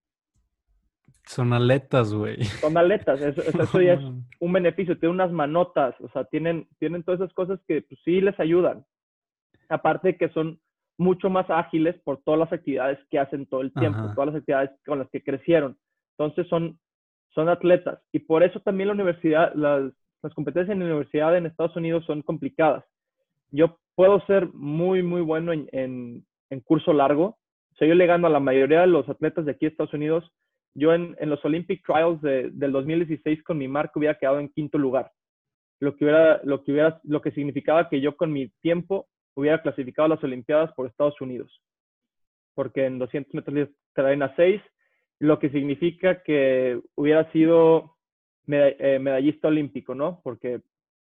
Son 1.26 1.54
aletas, 1.54 2.14
güey. 2.14 2.44
Son 2.60 2.78
aletas, 2.78 3.22
eso, 3.22 3.42
eso- 3.42 3.64
eso 3.64 3.82
ya 3.82 3.94
es 3.94 4.02
un 4.40 4.54
beneficio, 4.54 4.98
tienen 5.00 5.16
unas 5.16 5.32
manotas, 5.32 5.96
o 6.02 6.10
sea, 6.10 6.26
tienen, 6.26 6.68
tienen 6.80 7.04
todas 7.04 7.22
esas 7.22 7.34
cosas 7.34 7.60
que 7.68 7.82
pues, 7.82 8.00
sí 8.04 8.22
les 8.22 8.40
ayudan. 8.40 8.86
Aparte 9.70 10.10
de 10.10 10.18
que 10.18 10.30
son 10.30 10.60
mucho 10.98 11.30
más 11.30 11.50
ágiles 11.50 11.96
por 12.04 12.22
todas 12.24 12.40
las 12.40 12.54
actividades 12.54 13.00
que 13.10 13.20
hacen 13.20 13.46
todo 13.48 13.62
el 13.62 13.74
tiempo, 13.74 14.00
Ajá. 14.00 14.14
todas 14.14 14.28
las 14.34 14.38
actividades 14.42 14.72
con 14.86 15.00
las 15.00 15.10
que 15.10 15.24
crecieron. 15.24 15.78
Entonces 16.18 16.48
son, 16.50 16.80
son 17.34 17.50
atletas. 17.50 18.00
Y 18.12 18.20
por 18.20 18.44
eso 18.44 18.60
también 18.62 18.88
la 18.90 18.94
universidad, 18.94 19.54
las, 19.56 19.92
las 20.24 20.34
competencias 20.34 20.74
en 20.74 20.80
la 20.80 20.86
universidad 20.86 21.38
en 21.38 21.46
Estados 21.46 21.76
Unidos 21.76 22.06
son 22.06 22.22
complicadas. 22.22 22.84
Yo 23.52 23.78
puedo 23.96 24.20
ser 24.26 24.48
muy, 24.54 25.04
muy 25.04 25.22
bueno 25.22 25.52
en, 25.54 25.68
en, 25.72 26.60
curso 26.62 26.94
largo. 26.94 27.38
O 27.74 27.76
sea, 27.76 27.92
a 27.92 28.18
la 28.18 28.40
mayoría 28.40 28.82
de 28.82 28.88
los 28.88 29.08
atletas 29.10 29.46
de 29.46 29.52
aquí 29.52 29.66
de 29.66 29.72
Estados 29.72 29.94
Unidos. 29.94 30.32
Yo 30.76 30.94
en, 30.94 31.16
en 31.20 31.30
los 31.30 31.44
Olympic 31.46 31.86
Trials 31.86 32.22
de- 32.22 32.50
del 32.52 32.72
2016 32.72 33.44
con 33.44 33.58
mi 33.58 33.68
marca 33.68 33.94
hubiera 33.96 34.18
quedado 34.18 34.40
en 34.40 34.50
quinto 34.50 34.78
lugar. 34.78 35.12
Lo 35.80 35.96
que, 35.96 36.06
hubiera, 36.06 36.40
lo, 36.44 36.64
que 36.64 36.72
hubiera, 36.72 37.02
lo 37.04 37.22
que 37.22 37.32
significaba 37.32 37.90
que 37.90 38.00
yo 38.00 38.16
con 38.16 38.32
mi 38.32 38.50
tiempo 38.62 39.08
hubiera 39.36 39.62
clasificado 39.62 40.06
a 40.06 40.10
las 40.10 40.24
Olimpiadas 40.24 40.72
por 40.74 40.88
Estados 40.88 41.20
Unidos. 41.20 41.62
Porque 42.56 42.86
en 42.86 42.98
200 43.00 43.34
metros 43.34 43.54
libres 43.54 43.76
cadena 43.94 44.34
6, 44.36 44.62
lo 45.20 45.40
que 45.40 45.50
significa 45.50 46.24
que 46.24 46.80
hubiera 46.96 47.30
sido 47.32 47.96
medallista 48.46 49.48
olímpico, 49.48 49.96
¿no? 49.96 50.20
Porque 50.24 50.62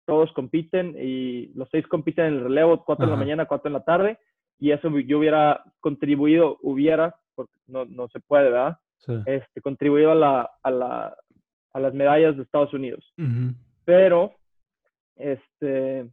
todos 0.07 0.33
compiten 0.33 0.97
y 0.99 1.49
los 1.55 1.69
seis 1.71 1.87
compiten 1.87 2.27
en 2.27 2.35
el 2.35 2.45
relevo, 2.45 2.85
cuatro 2.85 3.05
en 3.05 3.11
la 3.11 3.17
mañana, 3.17 3.47
cuatro 3.47 3.69
en 3.69 3.75
la 3.75 3.85
tarde, 3.85 4.19
y 4.59 4.71
eso 4.71 4.89
yo 5.01 5.19
hubiera 5.19 5.65
contribuido, 5.81 6.59
hubiera, 6.63 7.17
porque 7.35 7.55
no, 7.67 7.85
no 7.85 8.09
se 8.09 8.21
puede, 8.21 8.51
¿verdad? 8.51 8.79
sí. 8.99 9.13
Este, 9.27 9.61
contribuido 9.61 10.13
a, 10.13 10.15
la, 10.15 10.51
a, 10.63 10.71
la, 10.71 11.17
a 11.73 11.81
las 11.81 11.93
medallas 11.93 12.37
de 12.37 12.43
Estados 12.43 12.73
Unidos. 12.73 13.13
Pero, 13.85 14.33
este... 15.17 16.11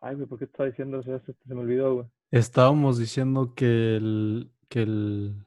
Ay, 0.00 0.16
güey, 0.16 0.26
¿por 0.26 0.38
qué 0.38 0.46
estaba 0.46 0.68
diciendo 0.68 1.00
eso? 1.00 1.18
Se 1.18 1.54
me 1.54 1.60
olvidó, 1.60 1.94
güey. 1.94 2.06
Estábamos 2.30 2.98
diciendo 2.98 3.54
que 3.54 3.96
el, 3.96 4.50
que 4.68 4.82
el 4.82 5.46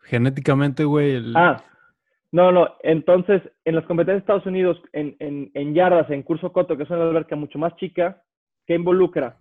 genéticamente, 0.00 0.84
güey, 0.84 1.14
el, 1.14 1.36
Ah, 1.36 1.62
no, 2.32 2.52
no. 2.52 2.76
Entonces, 2.82 3.42
en 3.64 3.76
las 3.76 3.84
competencias 3.86 4.16
de 4.16 4.20
Estados 4.20 4.46
Unidos, 4.46 4.82
en, 4.92 5.16
en, 5.20 5.50
en 5.54 5.74
yardas, 5.74 6.10
en 6.10 6.22
curso 6.22 6.52
coto, 6.52 6.76
que 6.76 6.82
es 6.82 6.90
una 6.90 7.04
alberca 7.04 7.36
mucho 7.36 7.58
más 7.58 7.76
chica, 7.76 8.22
¿qué 8.66 8.74
involucra? 8.74 9.38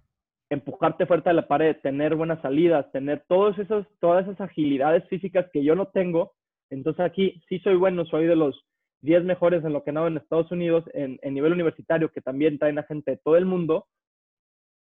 Empujarte 0.50 1.06
fuerte 1.08 1.30
a 1.30 1.34
la 1.34 1.48
pared, 1.48 1.76
tener 1.82 2.16
buenas 2.16 2.42
salidas, 2.42 2.92
tener 2.92 3.26
todos 3.28 3.58
esos, 3.58 3.88
todas 4.00 4.28
esas 4.28 4.42
agilidades 4.42 5.08
físicas 5.10 5.48
que 5.52 5.64
yo 5.64 5.76
no 5.76 5.88
tengo. 5.88 6.34
Entonces 6.70 7.04
aquí 7.04 7.42
sí 7.50 7.60
soy 7.60 7.76
bueno, 7.76 8.06
soy 8.06 8.28
de 8.28 8.36
los 8.36 8.64
10 9.02 9.24
mejores 9.24 9.64
en 9.64 9.74
lo 9.74 9.84
que 9.84 9.92
nado 9.92 10.08
en 10.08 10.18
Estados 10.18 10.52
Unidos, 10.52 10.84
en, 10.94 11.20
en 11.22 11.34
nivel 11.34 11.54
universitario, 11.54 12.12
que 12.12 12.22
también 12.22 12.60
traen 12.60 12.80
a 12.80 12.84
gente 12.84 13.12
de 13.12 13.18
todo 13.18 13.36
el 13.38 13.46
mundo, 13.46 13.88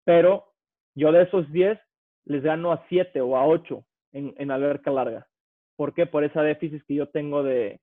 pero 0.05 0.47
yo 0.95 1.13
de 1.13 1.23
esos 1.23 1.51
10 1.53 1.79
les 2.25 2.43
gano 2.43 2.73
a 2.73 2.85
7 2.89 3.21
o 3.21 3.37
a 3.37 3.47
8 3.47 3.85
en, 4.13 4.35
en 4.37 4.51
alberca 4.51 4.91
larga. 4.91 5.27
¿Por 5.77 5.95
qué? 5.95 6.07
Por 6.07 6.25
esa 6.25 6.43
déficit 6.43 6.83
que 6.87 6.95
yo 6.95 7.09
tengo 7.09 7.43
de, 7.43 7.81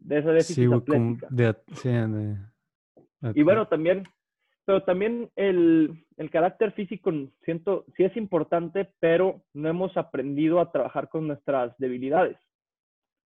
de 0.00 0.18
esa 0.18 0.30
déficit 0.32 0.54
sí, 0.68 0.72
atlética. 0.72 1.26
de, 1.30 1.56
sí, 1.74 1.88
de- 1.88 2.36
Y 3.34 3.42
bueno, 3.42 3.68
también, 3.68 4.04
pero 4.64 4.82
también 4.84 5.30
el, 5.36 6.04
el 6.16 6.30
carácter 6.30 6.72
físico, 6.72 7.10
siento, 7.44 7.84
sí 7.96 8.04
es 8.04 8.16
importante, 8.16 8.92
pero 9.00 9.42
no 9.54 9.68
hemos 9.68 9.96
aprendido 9.96 10.60
a 10.60 10.72
trabajar 10.72 11.08
con 11.08 11.26
nuestras 11.26 11.76
debilidades. 11.78 12.38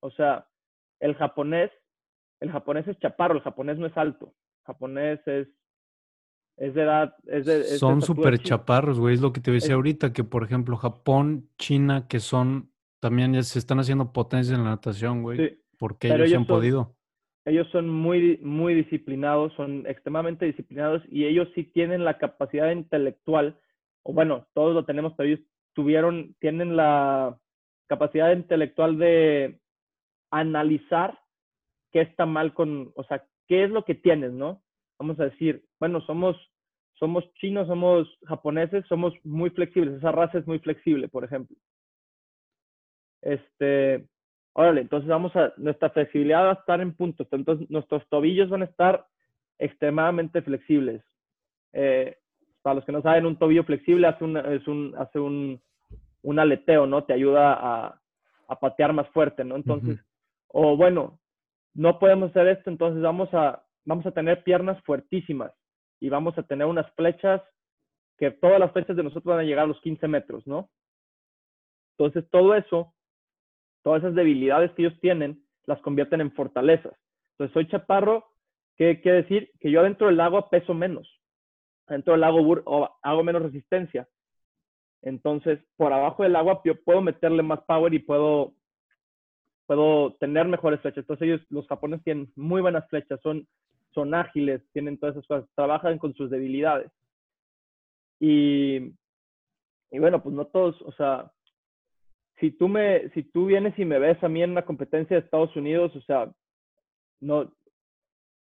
O 0.01 0.09
sea, 0.11 0.47
el 0.99 1.15
japonés, 1.15 1.71
el 2.39 2.51
japonés 2.51 2.87
es 2.87 2.97
chaparro, 2.99 3.35
el 3.35 3.41
japonés 3.41 3.77
no 3.77 3.85
es 3.87 3.95
alto. 3.97 4.27
El 4.61 4.65
japonés 4.65 5.19
es, 5.27 5.47
es 6.57 6.73
de 6.73 6.81
edad, 6.81 7.15
es 7.25 7.45
de... 7.45 7.59
es 7.61 7.79
son 7.79 8.01
súper 8.01 8.39
chaparros, 8.39 8.99
güey. 8.99 9.15
Es 9.15 9.21
lo 9.21 9.31
que 9.31 9.41
te 9.41 9.51
decía 9.51 9.69
Es- 9.69 9.75
ahorita, 9.75 10.11
que 10.13 10.23
por 10.23 10.43
ejemplo 10.43 10.75
Japón, 10.77 11.49
China, 11.57 12.07
que 12.07 12.19
son, 12.19 12.71
también 12.99 13.33
ya 13.33 13.43
se 13.43 13.59
están 13.59 13.79
haciendo 13.79 14.11
potencias 14.11 14.57
en 14.57 14.63
la 14.63 14.71
natación, 14.71 15.21
güey. 15.23 15.37
Sí. 15.37 15.59
Porque 15.83 16.07
ellos 16.07 16.19
ellos 16.29 16.37
han 16.39 16.47
son- 16.47 16.55
podido. 16.55 16.95
ellos 17.43 17.67
son 17.73 17.89
muy, 17.89 18.37
muy 18.37 18.73
disciplinados, 18.73 19.51
son 19.55 19.85
extremadamente 19.85 20.45
disciplinados 20.45 21.03
y 21.09 21.25
ellos 21.25 21.49
sí 21.55 21.65
tienen 21.65 22.05
la 22.05 22.17
capacidad 22.17 22.71
intelectual, 22.71 23.59
o 24.03 24.13
bueno, 24.13 24.47
todos 24.53 24.73
lo 24.73 24.85
tenemos, 24.85 25.11
pero 25.17 25.27
ellos 25.27 25.41
tuvieron, 25.73 26.35
tienen 26.39 26.77
la 26.77 27.37
capacidad 27.87 28.31
intelectual 28.31 28.97
de 28.97 29.59
analizar 30.31 31.19
qué 31.91 31.99
está 31.99 32.25
mal 32.25 32.53
con, 32.53 32.93
o 32.95 33.03
sea, 33.03 33.25
qué 33.49 33.65
es 33.65 33.69
lo 33.69 33.83
que 33.83 33.95
tienes, 33.95 34.31
¿no? 34.31 34.63
Vamos 34.97 35.19
a 35.19 35.25
decir, 35.25 35.65
bueno, 35.81 35.99
somos, 36.05 36.37
somos 36.93 37.25
chinos, 37.33 37.67
somos 37.67 38.07
japoneses, 38.25 38.85
somos 38.87 39.13
muy 39.25 39.49
flexibles, 39.49 39.95
esa 39.95 40.13
raza 40.13 40.37
es 40.37 40.47
muy 40.47 40.59
flexible, 40.59 41.09
por 41.09 41.25
ejemplo. 41.25 41.57
Este, 43.21 44.07
órale, 44.53 44.81
entonces 44.81 45.09
vamos 45.09 45.35
a, 45.35 45.53
nuestra 45.57 45.89
flexibilidad 45.89 46.45
va 46.45 46.51
a 46.51 46.53
estar 46.53 46.81
en 46.81 46.93
punto, 46.93 47.27
entonces 47.31 47.69
nuestros 47.69 48.07
tobillos 48.09 48.49
van 48.49 48.61
a 48.61 48.65
estar 48.65 49.05
extremadamente 49.59 50.41
flexibles. 50.41 51.03
Eh, 51.73 52.17
para 52.61 52.75
los 52.75 52.85
que 52.85 52.91
no 52.91 53.01
saben, 53.01 53.25
un 53.25 53.37
tobillo 53.37 53.63
flexible 53.63 54.07
hace 54.07 54.23
un, 54.23 54.37
es 54.37 54.67
un, 54.67 54.95
hace 54.97 55.19
un, 55.19 55.61
un 56.21 56.39
aleteo, 56.39 56.85
¿no? 56.85 57.03
Te 57.03 57.13
ayuda 57.13 57.53
a, 57.53 58.01
a 58.47 58.59
patear 58.59 58.93
más 58.93 59.07
fuerte, 59.09 59.43
¿no? 59.43 59.55
Entonces, 59.55 59.99
o 60.47 60.77
bueno, 60.77 61.19
no 61.73 61.99
podemos 61.99 62.29
hacer 62.29 62.47
esto, 62.47 62.69
entonces 62.69 63.01
vamos 63.01 63.33
a, 63.33 63.63
vamos 63.85 64.05
a 64.05 64.11
tener 64.11 64.43
piernas 64.43 64.81
fuertísimas 64.83 65.51
y 65.99 66.09
vamos 66.09 66.37
a 66.37 66.43
tener 66.43 66.67
unas 66.67 66.89
flechas 66.93 67.41
que 68.17 68.31
todas 68.31 68.59
las 68.59 68.71
flechas 68.71 68.95
de 68.95 69.03
nosotros 69.03 69.25
van 69.25 69.39
a 69.39 69.43
llegar 69.43 69.65
a 69.65 69.67
los 69.67 69.81
15 69.81 70.07
metros, 70.07 70.45
¿no? 70.47 70.69
Entonces, 71.97 72.29
todo 72.29 72.55
eso, 72.55 72.93
todas 73.83 74.01
esas 74.01 74.15
debilidades 74.15 74.71
que 74.71 74.83
ellos 74.83 74.99
tienen, 74.99 75.43
las 75.65 75.79
convierten 75.81 76.21
en 76.21 76.31
fortalezas. 76.31 76.93
Entonces, 77.31 77.53
soy 77.53 77.67
chaparro, 77.67 78.25
¿qué 78.77 79.01
quiere 79.01 79.23
decir? 79.23 79.51
Que 79.59 79.71
yo 79.71 79.83
dentro 79.83 80.07
del 80.07 80.19
agua 80.19 80.49
peso 80.49 80.73
menos. 80.73 81.07
Dentro 81.87 82.13
del 82.13 82.23
agua 82.23 82.95
hago 83.01 83.23
menos 83.23 83.41
resistencia. 83.41 84.07
Entonces, 85.01 85.59
por 85.75 85.91
abajo 85.91 86.23
del 86.23 86.35
agua 86.35 86.61
puedo 86.85 87.01
meterle 87.01 87.43
más 87.43 87.61
power 87.63 87.93
y 87.93 87.99
puedo, 87.99 88.53
puedo 89.65 90.13
tener 90.15 90.47
mejores 90.47 90.79
flechas. 90.79 90.99
Entonces, 90.99 91.27
ellos, 91.27 91.41
los 91.49 91.67
japoneses 91.67 92.05
tienen 92.05 92.31
muy 92.35 92.61
buenas 92.61 92.87
flechas, 92.89 93.19
son, 93.21 93.45
son 93.93 94.13
ágiles, 94.13 94.61
tienen 94.71 94.97
todas 94.97 95.15
esas 95.15 95.27
cosas, 95.27 95.49
trabajan 95.55 95.97
con 95.97 96.13
sus 96.13 96.29
debilidades. 96.29 96.89
Y, 98.21 98.93
y 99.91 99.99
bueno, 99.99 100.23
pues 100.23 100.33
no 100.33 100.45
todos, 100.45 100.81
o 100.83 100.93
sea, 100.93 101.32
si 102.39 102.51
tú 102.51 102.67
me, 102.67 103.09
si 103.09 103.23
tú 103.23 103.45
vienes 103.45 103.77
y 103.77 103.85
me 103.85 103.99
ves 103.99 104.21
a 104.23 104.29
mí 104.29 104.41
en 104.43 104.51
una 104.51 104.65
competencia 104.65 105.15
de 105.15 105.23
Estados 105.23 105.55
Unidos, 105.55 105.95
o 105.95 106.01
sea, 106.01 106.31
no, 107.21 107.53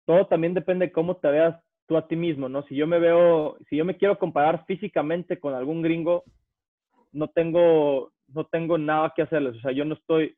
todo 0.05 0.27
también 0.27 0.55
depende 0.55 0.87
de 0.87 0.93
cómo 0.93 1.17
te 1.17 1.29
veas 1.29 1.61
tú 1.87 1.97
a 1.97 2.07
ti 2.09 2.17
mismo, 2.17 2.49
¿no? 2.49 2.63
Si 2.65 2.75
yo 2.75 2.87
me 2.87 2.99
veo, 2.99 3.57
si 3.69 3.77
yo 3.77 3.85
me 3.85 3.97
quiero 3.97 4.19
comparar 4.19 4.65
físicamente 4.67 5.39
con 5.39 5.55
algún 5.55 5.83
gringo, 5.83 6.25
no 7.13 7.29
tengo, 7.29 8.13
no 8.29 8.45
tengo 8.47 8.77
nada 8.77 9.13
que 9.15 9.23
hacerles, 9.23 9.57
o 9.57 9.61
sea, 9.61 9.73
yo 9.73 9.85
no 9.85 9.95
estoy, 9.95 10.37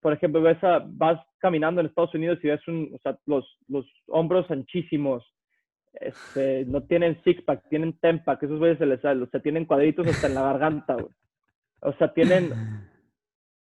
por 0.00 0.12
ejemplo, 0.12 0.42
ves 0.42 0.62
a- 0.62 0.84
vas 0.86 1.20
caminando 1.38 1.80
en 1.80 1.86
Estados 1.86 2.14
Unidos 2.14 2.38
y 2.42 2.48
ves 2.48 2.66
un, 2.68 2.90
o 2.94 2.98
sea, 2.98 3.18
los, 3.26 3.44
los 3.68 3.86
hombros 4.08 4.50
anchísimos, 4.50 5.24
este, 5.94 6.64
no 6.66 6.82
tienen 6.82 7.20
six-pack, 7.24 7.68
tienen 7.70 7.98
ten-pack, 8.00 8.42
esos 8.42 8.58
güeyes 8.58 8.78
se 8.78 8.86
les 8.86 9.00
sale, 9.00 9.22
o 9.22 9.26
sea, 9.28 9.40
tienen 9.40 9.64
cuadritos 9.64 10.06
hasta 10.06 10.26
en 10.26 10.34
la 10.34 10.42
garganta, 10.42 10.94
güey. 10.94 11.08
O 11.86 11.92
sea, 11.94 12.12
tienen, 12.14 12.50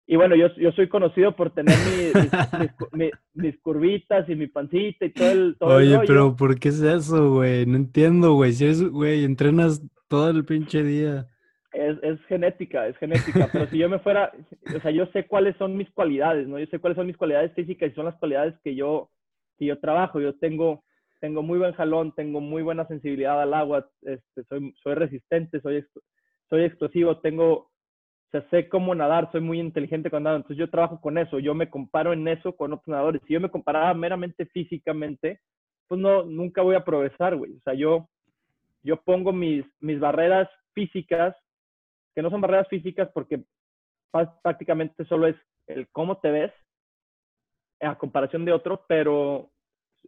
y 0.06 0.16
bueno, 0.16 0.36
yo, 0.36 0.48
yo 0.56 0.72
soy 0.72 0.88
conocido 0.88 1.36
por 1.36 1.52
tener 1.54 1.76
mi- 1.78 2.22
mis, 2.22 2.32
mis 2.62 2.72
cu- 2.74 2.88
mi- 2.94 3.12
mis 3.34 3.60
curvitas 3.60 4.28
y 4.30 4.36
mi 4.36 4.48
pancita 4.48 5.06
y 5.06 5.12
todo 5.12 5.30
el, 5.32 5.56
todo 5.60 5.80
el 5.80 5.86
Oye, 5.88 5.96
rollo. 5.98 6.08
pero 6.08 6.36
¿por 6.36 6.58
qué 6.60 6.70
es 6.70 6.82
eso, 6.82 7.34
güey? 7.34 7.66
No 7.66 7.76
entiendo, 7.76 8.34
güey. 8.34 8.54
Si 8.54 8.64
eres, 8.64 8.82
güey, 8.90 9.26
entrenas 9.26 9.82
todo 10.08 10.30
el 10.30 10.46
pinche 10.46 10.84
día. 10.84 11.28
Es, 11.74 11.98
es 12.02 12.20
genética, 12.28 12.88
es 12.88 12.98
genética. 12.98 13.50
Pero 13.52 13.68
si 13.68 13.78
yo 13.78 13.90
me 13.90 14.00
fuera, 14.00 14.32
o 14.76 14.80
sea, 14.80 14.92
yo 14.92 15.06
sé 15.08 15.28
cuáles 15.28 15.56
son 15.58 15.76
mis 15.76 15.90
cualidades, 15.92 16.48
¿no? 16.48 16.58
Yo 16.58 16.66
sé 16.68 16.80
cuáles 16.80 16.96
son 16.96 17.08
mis 17.08 17.18
cualidades 17.18 17.54
físicas 17.54 17.92
y 17.92 17.94
son 17.94 18.06
las 18.06 18.16
cualidades 18.16 18.56
que 18.64 18.74
yo, 18.74 19.12
que 19.60 19.66
yo 19.66 19.78
trabajo. 19.80 20.22
Yo 20.22 20.34
tengo, 20.36 20.86
tengo 21.20 21.44
muy 21.44 21.60
buen 21.60 21.74
jalón, 21.74 22.16
tengo 22.16 22.40
muy 22.40 22.64
buena 22.64 22.88
sensibilidad 22.88 23.42
al 23.42 23.54
agua, 23.54 23.90
este, 24.04 24.44
soy, 24.46 24.74
soy 24.82 24.94
resistente, 24.96 25.60
soy, 25.60 25.86
soy 26.50 26.64
explosivo, 26.64 27.20
tengo, 27.20 27.67
o 28.28 28.30
sea, 28.32 28.50
sé 28.50 28.68
cómo 28.68 28.94
nadar, 28.94 29.32
soy 29.32 29.40
muy 29.40 29.60
inteligente 29.60 30.10
cuando 30.10 30.28
nado. 30.30 30.38
Entonces 30.38 30.58
yo 30.58 30.70
trabajo 30.70 31.00
con 31.00 31.18
eso, 31.18 31.40
yo 31.40 31.54
me 31.56 31.70
comparo 31.70 32.12
en 32.12 32.28
eso 32.28 32.56
con 32.56 32.74
otros 32.74 32.88
nadadores. 32.90 33.22
Si 33.26 33.34
yo 33.34 33.40
me 33.40 33.50
comparaba 33.50 33.94
meramente 33.94 34.46
físicamente, 34.48 35.40
pues 35.88 36.02
no, 36.02 36.24
nunca 36.24 36.62
voy 36.62 36.76
a 36.76 36.84
progresar, 36.84 37.38
güey. 37.38 37.54
O 37.56 37.62
sea, 37.62 37.74
yo, 37.74 38.10
yo 38.84 39.02
pongo 39.02 39.32
mis, 39.32 39.66
mis 39.80 40.00
barreras 40.00 40.50
físicas 40.74 41.36
que 42.14 42.22
no 42.22 42.30
son 42.32 42.42
barreras 42.42 42.68
físicas 42.68 43.10
porque 43.14 43.44
prácticamente 44.42 45.06
solo 45.06 45.28
es 45.28 45.36
el 45.68 45.88
cómo 45.90 46.18
te 46.18 46.32
ves 46.32 46.52
a 47.80 47.96
comparación 47.96 48.44
de 48.44 48.54
otro, 48.54 48.86
pero 48.88 49.52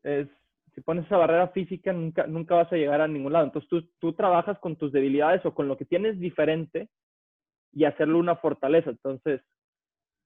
es, 0.04 0.28
si 0.74 0.82
pones 0.82 1.06
esa 1.06 1.18
barrera 1.18 1.50
física 1.50 1.94
nunca, 1.94 2.26
nunca 2.26 2.56
vas 2.56 2.74
a 2.74 2.78
llegar 2.78 3.00
a 3.00 3.08
ningún 3.08 3.32
lado. 3.32 3.46
Entonces 3.46 3.70
tú, 3.70 3.88
tú 4.00 4.14
trabajas 4.14 4.58
con 4.60 4.76
tus 4.76 4.92
debilidades 4.92 5.46
o 5.46 5.54
con 5.54 5.68
lo 5.68 5.78
que 5.78 5.86
tienes 5.86 6.20
diferente 6.20 6.90
y 7.74 7.86
hacerlo 7.86 8.20
una 8.20 8.36
fortaleza. 8.36 8.90
Entonces, 8.90 9.42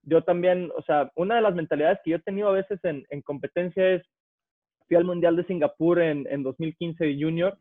yo 0.02 0.22
también, 0.22 0.70
o 0.76 0.82
sea, 0.82 1.10
una 1.14 1.36
de 1.36 1.42
las 1.42 1.54
mentalidades 1.54 1.98
que 2.04 2.10
yo 2.10 2.16
he 2.16 2.20
tenido 2.22 2.48
a 2.48 2.52
veces 2.52 2.78
en, 2.84 3.04
en 3.10 3.22
competencia 3.22 3.90
es, 3.90 4.02
fui 4.86 4.96
al 4.96 5.04
Mundial 5.04 5.36
de 5.36 5.44
Singapur 5.44 6.00
en, 6.00 6.26
en 6.30 6.42
2015 6.42 7.04
de 7.04 7.22
Junior 7.22 7.58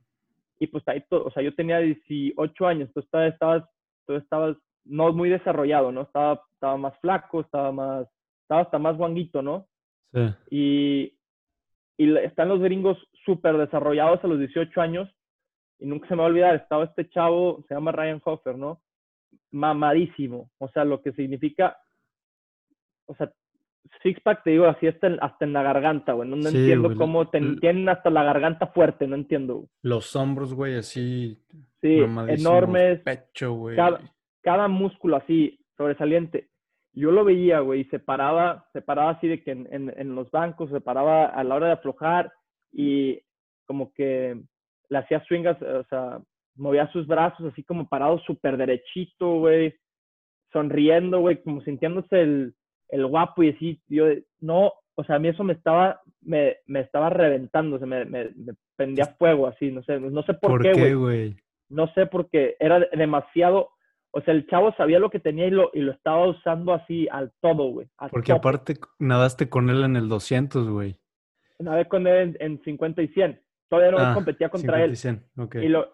y 0.59 0.67
pues 0.67 0.87
ahí, 0.87 1.03
o 1.09 1.31
sea, 1.31 1.41
yo 1.41 1.55
tenía 1.55 1.79
18 1.79 2.67
años, 2.67 2.89
tú 2.93 2.99
estabas, 2.99 3.63
tú 4.05 4.15
estabas 4.15 4.57
no 4.85 5.11
muy 5.13 5.29
desarrollado, 5.29 5.91
¿no? 5.91 6.01
Estaba, 6.01 6.41
estaba 6.53 6.77
más 6.77 6.97
flaco, 6.99 7.41
estaba 7.41 7.71
más, 7.71 8.07
estaba 8.41 8.61
hasta 8.61 8.79
más 8.79 8.97
guanguito, 8.97 9.41
¿no? 9.41 9.67
Sí. 10.13 10.19
Y, 10.51 11.17
y 11.97 12.17
están 12.17 12.49
los 12.49 12.59
gringos 12.59 12.97
súper 13.25 13.57
desarrollados 13.57 14.23
a 14.23 14.27
los 14.27 14.39
18 14.39 14.81
años 14.81 15.09
y 15.79 15.85
nunca 15.85 16.07
se 16.07 16.15
me 16.15 16.19
va 16.19 16.27
a 16.27 16.29
olvidar, 16.29 16.55
estaba 16.55 16.85
este 16.85 17.09
chavo, 17.09 17.63
se 17.67 17.73
llama 17.73 17.91
Ryan 17.91 18.21
Hofer, 18.23 18.57
¿no? 18.57 18.81
Mamadísimo, 19.51 20.49
o 20.57 20.67
sea, 20.69 20.83
lo 20.85 21.01
que 21.01 21.11
significa, 21.13 21.77
o 23.05 23.15
sea, 23.15 23.31
six 24.01 24.19
pack 24.21 24.43
te 24.43 24.51
digo 24.51 24.65
así 24.65 24.87
hasta 24.87 25.07
en, 25.07 25.17
hasta 25.21 25.45
en 25.45 25.53
la 25.53 25.61
garganta, 25.63 26.13
güey, 26.13 26.27
no, 26.27 26.35
no 26.35 26.49
Sí, 26.49 26.57
entiendo 26.57 26.89
güey, 26.89 26.97
cómo 26.97 27.29
l- 27.31 27.57
tienen 27.59 27.87
hasta 27.89 28.09
la 28.09 28.23
garganta 28.23 28.67
fuerte, 28.67 29.07
no 29.07 29.15
entiendo. 29.15 29.55
güey. 29.55 29.67
Los 29.81 30.15
hombros, 30.15 30.53
güey, 30.53 30.75
así. 30.77 31.39
Sí, 31.81 31.99
enormes, 32.27 33.01
Pecho, 33.01 33.53
güey. 33.53 33.75
cada, 33.75 33.99
cada 34.41 34.67
músculo 34.67 35.17
así, 35.17 35.59
sobresaliente. 35.77 36.49
Yo 36.93 37.11
lo 37.11 37.25
veía, 37.25 37.59
güey, 37.59 37.81
y 37.81 37.85
se 37.85 37.99
paraba, 37.99 38.67
se 38.73 38.81
paraba 38.81 39.11
así 39.11 39.27
de 39.27 39.43
que 39.43 39.51
en, 39.51 39.67
en, 39.71 39.93
en 39.97 40.15
los 40.15 40.29
bancos, 40.31 40.69
se 40.69 40.79
paraba 40.81 41.25
a 41.25 41.43
la 41.43 41.55
hora 41.55 41.67
de 41.67 41.73
aflojar 41.73 42.31
y 42.71 43.19
como 43.65 43.91
que 43.93 44.39
le 44.89 44.97
hacía 44.97 45.23
swingas, 45.25 45.59
o 45.61 45.83
sea, 45.85 46.19
movía 46.55 46.91
sus 46.91 47.07
brazos 47.07 47.51
así 47.51 47.63
como 47.63 47.87
parado 47.87 48.19
súper 48.19 48.57
derechito, 48.57 49.39
güey, 49.39 49.75
sonriendo, 50.51 51.19
güey, 51.19 51.41
como 51.41 51.61
sintiéndose 51.61 52.21
el, 52.21 52.55
el 52.89 53.05
guapo 53.07 53.43
y 53.43 53.49
así, 53.49 53.81
yo, 53.87 54.05
no, 54.39 54.71
o 54.95 55.03
sea, 55.03 55.15
a 55.15 55.19
mí 55.19 55.27
eso 55.29 55.43
me 55.43 55.53
estaba, 55.53 56.01
me, 56.21 56.57
me 56.67 56.81
estaba 56.81 57.09
reventando, 57.09 57.79
se 57.79 57.85
me, 57.85 58.05
me, 58.05 58.25
me 58.35 58.53
prendía 58.75 59.05
fuego 59.17 59.47
así, 59.47 59.71
no 59.71 59.81
sé, 59.83 59.99
no 59.99 60.21
sé 60.23 60.33
por, 60.35 60.51
¿Por 60.51 60.61
qué, 60.61 60.93
güey 60.93 61.33
qué, 61.35 61.43
no 61.69 61.87
sé 61.93 62.05
porque 62.05 62.55
era 62.59 62.79
de- 62.79 62.89
demasiado, 62.93 63.69
o 64.11 64.21
sea, 64.21 64.33
el 64.35 64.45
chavo 64.47 64.73
sabía 64.75 64.99
lo 64.99 65.09
que 65.09 65.19
tenía 65.19 65.47
y 65.47 65.51
lo, 65.51 65.71
y 65.73 65.79
lo 65.79 65.91
estaba 65.91 66.27
usando 66.27 66.71
así 66.73 67.07
al 67.11 67.31
todo, 67.41 67.69
güey. 67.71 67.87
Porque 68.11 68.31
aparte 68.31 68.75
nadaste 68.99 69.49
con 69.49 69.71
él 69.71 69.83
en 69.83 69.95
el 69.95 70.07
200, 70.07 70.69
güey. 70.69 70.99
Vez 71.57 71.87
con 71.87 72.05
él 72.05 72.35
en, 72.39 72.51
en 72.53 72.61
50 72.63 73.01
y 73.01 73.07
100, 73.07 73.41
todavía 73.69 73.91
no 73.91 73.97
Ah, 73.97 74.13
competía 74.13 74.49
contra 74.49 74.75
50 74.75 74.85
y 74.85 74.89
él. 74.89 74.97
100, 74.97 75.23
ok. 75.37 75.55
Y 75.55 75.67
lo, 75.69 75.91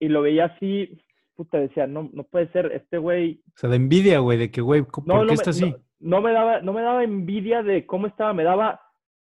y 0.00 0.08
lo 0.08 0.22
veía 0.22 0.46
así, 0.46 1.00
puta, 1.34 1.58
decía, 1.58 1.86
no, 1.86 2.10
no 2.12 2.24
puede 2.24 2.48
ser, 2.52 2.72
este 2.72 2.98
güey, 2.98 3.42
O 3.48 3.58
sea, 3.58 3.70
de 3.70 3.76
envidia, 3.76 4.18
güey, 4.18 4.38
de 4.38 4.50
que, 4.50 4.60
güey, 4.60 4.82
¿por 4.82 5.06
no, 5.06 5.20
qué 5.20 5.26
no, 5.26 5.32
está 5.32 5.50
me, 5.50 5.50
así? 5.50 5.70
no, 5.70 5.78
no 6.00 6.20
me 6.20 6.32
daba, 6.32 6.60
no 6.60 6.72
me 6.72 6.82
daba 6.82 7.04
envidia 7.04 7.62
de 7.62 7.86
cómo 7.86 8.06
estaba, 8.06 8.32
me 8.32 8.44
daba, 8.44 8.80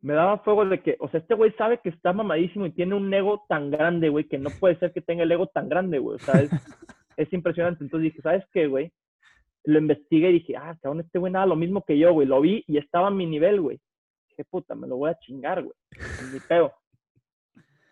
me 0.01 0.13
daba 0.13 0.39
fuego 0.39 0.65
de 0.65 0.81
que, 0.81 0.97
o 0.99 1.09
sea, 1.09 1.19
este 1.19 1.35
güey 1.35 1.51
sabe 1.53 1.79
que 1.81 1.89
está 1.89 2.13
mamadísimo 2.13 2.65
y 2.65 2.71
tiene 2.71 2.95
un 2.95 3.13
ego 3.13 3.45
tan 3.47 3.71
grande, 3.71 4.09
güey, 4.09 4.25
que 4.27 4.37
no 4.37 4.49
puede 4.59 4.77
ser 4.79 4.91
que 4.91 5.01
tenga 5.01 5.23
el 5.23 5.31
ego 5.31 5.47
tan 5.47 5.69
grande, 5.69 5.99
güey, 5.99 6.15
o 6.15 6.19
sea, 6.19 6.41
es, 6.41 6.51
es 7.17 7.31
impresionante. 7.33 7.83
Entonces 7.83 8.11
dije, 8.11 8.21
¿sabes 8.21 8.43
qué, 8.51 8.67
güey? 8.67 8.91
Lo 9.65 9.79
investigué 9.79 10.29
y 10.29 10.33
dije, 10.33 10.57
ah, 10.57 10.77
cabrón, 10.81 11.01
este 11.01 11.19
güey 11.19 11.31
nada 11.31 11.45
lo 11.45 11.55
mismo 11.55 11.83
que 11.83 11.97
yo, 11.97 12.11
güey. 12.13 12.27
Lo 12.27 12.41
vi 12.41 12.63
y 12.67 12.77
estaba 12.77 13.07
a 13.07 13.11
mi 13.11 13.25
nivel, 13.25 13.61
güey. 13.61 13.79
Dije, 14.29 14.43
puta, 14.49 14.75
me 14.75 14.87
lo 14.87 14.97
voy 14.97 15.11
a 15.11 15.19
chingar, 15.19 15.63
güey. 15.63 15.75
Mi 16.33 16.39
pedo. 16.39 16.73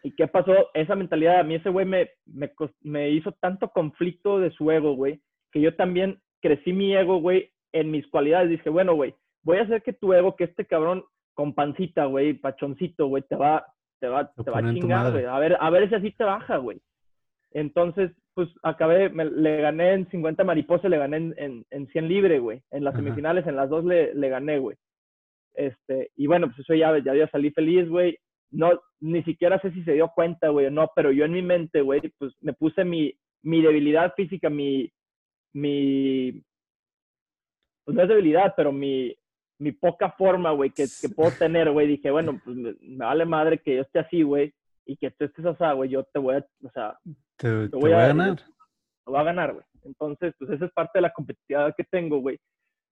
¿Y 0.03 0.11
qué 0.15 0.27
pasó? 0.27 0.53
Esa 0.73 0.95
mentalidad, 0.95 1.39
a 1.39 1.43
mí 1.43 1.55
ese 1.55 1.69
güey 1.69 1.85
me, 1.85 2.09
me, 2.25 2.51
me 2.81 3.09
hizo 3.11 3.31
tanto 3.33 3.69
conflicto 3.69 4.39
de 4.39 4.51
su 4.51 4.71
ego, 4.71 4.95
güey, 4.95 5.21
que 5.51 5.61
yo 5.61 5.75
también 5.75 6.19
crecí 6.41 6.73
mi 6.73 6.95
ego, 6.95 7.19
güey, 7.19 7.51
en 7.71 7.91
mis 7.91 8.07
cualidades. 8.07 8.49
Dije, 8.49 8.69
bueno, 8.69 8.95
güey, 8.95 9.13
voy 9.43 9.57
a 9.57 9.63
hacer 9.63 9.83
que 9.83 9.93
tu 9.93 10.13
ego, 10.13 10.35
que 10.35 10.45
este 10.45 10.65
cabrón 10.65 11.03
con 11.33 11.53
pancita, 11.53 12.05
güey, 12.05 12.33
pachoncito, 12.33 13.07
güey, 13.07 13.23
te 13.23 13.35
va, 13.35 13.65
te 13.99 14.07
va, 14.07 14.31
te 14.33 14.49
va 14.49 14.57
a 14.59 14.73
chingar, 14.73 15.11
güey. 15.11 15.25
A 15.25 15.37
ver, 15.39 15.55
a 15.59 15.69
ver 15.69 15.87
si 15.89 15.95
así 15.95 16.11
te 16.11 16.23
baja, 16.23 16.57
güey. 16.57 16.79
Entonces, 17.51 18.11
pues 18.33 18.49
acabé, 18.63 19.09
me- 19.09 19.25
le 19.29 19.61
gané 19.61 19.93
en 19.93 20.09
50 20.09 20.43
mariposa, 20.43 20.89
le 20.89 20.97
gané 20.97 21.17
en, 21.17 21.33
en, 21.37 21.65
en 21.69 21.87
100 21.87 22.07
libre, 22.07 22.39
güey. 22.39 22.61
En 22.71 22.83
las 22.83 22.93
Ajá. 22.95 23.03
semifinales, 23.03 23.45
en 23.45 23.55
las 23.55 23.69
dos 23.69 23.83
le, 23.85 24.13
le 24.15 24.29
gané, 24.29 24.57
güey. 24.57 24.77
Este, 25.53 26.11
y 26.15 26.27
bueno, 26.27 26.47
pues 26.47 26.59
eso 26.59 26.73
ya, 26.73 26.97
ya 27.03 27.13
yo 27.13 27.27
salí 27.27 27.51
feliz, 27.51 27.87
güey. 27.89 28.17
No, 28.51 28.71
ni 28.99 29.23
siquiera 29.23 29.59
sé 29.61 29.71
si 29.71 29.83
se 29.83 29.93
dio 29.93 30.11
cuenta, 30.13 30.49
güey, 30.49 30.65
o 30.67 30.71
no, 30.71 30.91
pero 30.95 31.11
yo 31.11 31.25
en 31.25 31.31
mi 31.31 31.41
mente, 31.41 31.81
güey, 31.81 32.01
pues 32.17 32.33
me 32.41 32.53
puse 32.53 32.83
mi, 32.83 33.13
mi 33.43 33.61
debilidad 33.61 34.13
física, 34.15 34.49
mi, 34.49 34.91
mi, 35.53 36.43
pues 37.85 37.95
no 37.95 38.03
es 38.03 38.09
debilidad, 38.09 38.53
pero 38.55 38.71
mi, 38.71 39.15
mi 39.59 39.71
poca 39.71 40.11
forma, 40.11 40.51
güey, 40.51 40.69
que, 40.71 40.85
que 41.01 41.09
puedo 41.09 41.31
tener, 41.31 41.71
güey. 41.71 41.87
Dije, 41.87 42.11
bueno, 42.11 42.39
pues 42.43 42.55
me, 42.55 42.75
me 42.81 43.05
vale 43.05 43.25
madre 43.25 43.57
que 43.59 43.75
yo 43.77 43.81
esté 43.81 43.99
así, 43.99 44.21
güey, 44.23 44.53
y 44.85 44.97
que 44.97 45.11
tú 45.11 45.25
estés 45.25 45.45
así, 45.45 45.63
güey, 45.75 45.89
yo 45.89 46.03
te 46.03 46.19
voy 46.19 46.35
a, 46.35 46.45
o 46.63 46.69
sea, 46.71 46.97
Te, 47.37 47.47
te 47.69 47.75
voy 47.77 47.91
voy 47.91 47.91
a- 47.93 48.07
ganar. 48.07 48.37
lo 49.05 49.13
va 49.13 49.21
a 49.21 49.25
ganar, 49.25 49.53
güey. 49.53 49.65
Entonces, 49.83 50.33
pues 50.37 50.51
esa 50.51 50.65
es 50.65 50.71
parte 50.73 50.99
de 50.99 51.01
la 51.03 51.13
competitividad 51.13 51.73
que 51.75 51.83
tengo, 51.85 52.19
güey. 52.19 52.37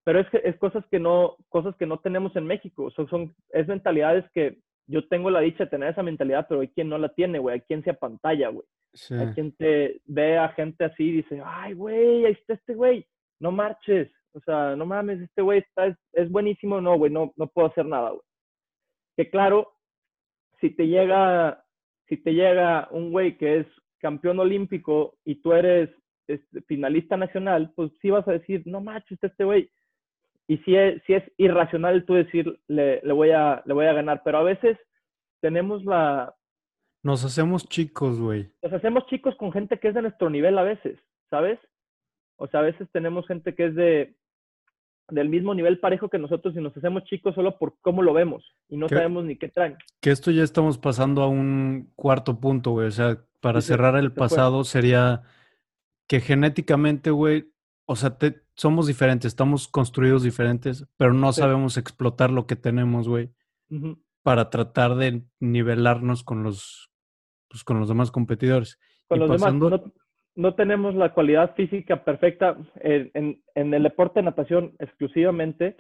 Pero 0.06 0.20
es 0.22 0.30
que 0.30 0.42
es 0.44 0.58
cosas 0.58 0.84
que 0.90 1.00
no, 1.00 1.36
cosas 1.50 1.76
que 1.76 1.86
no 1.86 2.00
tenemos 2.00 2.36
en 2.36 2.46
México. 2.46 2.90
Son, 2.92 3.08
son, 3.10 3.36
es 3.50 3.68
mentalidades 3.68 4.26
que 4.34 4.58
yo 4.90 5.08
tengo 5.08 5.30
la 5.30 5.42
dicha 5.42 5.66
de 5.66 5.70
tener 5.70 5.90
esa 5.90 6.02
mentalidad, 6.02 6.48
pero 6.50 6.62
hay 6.62 6.70
quien 6.70 6.90
no 6.90 6.98
la 6.98 7.10
tiene, 7.10 7.38
güey. 7.38 7.54
Hay 7.54 7.62
quien 7.62 7.84
se 7.84 7.92
apantalla, 7.92 8.50
güey. 8.50 8.66
Sí. 8.94 9.14
Hay 9.14 9.28
quien 9.34 9.52
te 9.52 10.02
ve 10.06 10.38
a 10.38 10.50
gente 10.50 10.84
así 10.84 11.04
y 11.04 11.12
dice, 11.18 11.42
ay, 11.46 11.74
güey, 11.74 12.26
ahí 12.26 12.32
está 12.32 12.56
este 12.56 12.74
güey. 12.74 13.06
No 13.40 13.52
marches. 13.52 14.12
O 14.34 14.40
sea, 14.42 14.76
no 14.76 14.86
mames, 14.86 15.22
este 15.22 15.42
güey 15.44 15.60
está, 15.60 15.88
es, 15.88 15.98
es 16.14 16.30
buenísimo. 16.32 16.82
No, 16.82 16.98
güey, 16.98 17.12
no, 17.12 17.32
no 17.36 17.48
puedo 17.48 17.68
hacer 17.68 17.86
nada, 17.86 18.10
güey. 18.10 18.22
Que 19.16 19.30
claro, 19.30 19.72
si 20.60 20.72
te 20.72 20.88
llega, 20.88 21.64
si 22.08 22.18
te 22.18 22.34
llega 22.34 22.88
un 22.92 23.12
güey 23.12 23.38
que 23.38 23.60
es 23.60 23.68
campeón 24.00 24.40
olímpico 24.40 25.18
y 25.24 25.36
tú 25.36 25.54
eres 25.54 25.90
este, 26.28 26.62
finalista 26.64 27.16
nacional, 27.16 27.72
pues 27.76 27.92
sí 28.02 28.10
vas 28.10 28.28
a 28.28 28.34
decir, 28.34 28.64
no 28.66 28.82
manches, 28.82 29.12
está 29.12 29.28
este 29.28 29.44
güey. 29.44 29.70
Y 30.50 30.58
si 30.60 30.76
es, 30.76 31.02
si 31.06 31.14
es 31.14 31.24
irracional 31.38 32.06
tú 32.06 32.16
decir, 32.16 32.60
le, 32.68 33.02
le, 33.04 33.14
voy 33.14 33.30
a, 33.32 33.62
le 33.66 33.74
voy 33.76 33.86
a 33.86 33.94
ganar. 33.94 34.24
Pero 34.26 34.40
a 34.40 34.44
veces 34.44 34.78
tenemos 35.42 35.86
la, 35.86 36.36
Nos 37.04 37.24
hacemos 37.24 37.70
chicos, 37.70 38.20
güey. 38.20 38.52
nos 38.64 38.74
hacemos 38.74 39.06
chicos 39.06 39.36
con 39.36 39.52
gente 39.52 39.80
que 39.80 39.90
es 39.90 39.94
de 39.94 40.02
nuestro 40.02 40.30
nivel 40.32 40.58
a 40.58 40.64
veces, 40.64 40.98
¿sabes? 41.30 41.60
O 42.38 42.48
sea, 42.48 42.62
a 42.62 42.64
veces 42.64 42.90
tenemos 42.92 43.28
gente 43.28 43.54
que 43.54 43.68
es 43.68 43.76
de 43.76 44.16
del 45.12 45.28
mismo 45.30 45.56
nivel 45.56 45.80
parejo 45.80 46.08
que 46.10 46.20
nosotros 46.20 46.56
y 46.56 46.62
nos 46.62 46.76
hacemos 46.78 47.04
chicos 47.06 47.34
solo 47.36 47.58
por 47.58 47.80
cómo 47.82 48.04
lo 48.04 48.14
vemos 48.14 48.44
y 48.70 48.78
no 48.78 48.88
¿Qué? 48.88 48.96
sabemos 48.96 49.26
ni 49.26 49.38
qué 49.38 49.50
traen. 49.50 49.76
Que 50.02 50.12
esto 50.12 50.30
ya 50.32 50.44
estamos 50.44 50.78
pasando 50.78 51.24
a 51.24 51.28
un 51.28 51.92
cuarto 51.96 52.40
punto, 52.40 52.72
güey. 52.72 52.88
O 52.88 52.92
sea, 52.92 53.18
para 53.40 53.62
Sí, 53.62 53.70
cerrar 53.70 53.96
el 53.98 54.12
fue. 54.12 54.30
pasado 54.30 54.64
sería 54.64 55.24
que 56.08 56.22
genéticamente, 56.22 57.10
güey, 57.12 57.52
o 57.86 57.96
sea, 57.96 58.18
te, 58.20 58.42
somos 58.60 58.88
diferentes, 58.88 59.28
estamos 59.28 59.70
construidos 59.70 60.22
diferentes, 60.22 60.86
pero 60.98 61.14
no 61.14 61.32
sabemos 61.32 61.78
explotar 61.78 62.30
lo 62.30 62.46
que 62.46 62.58
tenemos, 62.58 63.08
güey, 63.08 63.30
para 64.22 64.50
tratar 64.50 64.96
de 64.96 65.22
nivelarnos 65.40 66.26
con 66.26 66.44
los, 66.44 66.92
pues, 67.48 67.64
con 67.64 67.80
los 67.80 67.88
demás 67.88 68.12
competidores. 68.12 68.78
Con 69.08 69.20
los 69.20 69.32
demás, 69.32 69.54
no, 70.36 70.56
tenemos 70.56 70.94
la 70.94 71.14
cualidad 71.14 71.56
física 71.56 72.04
perfecta. 72.04 72.58
En, 72.82 73.42
en, 73.56 73.74
el 73.74 73.84
deporte 73.84 74.20
de 74.20 74.26
natación 74.26 74.76
exclusivamente, 74.80 75.78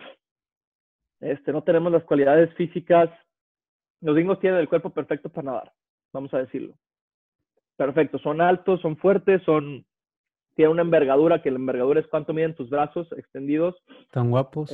este, 1.19 1.51
no 1.51 1.63
tenemos 1.63 1.91
las 1.91 2.05
cualidades 2.05 2.53
físicas. 2.55 3.09
Los 3.99 4.15
gringos 4.15 4.39
tienen 4.39 4.57
el 4.57 4.69
cuerpo 4.69 4.91
perfecto 4.91 5.27
para 5.27 5.51
nadar, 5.51 5.73
vamos 6.13 6.33
a 6.33 6.37
decirlo. 6.37 6.75
Perfecto, 7.75 8.19
son 8.19 8.39
altos, 8.39 8.79
son 8.79 8.95
fuertes, 8.95 9.43
son 9.43 9.85
tiene 10.55 10.71
una 10.71 10.81
envergadura, 10.81 11.41
que 11.41 11.51
la 11.51 11.57
envergadura 11.57 11.99
es 11.99 12.07
cuánto 12.07 12.33
miden 12.33 12.55
tus 12.55 12.69
brazos 12.69 13.11
extendidos. 13.13 13.75
Están 14.01 14.29
guapos. 14.29 14.71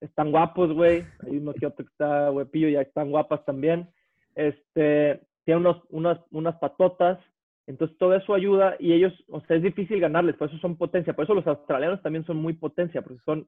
están 0.00 0.30
guapos, 0.30 0.72
güey. 0.72 1.04
Hay 1.20 1.36
uno 1.36 1.52
que 1.54 1.66
otro 1.66 1.84
que 1.84 1.90
está 1.90 2.30
huepillo, 2.30 2.68
ya 2.68 2.80
están 2.80 3.10
guapas 3.10 3.44
también. 3.44 3.88
Este, 4.34 5.20
tiene 5.44 5.60
unos, 5.60 5.82
unas, 5.90 6.18
unas 6.30 6.56
patotas. 6.56 7.18
Entonces 7.66 7.96
todo 7.98 8.14
eso 8.14 8.34
ayuda 8.34 8.74
y 8.80 8.92
ellos, 8.92 9.12
o 9.28 9.40
sea, 9.42 9.56
es 9.56 9.62
difícil 9.62 10.00
ganarles, 10.00 10.34
por 10.36 10.48
eso 10.48 10.58
son 10.58 10.76
potencia. 10.76 11.14
Por 11.14 11.24
eso 11.24 11.34
los 11.34 11.46
australianos 11.46 12.02
también 12.02 12.24
son 12.24 12.38
muy 12.38 12.54
potencia, 12.54 13.02
porque 13.02 13.22
son, 13.24 13.46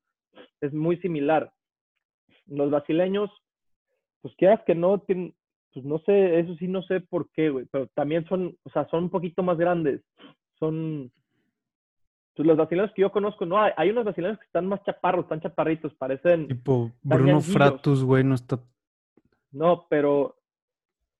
es 0.60 0.72
muy 0.72 0.96
similar. 0.98 1.52
Los 2.46 2.70
brasileños, 2.70 3.30
pues 4.20 4.34
quieras 4.36 4.60
que 4.64 4.76
no, 4.76 5.00
tienen, 5.00 5.34
pues 5.72 5.84
no 5.84 5.98
sé, 6.00 6.38
eso 6.38 6.54
sí 6.56 6.68
no 6.68 6.82
sé 6.82 7.00
por 7.00 7.30
qué, 7.30 7.50
güey, 7.50 7.66
pero 7.70 7.88
también 7.88 8.24
son, 8.26 8.56
o 8.62 8.70
sea, 8.70 8.86
son 8.90 9.04
un 9.04 9.10
poquito 9.10 9.42
más 9.42 9.58
grandes. 9.58 10.02
Son, 10.58 11.10
pues 12.34 12.46
los 12.46 12.56
brasileños 12.56 12.92
que 12.94 13.02
yo 13.02 13.12
conozco, 13.12 13.44
no, 13.44 13.60
hay, 13.60 13.72
hay 13.76 13.90
unos 13.90 14.04
brasileños 14.04 14.38
que 14.38 14.46
están 14.46 14.66
más 14.66 14.82
chaparros, 14.84 15.24
están 15.24 15.40
chaparritos, 15.40 15.92
parecen... 15.94 16.48
Tipo 16.48 16.90
Bruno 17.02 17.40
Fratus, 17.40 18.02
güey, 18.02 18.24
no 18.24 18.34
está... 18.34 18.60
No, 19.50 19.86
pero 19.90 20.36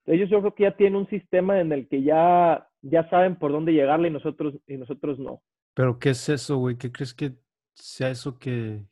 ellos 0.07 0.31
yo 0.31 0.41
creo 0.41 0.55
que 0.55 0.63
ya 0.65 0.77
tienen 0.77 0.97
un 0.97 1.09
sistema 1.09 1.61
en 1.61 1.71
el 1.73 1.87
que 1.87 2.03
ya, 2.03 2.67
ya 2.81 3.09
saben 3.11 3.37
por 3.37 3.53
dónde 3.53 3.73
llegarle 3.73 4.09
y 4.09 4.13
nosotros, 4.13 4.55
y 4.67 4.77
nosotros 4.79 5.19
no. 5.19 5.43
Pero 5.75 5.99
¿qué 5.99 6.11
es 6.11 6.29
eso, 6.29 6.57
güey? 6.57 6.77
¿Qué 6.77 6.91
crees 6.91 7.13
que 7.13 7.35
sea 7.75 8.11
eso 8.11 8.39
que, 8.39 8.83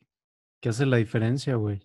que 0.59 0.69
hace 0.69 0.85
la 0.85 0.97
diferencia, 0.97 1.55
güey? 1.55 1.81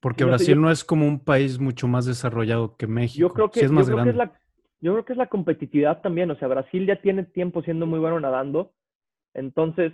Porque 0.00 0.24
Brasil 0.24 0.60
no 0.60 0.70
es 0.70 0.84
como 0.84 1.06
un 1.06 1.20
país 1.20 1.58
mucho 1.58 1.88
más 1.88 2.06
desarrollado 2.06 2.76
que 2.76 2.86
México. 2.86 3.20
Yo 3.20 3.32
creo 3.32 3.50
que, 3.50 3.60
es 3.60 3.72
más 3.72 3.88
grande. 3.88 4.12
la, 4.12 4.32
yo 4.80 4.92
creo 4.92 5.04
que 5.04 5.12
es 5.12 5.18
la 5.18 5.28
competitividad 5.28 6.02
también. 6.02 6.30
O 6.30 6.36
sea, 6.36 6.48
Brasil 6.48 6.86
ya 6.86 7.00
tiene 7.00 7.24
tiempo 7.24 7.62
siendo 7.62 7.86
muy 7.86 7.98
bueno 7.98 8.20
nadando. 8.20 8.72
Entonces, 9.34 9.92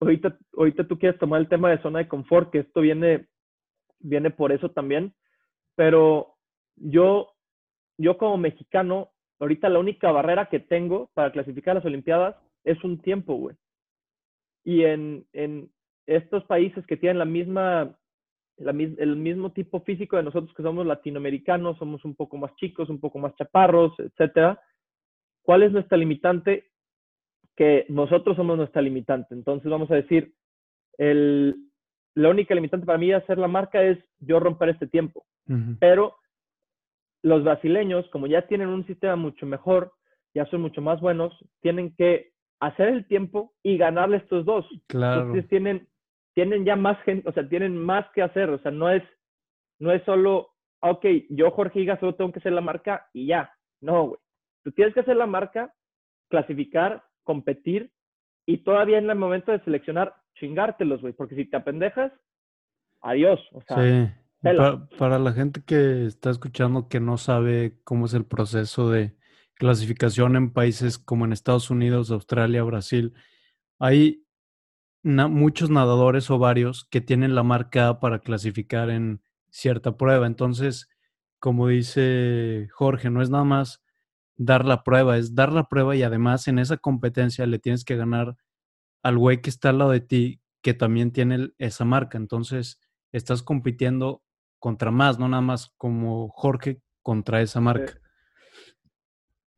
ahorita, 0.00 0.38
ahorita 0.56 0.86
tú 0.86 0.98
quieres 0.98 1.18
tomar 1.18 1.40
el 1.40 1.48
tema 1.48 1.70
de 1.70 1.82
zona 1.82 2.00
de 2.00 2.08
confort, 2.08 2.50
que 2.50 2.60
esto 2.60 2.80
viene, 2.80 3.26
viene 3.98 4.30
por 4.30 4.52
eso 4.52 4.70
también. 4.70 5.14
Pero 5.76 6.36
yo, 6.76 7.32
yo 7.98 8.18
como 8.18 8.36
mexicano, 8.38 9.10
ahorita 9.38 9.68
la 9.68 9.78
única 9.78 10.10
barrera 10.10 10.46
que 10.46 10.60
tengo 10.60 11.10
para 11.14 11.32
clasificar 11.32 11.72
a 11.72 11.74
las 11.76 11.84
Olimpiadas 11.84 12.36
es 12.64 12.82
un 12.84 13.00
tiempo, 13.00 13.34
güey. 13.34 13.56
Y 14.64 14.84
en, 14.84 15.26
en 15.32 15.70
estos 16.06 16.44
países 16.44 16.84
que 16.86 16.96
tienen 16.96 17.18
la 17.18 17.24
misma 17.24 17.96
el 18.60 19.16
mismo 19.16 19.52
tipo 19.52 19.80
físico 19.80 20.16
de 20.16 20.22
nosotros 20.22 20.54
que 20.54 20.62
somos 20.62 20.86
latinoamericanos, 20.86 21.78
somos 21.78 22.04
un 22.04 22.14
poco 22.14 22.36
más 22.36 22.54
chicos, 22.56 22.88
un 22.88 23.00
poco 23.00 23.18
más 23.18 23.34
chaparros, 23.36 23.92
etcétera. 23.98 24.60
¿Cuál 25.42 25.62
es 25.62 25.72
nuestra 25.72 25.96
limitante? 25.96 26.70
Que 27.56 27.86
nosotros 27.88 28.36
somos 28.36 28.56
nuestra 28.56 28.82
limitante. 28.82 29.34
Entonces 29.34 29.70
vamos 29.70 29.90
a 29.90 29.94
decir, 29.94 30.34
el, 30.98 31.56
la 32.14 32.28
única 32.28 32.54
limitante 32.54 32.86
para 32.86 32.98
mí 32.98 33.08
de 33.08 33.14
hacer 33.14 33.38
la 33.38 33.48
marca 33.48 33.82
es 33.82 33.98
yo 34.18 34.40
romper 34.40 34.70
este 34.70 34.86
tiempo. 34.86 35.24
Pero 35.80 36.14
los 37.22 37.42
brasileños, 37.42 38.08
como 38.10 38.28
ya 38.28 38.46
tienen 38.46 38.68
un 38.68 38.86
sistema 38.86 39.16
mucho 39.16 39.46
mejor, 39.46 39.92
ya 40.32 40.46
son 40.46 40.60
mucho 40.60 40.80
más 40.80 41.00
buenos, 41.00 41.32
tienen 41.60 41.92
que 41.96 42.32
hacer 42.60 42.88
el 42.88 43.06
tiempo 43.06 43.52
y 43.64 43.76
ganarle 43.76 44.18
estos 44.18 44.44
dos. 44.44 44.64
Claro. 44.86 45.22
Entonces 45.22 45.48
tienen 45.48 45.88
tienen 46.34 46.64
ya 46.64 46.76
más 46.76 47.00
gente, 47.02 47.28
o 47.28 47.32
sea, 47.32 47.48
tienen 47.48 47.76
más 47.76 48.06
que 48.14 48.22
hacer, 48.22 48.50
o 48.50 48.58
sea, 48.60 48.70
no 48.70 48.90
es, 48.90 49.02
no 49.78 49.92
es 49.92 50.02
solo, 50.04 50.50
ok, 50.80 51.04
yo 51.30 51.50
Jorge 51.50 51.80
Higa 51.80 51.98
solo 51.98 52.14
tengo 52.14 52.32
que 52.32 52.38
hacer 52.38 52.52
la 52.52 52.60
marca 52.60 53.08
y 53.12 53.26
ya, 53.26 53.52
no, 53.80 54.08
güey. 54.08 54.20
Tú 54.62 54.72
tienes 54.72 54.92
que 54.92 55.00
hacer 55.00 55.16
la 55.16 55.26
marca, 55.26 55.74
clasificar, 56.28 57.02
competir 57.24 57.90
y 58.46 58.58
todavía 58.58 58.98
en 58.98 59.08
el 59.08 59.16
momento 59.16 59.52
de 59.52 59.64
seleccionar, 59.64 60.14
chingártelos, 60.34 61.00
güey, 61.00 61.14
porque 61.14 61.34
si 61.34 61.46
te 61.46 61.56
apendejas, 61.56 62.12
adiós, 63.00 63.40
o 63.52 63.62
sea. 63.62 63.76
Sí. 63.76 64.12
Para, 64.42 64.86
para 64.98 65.18
la 65.18 65.32
gente 65.32 65.62
que 65.66 66.06
está 66.06 66.30
escuchando 66.30 66.88
que 66.88 66.98
no 66.98 67.18
sabe 67.18 67.78
cómo 67.84 68.06
es 68.06 68.14
el 68.14 68.24
proceso 68.24 68.90
de 68.90 69.14
clasificación 69.54 70.34
en 70.34 70.52
países 70.52 70.98
como 70.98 71.26
en 71.26 71.32
Estados 71.32 71.70
Unidos, 71.70 72.10
Australia, 72.10 72.62
Brasil, 72.62 73.12
hay 73.78 74.24
muchos 75.02 75.70
nadadores 75.70 76.30
o 76.30 76.38
varios 76.38 76.84
que 76.84 77.00
tienen 77.00 77.34
la 77.34 77.42
marca 77.42 78.00
para 78.00 78.20
clasificar 78.20 78.90
en 78.90 79.22
cierta 79.50 79.96
prueba. 79.96 80.26
Entonces, 80.26 80.88
como 81.38 81.68
dice 81.68 82.68
Jorge, 82.72 83.10
no 83.10 83.22
es 83.22 83.30
nada 83.30 83.44
más 83.44 83.82
dar 84.36 84.64
la 84.64 84.84
prueba, 84.84 85.16
es 85.16 85.34
dar 85.34 85.52
la 85.52 85.68
prueba 85.68 85.96
y 85.96 86.02
además 86.02 86.48
en 86.48 86.58
esa 86.58 86.76
competencia 86.76 87.46
le 87.46 87.58
tienes 87.58 87.84
que 87.84 87.96
ganar 87.96 88.36
al 89.02 89.18
güey 89.18 89.40
que 89.40 89.50
está 89.50 89.70
al 89.70 89.78
lado 89.78 89.90
de 89.90 90.00
ti 90.00 90.40
que 90.62 90.74
también 90.74 91.12
tiene 91.12 91.52
esa 91.58 91.84
marca. 91.84 92.18
Entonces, 92.18 92.80
estás 93.12 93.42
compitiendo 93.42 94.22
contra 94.58 94.90
más, 94.90 95.18
no 95.18 95.28
nada 95.28 95.40
más 95.40 95.72
como 95.76 96.28
Jorge 96.28 96.82
contra 97.02 97.40
esa 97.40 97.60
marca. 97.60 97.98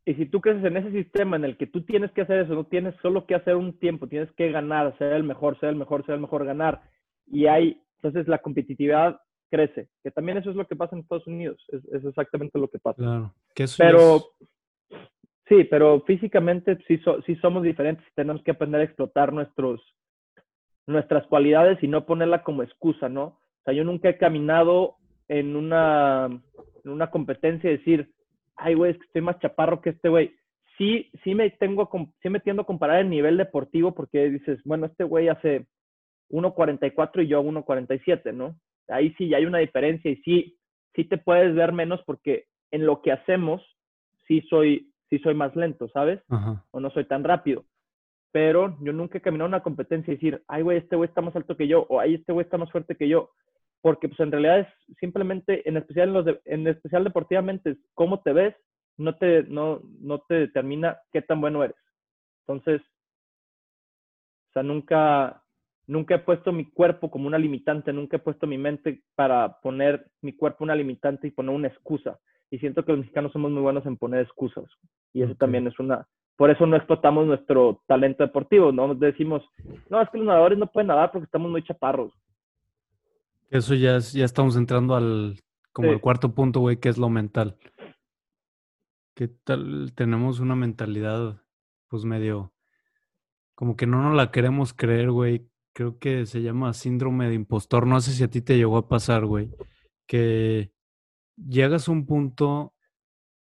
Y 0.05 0.15
si 0.15 0.27
tú 0.27 0.41
creces 0.41 0.65
en 0.65 0.77
ese 0.77 0.91
sistema 0.91 1.37
en 1.37 1.45
el 1.45 1.57
que 1.57 1.67
tú 1.67 1.83
tienes 1.83 2.11
que 2.13 2.23
hacer 2.23 2.41
eso, 2.41 2.55
no 2.55 2.65
tienes 2.65 2.95
solo 3.03 3.25
que 3.27 3.37
hacer 3.37 3.55
un 3.55 3.79
tiempo, 3.79 4.09
tienes 4.09 4.31
que 4.33 4.51
ganar, 4.51 4.97
ser 4.99 5.13
el 5.13 5.23
mejor, 5.23 5.59
ser 5.61 5.69
el 5.69 5.77
mejor, 5.77 6.05
ser 6.05 6.17
el 6.17 6.21
mejor, 6.21 6.45
ganar. 6.45 6.83
Y 7.27 7.47
hay, 7.47 7.81
entonces 7.97 8.27
la 8.27 8.39
competitividad 8.39 9.21
crece, 9.49 9.89
que 10.03 10.11
también 10.11 10.39
eso 10.39 10.51
es 10.51 10.57
lo 10.57 10.67
que 10.67 10.75
pasa 10.75 10.97
en 10.97 11.03
Estados 11.03 11.27
Unidos, 11.27 11.63
es, 11.69 12.05
exactamente 12.05 12.59
lo 12.59 12.69
que 12.69 12.79
pasa. 12.79 12.97
Claro, 12.97 13.35
que 13.55 13.67
pero 13.77 14.25
sí, 15.47 15.65
pero 15.65 16.01
físicamente 16.01 16.79
sí, 16.89 17.01
sí 17.27 17.37
somos 17.37 17.63
diferentes, 17.63 18.05
tenemos 18.15 18.43
que 18.43 18.53
aprender 18.53 18.81
a 18.81 18.85
explotar 18.85 19.33
nuestros, 19.33 19.81
nuestras 20.87 21.27
cualidades 21.27 21.81
y 21.83 21.87
no 21.87 22.07
ponerla 22.07 22.43
como 22.43 22.63
excusa, 22.63 23.09
¿no? 23.09 23.25
O 23.25 23.65
sea, 23.65 23.75
yo 23.75 23.85
nunca 23.85 24.09
he 24.09 24.17
caminado 24.17 24.97
en 25.29 25.55
una, 25.55 26.27
en 26.85 26.91
una 26.91 27.11
competencia 27.11 27.71
y 27.71 27.77
decir, 27.77 28.11
ay, 28.57 28.75
güey, 28.75 28.93
es 28.93 28.99
que 28.99 29.05
estoy 29.05 29.23
más 29.23 29.39
chaparro 29.41 29.81
que 29.81 29.91
este 29.91 30.09
güey. 30.09 30.35
Sí, 30.79 31.11
sí 31.23 31.35
me 31.35 31.51
tengo, 31.51 31.91
sí 32.23 32.29
me 32.29 32.41
tiendo 32.41 32.63
a 32.63 32.67
comparar 32.67 33.01
el 33.01 33.11
nivel 33.11 33.37
deportivo 33.37 33.95
porque 33.95 34.31
dices, 34.31 34.61
bueno, 34.65 34.87
este 34.87 35.05
güey 35.05 35.29
hace 35.29 35.67
1.44 36.31 37.25
y 37.25 37.29
yo 37.29 37.43
1.47, 37.43 38.33
¿no? 38.33 38.59
Ahí 38.89 39.15
sí 39.19 39.33
hay 39.35 39.45
una 39.45 39.59
diferencia 39.59 40.11
y 40.11 40.17
sí, 40.17 40.59
sí 40.95 41.05
te 41.05 41.19
puedes 41.19 41.55
ver 41.55 41.73
menos 41.73 42.01
porque 42.05 42.47
en 42.71 42.87
lo 42.87 43.03
que 43.03 43.13
hacemos 43.13 43.63
sí 44.27 44.41
soy, 44.49 44.91
sí 45.11 45.19
soy 45.19 45.35
más 45.35 45.55
lento, 45.55 45.89
¿sabes? 45.89 46.21
O 46.71 46.81
no 46.81 46.91
soy 46.91 47.05
tan 47.05 47.23
rápido. 47.23 47.65
Pero 48.33 48.79
yo 48.81 48.95
nunca 48.95 49.19
he 49.19 49.21
caminado 49.21 49.49
una 49.49 49.63
competencia 49.63 50.11
y 50.11 50.17
decir, 50.17 50.43
ay, 50.49 50.63
güey, 50.63 50.79
este 50.79 50.97
güey 50.97 51.09
está 51.09 51.21
más 51.21 51.37
alto 51.37 51.57
que 51.57 51.69
yo, 51.69 51.87
o 51.91 52.01
ay, 52.01 52.15
este 52.15 52.33
güey 52.33 52.45
está 52.45 52.57
más 52.57 52.73
fuerte 52.73 52.97
que 52.97 53.09
yo 53.09 53.31
porque 53.83 54.09
pues 54.09 54.21
en 54.21 54.31
realidad 54.31 54.61
es 54.61 54.69
simplemente, 54.99 55.69
en 55.69 55.77
especial, 55.77 56.09
en, 56.09 56.15
los 56.15 56.27
en 56.45 56.67
especial 56.69 57.05
deportivamente, 57.05 57.77
cómo 57.95 58.23
te 58.23 58.33
ves, 58.33 58.55
no 58.97 59.17
te, 59.17 59.43
no, 59.45 59.83
no 60.01 60.21
te 60.21 60.35
determina 60.35 60.99
qué 61.13 61.21
tan 61.21 61.41
bueno 61.41 61.65
eres. 61.65 61.77
Entonces, 62.47 62.81
o 64.51 64.53
sea, 64.53 64.63
nunca, 64.63 65.43
nunca 65.87 66.15
he 66.15 66.19
puesto 66.21 66.53
mi 66.53 66.71
cuerpo 66.71 67.11
como 67.11 67.27
una 67.27 67.39
limitante, 67.39 67.93
nunca 67.93 68.17
he 68.17 68.21
puesto 68.21 68.47
mi 68.47 68.57
mente 68.57 69.03
para 69.17 69.61
poner 69.61 70.07
mi 70.21 70.35
cuerpo 70.35 70.63
una 70.63 70.77
limitante 70.77 71.27
y 71.27 71.33
poner 71.33 71.55
una 71.55 71.69
excusa. 71.69 72.19
Y 72.51 72.59
siento 72.59 72.85
que 72.85 72.93
los 72.93 73.01
mexicanos 73.01 73.33
somos 73.33 73.51
muy 73.51 73.63
buenos 73.63 73.85
en 73.87 73.97
poner 73.97 74.21
excusas. 74.21 74.67
Y 75.13 75.23
eso 75.23 75.35
también 75.35 75.67
es 75.67 75.79
una... 75.79 76.07
Por 76.37 76.51
eso 76.51 76.67
no 76.67 76.77
explotamos 76.77 77.27
nuestro 77.27 77.83
talento 77.87 78.25
deportivo, 78.25 78.73
¿no? 78.73 78.95
Decimos, 78.95 79.43
no, 79.89 80.01
es 80.01 80.09
que 80.11 80.19
los 80.19 80.27
nadadores 80.27 80.59
no 80.59 80.67
pueden 80.67 80.89
nadar 80.89 81.11
porque 81.11 81.25
estamos 81.25 81.51
muy 81.51 81.63
chaparros. 81.63 82.13
Eso 83.53 83.75
ya, 83.75 83.99
ya 83.99 84.25
estamos 84.25 84.57
entrando 84.57 84.95
al 84.95 85.39
como 85.75 85.93
el 85.93 86.01
cuarto 86.01 86.35
punto, 86.35 86.61
güey, 86.61 86.79
que 86.81 86.89
es 86.89 86.97
lo 86.97 87.11
mental. 87.11 87.59
¿Qué 89.15 89.29
tal? 89.29 89.93
Tenemos 89.95 90.41
una 90.41 90.57
mentalidad, 90.57 91.43
pues 91.89 92.07
medio, 92.07 92.55
como 93.55 93.77
que 93.77 93.87
no 93.87 94.03
nos 94.03 94.17
la 94.17 94.31
queremos 94.31 94.73
creer, 94.73 95.11
güey. 95.11 95.51
Creo 95.75 95.99
que 95.99 96.25
se 96.25 96.41
llama 96.41 96.73
síndrome 96.73 97.29
de 97.29 97.35
impostor. 97.35 97.87
No 97.87 98.01
sé 98.01 98.13
si 98.13 98.25
a 98.25 98.31
ti 98.31 98.41
te 98.41 98.57
llegó 98.57 98.79
a 98.79 98.89
pasar, 98.89 99.27
güey, 99.27 99.51
que 100.07 100.73
llegas 101.37 101.89
a 101.89 101.93
un 101.93 102.07
punto 102.07 102.75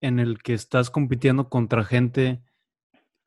en 0.02 0.18
el 0.18 0.42
que 0.42 0.56
estás 0.56 0.90
compitiendo 0.90 1.50
contra 1.50 1.84
gente 1.84 2.42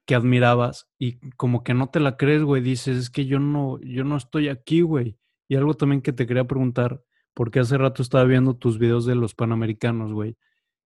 que 0.05 0.17
admirabas 0.17 0.89
y 0.99 1.21
como 1.37 1.63
que 1.63 1.75
no 1.75 1.91
te 1.91 2.01
la 2.01 2.17
crees, 2.17 2.43
güey, 2.43 2.61
dices, 2.61 2.97
es 2.97 3.09
que 3.09 3.27
yo 3.27 3.39
no, 3.39 3.79
yo 3.83 4.03
no 4.03 4.17
estoy 4.17 4.49
aquí, 4.49 4.81
güey. 4.81 5.17
Y 5.49 5.57
algo 5.57 5.75
también 5.75 6.03
que 6.03 6.13
te 6.13 6.27
quería 6.27 6.47
preguntar, 6.47 7.03
porque 7.35 7.61
hace 7.61 7.79
rato 7.79 8.03
estaba 8.03 8.25
viendo 8.25 8.57
tus 8.57 8.79
videos 8.79 9.07
de 9.07 9.15
los 9.15 9.35
Panamericanos, 9.35 10.13
güey, 10.13 10.37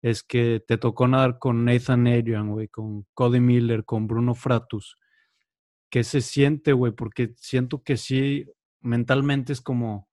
es 0.01 0.23
que 0.23 0.63
te 0.65 0.77
tocó 0.77 1.07
nadar 1.07 1.39
con 1.39 1.65
Nathan 1.65 2.07
Adrian, 2.07 2.51
güey, 2.51 2.67
con 2.69 3.05
Cody 3.13 3.39
Miller, 3.39 3.83
con 3.83 4.07
Bruno 4.07 4.33
Fratus. 4.33 4.95
¿Qué 5.89 6.03
se 6.03 6.21
siente, 6.21 6.73
güey? 6.73 6.93
Porque 6.93 7.33
siento 7.35 7.83
que 7.83 7.97
sí, 7.97 8.45
mentalmente 8.81 9.53
es 9.53 9.61
como, 9.61 10.07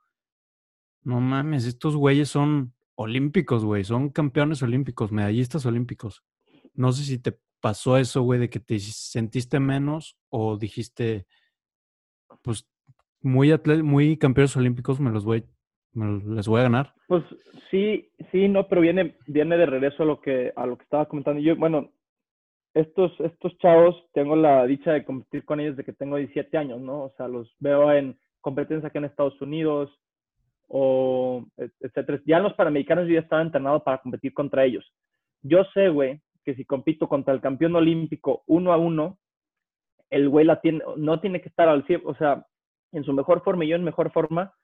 no 1.03 1.21
mames, 1.21 1.67
estos 1.67 1.95
güeyes 1.97 2.29
son 2.29 2.75
olímpicos, 2.97 3.65
güey, 3.65 3.85
son 3.85 4.11
campeones 4.11 4.63
olímpicos, 4.63 5.13
medallistas 5.13 5.67
olímpicos. 5.67 6.25
No 6.75 6.93
sé 6.93 7.05
si 7.05 7.19
te 7.19 7.39
pasó 7.61 7.97
eso, 7.97 8.23
güey, 8.23 8.41
de 8.41 8.51
que 8.51 8.61
te 8.61 8.79
sentiste 8.81 9.61
menos 9.61 10.17
o 10.31 10.57
dijiste, 10.57 11.27
pues, 12.43 12.67
muy, 13.23 13.53
muy 13.83 14.17
campeones 14.17 14.57
olímpicos 14.57 15.01
me 15.01 15.11
los 15.11 15.25
voy, 15.25 15.45
me 15.93 16.21
les 16.35 16.47
voy 16.47 16.61
a 16.61 16.65
ganar? 16.65 16.95
Pues 17.09 17.25
sí, 17.71 18.11
sí, 18.31 18.49
no, 18.49 18.69
pero 18.69 18.81
viene, 18.81 19.17
viene 19.27 19.57
de 19.57 19.67
regreso 19.67 20.03
a 20.03 20.07
lo 20.07 20.21
que, 20.21 20.53
a 20.55 20.67
lo 20.67 20.77
que 20.77 20.85
estaba 20.85 21.07
comentando. 21.07 21.41
Yo, 21.41 21.57
bueno, 21.57 21.91
estos, 22.75 23.19
estos 23.21 23.57
chavos, 23.59 23.97
tengo 24.13 24.37
la 24.37 24.67
dicha 24.67 24.93
de 24.93 25.05
competir 25.05 25.45
con 25.45 25.61
ellos 25.61 25.77
de 25.77 25.85
que 25.85 25.93
tengo 25.93 26.17
17 26.17 26.57
años, 26.59 26.81
¿no? 26.81 27.05
O 27.05 27.15
sea, 27.17 27.27
los 27.27 27.55
veo 27.59 27.91
en 27.93 28.19
competencia 28.41 28.89
aquí 28.89 28.99
en 28.99 29.07
Estados 29.07 29.41
Unidos 29.41 29.91
o 30.69 31.45
etcétera. 31.57 32.21
Ya 32.27 32.37
en 32.39 32.43
los 32.43 32.55
Panamericanos 32.55 33.07
yo 33.07 33.15
ya 33.15 33.21
estaba 33.21 33.43
entrenado 33.43 33.83
para 33.83 33.99
competir 33.99 34.35
contra 34.35 34.65
ellos. 34.65 34.85
Yo 35.43 35.65
sé, 35.73 35.89
güey, 35.89 36.21
que 36.45 36.55
si 36.55 36.65
compito 36.65 37.09
contra 37.09 37.33
el 37.35 37.41
campeón 37.41 37.77
olímpico 37.77 38.43
uno 38.47 38.73
a 38.73 38.77
uno, 38.77 39.19
el 40.11 40.29
güey 40.29 40.45
la 40.45 40.61
tiene, 40.61 40.83
no 40.97 41.21
tiene 41.21 41.41
que 41.41 41.49
estar 41.49 41.69
al 41.69 41.85
100, 41.87 42.03
o 42.05 42.15
sea, 42.15 42.47
en 42.93 43.05
su 43.05 43.13
mejor 43.13 43.43
forma 43.43 43.65
y 43.65 43.69
yo 43.69 43.77
en 43.77 43.85
mejor 43.85 44.11
forma, 44.13 44.55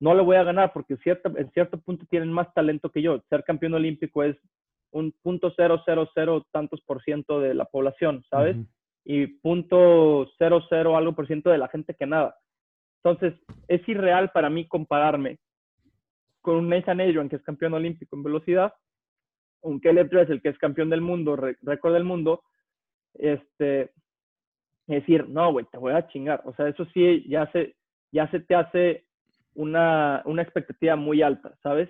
no 0.00 0.14
le 0.14 0.22
voy 0.22 0.36
a 0.36 0.44
ganar 0.44 0.72
porque 0.72 0.96
cierto, 0.98 1.30
en 1.36 1.50
cierto 1.52 1.78
punto 1.78 2.06
tienen 2.08 2.32
más 2.32 2.52
talento 2.54 2.90
que 2.90 3.02
yo. 3.02 3.20
Ser 3.28 3.44
campeón 3.44 3.74
olímpico 3.74 4.22
es 4.22 4.36
un 4.92 5.12
punto 5.22 5.52
cero, 5.56 5.82
cero, 5.84 6.08
cero 6.14 6.46
tantos 6.50 6.80
por 6.82 7.02
ciento 7.02 7.40
de 7.40 7.54
la 7.54 7.64
población, 7.66 8.24
¿sabes? 8.28 8.56
Y 9.04 9.26
punto 9.26 10.28
cero, 10.38 10.62
cero 10.68 10.96
algo 10.96 11.14
por 11.14 11.26
ciento 11.26 11.50
de 11.50 11.58
la 11.58 11.68
gente 11.68 11.94
que 11.94 12.06
nada. 12.06 12.36
Entonces, 13.02 13.38
es 13.68 13.86
irreal 13.88 14.30
para 14.30 14.50
mí 14.50 14.66
compararme 14.66 15.38
con 16.40 16.56
un 16.56 16.68
Nathan 16.68 17.00
Adrian, 17.00 17.28
que 17.28 17.36
es 17.36 17.42
campeón 17.42 17.74
olímpico 17.74 18.16
en 18.16 18.22
velocidad, 18.22 18.72
un 19.62 19.78
Caleb 19.78 20.10
el 20.12 20.40
que 20.40 20.48
es 20.48 20.58
campeón 20.58 20.90
del 20.90 21.00
mundo, 21.00 21.36
récord 21.36 21.92
del 21.92 22.04
mundo, 22.04 22.42
este, 23.14 23.92
decir, 24.96 25.28
no, 25.28 25.52
güey, 25.52 25.66
te 25.70 25.78
voy 25.78 25.92
a 25.92 26.06
chingar. 26.08 26.42
O 26.44 26.54
sea, 26.54 26.68
eso 26.68 26.84
sí, 26.92 27.24
ya 27.28 27.50
se, 27.52 27.76
ya 28.12 28.30
se 28.30 28.40
te 28.40 28.54
hace 28.54 29.04
una, 29.54 30.22
una 30.24 30.42
expectativa 30.42 30.96
muy 30.96 31.22
alta, 31.22 31.54
¿sabes? 31.62 31.88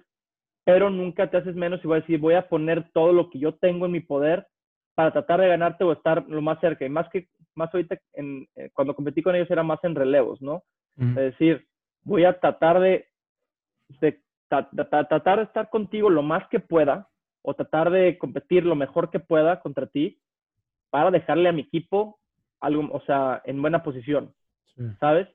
Pero 0.65 0.91
nunca 0.91 1.31
te 1.31 1.39
haces 1.39 1.55
menos 1.55 1.81
y 1.83 1.87
voy 1.87 1.99
a 1.99 2.01
decir, 2.01 2.19
voy 2.19 2.35
a 2.35 2.49
poner 2.49 2.91
todo 2.93 3.13
lo 3.13 3.31
que 3.31 3.39
yo 3.39 3.55
tengo 3.55 3.87
en 3.87 3.93
mi 3.93 4.01
poder 4.01 4.47
para 4.95 5.13
tratar 5.13 5.41
de 5.41 5.49
ganarte 5.49 5.85
o 5.85 5.93
estar 5.93 6.27
lo 6.29 6.43
más 6.43 6.61
cerca. 6.61 6.85
Y 6.85 6.89
más 6.89 7.09
que, 7.11 7.29
más 7.55 7.73
ahorita, 7.73 7.99
en, 8.13 8.47
eh, 8.57 8.71
cuando 8.75 8.95
competí 8.95 9.23
con 9.23 9.35
ellos 9.35 9.51
era 9.51 9.63
más 9.63 9.83
en 9.83 9.95
relevos, 9.95 10.41
¿no? 10.43 10.63
Es 10.99 11.15
decir, 11.15 11.67
voy 12.03 12.25
a 12.25 12.39
tratar 12.39 12.79
de, 12.79 13.09
de 14.01 14.21
tratar 14.49 15.39
de 15.39 15.45
estar 15.45 15.71
contigo 15.71 16.11
lo 16.11 16.23
más 16.23 16.47
que 16.49 16.61
pueda 16.61 17.09
o 17.43 17.55
tratar 17.55 17.91
de 17.91 18.19
competir 18.19 18.67
lo 18.67 18.75
mejor 18.75 19.11
que 19.11 19.19
pueda 19.19 19.61
contra 19.61 19.87
ti 19.87 20.21
para 20.91 21.11
dejarle 21.11 21.49
a 21.49 21.53
mi 21.53 21.63
equipo 21.63 22.19
algo, 22.61 22.89
o 22.93 23.01
sea, 23.03 23.43
en 23.45 23.61
buena 23.61 23.83
posición, 23.83 24.35
¿sabes? 24.99 25.29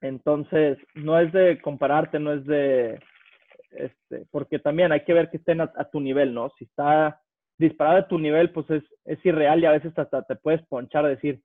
Entonces, 0.00 0.78
no 0.94 1.18
es 1.18 1.32
de 1.32 1.60
compararte, 1.60 2.18
no 2.18 2.32
es 2.32 2.44
de, 2.46 3.00
este, 3.70 4.26
porque 4.30 4.58
también 4.58 4.92
hay 4.92 5.04
que 5.04 5.12
ver 5.12 5.30
que 5.30 5.38
estén 5.38 5.60
a, 5.60 5.90
tu 5.90 6.00
nivel, 6.00 6.34
¿no? 6.34 6.50
Si 6.58 6.64
está 6.64 7.20
disparado 7.58 7.98
a 7.98 8.08
tu 8.08 8.18
nivel, 8.18 8.50
pues 8.50 8.68
es, 8.70 8.84
es 9.04 9.24
irreal 9.24 9.60
y 9.60 9.66
a 9.66 9.72
veces 9.72 9.98
hasta 9.98 10.22
te 10.22 10.36
puedes 10.36 10.64
ponchar 10.66 11.04
a 11.04 11.08
decir, 11.08 11.42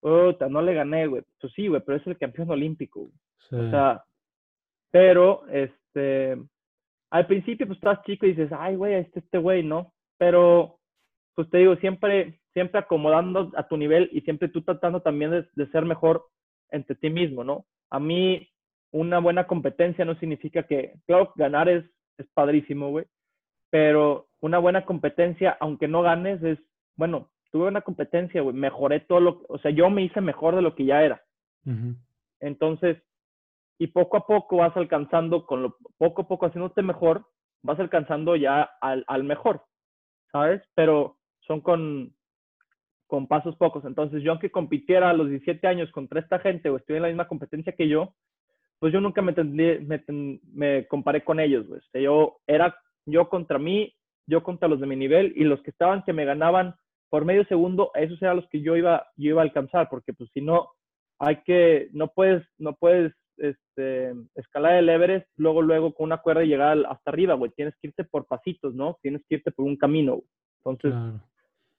puta, 0.00 0.48
no 0.48 0.62
le 0.62 0.74
gané, 0.74 1.06
güey. 1.06 1.22
Pues 1.40 1.52
sí, 1.54 1.68
güey, 1.68 1.82
pero 1.84 1.98
es 1.98 2.06
el 2.06 2.18
campeón 2.18 2.50
olímpico, 2.50 3.10
O 3.50 3.70
sea, 3.70 4.04
pero, 4.90 5.46
este, 5.48 6.36
al 7.10 7.26
principio, 7.26 7.66
pues 7.66 7.78
estás 7.78 8.02
chico 8.04 8.26
y 8.26 8.30
dices, 8.30 8.50
ay, 8.56 8.76
güey, 8.76 8.94
este, 8.94 9.20
este 9.20 9.38
güey, 9.38 9.62
¿no? 9.62 9.92
Pero, 10.16 10.78
pues 11.34 11.50
te 11.50 11.58
digo, 11.58 11.76
siempre, 11.76 12.40
siempre 12.58 12.80
acomodando 12.80 13.52
a 13.54 13.68
tu 13.68 13.76
nivel 13.76 14.10
y 14.12 14.22
siempre 14.22 14.48
tú 14.48 14.62
tratando 14.62 15.00
también 15.00 15.46
de, 15.54 15.66
ser 15.68 15.84
mejor 15.84 16.26
entre 16.72 16.96
ti 16.96 17.08
mismo, 17.08 17.44
¿no? 17.44 17.66
A 17.88 18.00
mí, 18.00 18.48
una 18.90 19.20
buena 19.20 19.46
competencia 19.46 20.04
no 20.04 20.16
significa 20.16 20.64
que, 20.64 20.94
claro, 21.06 21.32
ganar 21.36 21.68
es, 21.68 21.84
es 22.16 22.26
padrísimo, 22.34 22.90
güey, 22.90 23.04
pero 23.70 24.26
una 24.40 24.58
buena 24.58 24.84
competencia, 24.84 25.56
aunque 25.60 25.86
no 25.86 26.02
ganes, 26.02 26.42
es, 26.42 26.58
bueno, 26.96 27.30
tuve 27.52 27.68
una 27.68 27.82
competencia, 27.82 28.42
güey, 28.42 28.56
mejoré 28.56 28.98
todo 28.98 29.20
lo, 29.20 29.42
o 29.48 29.58
sea, 29.58 29.70
yo 29.70 29.88
me 29.88 30.02
hice 30.02 30.20
mejor 30.20 30.56
de 30.56 30.62
lo 30.62 30.74
que 30.74 30.84
ya 30.84 31.04
era. 31.04 31.22
Entonces, 32.40 33.00
y 33.78 33.86
poco 33.86 34.16
a 34.16 34.26
poco 34.26 34.56
vas 34.56 34.76
alcanzando, 34.76 35.46
con 35.46 35.62
lo 35.62 35.76
poco 35.96 36.22
a 36.22 36.26
poco 36.26 36.46
haciéndote 36.46 36.82
mejor, 36.82 37.24
vas 37.62 37.78
alcanzando 37.78 38.34
ya 38.34 38.62
al, 38.80 39.04
al 39.06 39.22
mejor, 39.22 39.62
¿sabes? 40.32 40.60
Pero 40.74 41.18
son 41.46 41.60
con, 41.60 42.17
con 43.08 43.26
pasos 43.26 43.56
pocos. 43.56 43.84
Entonces, 43.84 44.22
yo 44.22 44.30
aunque 44.30 44.52
compitiera 44.52 45.10
a 45.10 45.14
los 45.14 45.28
17 45.28 45.66
años 45.66 45.90
contra 45.90 46.20
esta 46.20 46.38
gente 46.38 46.70
o 46.70 46.76
estuviera 46.76 46.98
en 46.98 47.02
la 47.02 47.08
misma 47.08 47.28
competencia 47.28 47.72
que 47.72 47.88
yo, 47.88 48.14
pues 48.78 48.92
yo 48.92 49.00
nunca 49.00 49.22
me, 49.22 49.32
me, 49.32 50.04
me 50.52 50.86
comparé 50.86 51.24
con 51.24 51.40
ellos, 51.40 51.66
sea, 51.90 52.00
yo 52.00 52.36
era 52.46 52.76
yo 53.06 53.28
contra 53.28 53.58
mí, 53.58 53.92
yo 54.28 54.44
contra 54.44 54.68
los 54.68 54.78
de 54.78 54.86
mi 54.86 54.94
nivel 54.94 55.32
y 55.34 55.44
los 55.44 55.60
que 55.62 55.70
estaban 55.70 56.04
que 56.04 56.12
me 56.12 56.24
ganaban 56.24 56.76
por 57.10 57.24
medio 57.24 57.44
segundo, 57.46 57.90
esos 57.94 58.20
eran 58.22 58.36
los 58.36 58.48
que 58.48 58.60
yo 58.60 58.76
iba, 58.76 59.06
yo 59.16 59.30
iba 59.30 59.40
a 59.40 59.44
alcanzar, 59.44 59.88
porque 59.88 60.12
pues 60.12 60.30
si 60.34 60.42
no, 60.42 60.68
hay 61.18 61.42
que, 61.42 61.88
no 61.92 62.08
puedes, 62.08 62.46
no 62.58 62.74
puedes 62.74 63.14
este, 63.38 64.12
escalar 64.34 64.74
el 64.74 64.88
Everest, 64.88 65.26
luego, 65.36 65.62
luego 65.62 65.94
con 65.94 66.04
una 66.04 66.18
cuerda 66.18 66.44
y 66.44 66.48
llegar 66.48 66.76
hasta 66.88 67.10
arriba, 67.10 67.34
güey. 67.34 67.50
Tienes 67.52 67.74
que 67.80 67.88
irte 67.88 68.04
por 68.04 68.26
pasitos, 68.26 68.74
¿no? 68.74 68.98
Tienes 69.00 69.22
que 69.26 69.36
irte 69.36 69.50
por 69.50 69.64
un 69.64 69.76
camino, 69.76 70.20
Entonces, 70.64 70.92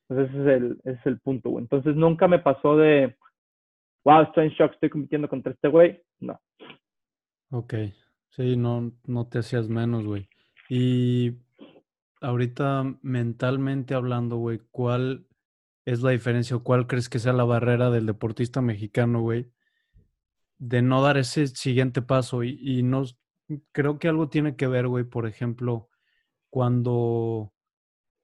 pues 0.10 0.30
ese 0.30 0.42
es 0.42 0.48
el, 0.48 0.82
es 0.84 1.06
el 1.06 1.20
punto, 1.22 1.52
güey. 1.52 1.64
Entonces, 1.64 1.96
nunca 1.96 2.28
me 2.28 2.40
pasó 2.40 2.76
de, 2.76 3.16
wow, 4.04 4.24
estoy 4.24 4.48
en 4.48 4.52
shock, 4.52 4.74
estoy 4.74 4.90
compitiendo 4.90 5.30
contra 5.30 5.54
este 5.54 5.70
güey. 5.70 6.04
No. 6.20 6.38
Ok. 7.52 7.76
Sí, 8.32 8.58
no, 8.58 8.92
no 9.06 9.28
te 9.28 9.40
hacías 9.40 9.70
menos, 9.70 10.04
güey. 10.04 10.28
Y 10.68 11.38
ahorita, 12.20 12.84
mentalmente 13.02 13.94
hablando, 13.94 14.36
güey, 14.36 14.60
¿cuál 14.72 15.26
es 15.86 16.02
la 16.02 16.12
diferencia 16.12 16.58
o 16.58 16.64
cuál 16.64 16.88
crees 16.88 17.08
que 17.08 17.20
sea 17.20 17.32
la 17.32 17.46
barrera 17.46 17.90
del 17.90 18.06
deportista 18.06 18.62
mexicano, 18.62 19.22
güey? 19.22 19.50
de 20.60 20.82
no 20.82 21.02
dar 21.02 21.18
ese 21.18 21.48
siguiente 21.48 22.02
paso 22.02 22.44
y, 22.44 22.60
y 22.62 22.84
no, 22.84 23.06
creo 23.72 23.98
que 23.98 24.10
algo 24.10 24.30
tiene 24.30 24.56
que 24.56 24.68
ver, 24.68 24.88
güey, 24.88 25.06
por 25.06 25.26
ejemplo, 25.26 25.90
cuando, 26.50 27.54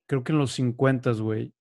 creo 0.06 0.24
que 0.24 0.34
en 0.34 0.40
los 0.40 0.52
50, 0.52 1.14
güey, 1.14 1.55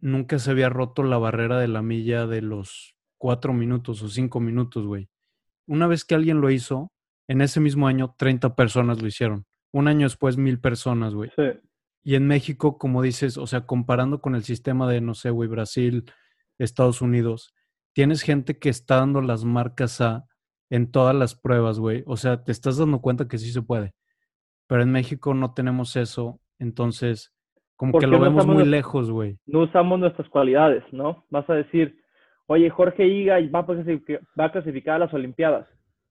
nunca 0.00 0.38
se 0.38 0.50
había 0.50 0.68
roto 0.68 1.02
la 1.02 1.18
barrera 1.18 1.58
de 1.58 1.68
la 1.68 1.82
milla 1.82 2.26
de 2.26 2.42
los 2.42 2.96
cuatro 3.18 3.52
minutos 3.52 4.02
o 4.02 4.08
cinco 4.08 4.40
minutos, 4.40 4.86
güey. 4.86 5.08
Una 5.66 5.86
vez 5.86 6.04
que 6.04 6.14
alguien 6.14 6.40
lo 6.40 6.50
hizo, 6.50 6.92
en 7.28 7.42
ese 7.42 7.60
mismo 7.60 7.86
año, 7.86 8.14
30 8.18 8.56
personas 8.56 9.00
lo 9.00 9.06
hicieron. 9.06 9.46
Un 9.72 9.88
año 9.88 10.06
después, 10.06 10.36
mil 10.36 10.60
personas, 10.60 11.14
güey. 11.14 11.30
Sí. 11.36 11.60
Y 12.02 12.14
en 12.14 12.26
México, 12.26 12.78
como 12.78 13.02
dices, 13.02 13.36
o 13.36 13.46
sea, 13.46 13.66
comparando 13.66 14.20
con 14.20 14.34
el 14.34 14.42
sistema 14.42 14.88
de, 14.88 15.00
no 15.00 15.14
sé, 15.14 15.30
güey, 15.30 15.48
Brasil, 15.48 16.10
Estados 16.58 17.02
Unidos, 17.02 17.54
tienes 17.92 18.22
gente 18.22 18.58
que 18.58 18.68
está 18.68 18.96
dando 18.96 19.20
las 19.20 19.44
marcas 19.44 20.00
A 20.00 20.26
en 20.70 20.90
todas 20.90 21.14
las 21.14 21.34
pruebas, 21.34 21.78
güey. 21.78 22.02
O 22.06 22.16
sea, 22.16 22.42
te 22.42 22.52
estás 22.52 22.78
dando 22.78 23.00
cuenta 23.00 23.28
que 23.28 23.38
sí 23.38 23.52
se 23.52 23.62
puede. 23.62 23.94
Pero 24.66 24.82
en 24.82 24.92
México 24.92 25.34
no 25.34 25.52
tenemos 25.52 25.96
eso, 25.96 26.40
entonces 26.58 27.32
como 27.80 27.98
que 27.98 28.06
lo 28.06 28.20
vemos 28.20 28.46
muy 28.46 28.66
lejos, 28.66 29.10
güey. 29.10 29.38
No 29.46 29.60
usamos 29.60 29.98
nuestras 29.98 30.28
cualidades, 30.28 30.84
¿no? 30.92 31.24
Vas 31.30 31.48
a 31.48 31.54
decir, 31.54 31.98
oye, 32.46 32.68
Jorge 32.68 33.06
Higa 33.06 33.38
va 33.54 34.44
a 34.44 34.52
clasificar 34.52 34.96
a 34.96 34.98
las 34.98 35.14
Olimpiadas. 35.14 35.66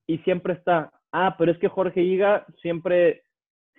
Y 0.07 0.17
siempre 0.19 0.53
está, 0.53 0.91
ah, 1.11 1.35
pero 1.37 1.51
es 1.51 1.59
que 1.59 1.67
Jorge 1.67 2.01
Higa 2.01 2.47
siempre, 2.63 3.21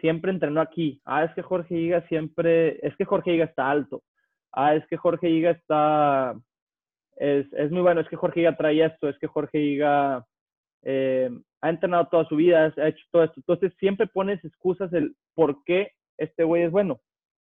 siempre 0.00 0.30
entrenó 0.30 0.60
aquí. 0.60 1.02
Ah, 1.04 1.24
es 1.24 1.34
que 1.34 1.42
Jorge 1.42 1.74
Higa 1.74 2.06
siempre, 2.06 2.78
es 2.86 2.94
que 2.96 3.04
Jorge 3.04 3.34
Higa 3.34 3.46
está 3.46 3.68
alto. 3.68 4.04
Ah, 4.52 4.76
es 4.76 4.86
que 4.86 4.96
Jorge 4.96 5.28
Higa 5.28 5.50
está, 5.50 6.36
es, 7.16 7.52
es, 7.54 7.72
muy 7.72 7.82
bueno, 7.82 8.02
es 8.02 8.08
que 8.08 8.14
Jorge 8.14 8.42
Higa 8.42 8.56
trae 8.56 8.84
esto, 8.84 9.08
es 9.08 9.18
que 9.18 9.26
Jorge 9.26 9.58
Higa 9.58 10.24
eh, 10.84 11.28
ha 11.60 11.68
entrenado 11.68 12.06
toda 12.06 12.24
su 12.26 12.36
vida, 12.36 12.72
ha 12.76 12.86
hecho 12.86 13.04
todo 13.10 13.24
esto. 13.24 13.34
Entonces 13.38 13.72
siempre 13.80 14.06
pones 14.06 14.44
excusas 14.44 14.92
del 14.92 15.16
por 15.34 15.64
qué 15.64 15.90
este 16.18 16.44
güey 16.44 16.62
es 16.62 16.70
bueno. 16.70 17.00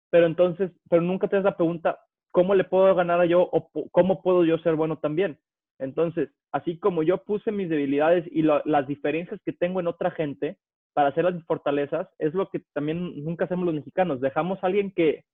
Pero 0.10 0.26
entonces, 0.26 0.72
pero 0.89 1.01
nunca 1.01 1.28
te 1.28 1.36
das 1.36 1.45
la 1.45 1.58
pregunta, 1.58 1.99
¿cómo 2.32 2.55
le 2.55 2.64
puedo 2.64 2.93
ganar 2.95 3.20
a 3.20 3.26
yo 3.26 3.41
o 3.41 3.70
cómo 3.91 4.22
puedo 4.22 4.45
yo 4.45 4.58
ser 4.60 4.76
bueno 4.76 4.97
también? 4.97 5.38
Entonces, 5.80 6.30
así 6.51 6.80
como 6.80 7.03
yo 7.03 7.24
puse 7.24 7.51
mis 7.51 7.70
debilidades 7.70 8.26
y 8.32 8.41
las 8.41 8.88
diferencias 8.88 9.39
que 9.45 9.53
tengo 9.53 9.80
en 9.80 9.88
otra 9.88 10.12
gente 10.12 10.58
para 10.93 11.10
hacer 11.10 11.26
las 11.26 11.43
fortalezas, 11.45 12.08
es 12.18 12.34
lo 12.34 12.49
que 12.49 12.64
también 12.74 13.24
nunca 13.24 13.45
hacemos 13.45 13.66
los 13.66 13.76
mexicanos. 13.76 14.20
Dejamos 14.20 14.64
a 14.64 14.68
alguien 14.68 14.91
que, 14.91 15.26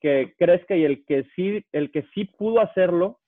que 0.00 0.34
crezca 0.38 0.74
y 0.76 0.84
el 0.84 1.04
que 1.04 1.24
sí, 1.36 1.64
el 1.72 1.90
que 1.90 2.06
sí 2.14 2.24
pudo 2.24 2.60
hacerlo, 2.60 3.20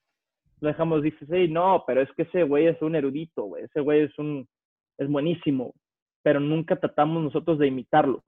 lo 0.60 0.68
dejamos, 0.68 1.02
dices, 1.02 1.28
hey, 1.30 1.48
no, 1.50 1.84
pero 1.86 2.00
es 2.00 2.10
que 2.12 2.22
ese 2.22 2.44
güey 2.44 2.66
es 2.66 2.80
un 2.80 2.94
erudito, 2.94 3.44
güey, 3.44 3.64
ese 3.64 3.80
güey 3.80 4.04
es 4.04 4.18
un, 4.18 4.48
es 4.96 5.08
buenísimo, 5.08 5.74
pero 6.22 6.40
nunca 6.40 6.76
tratamos 6.76 7.22
nosotros 7.22 7.58
de 7.58 7.66
imitarlo, 7.66 8.24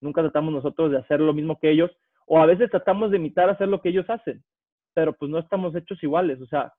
nunca 0.00 0.22
tratamos 0.22 0.52
nosotros 0.52 0.90
de 0.90 0.98
hacer 0.98 1.20
lo 1.20 1.32
mismo 1.32 1.58
que 1.58 1.70
ellos, 1.70 1.90
o 2.26 2.38
a 2.38 2.46
veces 2.46 2.70
tratamos 2.70 3.10
de 3.10 3.16
imitar 3.16 3.48
hacer 3.48 3.68
lo 3.68 3.80
que 3.80 3.90
ellos 3.90 4.08
hacen, 4.08 4.42
pero 4.94 5.12
pues 5.12 5.30
no 5.30 5.38
estamos 5.38 5.74
hechos 5.74 6.02
iguales, 6.02 6.40
o 6.40 6.46
sea, 6.46 6.72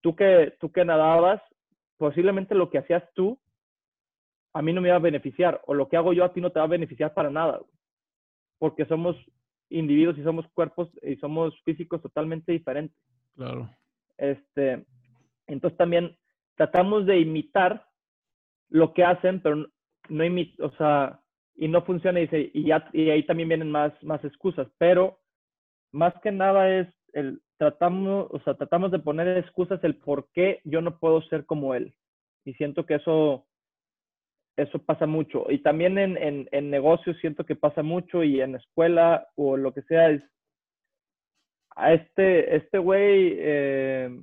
tú 0.00 0.16
que, 0.16 0.54
tú 0.60 0.72
que 0.72 0.84
nadabas, 0.84 1.40
posiblemente 1.96 2.54
lo 2.54 2.70
que 2.70 2.78
hacías 2.78 3.04
tú, 3.14 3.38
a 4.52 4.62
mí 4.62 4.72
no 4.72 4.80
me 4.80 4.90
va 4.90 4.96
a 4.96 5.00
beneficiar, 5.00 5.60
o 5.66 5.74
lo 5.74 5.88
que 5.88 5.96
hago 5.96 6.12
yo 6.12 6.24
a 6.24 6.32
ti 6.32 6.40
no 6.40 6.50
te 6.50 6.58
va 6.58 6.64
a 6.64 6.68
beneficiar 6.68 7.14
para 7.14 7.30
nada, 7.30 7.60
porque 8.58 8.84
somos 8.86 9.16
individuos 9.68 10.18
y 10.18 10.24
somos 10.24 10.46
cuerpos 10.48 10.90
y 11.02 11.16
somos 11.16 11.54
físicos 11.62 12.02
totalmente 12.02 12.52
diferentes. 12.52 12.96
Claro. 13.36 13.70
Este, 14.18 14.84
entonces 15.46 15.78
también 15.78 16.16
tratamos 16.56 17.06
de 17.06 17.20
imitar 17.20 17.86
lo 18.68 18.92
que 18.92 19.04
hacen, 19.04 19.40
pero 19.40 19.66
no 20.08 20.24
imita, 20.24 20.66
o 20.66 20.72
sea, 20.72 21.19
y 21.60 21.68
no 21.68 21.82
funciona 21.82 22.20
y, 22.22 22.28
y, 22.54 22.64
ya, 22.64 22.88
y 22.94 23.10
ahí 23.10 23.22
también 23.24 23.50
vienen 23.50 23.70
más, 23.70 23.92
más 24.02 24.24
excusas, 24.24 24.66
pero 24.78 25.20
más 25.92 26.14
que 26.22 26.32
nada 26.32 26.80
es 26.80 26.88
el 27.12 27.42
tratamos, 27.58 28.28
o 28.30 28.40
sea, 28.40 28.54
tratamos 28.54 28.90
de 28.90 28.98
poner 28.98 29.36
excusas 29.36 29.78
el 29.84 29.96
por 29.96 30.30
qué 30.32 30.60
yo 30.64 30.80
no 30.80 30.98
puedo 30.98 31.20
ser 31.22 31.44
como 31.44 31.74
él. 31.74 31.94
Y 32.46 32.54
siento 32.54 32.86
que 32.86 32.94
eso 32.94 33.46
eso 34.56 34.78
pasa 34.78 35.06
mucho. 35.06 35.44
Y 35.50 35.58
también 35.58 35.98
en, 35.98 36.16
en, 36.16 36.48
en, 36.50 36.70
negocios 36.70 37.16
siento 37.20 37.44
que 37.44 37.56
pasa 37.56 37.82
mucho 37.82 38.24
y 38.24 38.40
en 38.40 38.54
escuela 38.54 39.28
o 39.36 39.58
lo 39.58 39.74
que 39.74 39.82
sea 39.82 40.10
es, 40.10 40.22
a 41.76 41.92
este, 41.92 42.56
este 42.56 42.78
güey 42.78 43.34
eh, 43.38 44.18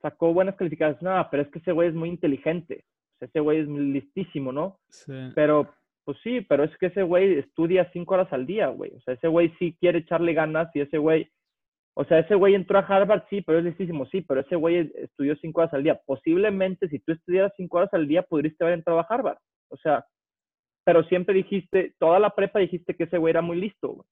sacó 0.00 0.32
buenas 0.32 0.56
calificaciones, 0.56 1.02
no, 1.02 1.28
pero 1.30 1.42
es 1.42 1.50
que 1.50 1.58
ese 1.58 1.72
güey 1.72 1.88
es 1.88 1.94
muy 1.94 2.08
inteligente, 2.08 2.84
ese 3.20 3.40
güey 3.40 3.60
es 3.60 3.68
listísimo, 3.68 4.50
¿no? 4.50 4.78
Sí. 4.88 5.12
Pero, 5.34 5.74
pues 6.04 6.18
sí, 6.22 6.40
pero 6.42 6.64
es 6.64 6.76
que 6.78 6.86
ese 6.86 7.02
güey 7.02 7.38
estudia 7.38 7.90
cinco 7.92 8.14
horas 8.14 8.32
al 8.32 8.46
día, 8.46 8.68
güey. 8.68 8.92
O 8.94 9.00
sea, 9.00 9.14
ese 9.14 9.28
güey 9.28 9.54
sí 9.58 9.76
quiere 9.80 10.00
echarle 10.00 10.34
ganas 10.34 10.68
y 10.74 10.80
ese 10.80 10.98
güey, 10.98 11.30
o 11.94 12.04
sea, 12.04 12.18
ese 12.18 12.34
güey 12.34 12.54
entró 12.54 12.78
a 12.78 12.82
Harvard, 12.82 13.24
sí, 13.30 13.40
pero 13.42 13.58
es 13.58 13.64
listísimo, 13.64 14.06
sí, 14.06 14.20
pero 14.20 14.40
ese 14.40 14.56
güey 14.56 14.92
estudió 14.96 15.36
cinco 15.36 15.60
horas 15.60 15.74
al 15.74 15.82
día. 15.82 16.00
Posiblemente 16.06 16.88
si 16.88 16.98
tú 17.00 17.12
estudiaras 17.12 17.52
cinco 17.56 17.78
horas 17.78 17.92
al 17.92 18.06
día, 18.06 18.22
podrías 18.22 18.60
haber 18.60 18.74
entrado 18.74 19.00
a 19.00 19.06
Harvard. 19.08 19.38
O 19.70 19.76
sea, 19.78 20.04
pero 20.84 21.02
siempre 21.04 21.34
dijiste, 21.34 21.94
toda 21.98 22.18
la 22.18 22.30
prepa 22.30 22.58
dijiste 22.58 22.94
que 22.94 23.04
ese 23.04 23.18
güey 23.18 23.30
era 23.30 23.42
muy 23.42 23.60
listo, 23.60 24.04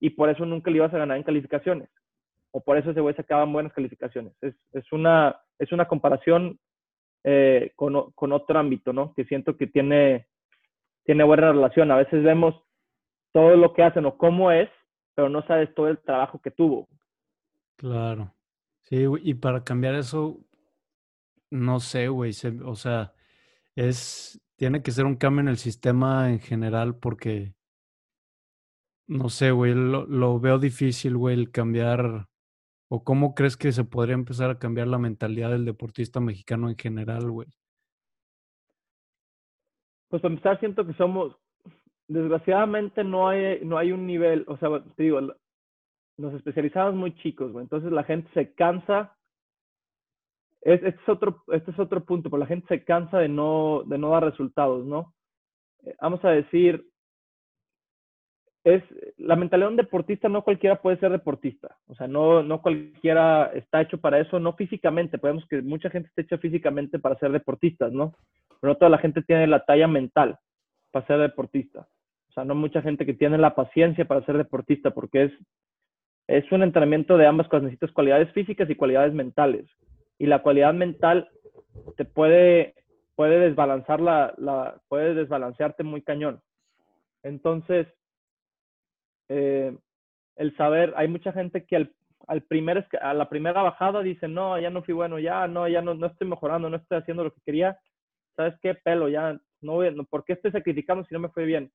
Y 0.00 0.10
por 0.10 0.28
eso 0.28 0.44
nunca 0.44 0.70
le 0.70 0.78
ibas 0.78 0.92
a 0.92 0.98
ganar 0.98 1.16
en 1.16 1.22
calificaciones. 1.22 1.88
O 2.52 2.60
por 2.62 2.76
eso 2.76 2.90
ese 2.90 3.00
güey 3.00 3.14
sacaba 3.14 3.44
buenas 3.44 3.72
calificaciones. 3.72 4.34
Es, 4.42 4.54
es, 4.72 4.92
una, 4.92 5.40
es 5.58 5.72
una 5.72 5.86
comparación 5.86 6.58
eh, 7.24 7.72
con, 7.76 8.10
con, 8.12 8.32
otro 8.32 8.58
ámbito, 8.58 8.92
¿no? 8.92 9.14
Que 9.14 9.24
siento 9.24 9.56
que 9.56 9.68
tiene, 9.68 10.26
tiene 11.04 11.24
buena 11.24 11.52
relación. 11.52 11.90
A 11.90 11.96
veces 11.96 12.22
vemos 12.22 12.54
todo 13.32 13.56
lo 13.56 13.72
que 13.72 13.82
hacen 13.82 14.06
o 14.06 14.16
cómo 14.16 14.50
es, 14.50 14.68
pero 15.14 15.28
no 15.28 15.42
sabes 15.46 15.74
todo 15.74 15.88
el 15.88 15.98
trabajo 15.98 16.40
que 16.40 16.50
tuvo. 16.50 16.88
Claro. 17.76 18.34
Sí, 18.82 19.04
y 19.22 19.34
para 19.34 19.64
cambiar 19.64 19.94
eso, 19.94 20.40
no 21.50 21.80
sé, 21.80 22.08
güey. 22.08 22.32
O 22.64 22.74
sea, 22.74 23.14
es, 23.74 24.40
tiene 24.56 24.82
que 24.82 24.90
ser 24.90 25.06
un 25.06 25.16
cambio 25.16 25.40
en 25.42 25.48
el 25.48 25.56
sistema 25.56 26.30
en 26.30 26.40
general 26.40 26.96
porque, 26.96 27.54
no 29.06 29.28
sé, 29.28 29.50
güey, 29.50 29.74
lo, 29.74 30.06
lo 30.06 30.40
veo 30.40 30.58
difícil, 30.58 31.16
güey, 31.16 31.34
el 31.34 31.50
cambiar, 31.50 32.28
o 32.88 33.04
cómo 33.04 33.34
crees 33.34 33.56
que 33.56 33.72
se 33.72 33.84
podría 33.84 34.14
empezar 34.14 34.50
a 34.50 34.58
cambiar 34.58 34.88
la 34.88 34.98
mentalidad 34.98 35.50
del 35.50 35.64
deportista 35.64 36.20
mexicano 36.20 36.68
en 36.68 36.76
general, 36.76 37.30
güey. 37.30 37.48
Pues 40.12 40.20
para 40.20 40.34
empezar, 40.34 40.60
siento 40.60 40.86
que 40.86 40.92
somos, 40.92 41.34
desgraciadamente 42.06 43.02
no 43.02 43.30
hay, 43.30 43.64
no 43.64 43.78
hay 43.78 43.92
un 43.92 44.06
nivel, 44.06 44.44
o 44.46 44.58
sea, 44.58 44.68
te 44.94 45.04
digo, 45.04 45.22
nos 46.18 46.34
especializamos 46.34 46.94
muy 46.94 47.14
chicos, 47.14 47.50
güey, 47.50 47.62
entonces 47.62 47.90
la 47.90 48.04
gente 48.04 48.28
se 48.34 48.52
cansa 48.52 49.16
este, 50.60 50.88
es 50.88 51.08
otro, 51.08 51.42
este 51.48 51.70
es 51.70 51.78
otro 51.78 52.04
punto, 52.04 52.28
porque 52.28 52.40
la 52.40 52.46
gente 52.46 52.68
se 52.68 52.84
cansa 52.84 53.20
de 53.20 53.28
no, 53.30 53.84
de 53.86 53.96
no 53.96 54.10
dar 54.10 54.24
resultados, 54.24 54.84
¿no? 54.84 55.14
Eh, 55.82 55.96
vamos 55.98 56.22
a 56.26 56.28
decir, 56.28 56.86
es 58.64 58.82
la 59.18 59.34
mentalidad 59.36 59.68
de 59.68 59.72
un 59.72 59.76
deportista, 59.76 60.28
no 60.28 60.42
cualquiera 60.42 60.80
puede 60.80 60.98
ser 60.98 61.10
deportista, 61.10 61.76
o 61.88 61.94
sea, 61.94 62.06
no, 62.06 62.42
no 62.42 62.62
cualquiera 62.62 63.50
está 63.54 63.80
hecho 63.82 63.98
para 63.98 64.20
eso, 64.20 64.38
no 64.38 64.52
físicamente, 64.52 65.18
podemos 65.18 65.46
que 65.46 65.62
mucha 65.62 65.90
gente 65.90 66.08
esté 66.08 66.22
hecha 66.22 66.38
físicamente 66.38 66.98
para 66.98 67.18
ser 67.18 67.32
deportistas, 67.32 67.92
¿no? 67.92 68.14
Pero 68.60 68.72
no 68.72 68.76
toda 68.76 68.90
la 68.90 68.98
gente 68.98 69.22
tiene 69.22 69.46
la 69.48 69.64
talla 69.64 69.88
mental 69.88 70.38
para 70.92 71.06
ser 71.06 71.18
deportista. 71.18 71.88
O 72.28 72.32
sea, 72.32 72.44
no 72.44 72.54
mucha 72.54 72.80
gente 72.82 73.04
que 73.04 73.14
tiene 73.14 73.36
la 73.36 73.54
paciencia 73.54 74.04
para 74.04 74.24
ser 74.24 74.38
deportista, 74.38 74.90
porque 74.90 75.24
es, 75.24 75.32
es 76.28 76.50
un 76.52 76.62
entrenamiento 76.62 77.16
de 77.16 77.26
ambas 77.26 77.48
cosas, 77.48 77.64
necesitas 77.64 77.92
cualidades 77.92 78.30
físicas 78.32 78.70
y 78.70 78.76
cualidades 78.76 79.12
mentales 79.12 79.66
y 80.18 80.26
la 80.26 80.40
cualidad 80.40 80.72
mental 80.72 81.28
te 81.96 82.04
puede, 82.04 82.74
puede 83.16 83.40
desbalancear 83.40 84.00
la, 84.00 84.32
la 84.38 84.80
puede 84.88 85.14
desbalancearte 85.14 85.82
muy 85.82 86.02
cañón. 86.02 86.40
Entonces, 87.24 87.88
eh, 89.32 89.76
el 90.36 90.56
saber, 90.56 90.92
hay 90.96 91.08
mucha 91.08 91.32
gente 91.32 91.64
que 91.64 91.76
al, 91.76 91.92
al 92.26 92.42
primer, 92.42 92.86
a 93.00 93.14
la 93.14 93.28
primera 93.28 93.62
bajada 93.62 94.02
dice, 94.02 94.28
no, 94.28 94.58
ya 94.58 94.70
no 94.70 94.82
fui 94.82 94.94
bueno, 94.94 95.18
ya 95.18 95.46
no, 95.48 95.66
ya 95.68 95.80
no, 95.80 95.94
no 95.94 96.06
estoy 96.06 96.28
mejorando, 96.28 96.68
no 96.68 96.76
estoy 96.76 96.98
haciendo 96.98 97.24
lo 97.24 97.32
que 97.32 97.40
quería. 97.44 97.78
¿Sabes 98.36 98.54
qué? 98.60 98.74
Pelo, 98.74 99.08
ya 99.08 99.38
no, 99.60 99.90
no 99.90 100.04
¿por 100.04 100.24
qué 100.24 100.34
estoy 100.34 100.52
sacrificando 100.52 101.04
si 101.04 101.14
no 101.14 101.20
me 101.20 101.30
fue 101.30 101.44
bien? 101.44 101.70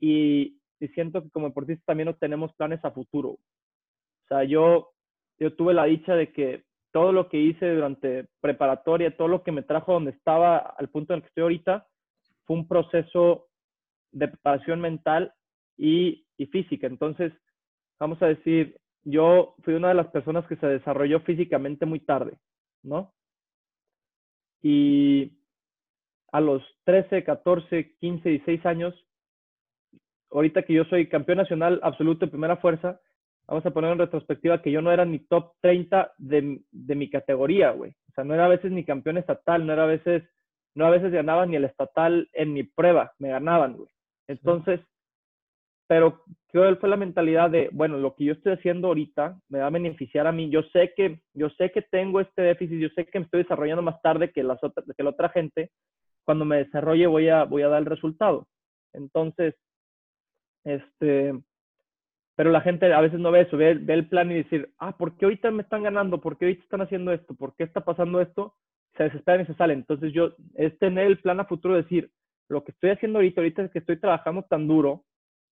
Y, 0.00 0.58
y 0.80 0.88
siento 0.88 1.22
que 1.22 1.30
como 1.30 1.48
deportistas 1.48 1.84
también 1.86 2.06
no 2.06 2.14
tenemos 2.14 2.54
planes 2.54 2.84
a 2.84 2.90
futuro. 2.90 3.30
O 3.30 4.26
sea, 4.28 4.44
yo, 4.44 4.92
yo 5.38 5.54
tuve 5.54 5.74
la 5.74 5.84
dicha 5.84 6.14
de 6.14 6.32
que 6.32 6.64
todo 6.92 7.12
lo 7.12 7.28
que 7.28 7.38
hice 7.38 7.74
durante 7.74 8.28
preparatoria, 8.40 9.16
todo 9.16 9.28
lo 9.28 9.42
que 9.42 9.52
me 9.52 9.62
trajo 9.62 9.94
donde 9.94 10.10
estaba 10.10 10.58
al 10.58 10.88
punto 10.88 11.12
en 11.12 11.18
el 11.18 11.22
que 11.22 11.28
estoy 11.28 11.42
ahorita, 11.42 11.86
fue 12.44 12.56
un 12.56 12.68
proceso 12.68 13.48
de 14.12 14.28
preparación 14.28 14.80
mental 14.80 15.32
y, 15.76 16.26
y 16.36 16.46
física. 16.46 16.86
Entonces, 16.86 17.32
vamos 17.98 18.20
a 18.22 18.26
decir, 18.26 18.76
yo 19.04 19.54
fui 19.62 19.74
una 19.74 19.88
de 19.88 19.94
las 19.94 20.08
personas 20.08 20.46
que 20.46 20.56
se 20.56 20.66
desarrolló 20.66 21.20
físicamente 21.20 21.86
muy 21.86 22.00
tarde, 22.00 22.38
¿no? 22.82 23.12
Y 24.62 25.32
a 26.30 26.40
los 26.40 26.62
13, 26.84 27.24
14, 27.24 27.94
15, 27.98 28.28
16 28.28 28.66
años, 28.66 28.94
ahorita 30.30 30.62
que 30.62 30.74
yo 30.74 30.84
soy 30.84 31.08
campeón 31.08 31.38
nacional 31.38 31.80
absoluto 31.82 32.26
de 32.26 32.30
primera 32.30 32.56
fuerza, 32.56 33.00
vamos 33.46 33.66
a 33.66 33.70
poner 33.70 33.92
en 33.92 33.98
retrospectiva 33.98 34.62
que 34.62 34.70
yo 34.70 34.80
no 34.80 34.92
era 34.92 35.04
ni 35.04 35.18
top 35.18 35.52
30 35.60 36.12
de, 36.18 36.60
de 36.70 36.94
mi 36.94 37.10
categoría, 37.10 37.72
güey. 37.72 37.90
O 38.10 38.12
sea, 38.14 38.24
no 38.24 38.34
era 38.34 38.46
a 38.46 38.48
veces 38.48 38.72
ni 38.72 38.84
campeón 38.84 39.18
estatal, 39.18 39.66
no 39.66 39.72
era 39.72 39.84
a 39.84 39.86
veces, 39.86 40.22
no 40.74 40.86
a 40.86 40.90
veces 40.90 41.12
ganaba 41.12 41.44
ni 41.44 41.56
el 41.56 41.64
estatal 41.64 42.28
en 42.32 42.52
mi 42.52 42.62
prueba, 42.62 43.12
me 43.18 43.28
ganaban, 43.28 43.76
güey. 43.76 43.90
Entonces, 44.28 44.80
pero 45.92 46.22
creo 46.48 46.72
que 46.72 46.80
fue 46.80 46.88
la 46.88 46.96
mentalidad 46.96 47.50
de, 47.50 47.68
bueno, 47.70 47.98
lo 47.98 48.14
que 48.14 48.24
yo 48.24 48.32
estoy 48.32 48.54
haciendo 48.54 48.88
ahorita 48.88 49.38
me 49.50 49.58
va 49.58 49.66
a 49.66 49.70
beneficiar 49.70 50.26
a 50.26 50.32
mí. 50.32 50.48
Yo 50.48 50.62
sé 50.72 50.94
que, 50.96 51.20
yo 51.34 51.50
sé 51.50 51.70
que 51.70 51.82
tengo 51.82 52.18
este 52.18 52.40
déficit, 52.40 52.80
yo 52.80 52.88
sé 52.94 53.04
que 53.04 53.18
me 53.18 53.26
estoy 53.26 53.42
desarrollando 53.42 53.82
más 53.82 54.00
tarde 54.00 54.32
que, 54.32 54.42
las 54.42 54.64
otras, 54.64 54.86
que 54.96 55.02
la 55.02 55.10
otra 55.10 55.28
gente. 55.28 55.70
Cuando 56.24 56.46
me 56.46 56.64
desarrolle 56.64 57.06
voy 57.06 57.28
a, 57.28 57.44
voy 57.44 57.60
a 57.60 57.68
dar 57.68 57.80
el 57.80 57.84
resultado. 57.84 58.48
Entonces, 58.94 59.54
este, 60.64 61.34
pero 62.36 62.50
la 62.50 62.62
gente 62.62 62.90
a 62.90 63.02
veces 63.02 63.20
no 63.20 63.30
ve 63.30 63.42
eso, 63.42 63.58
ve, 63.58 63.72
el 63.72 64.08
plan 64.08 64.30
y 64.30 64.36
decir, 64.36 64.72
ah, 64.78 64.96
¿por 64.96 65.18
qué 65.18 65.26
ahorita 65.26 65.50
me 65.50 65.64
están 65.64 65.82
ganando? 65.82 66.22
¿Por 66.22 66.38
qué 66.38 66.46
ahorita 66.46 66.62
están 66.62 66.80
haciendo 66.80 67.12
esto? 67.12 67.34
¿Por 67.34 67.54
qué 67.54 67.64
está 67.64 67.82
pasando 67.82 68.18
esto? 68.22 68.54
Se 68.96 69.02
desesperan 69.02 69.42
y 69.42 69.46
se 69.46 69.56
salen. 69.56 69.80
Entonces 69.80 70.14
yo, 70.14 70.30
es 70.54 70.78
tener 70.78 71.04
el 71.06 71.18
plan 71.18 71.38
a 71.38 71.44
futuro, 71.44 71.74
decir, 71.74 72.10
lo 72.48 72.64
que 72.64 72.72
estoy 72.72 72.88
haciendo 72.88 73.18
ahorita, 73.18 73.42
ahorita 73.42 73.64
es 73.64 73.70
que 73.72 73.80
estoy 73.80 74.00
trabajando 74.00 74.42
tan 74.44 74.66
duro, 74.66 75.04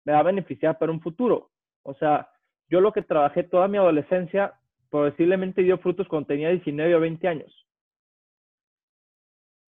me 0.07 0.13
va 0.13 0.21
a 0.21 0.23
beneficiar 0.23 0.79
para 0.79 0.93
un 0.93 1.03
futuro. 1.03 1.51
O 1.83 1.93
sea, 1.95 2.31
yo 2.69 2.81
lo 2.81 2.93
que 2.93 3.03
trabajé 3.03 3.43
toda 3.43 3.69
mi 3.69 3.77
adolescencia, 3.77 4.55
posiblemente 4.89 5.63
dio 5.63 5.79
frutos 5.79 6.09
cuando 6.09 6.29
tenía 6.29 6.51
19 6.51 6.95
o 6.95 7.01
20 7.01 7.29
años. 7.29 7.67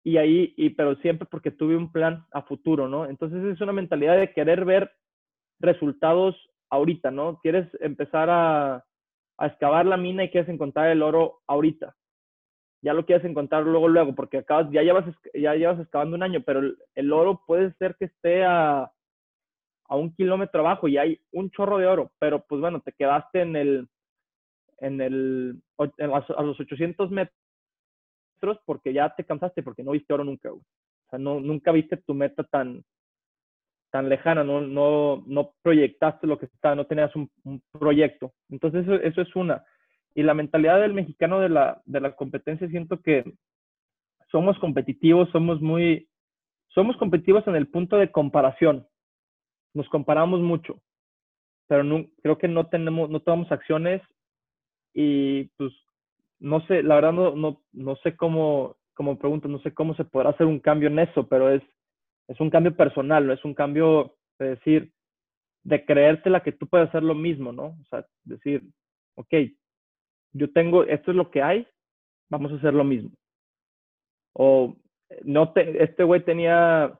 Y 0.04 0.16
ahí, 0.16 0.54
y, 0.56 0.70
pero 0.70 0.94
siempre 0.96 1.28
porque 1.30 1.50
tuve 1.50 1.76
un 1.76 1.92
plan 1.92 2.24
a 2.32 2.42
futuro, 2.42 2.88
¿no? 2.88 3.04
Entonces 3.06 3.44
es 3.44 3.60
una 3.60 3.72
mentalidad 3.72 4.16
de 4.16 4.32
querer 4.32 4.64
ver 4.64 4.90
resultados 5.60 6.34
ahorita, 6.70 7.10
¿no? 7.10 7.40
Quieres 7.40 7.68
empezar 7.80 8.30
a, 8.30 8.84
a 9.38 9.46
excavar 9.46 9.86
la 9.86 9.96
mina 9.96 10.24
y 10.24 10.30
quieres 10.30 10.48
encontrar 10.48 10.88
el 10.90 11.02
oro 11.02 11.40
ahorita. 11.48 11.96
Ya 12.80 12.94
lo 12.94 13.04
quieres 13.04 13.24
encontrar 13.24 13.64
luego, 13.64 13.88
luego, 13.88 14.14
porque 14.14 14.38
acabas, 14.38 14.70
ya 14.70 14.82
llevas, 14.82 15.04
ya 15.34 15.54
llevas 15.54 15.80
excavando 15.80 16.16
un 16.16 16.22
año, 16.22 16.42
pero 16.46 16.60
el, 16.94 17.12
oro 17.12 17.42
puede 17.44 17.72
ser 17.74 17.96
que 17.96 18.04
esté 18.04 18.44
a, 18.44 18.92
a 19.88 19.96
un 19.96 20.14
kilómetro 20.14 20.60
abajo 20.60 20.86
y 20.88 20.98
hay 20.98 21.20
un 21.32 21.50
chorro 21.50 21.78
de 21.78 21.86
oro, 21.86 22.12
pero 22.18 22.44
pues 22.46 22.60
bueno, 22.60 22.80
te 22.80 22.92
quedaste 22.92 23.40
en 23.40 23.56
el, 23.56 23.88
en 24.78 25.00
el, 25.00 25.62
a 25.78 26.42
los 26.42 26.60
800 26.60 27.10
metros 27.10 28.60
porque 28.64 28.92
ya 28.92 29.14
te 29.14 29.24
cansaste, 29.24 29.62
porque 29.62 29.82
no 29.82 29.92
viste 29.92 30.12
oro 30.14 30.24
nunca, 30.24 30.52
O 30.52 30.62
sea, 31.10 31.18
no, 31.18 31.40
nunca 31.40 31.72
viste 31.72 31.96
tu 31.96 32.14
meta 32.14 32.44
tan, 32.44 32.84
tan 33.90 34.08
lejana, 34.08 34.44
no, 34.44 34.60
no, 34.60 35.24
no 35.26 35.54
proyectaste 35.62 36.26
lo 36.26 36.38
que 36.38 36.46
estaba, 36.46 36.74
no 36.74 36.86
tenías 36.86 37.14
un, 37.16 37.30
proyecto. 37.72 38.32
Entonces 38.50 38.84
eso, 38.84 38.94
eso, 38.94 39.22
es 39.22 39.34
una. 39.36 39.64
Y 40.14 40.22
la 40.22 40.34
mentalidad 40.34 40.80
del 40.80 40.94
mexicano 40.94 41.40
de 41.40 41.48
la, 41.48 41.80
de 41.86 42.00
la 42.00 42.14
competencia, 42.14 42.68
siento 42.68 43.00
que 43.00 43.24
somos 44.30 44.58
competitivos, 44.58 45.30
somos 45.30 45.60
muy, 45.60 46.08
somos 46.68 46.96
competitivos 46.96 47.46
en 47.46 47.56
el 47.56 47.68
punto 47.68 47.96
de 47.96 48.12
comparación. 48.12 48.86
Nos 49.78 49.88
comparamos 49.90 50.40
mucho, 50.40 50.80
pero 51.68 51.84
no, 51.84 52.04
creo 52.20 52.36
que 52.36 52.48
no 52.48 52.66
tenemos, 52.66 53.08
no 53.10 53.20
tomamos 53.20 53.52
acciones 53.52 54.02
y 54.92 55.44
pues 55.56 55.72
no 56.40 56.66
sé, 56.66 56.82
la 56.82 56.96
verdad 56.96 57.12
no, 57.12 57.36
no, 57.36 57.62
no 57.70 57.94
sé 58.02 58.16
cómo, 58.16 58.76
como 58.94 59.20
pregunto, 59.20 59.46
no 59.46 59.60
sé 59.60 59.72
cómo 59.72 59.94
se 59.94 60.04
podrá 60.04 60.30
hacer 60.30 60.46
un 60.46 60.58
cambio 60.58 60.88
en 60.88 60.98
eso, 60.98 61.28
pero 61.28 61.48
es, 61.48 61.62
es 62.26 62.40
un 62.40 62.50
cambio 62.50 62.74
personal, 62.74 63.24
no 63.24 63.32
es 63.32 63.44
un 63.44 63.54
cambio 63.54 64.16
de 64.40 64.56
decir, 64.56 64.92
de 65.62 65.84
creértela 65.84 66.42
que 66.42 66.50
tú 66.50 66.66
puedes 66.66 66.88
hacer 66.88 67.04
lo 67.04 67.14
mismo, 67.14 67.52
¿no? 67.52 67.66
O 67.66 67.84
sea, 67.88 68.04
decir, 68.24 68.64
ok, 69.14 69.32
yo 70.32 70.52
tengo, 70.52 70.82
esto 70.82 71.12
es 71.12 71.16
lo 71.16 71.30
que 71.30 71.40
hay, 71.40 71.68
vamos 72.28 72.50
a 72.50 72.56
hacer 72.56 72.74
lo 72.74 72.82
mismo. 72.82 73.12
O 74.32 74.76
no 75.22 75.52
te, 75.52 75.84
este 75.84 76.02
güey 76.02 76.24
tenía 76.24 76.98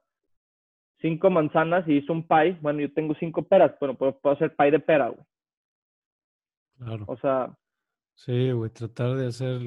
cinco 1.01 1.31
manzanas 1.31 1.87
y 1.89 1.99
hizo 1.99 2.13
un 2.13 2.27
pie, 2.27 2.59
bueno, 2.61 2.81
yo 2.81 2.93
tengo 2.93 3.15
cinco 3.15 3.43
peras, 3.43 3.75
bueno, 3.81 3.97
puedo, 3.97 4.19
puedo 4.19 4.37
hacer 4.37 4.55
pie 4.55 4.71
de 4.71 4.81
pera, 4.81 5.09
güey. 5.09 5.25
Claro. 6.79 7.05
O 7.09 7.17
sea. 7.17 7.57
Sí, 8.15 8.51
güey, 8.51 8.71
tratar 8.71 9.17
de 9.17 9.27
hacer 9.27 9.61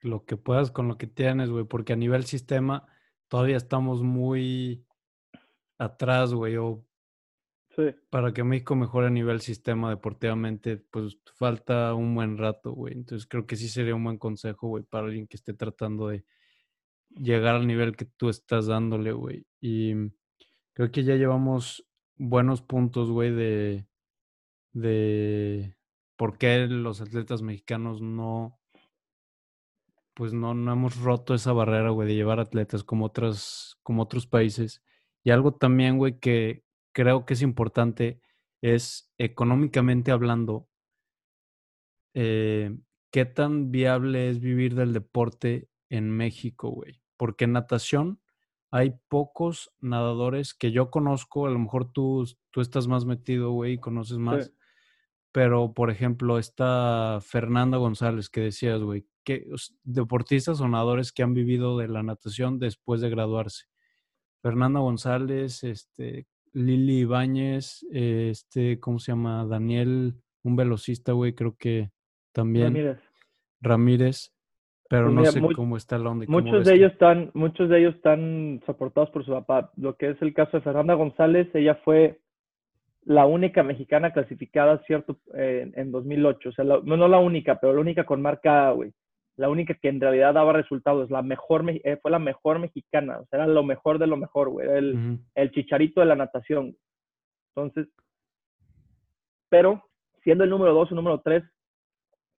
lo 0.00 0.24
que 0.24 0.36
puedas 0.36 0.70
con 0.70 0.88
lo 0.88 0.98
que 0.98 1.06
tienes, 1.06 1.50
güey, 1.50 1.64
porque 1.64 1.92
a 1.92 1.96
nivel 1.96 2.24
sistema 2.24 2.86
todavía 3.28 3.56
estamos 3.56 4.02
muy 4.02 4.84
atrás, 5.78 6.34
güey, 6.34 6.56
o 6.56 6.84
sí. 7.76 7.94
para 8.10 8.32
que 8.32 8.44
México 8.44 8.74
mejore 8.74 9.06
a 9.06 9.10
nivel 9.10 9.40
sistema 9.40 9.90
deportivamente, 9.90 10.76
pues 10.76 11.18
falta 11.34 11.94
un 11.94 12.14
buen 12.14 12.38
rato, 12.38 12.72
güey. 12.72 12.94
Entonces 12.94 13.28
creo 13.28 13.46
que 13.46 13.56
sí 13.56 13.68
sería 13.68 13.94
un 13.94 14.04
buen 14.04 14.18
consejo, 14.18 14.68
güey, 14.68 14.84
para 14.84 15.06
alguien 15.06 15.26
que 15.28 15.36
esté 15.36 15.54
tratando 15.54 16.08
de 16.08 16.24
llegar 17.10 17.54
al 17.54 17.66
nivel 17.66 17.96
que 17.96 18.04
tú 18.04 18.28
estás 18.28 18.66
dándole, 18.66 19.12
güey. 19.12 19.46
Y 19.60 19.94
creo 20.74 20.90
que 20.90 21.04
ya 21.04 21.16
llevamos 21.16 21.86
buenos 22.16 22.62
puntos, 22.62 23.10
güey, 23.10 23.30
de, 23.30 23.86
de 24.72 25.76
por 26.16 26.38
qué 26.38 26.66
los 26.66 27.00
atletas 27.00 27.42
mexicanos 27.42 28.00
no, 28.00 28.58
pues 30.14 30.32
no, 30.32 30.54
no 30.54 30.72
hemos 30.72 30.96
roto 31.00 31.34
esa 31.34 31.52
barrera, 31.52 31.90
güey, 31.90 32.08
de 32.08 32.14
llevar 32.14 32.40
atletas 32.40 32.84
como, 32.84 33.06
otras, 33.06 33.78
como 33.82 34.02
otros 34.02 34.26
países. 34.26 34.82
Y 35.24 35.30
algo 35.30 35.54
también, 35.54 35.98
güey, 35.98 36.18
que 36.18 36.64
creo 36.92 37.24
que 37.26 37.34
es 37.34 37.42
importante 37.42 38.20
es 38.62 39.12
económicamente 39.18 40.12
hablando, 40.12 40.68
eh, 42.14 42.78
¿qué 43.10 43.24
tan 43.24 43.72
viable 43.72 44.28
es 44.28 44.40
vivir 44.40 44.74
del 44.74 44.92
deporte 44.92 45.68
en 45.90 46.10
México, 46.10 46.70
güey? 46.70 47.02
Porque 47.16 47.46
natación 47.46 48.21
hay 48.72 48.94
pocos 49.08 49.70
nadadores 49.80 50.54
que 50.54 50.72
yo 50.72 50.90
conozco, 50.90 51.46
a 51.46 51.50
lo 51.50 51.58
mejor 51.58 51.92
tú, 51.92 52.26
tú 52.50 52.62
estás 52.62 52.88
más 52.88 53.04
metido, 53.04 53.52
güey, 53.52 53.74
y 53.74 53.78
conoces 53.78 54.16
más. 54.16 54.50
Pero, 55.30 55.74
por 55.74 55.90
ejemplo, 55.90 56.38
está 56.38 57.18
Fernanda 57.22 57.76
González, 57.76 58.30
que 58.30 58.40
decías, 58.40 58.80
güey, 58.80 59.06
que 59.24 59.46
deportistas 59.84 60.60
o 60.62 60.68
nadadores 60.68 61.12
que 61.12 61.22
han 61.22 61.34
vivido 61.34 61.76
de 61.76 61.88
la 61.88 62.02
natación 62.02 62.58
después 62.58 63.02
de 63.02 63.10
graduarse. 63.10 63.66
Fernanda 64.40 64.80
González, 64.80 65.62
este, 65.64 66.26
Lili 66.54 67.00
Ibáñez, 67.00 67.86
este, 67.92 68.80
¿cómo 68.80 68.98
se 68.98 69.12
llama? 69.12 69.44
Daniel, 69.44 70.16
un 70.42 70.56
velocista, 70.56 71.12
güey, 71.12 71.34
creo 71.34 71.56
que 71.56 71.92
también. 72.32 72.68
Ramírez. 72.68 73.00
Ramírez, 73.60 74.32
pero 74.92 75.10
no 75.10 75.24
sé 75.24 75.40
cómo 75.54 75.76
está 75.76 75.98
la 75.98 76.10
onda. 76.10 76.26
Muchos 76.28 76.64
de 76.66 76.74
ellos 76.74 76.92
están, 76.92 77.30
muchos 77.34 77.68
de 77.68 77.80
ellos 77.80 77.94
están 77.94 78.60
soportados 78.66 79.10
por 79.10 79.24
su 79.24 79.32
papá. 79.32 79.70
Lo 79.76 79.96
que 79.96 80.10
es 80.10 80.22
el 80.22 80.34
caso 80.34 80.56
de 80.56 80.62
Fernanda 80.62 80.94
González, 80.94 81.48
ella 81.54 81.76
fue 81.84 82.20
la 83.04 83.26
única 83.26 83.62
mexicana 83.62 84.12
clasificada, 84.12 84.82
cierto, 84.86 85.18
en 85.34 85.90
2008. 85.90 86.48
O 86.48 86.52
sea, 86.52 86.64
no, 86.64 86.80
no 86.82 87.08
la 87.08 87.18
única, 87.18 87.58
pero 87.60 87.72
la 87.72 87.80
única 87.80 88.04
con 88.04 88.22
marca, 88.22 88.70
güey 88.70 88.92
la 89.36 89.48
única 89.48 89.74
que 89.74 89.88
en 89.88 90.00
realidad 90.00 90.34
daba 90.34 90.52
resultados, 90.52 91.10
la 91.10 91.22
mejor, 91.22 91.64
eh, 91.68 91.98
fue 92.00 92.10
la 92.10 92.18
mejor 92.18 92.58
mexicana, 92.58 93.18
o 93.18 93.26
sea, 93.26 93.40
era 93.40 93.46
lo 93.46 93.62
mejor 93.62 93.98
de 93.98 94.06
lo 94.06 94.16
mejor, 94.16 94.50
güey, 94.50 94.66
era 94.68 94.78
el, 94.78 95.18
el 95.34 95.50
chicharito 95.52 96.00
de 96.00 96.06
la 96.06 96.16
natación. 96.16 96.76
Entonces, 97.54 97.88
pero 99.48 99.82
siendo 100.22 100.44
el 100.44 100.50
número 100.50 100.74
dos 100.74 100.92
o 100.92 100.94
número 100.94 101.20
tres, 101.20 101.42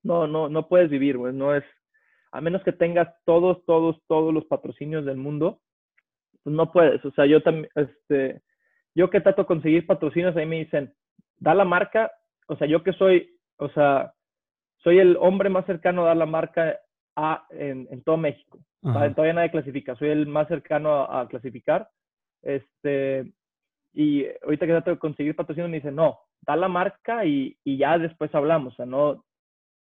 no, 0.03 0.27
no, 0.27 0.49
no 0.49 0.69
puedes 0.69 0.91
vivir, 0.91 1.17
güey, 1.17 1.35
no 1.35 1.55
es, 1.55 1.65
a 2.35 2.41
menos 2.41 2.65
que 2.65 2.73
tengas 2.73 3.09
todos, 3.25 3.65
todos, 3.65 3.97
todos 4.09 4.35
los 4.35 4.45
patrocinios 4.47 5.05
del 5.05 5.17
mundo, 5.17 5.61
pues 6.43 6.55
no 6.55 6.73
puedes, 6.73 7.03
o 7.05 7.13
sea, 7.13 7.27
yo 7.27 7.41
también, 7.45 7.69
este, 7.77 8.43
yo 8.93 9.09
que 9.09 9.21
trato 9.21 9.43
de 9.43 9.47
conseguir 9.47 9.87
patrocinios, 9.87 10.37
ahí 10.37 10.45
me 10.45 10.59
dicen, 10.59 10.93
da 11.39 11.55
la 11.55 11.65
marca, 11.65 12.11
o 12.49 12.57
sea, 12.57 12.67
yo 12.67 12.83
que 12.83 12.93
soy, 12.95 13.39
o 13.59 13.69
sea, 13.69 14.15
soy 14.79 14.99
el 14.99 15.17
hombre 15.21 15.49
más 15.49 15.65
cercano 15.65 16.03
a 16.03 16.07
dar 16.09 16.17
la 16.17 16.27
marca 16.27 16.77
a, 17.15 17.47
en, 17.51 18.03
todo 18.03 18.17
México. 18.17 18.59
Todavía 18.83 19.33
nadie 19.33 19.53
clasifica, 19.53 19.95
soy 19.95 20.09
el 20.09 20.27
más 20.27 20.49
cercano 20.49 21.05
a, 21.05 21.29
clasificar. 21.29 21.89
Este, 22.43 23.33
y 23.93 24.27
ahorita 24.43 24.67
que 24.67 24.73
trato 24.73 24.91
de 24.91 24.99
conseguir 24.99 25.37
patrocinio 25.37 25.69
me 25.69 25.77
dicen, 25.77 25.95
no, 25.95 26.19
da 26.43 26.57
la 26.57 26.67
marca 26.67 27.25
y, 27.25 27.57
y, 27.63 27.79
ya 27.79 27.97
después 27.97 28.35
hablamos. 28.35 28.75
O 28.75 28.77
sea, 28.77 28.87
no, 28.87 29.11
o 29.11 29.23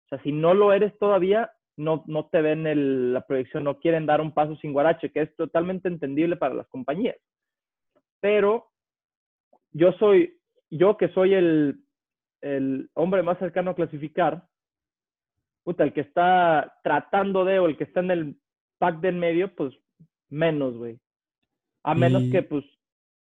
sea, 0.08 0.18
si 0.22 0.32
no 0.32 0.54
lo 0.54 0.72
eres 0.72 0.98
todavía, 0.98 1.52
no, 1.80 2.04
no 2.06 2.26
te 2.26 2.42
ven 2.42 2.66
el, 2.66 3.12
la 3.14 3.26
proyección, 3.26 3.64
no 3.64 3.78
quieren 3.78 4.06
dar 4.06 4.20
un 4.20 4.32
paso 4.32 4.54
sin 4.56 4.72
guarache, 4.72 5.10
que 5.10 5.22
es 5.22 5.34
totalmente 5.36 5.88
entendible 5.88 6.36
para 6.36 6.54
las 6.54 6.68
compañías. 6.68 7.16
Pero 8.20 8.68
yo 9.72 9.92
soy, 9.92 10.38
yo 10.70 10.96
que 10.96 11.08
soy 11.08 11.34
el, 11.34 11.80
el 12.42 12.90
hombre 12.94 13.22
más 13.22 13.38
cercano 13.38 13.70
a 13.70 13.74
clasificar, 13.74 14.44
puta, 15.64 15.84
el 15.84 15.92
que 15.92 16.02
está 16.02 16.78
tratando 16.82 17.44
de 17.44 17.58
o 17.58 17.66
el 17.66 17.76
que 17.76 17.84
está 17.84 18.00
en 18.00 18.10
el 18.10 18.36
pack 18.78 19.00
del 19.00 19.16
medio, 19.16 19.54
pues 19.54 19.74
menos, 20.28 20.76
güey. 20.76 20.98
A 21.82 21.94
menos 21.94 22.24
que, 22.30 22.42
pues, 22.42 22.64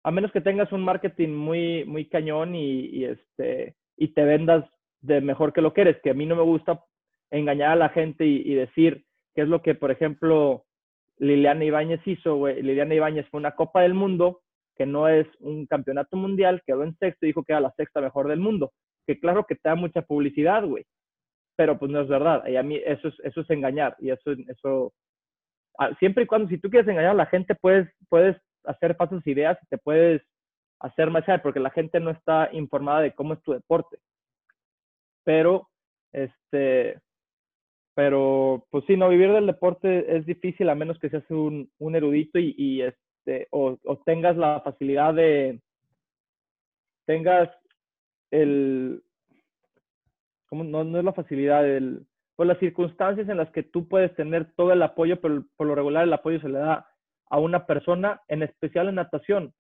a 0.04 0.12
menos 0.12 0.34
que 0.34 0.42
tengas 0.42 0.72
un 0.74 0.84
marketing 0.84 1.30
muy, 1.30 1.86
muy 1.86 2.10
cañón 2.10 2.56
y, 2.56 3.06
este, 3.06 3.76
y 3.96 4.10
te 4.10 4.24
vendas 4.26 4.70
de 5.00 5.22
mejor 5.22 5.54
que 5.54 5.62
lo 5.62 5.74
que 5.74 5.82
eres, 5.82 6.02
que 6.02 6.10
a 6.10 6.14
mí 6.14 6.26
no 6.26 6.36
me 6.36 6.44
gusta 6.44 6.84
engañar 7.32 7.72
a 7.72 7.76
la 7.76 7.90
gente 7.90 8.26
y, 8.26 8.54
decir 8.54 9.06
qué 9.36 9.42
es 9.42 9.48
lo 9.48 9.62
que, 9.62 9.76
por 9.76 9.92
ejemplo, 9.92 10.66
Liliana 11.18 11.66
Ibáñez 11.66 12.02
hizo. 12.06 12.48
Liliana 12.48 12.96
Ibáñez 12.96 13.28
fue 13.30 13.40
una 13.40 13.56
Copa 13.56 13.82
del 13.82 13.94
Mundo, 13.94 14.42
que 14.76 14.86
no 14.86 15.08
es 15.08 15.28
un 15.40 15.66
campeonato 15.66 16.18
mundial, 16.18 16.62
quedó 16.66 16.84
en 16.84 16.98
sexto 16.98 17.26
y 17.26 17.30
dijo 17.30 17.44
que 17.44 17.54
era 17.54 17.62
la 17.62 17.74
sexta 17.78 18.02
mejor 18.02 18.28
del 18.28 18.40
mundo. 18.40 18.72
Que 19.06 19.20
claro 19.20 19.46
que 19.46 19.56
te 19.56 19.70
da 19.70 19.76
mucha 19.76 20.02
publicidad, 20.02 20.66
güey 20.66 20.86
pero 21.60 21.78
pues 21.78 21.92
no 21.92 22.00
es 22.00 22.08
verdad. 22.08 22.48
Y 22.48 22.56
a 22.56 22.64
mí 22.64 22.80
eso 22.86 23.10
es, 23.10 23.16
eso 23.22 23.42
es 23.42 23.50
engañar. 23.50 23.94
Y 24.00 24.12
eso, 24.12 24.32
eso, 24.48 24.94
ah, 25.78 25.94
siempre 26.00 26.24
y 26.24 26.26
cuando, 26.26 26.48
si 26.48 26.58
tú 26.58 26.70
quieres 26.70 26.88
engañar 26.88 27.12
a 27.12 27.16
la 27.16 27.26
gente, 27.26 27.54
puedes, 27.54 27.90
puedes 28.08 28.38
hacer 28.64 28.96
falsas 28.96 29.28
ideas 29.28 29.60
y 29.62 29.68
te 29.68 29.78
puedes 29.78 30.22
hacer 30.80 31.10
más 31.12 31.26
porque 31.44 31.60
la 31.60 31.70
gente 31.70 32.00
no 32.00 32.12
está 32.12 32.48
informada 32.54 33.02
de 33.02 33.14
cómo 33.14 33.34
es 33.34 33.44
tu 33.44 33.52
deporte. 33.52 33.98
Pero, 35.26 35.68
este, 36.14 37.02
pero, 38.00 38.66
pues 38.70 38.86
sí, 38.88 38.96
no, 38.96 39.10
vivir 39.10 39.30
del 39.34 39.46
deporte 39.46 40.16
es 40.16 40.26
difícil 40.26 40.70
a 40.70 40.74
menos 40.74 40.98
que 41.00 41.10
seas 41.10 41.30
un, 41.30 41.70
un 41.80 41.96
erudito 41.98 42.40
y, 42.40 42.56
y 42.58 42.82
este, 42.82 43.50
o, 43.52 43.78
tengas 44.06 44.38
la 44.38 44.62
facilidad 44.62 45.14
de, 45.14 45.60
tengas 47.06 47.50
el, 48.32 49.04
no, 50.50 50.86
no 50.86 50.98
es 50.98 51.04
la 51.04 51.12
facilidad, 51.12 51.68
el, 51.68 52.08
pues 52.38 52.48
las 52.48 52.58
circunstancias 52.60 53.28
en 53.28 53.36
las 53.36 53.52
que 53.52 53.64
tú 53.64 53.90
puedes 53.90 54.16
tener 54.16 54.54
todo 54.56 54.72
el 54.72 54.82
apoyo, 54.82 55.20
pero 55.20 55.44
por 55.58 55.68
lo 55.68 55.76
regular 55.76 56.06
el 56.06 56.14
apoyo 56.14 56.40
se 56.40 56.48
le 56.48 56.60
da 56.60 56.88
a 57.30 57.38
una 57.38 57.66
persona, 57.66 58.22
en 58.30 58.44
especial 58.44 58.88
en 58.88 58.96
natación, 58.96 59.54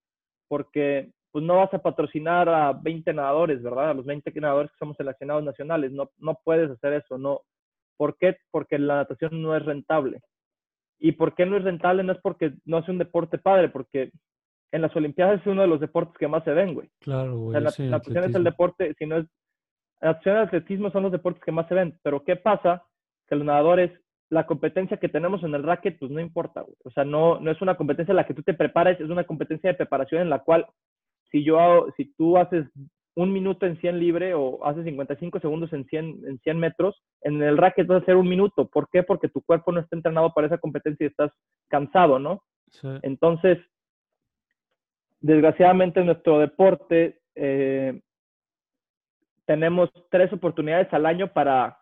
porque 0.47 1.11
pues 1.33 1.43
no 1.43 1.57
vas 1.57 1.73
a 1.73 1.79
patrocinar 1.79 2.47
a 2.47 2.71
20 2.71 3.13
nadadores, 3.13 3.61
¿verdad? 3.61 3.89
A 3.89 3.95
los 3.95 4.05
20 4.05 4.31
nadadores 4.39 4.71
que 4.71 4.77
somos 4.77 4.95
seleccionados 4.95 5.43
nacionales. 5.43 5.91
No, 5.91 6.09
no 6.19 6.39
puedes 6.41 6.71
hacer 6.71 6.93
eso, 6.93 7.17
no. 7.17 7.41
¿Por 7.99 8.15
qué? 8.17 8.37
Porque 8.49 8.79
la 8.79 8.95
natación 8.95 9.41
no 9.41 9.53
es 9.57 9.65
rentable. 9.65 10.21
¿Y 10.99 11.11
por 11.11 11.35
qué 11.35 11.45
no 11.45 11.57
es 11.57 11.65
rentable? 11.65 12.01
No 12.01 12.13
es 12.13 12.19
porque 12.21 12.53
no 12.63 12.77
es 12.77 12.87
un 12.87 12.97
deporte 12.97 13.37
padre, 13.37 13.67
porque 13.67 14.11
en 14.71 14.81
las 14.81 14.95
Olimpiadas 14.95 15.41
es 15.41 15.47
uno 15.47 15.63
de 15.63 15.67
los 15.67 15.81
deportes 15.81 16.17
que 16.17 16.29
más 16.29 16.45
se 16.45 16.51
ven, 16.51 16.75
güey. 16.75 16.89
Claro, 17.01 17.37
güey. 17.37 17.59
la, 17.61 17.73
natación 17.77 18.23
es 18.23 18.35
el 18.35 18.43
deporte, 18.45 18.95
si 18.97 19.05
no 19.05 19.17
es. 19.17 19.25
La 19.99 20.11
natación 20.11 20.35
y 20.35 20.37
el 20.37 20.45
atletismo 20.45 20.91
son 20.91 21.03
los 21.03 21.11
deportes 21.11 21.43
que 21.43 21.51
más 21.51 21.67
se 21.67 21.75
ven. 21.75 21.99
Pero 22.01 22.23
¿qué 22.23 22.37
pasa? 22.37 22.85
Que 23.27 23.35
los 23.35 23.43
nadadores, 23.43 23.91
la 24.29 24.45
competencia 24.45 24.95
que 24.95 25.09
tenemos 25.09 25.43
en 25.43 25.53
el 25.53 25.63
racket, 25.63 25.99
pues 25.99 26.09
no 26.09 26.21
importa, 26.21 26.61
güey. 26.61 26.77
O 26.85 26.91
sea, 26.91 27.03
no, 27.03 27.41
no 27.41 27.51
es 27.51 27.61
una 27.61 27.75
competencia 27.75 28.13
en 28.13 28.15
la 28.15 28.25
que 28.25 28.33
tú 28.33 28.43
te 28.43 28.53
prepares, 28.53 28.97
es 29.01 29.09
una 29.09 29.25
competencia 29.25 29.71
de 29.71 29.77
preparación 29.77 30.21
en 30.21 30.29
la 30.29 30.39
cual 30.39 30.65
si 31.31 31.43
yo 31.43 31.59
hago, 31.59 31.91
si 31.97 32.13
tú 32.13 32.37
haces 32.37 32.65
un 33.19 33.33
minuto 33.33 33.65
en 33.65 33.77
100 33.77 33.99
libre 33.99 34.33
o 34.33 34.65
haces 34.65 34.85
55 34.85 35.41
segundos 35.41 35.73
en 35.73 35.85
100, 35.85 36.21
en 36.25 36.39
100 36.39 36.57
metros, 36.57 37.03
en 37.21 37.41
el 37.43 37.57
racket 37.57 37.85
vas 37.85 37.99
a 37.99 38.03
hacer 38.03 38.15
un 38.15 38.29
minuto. 38.29 38.69
¿Por 38.69 38.89
qué? 38.89 39.03
Porque 39.03 39.27
tu 39.27 39.41
cuerpo 39.41 39.73
no 39.73 39.81
está 39.81 39.97
entrenado 39.97 40.33
para 40.33 40.47
esa 40.47 40.57
competencia 40.57 41.03
y 41.03 41.09
estás 41.09 41.31
cansado, 41.67 42.17
¿no? 42.17 42.41
Sí. 42.71 42.87
Entonces, 43.01 43.57
desgraciadamente 45.19 45.99
en 45.99 46.05
nuestro 46.05 46.39
deporte 46.39 47.19
eh, 47.35 47.99
tenemos 49.45 49.89
tres 50.09 50.31
oportunidades 50.31 50.87
al 50.93 51.05
año 51.05 51.33
para, 51.33 51.77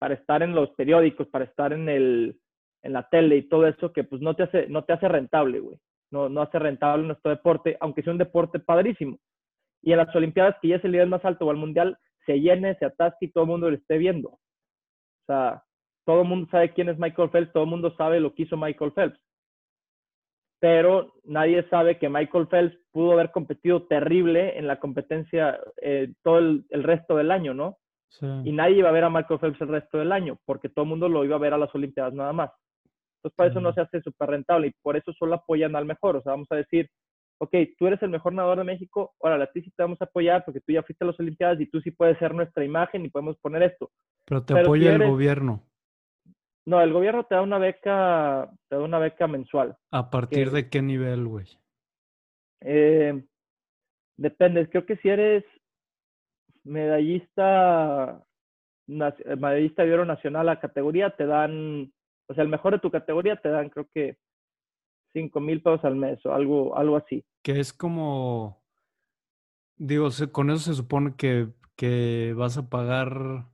para 0.00 0.14
estar 0.14 0.42
en 0.42 0.52
los 0.52 0.70
periódicos, 0.70 1.28
para 1.28 1.44
estar 1.44 1.72
en, 1.72 1.88
el, 1.88 2.40
en 2.82 2.92
la 2.92 3.08
tele 3.08 3.36
y 3.36 3.48
todo 3.48 3.68
eso 3.68 3.92
que 3.92 4.02
pues 4.02 4.20
no 4.20 4.34
te 4.34 4.42
hace, 4.42 4.66
no 4.66 4.82
te 4.82 4.94
hace 4.94 5.06
rentable, 5.06 5.60
güey. 5.60 5.78
No, 6.10 6.28
no 6.28 6.42
hace 6.42 6.58
rentable 6.58 7.06
nuestro 7.06 7.30
deporte, 7.30 7.76
aunque 7.80 8.02
sea 8.02 8.12
un 8.12 8.18
deporte 8.18 8.58
padrísimo. 8.58 9.18
Y 9.82 9.92
en 9.92 9.98
las 9.98 10.14
Olimpiadas, 10.14 10.56
que 10.62 10.68
ya 10.68 10.76
es 10.76 10.84
el 10.84 10.92
nivel 10.92 11.08
más 11.08 11.24
alto 11.24 11.46
o 11.46 11.50
al 11.50 11.56
Mundial, 11.56 11.98
se 12.24 12.40
llene, 12.40 12.76
se 12.76 12.84
atasque 12.86 13.26
y 13.26 13.32
todo 13.32 13.44
el 13.44 13.50
mundo 13.50 13.68
lo 13.68 13.76
esté 13.76 13.98
viendo. 13.98 14.28
O 14.30 14.40
sea, 15.26 15.62
todo 16.04 16.22
el 16.22 16.28
mundo 16.28 16.48
sabe 16.50 16.72
quién 16.72 16.88
es 16.88 16.98
Michael 16.98 17.30
Phelps, 17.30 17.52
todo 17.52 17.64
el 17.64 17.70
mundo 17.70 17.94
sabe 17.96 18.20
lo 18.20 18.34
que 18.34 18.42
hizo 18.44 18.56
Michael 18.56 18.92
Phelps 18.92 19.20
pero 20.62 21.14
nadie 21.24 21.68
sabe 21.70 21.98
que 21.98 22.08
Michael 22.08 22.46
Phelps 22.46 22.78
pudo 22.92 23.14
haber 23.14 23.32
competido 23.32 23.82
terrible 23.88 24.56
en 24.56 24.68
la 24.68 24.78
competencia 24.78 25.58
eh, 25.82 26.12
todo 26.22 26.38
el, 26.38 26.64
el, 26.70 26.84
resto 26.84 27.16
del 27.16 27.32
año, 27.32 27.52
¿no? 27.52 27.78
Sí. 28.10 28.26
Y 28.44 28.52
nadie 28.52 28.76
iba 28.76 28.88
a 28.88 28.92
ver 28.92 29.02
a 29.02 29.10
Michael 29.10 29.40
Phelps 29.40 29.60
el 29.60 29.66
resto 29.66 29.98
del 29.98 30.12
año, 30.12 30.38
porque 30.44 30.68
todo 30.68 30.84
el 30.84 30.90
mundo 30.90 31.08
lo 31.08 31.24
iba 31.24 31.34
a 31.34 31.40
ver 31.40 31.52
a 31.52 31.58
las 31.58 31.74
Olimpiadas 31.74 32.14
nada 32.14 32.32
más. 32.32 32.52
Entonces, 33.16 33.34
para 33.34 33.50
eso 33.50 33.60
no 33.60 33.72
se 33.72 33.80
hace 33.80 34.02
súper 34.02 34.30
rentable 34.30 34.68
y 34.68 34.74
por 34.82 34.96
eso 34.96 35.12
solo 35.14 35.34
apoyan 35.34 35.74
al 35.74 35.84
mejor. 35.84 36.14
O 36.14 36.22
sea, 36.22 36.30
vamos 36.30 36.46
a 36.50 36.54
decir, 36.54 36.88
ok, 37.42 37.52
tú 37.76 37.88
eres 37.88 38.00
el 38.02 38.10
mejor 38.10 38.32
nadador 38.32 38.58
de 38.58 38.64
México, 38.64 39.14
ahora 39.20 39.42
a 39.42 39.46
ti 39.48 39.62
sí 39.62 39.70
te 39.72 39.82
vamos 39.82 40.00
a 40.00 40.04
apoyar 40.04 40.44
porque 40.44 40.60
tú 40.60 40.72
ya 40.72 40.84
fuiste 40.84 41.04
a 41.04 41.08
las 41.08 41.18
Olimpiadas 41.18 41.60
y 41.60 41.66
tú 41.66 41.80
sí 41.80 41.90
puedes 41.90 42.16
ser 42.18 42.32
nuestra 42.32 42.64
imagen 42.64 43.04
y 43.04 43.10
podemos 43.10 43.36
poner 43.38 43.64
esto. 43.64 43.90
Pero 44.24 44.44
te 44.44 44.54
pero 44.54 44.66
apoya 44.66 44.82
si 44.82 44.94
eres, 44.94 45.00
el 45.00 45.10
gobierno. 45.10 45.62
No, 46.64 46.80
el 46.80 46.92
gobierno 46.92 47.24
te 47.24 47.34
da 47.34 47.42
una 47.42 47.58
beca, 47.58 48.48
te 48.68 48.76
da 48.76 48.82
una 48.82 49.00
beca 49.00 49.26
mensual. 49.26 49.76
¿A 49.90 50.08
partir 50.08 50.50
que, 50.50 50.54
de 50.54 50.68
qué 50.68 50.82
nivel, 50.82 51.26
güey? 51.26 51.46
Eh, 52.60 53.24
depende, 54.16 54.68
creo 54.70 54.86
que 54.86 54.96
si 54.98 55.08
eres 55.08 55.42
medallista, 56.62 58.24
medallista 58.86 59.82
de 59.82 59.94
oro 59.94 60.04
nacional 60.04 60.48
a 60.48 60.60
categoría, 60.60 61.10
te 61.10 61.26
dan, 61.26 61.92
o 62.28 62.34
sea, 62.34 62.44
el 62.44 62.50
mejor 62.50 62.74
de 62.74 62.78
tu 62.78 62.92
categoría 62.92 63.34
te 63.34 63.48
dan, 63.48 63.68
creo 63.68 63.88
que, 63.92 64.16
cinco 65.12 65.40
mil 65.40 65.62
pesos 65.62 65.84
al 65.84 65.96
mes 65.96 66.24
o 66.26 66.32
algo, 66.32 66.76
algo 66.76 66.96
así. 66.96 67.24
Que 67.42 67.60
es 67.60 67.72
como, 67.72 68.62
digo, 69.76 70.08
con 70.32 70.50
eso 70.50 70.58
se 70.58 70.74
supone 70.74 71.14
que, 71.16 71.48
que 71.76 72.34
vas 72.36 72.58
a 72.58 72.68
pagar 72.68 73.46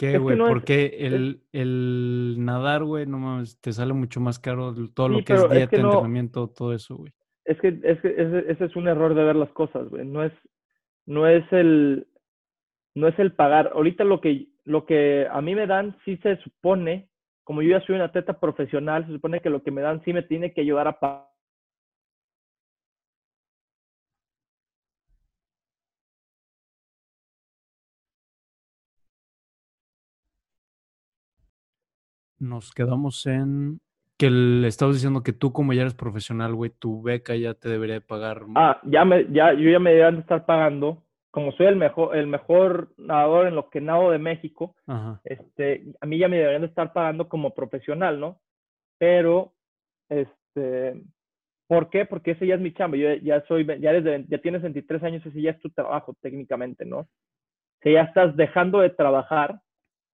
¿Qué, 0.00 0.16
güey? 0.16 0.34
No 0.34 0.46
Porque 0.46 0.96
es, 0.98 1.12
el, 1.12 1.42
el 1.52 2.36
nadar, 2.38 2.84
güey, 2.84 3.04
no 3.04 3.18
mames, 3.18 3.60
te 3.60 3.70
sale 3.70 3.92
mucho 3.92 4.18
más 4.18 4.38
caro 4.38 4.74
todo 4.94 5.08
sí, 5.08 5.12
lo 5.12 5.24
que 5.24 5.34
es 5.34 5.40
dieta, 5.50 5.58
es 5.58 5.68
que 5.68 5.78
no, 5.78 5.88
entrenamiento, 5.88 6.48
todo 6.48 6.72
eso, 6.72 6.96
güey. 6.96 7.12
Es 7.44 7.60
que, 7.60 7.68
es 7.82 8.00
que 8.00 8.08
ese, 8.08 8.50
ese, 8.50 8.64
es 8.64 8.76
un 8.76 8.88
error 8.88 9.14
de 9.14 9.24
ver 9.24 9.36
las 9.36 9.50
cosas, 9.50 9.90
güey. 9.90 10.06
No 10.06 10.24
es, 10.24 10.32
no 11.04 11.26
es 11.26 11.44
el, 11.52 12.06
no 12.94 13.08
es 13.08 13.18
el 13.18 13.32
pagar. 13.34 13.72
Ahorita 13.74 14.04
lo 14.04 14.22
que, 14.22 14.48
lo 14.64 14.86
que 14.86 15.26
a 15.30 15.42
mí 15.42 15.54
me 15.54 15.66
dan, 15.66 15.94
sí 16.06 16.16
se 16.22 16.38
supone, 16.38 17.09
como 17.44 17.62
yo 17.62 17.70
ya 17.70 17.84
soy 17.86 17.96
un 17.96 18.02
atleta 18.02 18.38
profesional, 18.38 19.06
se 19.06 19.12
supone 19.12 19.40
que 19.40 19.50
lo 19.50 19.62
que 19.62 19.70
me 19.70 19.80
dan 19.82 20.02
sí 20.04 20.12
me 20.12 20.22
tiene 20.22 20.52
que 20.52 20.60
ayudar 20.60 20.88
a 20.88 21.00
pagar 21.00 21.30
nos 32.40 32.72
quedamos 32.72 33.26
en 33.26 33.80
que 34.16 34.30
le 34.30 34.66
estabas 34.68 34.96
diciendo 34.96 35.22
que 35.22 35.32
tú 35.32 35.52
como 35.52 35.72
ya 35.72 35.82
eres 35.82 35.94
profesional, 35.94 36.54
güey, 36.54 36.70
tu 36.70 37.00
beca 37.00 37.36
ya 37.36 37.54
te 37.54 37.68
debería 37.68 38.00
pagar. 38.00 38.42
Ah, 38.54 38.80
ya 38.84 39.04
me, 39.04 39.26
ya, 39.32 39.54
yo 39.54 39.70
ya 39.70 39.78
me 39.78 39.90
deberían 39.90 40.16
de 40.16 40.20
estar 40.22 40.44
pagando. 40.44 41.02
Como 41.30 41.52
soy 41.52 41.66
el 41.66 41.76
mejor, 41.76 42.16
el 42.16 42.26
mejor 42.26 42.92
nadador 42.96 43.46
en 43.46 43.54
lo 43.54 43.70
que 43.70 43.80
nado 43.80 44.10
de 44.10 44.18
México, 44.18 44.74
Ajá. 44.86 45.20
este, 45.24 45.84
a 46.00 46.06
mí 46.06 46.18
ya 46.18 46.28
me 46.28 46.38
deberían 46.38 46.62
de 46.62 46.68
estar 46.68 46.92
pagando 46.92 47.28
como 47.28 47.54
profesional, 47.54 48.18
¿no? 48.18 48.40
Pero, 48.98 49.52
este, 50.08 51.00
¿por 51.68 51.88
qué? 51.88 52.04
Porque 52.04 52.32
ese 52.32 52.46
ya 52.46 52.56
es 52.56 52.60
mi 52.60 52.74
chamba. 52.74 52.96
Yo 52.96 53.14
ya 53.14 53.44
soy, 53.46 53.64
ya 53.80 53.92
desde, 53.92 54.24
ya 54.28 54.38
tienes 54.38 54.62
23 54.62 55.02
años, 55.04 55.24
ese 55.24 55.40
ya 55.40 55.52
es 55.52 55.60
tu 55.60 55.70
trabajo 55.70 56.16
técnicamente, 56.20 56.84
¿no? 56.84 57.08
Si 57.82 57.92
ya 57.92 58.02
estás 58.02 58.36
dejando 58.36 58.80
de 58.80 58.90
trabajar 58.90 59.60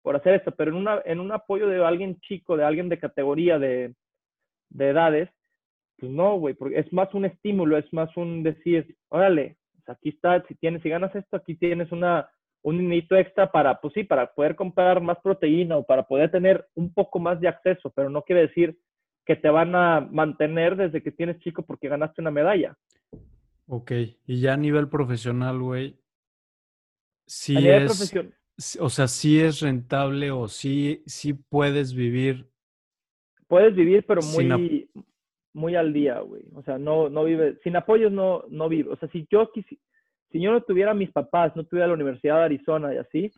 por 0.02 0.16
hacer 0.16 0.34
esto, 0.34 0.50
pero 0.52 0.70
en, 0.70 0.78
una, 0.78 1.00
en 1.04 1.20
un 1.20 1.30
apoyo 1.30 1.68
de 1.68 1.84
alguien 1.84 2.18
chico, 2.20 2.56
de 2.56 2.64
alguien 2.64 2.88
de 2.88 2.98
categoría 2.98 3.58
de, 3.58 3.94
de 4.70 4.88
edades, 4.88 5.30
pues 5.98 6.10
no, 6.10 6.36
güey, 6.38 6.54
porque 6.54 6.78
es 6.78 6.92
más 6.92 7.12
un 7.14 7.24
estímulo, 7.24 7.76
es 7.78 7.90
más 7.92 8.14
un 8.16 8.42
decir, 8.42 8.96
órale, 9.08 9.56
aquí 9.88 10.10
está, 10.10 10.44
si 10.46 10.54
tienes, 10.54 10.82
si 10.82 10.88
ganas 10.88 11.14
esto, 11.14 11.36
aquí 11.36 11.54
tienes 11.54 11.90
una, 11.92 12.28
un 12.62 12.78
dinerito 12.78 13.16
extra 13.16 13.50
para, 13.50 13.80
pues 13.80 13.94
sí, 13.94 14.04
para 14.04 14.32
poder 14.32 14.54
comprar 14.54 15.00
más 15.00 15.18
proteína 15.22 15.76
o 15.76 15.84
para 15.84 16.06
poder 16.06 16.30
tener 16.30 16.66
un 16.74 16.92
poco 16.92 17.18
más 17.18 17.40
de 17.40 17.48
acceso, 17.48 17.90
pero 17.94 18.08
no 18.08 18.22
quiere 18.22 18.42
decir 18.42 18.78
que 19.24 19.36
te 19.36 19.48
van 19.48 19.74
a 19.74 20.00
mantener 20.00 20.76
desde 20.76 21.02
que 21.02 21.12
tienes 21.12 21.38
chico 21.40 21.62
porque 21.62 21.88
ganaste 21.88 22.20
una 22.20 22.30
medalla. 22.30 22.76
Ok, 23.66 23.92
y 24.26 24.40
ya 24.40 24.54
a 24.54 24.56
nivel 24.56 24.88
profesional, 24.88 25.58
güey, 25.60 25.98
sí 27.26 27.56
a 27.56 27.60
nivel 27.60 27.84
es... 27.84 28.78
O 28.80 28.90
sea, 28.90 29.08
sí 29.08 29.40
es 29.40 29.60
rentable 29.60 30.30
o 30.30 30.46
sí, 30.46 31.02
sí 31.06 31.32
puedes 31.32 31.94
vivir. 31.94 32.46
Puedes 33.48 33.74
vivir, 33.74 34.04
pero 34.06 34.20
muy, 34.22 34.88
muy 35.54 35.76
al 35.76 35.92
día, 35.92 36.20
güey. 36.20 36.42
O 36.54 36.62
sea, 36.62 36.78
no, 36.78 37.08
no 37.08 37.24
vive, 37.24 37.58
sin 37.62 37.76
apoyos 37.76 38.12
no, 38.12 38.44
no 38.48 38.68
vive. 38.68 38.90
O 38.90 38.96
sea, 38.96 39.08
si 39.10 39.26
yo 39.30 39.50
quisi, 39.52 39.78
si 40.30 40.40
yo 40.40 40.52
no 40.52 40.62
tuviera 40.62 40.92
a 40.92 40.94
mis 40.94 41.10
papás, 41.10 41.54
no 41.56 41.64
tuviera 41.64 41.88
la 41.88 41.94
Universidad 41.94 42.38
de 42.38 42.44
Arizona 42.44 42.94
y 42.94 42.98
así, 42.98 43.30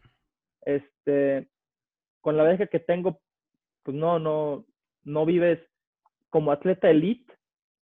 este, 0.63 1.49
con 2.21 2.37
la 2.37 2.45
beca 2.45 2.67
que 2.67 2.81
tengo, 2.81 3.21
pues 3.83 3.97
no, 3.97 4.19
no, 4.19 4.65
no 5.03 5.27
vives 5.27 5.61
como 6.31 6.53
atleta 6.53 6.91
elite, 6.91 7.33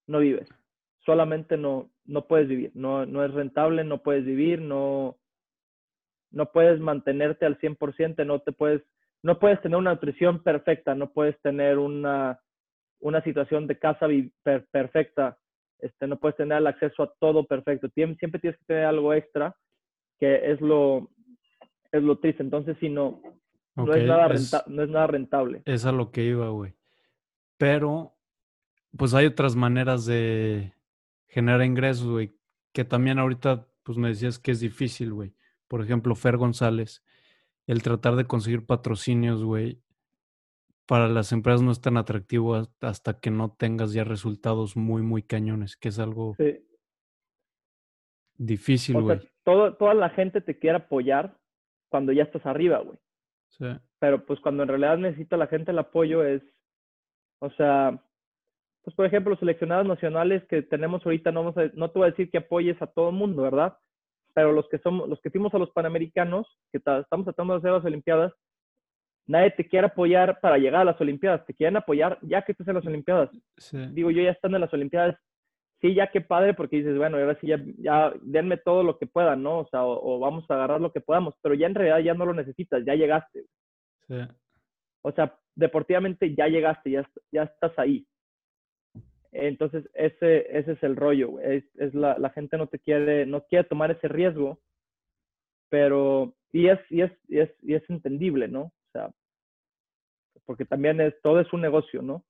no 0.07 0.19
vives. 0.19 0.49
Solamente 1.05 1.57
no, 1.57 1.91
no 2.05 2.27
puedes 2.27 2.49
vivir. 2.49 2.73
No, 2.75 3.07
no 3.07 3.25
es 3.25 3.33
rentable, 3.33 3.85
no 3.85 4.03
puedes 4.03 4.25
vivir, 4.25 4.61
no, 4.61 5.19
no 6.31 6.51
puedes 6.51 6.81
mantenerte 6.81 7.47
al 7.47 7.59
100%, 7.59 8.27
no 8.27 8.41
te 8.41 8.53
puedes, 8.53 8.83
no 9.23 9.39
puedes 9.39 9.61
tener 9.61 9.77
una 9.79 9.93
nutrición 9.93 10.43
perfecta, 10.43 10.95
no 10.95 11.13
puedes 11.13 11.41
tener 11.43 11.79
una, 11.79 12.41
una 13.03 13.23
situación 13.23 13.67
de 13.67 13.79
casa 13.79 14.07
per, 14.43 14.67
perfecta, 14.71 15.37
este, 15.79 16.07
no 16.07 16.19
puedes 16.19 16.37
tener 16.37 16.59
el 16.59 16.67
acceso 16.67 17.03
a 17.03 17.13
todo 17.21 17.45
perfecto. 17.45 17.89
Siempre 17.95 18.41
tienes 18.41 18.59
que 18.59 18.65
tener 18.67 18.85
algo 18.87 19.13
extra, 19.13 19.55
que 20.19 20.51
es 20.53 20.61
lo, 20.61 21.11
es 21.91 22.03
lo 22.03 22.19
triste. 22.19 22.43
Entonces, 22.43 22.77
si 22.81 22.89
no, 22.89 23.21
no, 23.75 23.93
es 23.95 24.07
nada 24.07 24.33
es- 24.33 24.65
no 24.69 24.83
es 24.85 24.89
nada 24.89 25.07
rentable. 25.09 25.63
Es 25.65 25.85
a 25.85 25.93
lo 25.93 26.11
que 26.13 26.25
iba, 26.25 26.49
güey. 26.49 26.75
Pero, 27.59 28.15
pues 28.97 29.15
hay 29.15 29.27
otras 29.27 29.57
maneras 29.57 30.07
de 30.07 30.73
generar 31.29 31.63
ingresos, 31.65 32.07
güey. 32.09 32.33
Que 32.73 32.85
también 32.85 33.19
ahorita, 33.19 33.67
pues 33.83 33.99
me 33.99 34.09
decías 34.09 34.39
que 34.39 34.53
es 34.53 34.61
difícil, 34.61 35.13
güey. 35.13 35.35
Por 35.69 35.83
ejemplo, 35.83 36.15
Fer 36.15 36.37
González, 36.37 37.05
el 37.67 37.83
tratar 37.83 38.17
de 38.17 38.27
conseguir 38.27 38.67
patrocinios, 38.67 39.43
güey, 39.45 39.81
para 40.93 41.09
las 41.09 41.33
empresas 41.33 41.63
no 41.63 41.71
es 41.73 41.81
tan 41.81 41.97
atractivo 41.97 42.55
has- 42.55 42.71
hasta 42.83 43.19
que 43.19 43.31
no 43.31 43.55
tengas 43.59 43.95
ya 43.95 44.05
resultados 44.05 44.77
muy, 44.77 45.01
muy 45.01 45.23
cañones, 45.23 45.75
que 45.79 45.89
es 45.89 45.99
algo 45.99 46.35
Sí. 46.37 46.59
difícil, 48.37 49.01
güey. 49.01 49.21
toda 49.45 49.95
la 49.95 50.11
gente 50.11 50.43
te 50.43 50.59
quiere 50.59 50.77
apoyar 50.77 51.37
cuando 51.89 52.13
ya 52.13 52.25
estás 52.25 52.45
arriba, 52.45 52.79
güey. 52.81 52.99
Sí. 53.49 53.65
Pero 54.01 54.27
pues 54.27 54.39
cuando 54.41 54.63
en 54.65 54.69
realidad 54.69 54.99
necesita 54.99 55.39
la 55.39 55.47
gente 55.47 55.71
el 55.71 55.79
apoyo 55.79 56.23
es, 56.25 56.43
o 57.41 57.49
sea, 57.53 58.05
pues 58.85 58.95
por 58.95 59.07
ejemplo, 59.07 59.31
los 59.31 59.39
seleccionados 59.41 59.87
nacionales 59.87 60.45
que 60.47 60.61
tenemos 60.61 61.05
ahorita, 61.07 61.33
no, 61.33 61.41
vamos 61.45 61.57
a, 61.57 61.71
no 61.75 61.91
te 61.91 61.99
voy 61.99 62.09
a 62.09 62.11
decir 62.11 62.31
que 62.31 62.39
apoyes 62.39 62.81
a 62.83 62.87
todo 62.87 63.09
el 63.09 63.17
mundo, 63.17 63.43
¿verdad? 63.43 63.79
Pero 64.35 64.53
los 64.53 64.69
que 64.69 64.79
somos, 64.79 65.09
los 65.09 65.21
que 65.23 65.31
fuimos 65.31 65.55
a 65.55 65.59
los 65.59 65.71
Panamericanos, 65.71 66.47
que 66.71 66.79
estamos 66.79 67.25
tratando 67.25 67.55
de 67.55 67.59
hacer 67.61 67.73
las 67.73 67.85
Olimpiadas, 67.87 68.33
nadie 69.27 69.51
te 69.53 69.69
quiere 69.69 69.87
apoyar 69.87 70.41
para 70.41 70.59
llegar 70.59 70.83
a 70.83 70.85
las 70.85 71.01
Olimpiadas, 71.01 71.45
te 71.47 71.55
quieren 71.55 71.77
apoyar 71.77 72.19
ya 72.23 72.43
que 72.43 72.53
estés 72.53 72.69
en 72.69 72.75
las 72.75 72.87
Olimpiadas. 72.87 73.31
Digo, 73.93 74.11
yo 74.11 74.23
ya 74.23 74.31
estando 74.31 74.57
en 74.57 74.63
las 74.63 74.73
Olimpiadas, 74.73 75.17
sí, 75.81 75.95
ya 75.95 76.11
qué 76.11 76.21
padre, 76.21 76.55
porque 76.55 76.77
dices, 76.77 76.97
bueno, 76.97 77.19
ahora 77.19 77.39
sí, 77.41 77.47
ya, 77.47 77.59
ya 77.79 78.13
denme 78.23 78.57
todo 78.57 78.83
lo 78.83 78.99
que 78.99 79.07
puedan, 79.07 79.43
¿no? 79.43 79.61
O 79.61 79.69
sea, 79.69 79.85
o, 79.85 80.19
vamos 80.19 80.49
a 80.51 80.55
agarrar 80.55 80.81
lo 80.81 80.93
que 80.93 81.01
podamos, 81.01 81.35
pero 81.43 81.55
ya 81.55 81.67
en 81.67 81.75
realidad 81.75 81.99
ya 82.01 82.15
no 82.15 82.27
lo 82.27 82.35
necesitas, 82.35 82.85
ya 82.85 82.95
llegaste. 82.95 83.45
Sí. 84.09 84.17
O 85.03 85.13
sea, 85.13 85.37
deportivamente 85.55 86.35
ya 86.35 86.47
llegaste, 86.47 86.91
ya, 86.91 87.09
ya 87.33 87.45
estás 87.45 87.77
ahí. 87.79 88.07
Entonces, 89.33 89.89
ese, 89.95 90.59
ese 90.59 90.73
es 90.73 90.83
el 90.83 90.95
rollo, 90.95 91.41
Es, 91.41 91.65
es 91.77 91.95
la, 91.95 92.19
la, 92.19 92.31
gente 92.31 92.59
no 92.59 92.67
te 92.67 92.79
quiere, 92.79 93.25
no 93.25 93.43
quiere 93.47 93.67
tomar 93.67 93.91
ese 93.91 94.07
riesgo, 94.07 94.61
pero, 95.71 96.35
y 96.53 96.69
es, 96.69 96.79
y 96.91 97.01
es, 97.01 97.13
y 97.29 97.39
es, 97.39 97.51
y 97.63 97.75
es 97.75 97.83
entendible, 97.89 98.47
¿no? 98.47 98.73
Porque 100.45 100.65
también 100.65 101.01
es, 101.01 101.15
todo 101.23 101.41
es 101.41 101.53
un 101.53 101.61
negocio, 101.61 102.03
¿no? 102.03 102.25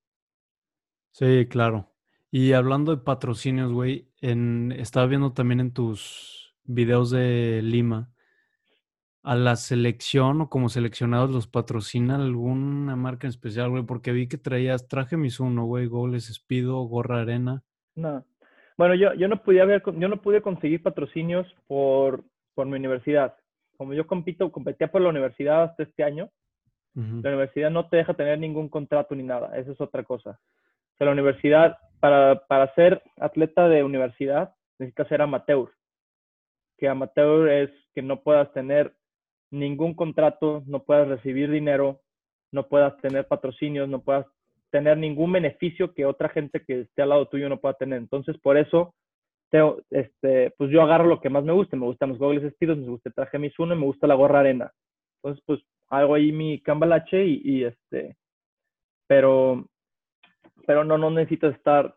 Sí, 1.12 1.46
claro. 1.48 1.92
Y 2.30 2.52
hablando 2.52 2.96
de 2.96 3.02
patrocinios, 3.02 3.72
güey, 3.72 4.08
en, 4.20 4.72
estaba 4.72 5.06
viendo 5.06 5.32
también 5.32 5.60
en 5.60 5.72
tus 5.72 6.54
videos 6.64 7.10
de 7.10 7.60
Lima, 7.62 8.10
a 9.22 9.36
la 9.36 9.56
selección 9.56 10.40
o 10.40 10.50
como 10.50 10.68
seleccionados 10.68 11.30
los 11.30 11.46
patrocina 11.46 12.16
alguna 12.16 12.96
marca 12.96 13.26
en 13.26 13.30
especial, 13.30 13.70
güey? 13.70 13.84
Porque 13.84 14.12
vi 14.12 14.26
que 14.28 14.38
traías 14.38 14.88
traje 14.88 15.16
Mizuno, 15.16 15.64
güey, 15.64 15.86
goles 15.86 16.28
Espido, 16.28 16.82
gorra 16.82 17.20
arena. 17.20 17.62
No. 17.94 18.24
Bueno, 18.76 18.94
yo, 18.94 19.14
yo 19.14 19.28
no 19.28 19.42
pude 19.42 19.64
ver, 19.64 19.82
yo 19.84 20.08
no 20.08 20.20
pude 20.22 20.42
conseguir 20.42 20.82
patrocinios 20.82 21.46
por, 21.66 22.24
por 22.54 22.66
mi 22.66 22.76
universidad. 22.76 23.36
Como 23.76 23.94
yo 23.94 24.06
compito, 24.06 24.50
competía 24.50 24.90
por 24.90 25.02
la 25.02 25.10
universidad 25.10 25.64
hasta 25.64 25.84
este 25.84 26.02
año, 26.02 26.30
la 26.94 27.30
universidad 27.30 27.70
no 27.70 27.88
te 27.88 27.96
deja 27.96 28.14
tener 28.14 28.38
ningún 28.38 28.68
contrato 28.68 29.14
ni 29.14 29.22
nada. 29.22 29.56
Esa 29.56 29.72
es 29.72 29.80
otra 29.80 30.02
cosa. 30.02 30.38
O 31.00 31.04
la 31.04 31.10
universidad, 31.10 31.78
para, 32.00 32.46
para 32.46 32.72
ser 32.74 33.02
atleta 33.18 33.68
de 33.68 33.82
universidad, 33.82 34.54
necesitas 34.78 35.08
ser 35.08 35.22
amateur. 35.22 35.70
Que 36.78 36.88
amateur 36.88 37.48
es 37.48 37.70
que 37.94 38.02
no 38.02 38.22
puedas 38.22 38.52
tener 38.52 38.94
ningún 39.50 39.94
contrato, 39.94 40.62
no 40.66 40.84
puedas 40.84 41.08
recibir 41.08 41.50
dinero, 41.50 42.00
no 42.52 42.68
puedas 42.68 42.96
tener 42.98 43.26
patrocinios, 43.26 43.88
no 43.88 44.02
puedas 44.02 44.26
tener 44.70 44.96
ningún 44.96 45.32
beneficio 45.32 45.92
que 45.92 46.06
otra 46.06 46.28
gente 46.28 46.62
que 46.64 46.82
esté 46.82 47.02
al 47.02 47.10
lado 47.10 47.26
tuyo 47.26 47.48
no 47.48 47.60
pueda 47.60 47.74
tener. 47.74 47.98
Entonces, 47.98 48.38
por 48.38 48.56
eso, 48.56 48.94
este, 49.90 50.52
pues 50.56 50.70
yo 50.70 50.82
agarro 50.82 51.06
lo 51.06 51.20
que 51.20 51.30
más 51.30 51.44
me 51.44 51.52
gusta. 51.52 51.76
Me 51.76 51.86
gustan 51.86 52.10
los 52.10 52.18
goggles 52.18 52.44
estilos, 52.44 52.78
me 52.78 52.88
gusta 52.88 53.08
el 53.08 53.14
traje 53.14 53.38
Mizuno 53.38 53.74
y 53.74 53.78
me 53.78 53.86
gusta 53.86 54.06
la 54.06 54.14
gorra 54.14 54.40
arena. 54.40 54.72
Entonces, 55.16 55.42
pues 55.46 55.60
hago 55.92 56.14
ahí 56.14 56.32
mi 56.32 56.58
cambalache 56.60 57.24
y, 57.24 57.42
y 57.44 57.64
este, 57.64 58.16
pero, 59.06 59.68
pero 60.66 60.84
no, 60.84 60.96
no 60.96 61.10
necesitas 61.10 61.54
estar 61.54 61.94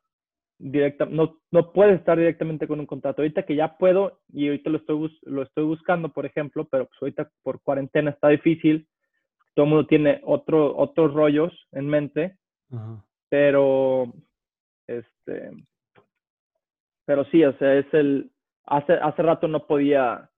directa, 0.58 1.06
no, 1.06 1.40
no 1.52 1.72
puedes 1.72 2.00
estar 2.00 2.18
directamente 2.18 2.68
con 2.68 2.80
un 2.82 2.86
contrato. 2.86 3.22
Ahorita 3.22 3.44
que 3.44 3.56
ya 3.56 3.78
puedo 3.78 4.20
y 4.34 4.48
ahorita 4.48 4.70
lo 4.70 4.78
estoy, 4.80 5.20
lo 5.24 5.44
estoy 5.44 5.64
buscando, 5.64 6.10
por 6.10 6.26
ejemplo, 6.26 6.66
pero 6.66 6.88
pues 6.88 6.98
ahorita 7.02 7.32
por 7.42 7.62
cuarentena 7.62 8.12
está 8.12 8.28
difícil. 8.28 8.88
Todo 9.54 9.66
el 9.66 9.70
mundo 9.72 9.88
tiene 9.88 10.22
otro, 10.26 10.76
otros 10.76 11.14
rollos 11.14 11.54
en 11.72 11.88
mente, 11.88 12.38
pero 13.30 14.14
este, 14.88 15.52
pero 17.06 17.24
sí, 17.26 17.46
o 17.46 17.58
sea, 17.58 17.76
es 17.76 17.86
el, 17.94 18.30
hace, 18.66 18.94
hace 18.94 19.22
rato 19.22 19.48
no 19.48 19.66
podía, 19.66 20.30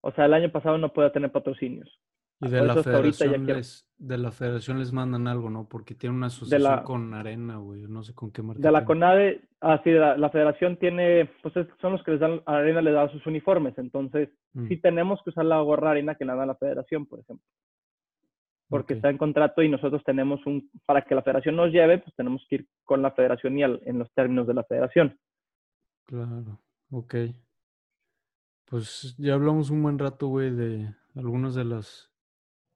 o 0.00 0.12
sea, 0.12 0.24
el 0.24 0.32
año 0.32 0.50
pasado 0.50 0.78
no 0.78 0.94
podía 0.94 1.12
tener 1.12 1.30
patrocinios. 1.30 2.00
Y 2.44 2.48
de 2.48 2.60
la, 2.60 2.82
federación 2.82 3.46
les, 3.46 3.88
de 3.98 4.18
la 4.18 4.32
federación 4.32 4.80
les 4.80 4.92
mandan 4.92 5.28
algo, 5.28 5.48
¿no? 5.48 5.68
Porque 5.68 5.94
tiene 5.94 6.16
una 6.16 6.26
asociación 6.26 6.82
con 6.82 7.14
Arena, 7.14 7.58
güey. 7.58 7.82
No 7.82 8.02
sé 8.02 8.14
con 8.14 8.32
qué 8.32 8.42
marca. 8.42 8.60
De 8.60 8.72
la 8.72 8.84
CONADE, 8.84 9.42
ah, 9.60 9.80
sí, 9.84 9.92
la, 9.92 10.28
federación 10.30 10.76
tiene, 10.76 11.30
pues 11.40 11.54
son 11.80 11.92
los 11.92 12.02
que 12.02 12.10
les 12.10 12.20
dan, 12.20 12.42
a 12.44 12.56
Arena 12.56 12.82
les 12.82 12.94
da 12.94 13.08
sus 13.12 13.24
uniformes. 13.28 13.78
Entonces, 13.78 14.28
mm. 14.54 14.66
sí 14.66 14.76
tenemos 14.78 15.22
que 15.22 15.30
usar 15.30 15.44
la 15.44 15.60
gorra 15.60 15.92
Arena 15.92 16.16
que 16.16 16.24
le 16.24 16.34
da 16.34 16.44
la 16.44 16.56
federación, 16.56 17.06
por 17.06 17.20
ejemplo. 17.20 17.46
Porque 18.68 18.94
está 18.94 19.08
en 19.08 19.18
contrato 19.18 19.62
y 19.62 19.68
nosotros 19.68 20.02
tenemos 20.04 20.44
un, 20.44 20.68
para 20.84 21.02
que 21.02 21.14
la 21.14 21.22
federación 21.22 21.54
nos 21.54 21.70
lleve, 21.70 21.98
pues 21.98 22.12
tenemos 22.16 22.44
que 22.48 22.56
ir 22.56 22.68
con 22.82 23.02
la 23.02 23.12
federación 23.12 23.56
y 23.56 23.62
en 23.62 23.98
los 24.00 24.10
términos 24.14 24.48
de 24.48 24.54
la 24.54 24.64
federación. 24.64 25.16
Claro, 26.06 26.58
ok. 26.90 27.14
Pues 28.64 29.14
ya 29.16 29.34
hablamos 29.34 29.70
un 29.70 29.80
buen 29.80 29.98
rato, 29.98 30.26
güey, 30.26 30.50
de 30.50 30.92
algunos 31.14 31.54
de 31.54 31.64
las 31.64 32.11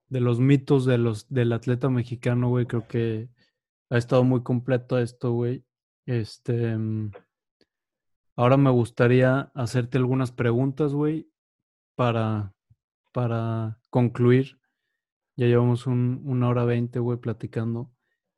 de 0.08 0.20
los 0.20 0.40
mitos 0.40 0.84
de 0.84 0.98
los, 0.98 1.28
del 1.28 1.52
atleta 1.52 1.88
mexicano, 1.88 2.48
güey. 2.48 2.66
Creo 2.66 2.86
que 2.86 3.28
ha 3.90 3.98
estado 3.98 4.24
muy 4.24 4.42
completo 4.42 4.98
esto, 4.98 5.32
güey. 5.32 5.64
Este. 6.06 6.76
Mm, 6.76 7.12
ahora 8.36 8.56
me 8.56 8.70
gustaría 8.70 9.52
hacerte 9.54 9.98
algunas 9.98 10.32
preguntas, 10.32 10.92
güey, 10.92 11.28
para, 11.94 12.54
para 13.12 13.78
concluir. 13.90 14.60
Ya 15.36 15.46
llevamos 15.46 15.86
un, 15.86 16.22
una 16.24 16.48
hora 16.48 16.64
veinte, 16.64 16.98
güey, 16.98 17.18
platicando. 17.18 17.92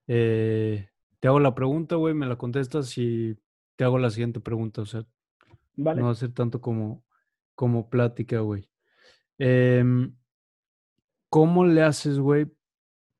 Eh, 0.07 0.89
te 1.21 1.29
hago 1.29 1.41
la 1.41 1.55
pregunta, 1.55 1.97
güey, 1.97 2.15
me 2.15 2.27
la 2.27 2.37
contestas 2.37 2.97
y 2.99 3.37
te 3.77 3.85
hago 3.85 3.99
la 3.99 4.11
siguiente 4.11 4.41
pregunta. 4.41 4.83
O 4.83 4.87
sea, 4.87 5.07
no 5.77 6.05
va 6.05 6.11
a 6.11 6.15
ser 6.15 6.33
tanto 6.33 6.61
como, 6.61 7.05
como 7.55 7.89
plática, 7.89 8.41
güey. 8.41 8.69
Eh, 9.39 9.85
¿Cómo 11.31 11.65
le 11.65 11.83
haces, 11.83 12.19
güey, 12.19 12.47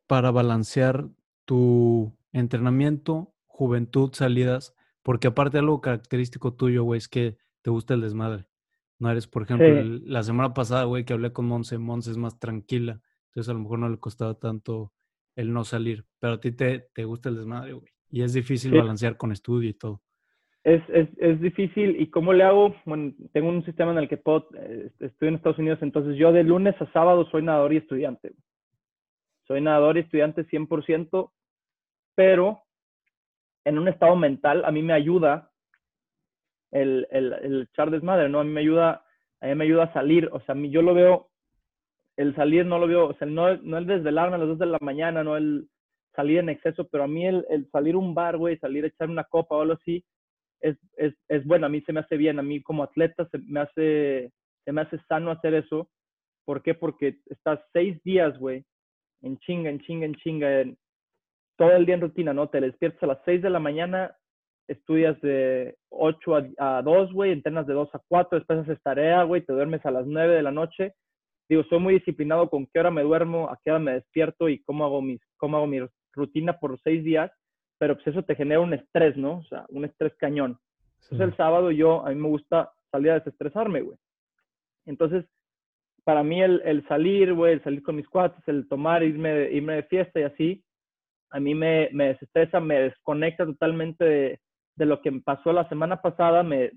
para 0.07 0.31
balancear 0.31 1.09
tu 1.45 2.17
entrenamiento, 2.33 3.35
juventud, 3.47 4.11
salidas? 4.13 4.75
Porque 5.03 5.29
aparte 5.29 5.59
algo 5.59 5.81
característico 5.81 6.55
tuyo, 6.55 6.85
güey, 6.85 6.99
es 6.99 7.09
que 7.09 7.39
te 7.63 7.71
gusta 7.71 7.95
el 7.95 8.01
desmadre. 8.01 8.47
No 8.99 9.11
eres, 9.11 9.27
por 9.27 9.43
ejemplo, 9.43 9.69
la 10.05 10.23
semana 10.23 10.55
pasada, 10.55 10.85
güey, 10.85 11.05
que 11.05 11.13
hablé 11.13 11.33
con 11.33 11.47
Monse, 11.47 11.79
Monse 11.79 12.11
es 12.11 12.17
más 12.17 12.39
tranquila, 12.39 13.01
entonces 13.29 13.49
a 13.49 13.53
lo 13.53 13.61
mejor 13.61 13.79
no 13.79 13.89
le 13.89 13.99
costaba 13.99 14.35
tanto 14.35 14.93
el 15.37 15.53
no 15.53 15.65
salir, 15.65 16.05
pero 16.19 16.35
a 16.35 16.41
ti 16.41 16.51
te, 16.51 16.89
te 16.93 17.05
gusta 17.05 17.29
el 17.29 17.37
desmadre, 17.37 17.75
güey. 17.75 17.93
Y 18.11 18.23
es 18.23 18.33
difícil 18.33 18.73
balancear 18.73 19.17
con 19.17 19.31
estudio 19.31 19.69
y 19.69 19.75
todo 19.75 20.03
es, 20.65 20.83
es, 20.89 21.09
es, 21.19 21.41
difícil. 21.41 22.01
¿Y 22.01 22.11
cómo 22.11 22.33
le 22.33 22.45
hago? 22.45 22.75
Bueno, 22.85 23.13
tengo 23.33 23.49
un 23.49 23.65
sistema 23.65 23.93
en 23.93 23.99
el 23.99 24.09
que 24.09 24.17
puedo, 24.17 24.49
eh, 24.55 24.91
estoy 25.01 25.29
en 25.29 25.35
Estados 25.37 25.59
Unidos, 25.59 25.79
entonces 25.83 26.17
yo 26.17 26.33
de 26.33 26.45
lunes 26.45 26.75
a 26.81 26.91
sábado 26.93 27.29
soy 27.31 27.43
nadador 27.43 27.73
y 27.73 27.79
estudiante. 27.79 28.33
Soy 29.47 29.61
nadador 29.61 29.97
y 29.97 30.01
estudiante 30.01 30.47
100%, 30.47 31.33
pero 32.15 32.63
en 33.65 33.79
un 33.79 33.89
estado 33.89 34.17
mental 34.17 34.65
a 34.65 34.73
mí 34.73 34.83
me 34.83 34.93
ayuda 34.93 35.51
el, 36.71 37.07
el, 37.11 37.33
el 37.33 37.63
echar 37.63 37.91
desmadre, 37.91 38.29
¿no? 38.29 38.41
A 38.41 38.45
mí 38.45 38.51
me 38.51 38.61
ayuda, 38.61 39.05
a 39.41 39.47
mí 39.47 39.55
me 39.55 39.65
ayuda 39.65 39.85
a 39.85 39.93
salir, 39.93 40.29
o 40.33 40.41
sea, 40.41 40.53
a 40.53 40.57
mí 40.57 40.71
yo 40.71 40.83
lo 40.83 40.93
veo, 40.93 41.31
el 42.17 42.35
salir 42.35 42.67
no 42.67 42.79
lo 42.79 42.87
veo, 42.87 43.07
o 43.09 43.15
sea, 43.15 43.27
no, 43.27 43.57
no 43.59 43.79
el 43.79 43.87
desvelarme 43.87 44.37
a 44.37 44.39
las 44.39 44.49
2 44.49 44.59
de 44.59 44.67
la 44.67 44.79
mañana, 44.81 45.25
no 45.25 45.37
el 45.37 45.69
salir 46.15 46.39
en 46.39 46.49
exceso, 46.49 46.87
pero 46.89 47.05
a 47.05 47.09
mí 47.09 47.25
el, 47.25 47.47
el 47.49 47.71
salir 47.71 47.95
a 47.95 47.99
un 47.99 48.15
bar, 48.15 48.37
güey, 48.37 48.59
salir 48.59 48.85
a 48.85 48.89
echar 48.89 49.09
una 49.09 49.25
copa 49.25 49.57
o 49.57 49.63
algo 49.63 49.75
así, 49.75 50.05
es, 50.61 50.77
es, 50.97 51.15
es 51.29 51.45
bueno, 51.45 51.67
a 51.67 51.69
mí 51.69 51.81
se 51.83 51.93
me 51.93 52.01
hace 52.01 52.17
bien, 52.17 52.39
a 52.39 52.43
mí 52.43 52.63
como 52.63 52.83
atleta 52.83 53.29
se 53.31 53.39
me 53.39 53.61
hace, 53.61 54.33
se 54.65 54.73
me 54.73 54.81
hace 54.83 54.99
sano 55.09 55.31
hacer 55.31 55.55
eso. 55.55 55.91
¿Por 56.45 56.63
qué? 56.63 56.75
Porque 56.75 57.19
estás 57.27 57.61
seis 57.73 58.03
días, 58.05 58.39
güey, 58.39 58.65
en 59.23 59.39
chinga, 59.39 59.71
en 59.71 59.81
chinga, 59.81 60.07
en 60.07 60.15
chinga, 60.17 60.61
en, 60.61 60.79
todo 61.57 61.73
el 61.73 61.87
día 61.87 61.97
en 61.97 62.01
rutina, 62.01 62.33
¿no? 62.33 62.49
Te 62.49 62.61
despiertas 62.61 63.03
a 63.03 63.07
las 63.09 63.19
seis 63.25 63.43
de 63.43 63.51
la 63.51 63.61
mañana, 63.61 64.17
estudias 64.69 65.21
de 65.21 65.77
8 65.91 66.37
a, 66.59 66.79
a 66.79 66.83
2, 66.83 67.13
güey, 67.13 67.33
entrenas 67.33 67.67
de 67.67 67.75
2 67.75 67.89
a 67.95 68.01
4, 68.09 68.39
después 68.39 68.61
haces 68.61 68.83
tarea, 68.83 69.23
güey, 69.25 69.43
te 69.43 69.53
duermes 69.53 69.85
a 69.85 69.91
las 69.91 70.07
9 70.07 70.35
de 70.35 70.43
la 70.43 70.53
noche. 70.53 70.95
Digo, 71.49 71.65
soy 71.65 71.81
muy 71.81 71.95
disciplinado 71.95 72.51
con 72.51 72.67
qué 72.67 72.81
hora 72.81 72.91
me 72.91 73.03
duermo, 73.03 73.49
a 73.49 73.59
qué 73.65 73.71
hora 73.71 73.81
me 73.81 73.93
despierto 73.95 74.49
y 74.49 74.63
cómo 74.65 74.85
hago, 74.85 75.01
mis, 75.01 75.21
cómo 75.39 75.57
hago 75.57 75.67
mi 75.67 75.81
rutina 76.13 76.59
por 76.59 76.79
seis 76.83 77.03
días 77.03 77.31
pero 77.79 77.95
pues 77.95 78.09
eso 78.09 78.23
te 78.23 78.35
genera 78.35 78.61
un 78.61 78.75
estrés, 78.75 79.17
¿no? 79.17 79.39
O 79.39 79.45
sea, 79.45 79.65
un 79.71 79.85
estrés 79.85 80.15
cañón. 80.19 80.59
Entonces 81.03 81.29
el 81.29 81.37
sábado 81.37 81.71
yo, 81.71 82.05
a 82.05 82.11
mí 82.11 82.17
me 82.17 82.29
gusta 82.29 82.73
salir 82.91 83.13
a 83.13 83.15
desestresarme, 83.15 83.83
güey. 83.83 83.97
Entonces, 84.85 85.25
para 86.05 86.23
mí 86.23 86.43
el, 86.43 86.61
el 86.65 86.87
salir, 86.89 87.35
güey, 87.35 87.55
el 87.55 87.63
salir 87.63 87.83
con 87.83 87.97
mis 87.97 88.09
cuates, 88.09 88.43
el 88.47 88.69
tomar, 88.69 89.03
irme, 89.03 89.51
irme 89.51 89.75
de 89.75 89.83
fiesta 89.85 90.21
y 90.21 90.23
así, 90.25 90.65
a 91.31 91.41
mí 91.41 91.55
me, 91.55 91.89
me 91.93 92.09
desestresa, 92.09 92.61
me 92.61 92.81
desconecta 92.81 93.45
totalmente 93.45 94.05
de, 94.05 94.41
de, 94.77 94.87
lo 94.87 95.03
que 95.03 95.13
pasó 95.13 95.53
la 95.53 95.69
semana 95.69 96.01
pasada, 96.01 96.43
me, 96.43 96.73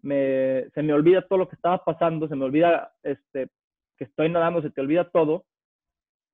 me, 0.00 0.68
se 0.74 0.82
me 0.82 0.92
olvida 0.92 1.26
todo 1.26 1.40
lo 1.40 1.48
que 1.48 1.56
estaba 1.56 1.78
pasando, 1.84 2.28
se 2.28 2.36
me 2.36 2.44
olvida 2.44 2.92
este, 3.02 3.48
que 3.98 4.04
estoy 4.04 4.28
nadando, 4.28 4.62
se 4.62 4.70
te 4.70 4.80
olvida 4.80 5.10
todo 5.10 5.44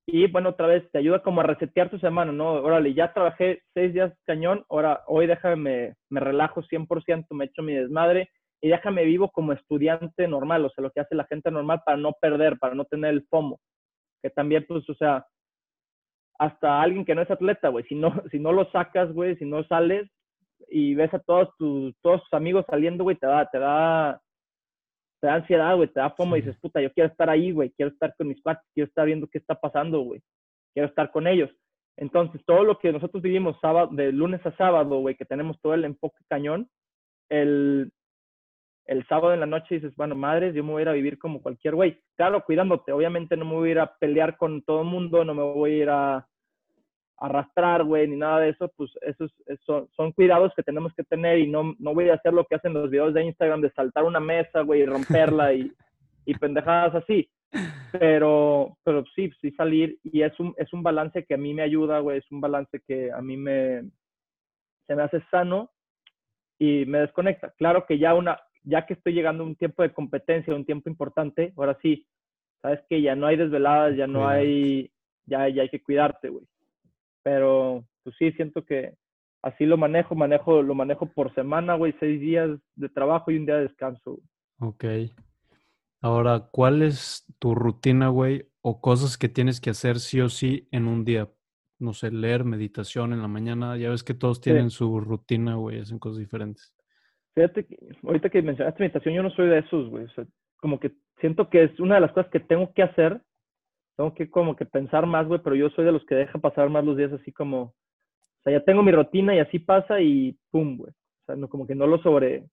Y 0.07 0.27
bueno, 0.27 0.51
otra 0.51 0.67
vez 0.67 0.91
te 0.91 0.99
ayuda 0.99 1.23
como 1.23 1.41
a 1.41 1.45
resetear 1.45 1.91
tu 1.91 1.99
semana, 1.99 2.33
¿no? 2.33 2.53
Órale, 2.55 2.95
ya 2.95 3.13
trabajé 3.13 3.63
seis 3.75 3.93
días 3.93 4.13
cañón, 4.27 4.65
ahora 4.69 5.03
hoy 5.07 5.27
déjame, 5.27 5.95
me 6.09 6.21
relajo 6.21 6.63
100%, 6.63 7.27
me 7.31 7.45
echo 7.45 7.63
mi 7.63 7.75
desmadre 7.75 8.29
y 8.61 8.69
déjame 8.69 9.05
vivo 9.05 9.31
como 9.31 9.53
estudiante 9.53 10.29
normal, 10.29 10.65
o 10.65 10.71
sea, 10.71 10.83
lo 10.83 10.91
que 10.91 11.01
hace 11.01 11.15
la 11.15 11.27
gente 11.27 11.51
normal 11.51 11.83
para 11.85 11.97
no 11.97 12.13
perder, 12.21 12.59
para 12.59 12.75
no 12.75 12.85
tener 12.85 13.15
el 13.15 13.27
FOMO. 13.29 13.59
Que 14.23 14.31
también, 14.31 14.67
pues, 14.69 14.89
o 14.89 14.95
sea, 14.95 15.25
hasta 16.39 16.81
alguien 16.81 17.05
que 17.05 17.15
no 17.15 17.23
es 17.23 17.31
atleta, 17.31 17.69
güey, 17.69 17.85
si 17.85 17.95
no, 17.95 18.11
si 18.31 18.39
no 18.39 18.53
lo 18.53 18.71
sacas, 18.71 19.13
güey, 19.13 19.37
si 19.37 19.45
no 19.45 19.65
sales 19.65 20.11
y 20.69 20.95
ves 20.95 21.13
a 21.15 21.19
todos 21.21 21.49
tus, 21.59 21.95
todos 22.03 22.23
tus 22.23 22.33
amigos 22.33 22.65
saliendo, 22.69 23.05
güey, 23.05 23.17
te 23.17 23.27
da, 23.27 23.47
te 23.47 23.59
da, 23.59 24.21
te 25.21 25.27
da 25.27 25.35
ansiedad, 25.35 25.77
güey, 25.77 25.89
te 25.89 26.01
da 26.01 26.11
FOMO 26.11 26.37
y 26.37 26.43
dices, 26.43 26.59
puta, 26.61 26.81
yo 26.81 26.93
quiero 26.93 27.11
estar 27.11 27.29
ahí, 27.29 27.53
güey, 27.53 27.71
quiero 27.71 27.93
estar 27.93 28.15
con 28.17 28.29
mis 28.29 28.41
padres, 28.41 28.63
quiero 28.75 28.89
estar 28.89 29.07
viendo 29.07 29.29
qué 29.29 29.39
está 29.39 29.55
pasando, 29.55 30.01
güey, 30.01 30.23
quiero 30.75 30.89
estar 30.89 31.11
con 31.11 31.27
ellos. 31.27 31.51
Entonces, 31.97 32.43
todo 32.47 32.65
lo 32.65 32.79
que 32.79 32.93
nosotros 32.93 33.23
vivimos 33.23 33.59
sábado, 33.61 33.91
de 33.93 34.13
lunes 34.13 34.45
a 34.47 34.57
sábado, 34.57 35.01
güey, 35.01 35.17
que 35.17 35.27
tenemos 35.27 35.61
todo 35.61 35.75
el 35.75 35.85
enfoque 35.85 36.25
cañón, 36.29 36.69
el, 37.29 37.93
el 38.87 39.07
sábado 39.07 39.35
en 39.35 39.41
la 39.41 39.47
noche 39.47 39.77
dices, 39.77 39.95
bueno, 39.97 40.15
madres, 40.15 40.55
yo 40.55 40.65
me 40.65 40.73
voy 40.73 40.81
a 40.81 40.83
ir 40.83 40.89
a 40.89 40.93
vivir 40.93 41.19
como 41.19 41.43
cualquier 41.43 41.75
güey. 41.75 42.01
Claro, 42.17 42.43
cuidándote, 42.45 42.93
obviamente 42.93 43.37
no 43.37 43.45
me 43.45 43.55
voy 43.55 43.69
a 43.69 43.73
ir 43.73 43.79
a 43.81 43.95
pelear 43.99 44.37
con 44.37 44.63
todo 44.63 44.81
el 44.81 44.89
mundo, 44.89 45.25
no 45.25 45.35
me 45.35 45.43
voy 45.43 45.73
a 45.73 45.77
ir 45.77 45.91
a, 45.91 46.27
arrastrar, 47.21 47.85
güey, 47.85 48.09
ni 48.09 48.17
nada 48.17 48.41
de 48.41 48.49
eso, 48.49 48.73
pues 48.77 48.91
esos, 49.03 49.31
son, 49.67 49.89
son 49.95 50.11
cuidados 50.13 50.53
que 50.57 50.63
tenemos 50.63 50.93
que 50.95 51.05
tener 51.05 51.39
y 51.39 51.47
no, 51.47 51.75
no 51.79 51.95
voy 51.95 52.09
a 52.09 52.15
hacer 52.15 52.33
lo 52.33 52.47
que 52.47 52.55
hacen 52.55 52.73
los 52.73 52.91
videos 52.91 53.13
de 53.13 53.25
Instagram 53.25 53.61
de 53.61 53.71
saltar 53.73 54.05
una 54.05 54.21
mesa, 54.21 54.63
güey, 54.63 54.81
y 54.81 54.87
romperla 54.87 55.53
y, 55.53 55.71
y 56.25 56.35
pendejadas 56.35 56.95
así. 56.95 57.31
Pero, 57.93 58.79
pero 58.85 59.05
sí, 59.15 59.31
sí 59.41 59.51
salir 59.53 59.99
y 60.05 60.23
es 60.23 60.39
un, 60.41 60.55
es 60.57 60.73
un 60.73 60.83
balance 60.83 61.25
que 61.25 61.35
a 61.35 61.37
mí 61.37 61.53
me 61.53 61.63
ayuda, 61.63 61.99
güey, 61.99 62.19
es 62.19 62.31
un 62.31 62.41
balance 62.41 62.81
que 62.87 63.13
a 63.13 63.21
mí 63.21 63.37
me, 63.37 63.83
se 64.87 64.95
me 64.95 65.03
hace 65.03 65.21
sano 65.31 65.71
y 66.59 66.85
me 66.87 67.01
desconecta. 67.01 67.53
Claro 67.59 67.85
que 67.87 67.99
ya 67.99 68.15
una, 68.15 68.41
ya 68.63 68.87
que 68.87 68.95
estoy 68.95 69.13
llegando 69.13 69.43
a 69.43 69.47
un 69.47 69.57
tiempo 69.57 69.83
de 69.83 69.93
competencia, 69.93 70.55
un 70.55 70.65
tiempo 70.65 70.89
importante, 70.89 71.53
ahora 71.57 71.77
sí, 71.83 72.07
sabes 72.63 72.81
que 72.89 73.03
ya 73.03 73.15
no 73.15 73.27
hay 73.27 73.37
desveladas, 73.37 73.97
ya 73.97 74.07
no 74.07 74.29
hay, 74.29 74.91
ya, 75.27 75.49
ya 75.49 75.63
hay 75.63 75.69
que 75.69 75.83
cuidarte, 75.83 76.29
güey. 76.29 76.47
Pero, 77.23 77.85
pues 78.03 78.17
sí, 78.19 78.33
siento 78.33 78.65
que 78.65 78.95
así 79.43 79.67
lo 79.67 79.77
manejo, 79.77 80.15
manejo, 80.15 80.63
lo 80.63 80.75
manejo 80.75 81.07
por 81.07 81.35
semana, 81.35 81.75
güey, 81.75 81.95
seis 82.01 82.21
días 82.21 82.51
de 82.75 82.89
trabajo 82.89 83.31
y 83.31 83.37
un 83.37 83.47
día 83.47 83.57
de 83.57 83.69
descanso. 83.69 84.19
Ok. 84.59 84.85
Ahora, 86.03 86.49
¿cuál 86.51 86.83
es 86.83 87.27
tu 87.39 87.55
rutina, 87.55 88.09
güey, 88.09 88.47
o 88.63 88.81
cosas 88.81 89.19
que 89.19 89.29
tienes 89.29 89.61
que 89.61 89.71
hacer 89.71 89.99
sí 89.99 90.21
o 90.21 90.29
sí 90.29 90.69
en 90.71 90.87
un 90.87 91.05
día? 91.05 91.29
No 91.79 91.93
sé, 91.93 92.11
leer, 92.11 92.45
meditación 92.45 93.13
en 93.13 93.23
la 93.23 93.29
mañana. 93.29 93.77
Ya 93.77 93.91
ves 93.91 94.03
que 94.03 94.15
todos 94.15 94.41
tienen 94.41 94.71
su 94.71 95.01
rutina, 95.01 95.57
güey, 95.57 95.81
hacen 95.81 95.99
cosas 95.99 96.19
diferentes. 96.19 96.75
Fíjate, 97.35 97.67
que, 97.67 97.77
ahorita 98.03 98.29
que 98.29 98.43
mencionaste 98.43 98.83
meditación, 98.83 99.15
yo 99.15 99.23
no 99.23 99.31
soy 99.31 99.49
de 99.49 99.59
esos, 99.59 99.89
güey. 99.89 100.05
O 100.05 100.11
sea, 100.11 100.27
como 100.57 100.81
que 100.81 100.93
siento 101.21 101.49
que 101.49 101.65
es 101.65 101.81
una 101.81 101.97
de 101.97 102.03
las 102.03 102.13
cosas 102.13 102.31
que 102.31 102.41
tengo 102.41 102.73
que 102.75 102.83
hacer. 102.83 103.21
Tengo 104.01 104.15
que 104.15 104.31
como 104.31 104.57
que 104.57 104.65
pensar 104.65 105.05
más, 105.05 105.29
güey, 105.29 105.43
pero 105.45 105.55
yo 105.55 105.69
soy 105.69 105.85
de 105.85 105.93
los 105.93 106.03
que 106.07 106.15
deja 106.15 106.39
pasar 106.39 106.71
más 106.71 106.83
los 106.83 106.97
días 106.97 107.13
así 107.13 107.33
como, 107.33 107.61
o 107.65 108.43
sea, 108.43 108.55
ya 108.55 108.65
tengo 108.65 108.83
mi 108.83 108.93
rutina 108.93 109.35
y 109.35 109.41
así 109.41 109.59
pasa 109.59 110.01
y 110.01 110.39
pum, 110.51 110.79
güey. 110.79 110.91
O 110.91 111.25
sea, 111.27 111.37
no, 111.37 111.51
como 111.51 111.67
que 111.67 111.75
no 111.75 111.87
lo 111.87 111.99
sobre, 111.99 112.49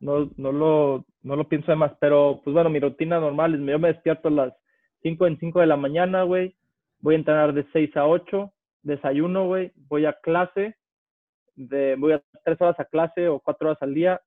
no, 0.00 0.30
no 0.36 0.52
lo, 0.52 1.06
no 1.22 1.34
lo 1.34 1.48
pienso 1.48 1.72
de 1.72 1.76
más. 1.76 1.92
Pero, 1.98 2.42
pues 2.44 2.52
bueno, 2.52 2.68
mi 2.68 2.78
rutina 2.78 3.18
normal 3.18 3.54
es, 3.54 3.60
yo 3.66 3.78
me 3.78 3.88
despierto 3.88 4.28
a 4.28 4.32
las 4.32 4.54
5 5.00 5.26
en 5.28 5.38
5 5.38 5.60
de 5.60 5.66
la 5.66 5.78
mañana, 5.78 6.24
güey. 6.24 6.54
Voy 7.00 7.14
a 7.14 7.18
entrenar 7.18 7.54
de 7.54 7.64
6 7.72 7.96
a 7.96 8.06
8, 8.06 8.52
desayuno, 8.82 9.46
güey. 9.46 9.72
Voy 9.88 10.04
a 10.04 10.12
clase, 10.20 10.76
de, 11.56 11.96
voy 11.96 12.12
a 12.12 12.22
tres 12.44 12.60
horas 12.60 12.78
a 12.78 12.84
clase 12.84 13.28
o 13.28 13.40
cuatro 13.40 13.70
horas 13.70 13.80
al 13.80 13.94
día. 13.94 14.20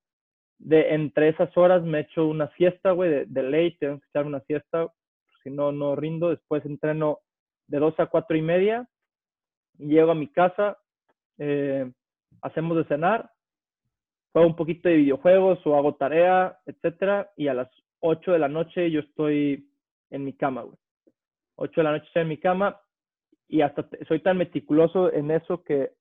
De 0.58 0.96
entre 0.96 1.30
esas 1.30 1.56
horas 1.56 1.84
me 1.84 2.00
echo 2.00 2.26
una 2.26 2.50
siesta, 2.56 2.90
güey, 2.90 3.12
de, 3.12 3.26
de 3.28 3.44
ley, 3.44 3.78
tengo 3.78 4.00
que 4.00 4.08
echar 4.08 4.26
una 4.26 4.40
siesta, 4.40 4.88
si 5.46 5.52
no, 5.52 5.72
no 5.72 5.96
rindo. 5.96 6.30
Después 6.30 6.66
entreno 6.66 7.20
de 7.68 7.78
dos 7.80 7.98
a 8.00 8.08
cuatro 8.08 8.36
y 8.36 8.42
media. 8.42 8.90
Llego 9.78 10.12
a 10.12 10.16
mi 10.16 10.28
casa, 10.28 10.78
eh, 11.38 11.92
hacemos 12.42 12.78
de 12.78 12.86
cenar, 12.86 13.30
juego 14.32 14.48
un 14.48 14.56
poquito 14.56 14.90
de 14.90 14.96
videojuegos 14.96 15.60
o 15.66 15.76
hago 15.76 15.96
tarea, 15.96 16.58
etcétera, 16.66 17.32
y 17.36 17.48
a 17.50 17.54
las 17.54 17.70
8 18.00 18.32
de 18.32 18.40
la 18.40 18.48
noche 18.48 18.90
yo 18.90 19.02
estoy 19.02 19.70
en 20.10 20.24
mi 20.24 20.34
cama, 20.34 20.62
güey. 20.62 20.78
8 21.58 21.74
de 21.76 21.84
la 21.84 21.92
noche 21.92 22.06
estoy 22.08 22.22
en 22.22 22.30
mi 22.30 22.38
cama 22.38 22.80
y 23.48 23.62
hasta 23.62 23.88
soy 24.08 24.22
tan 24.22 24.38
meticuloso 24.38 25.12
en 25.12 25.30
eso 25.30 25.64
que 25.64 25.92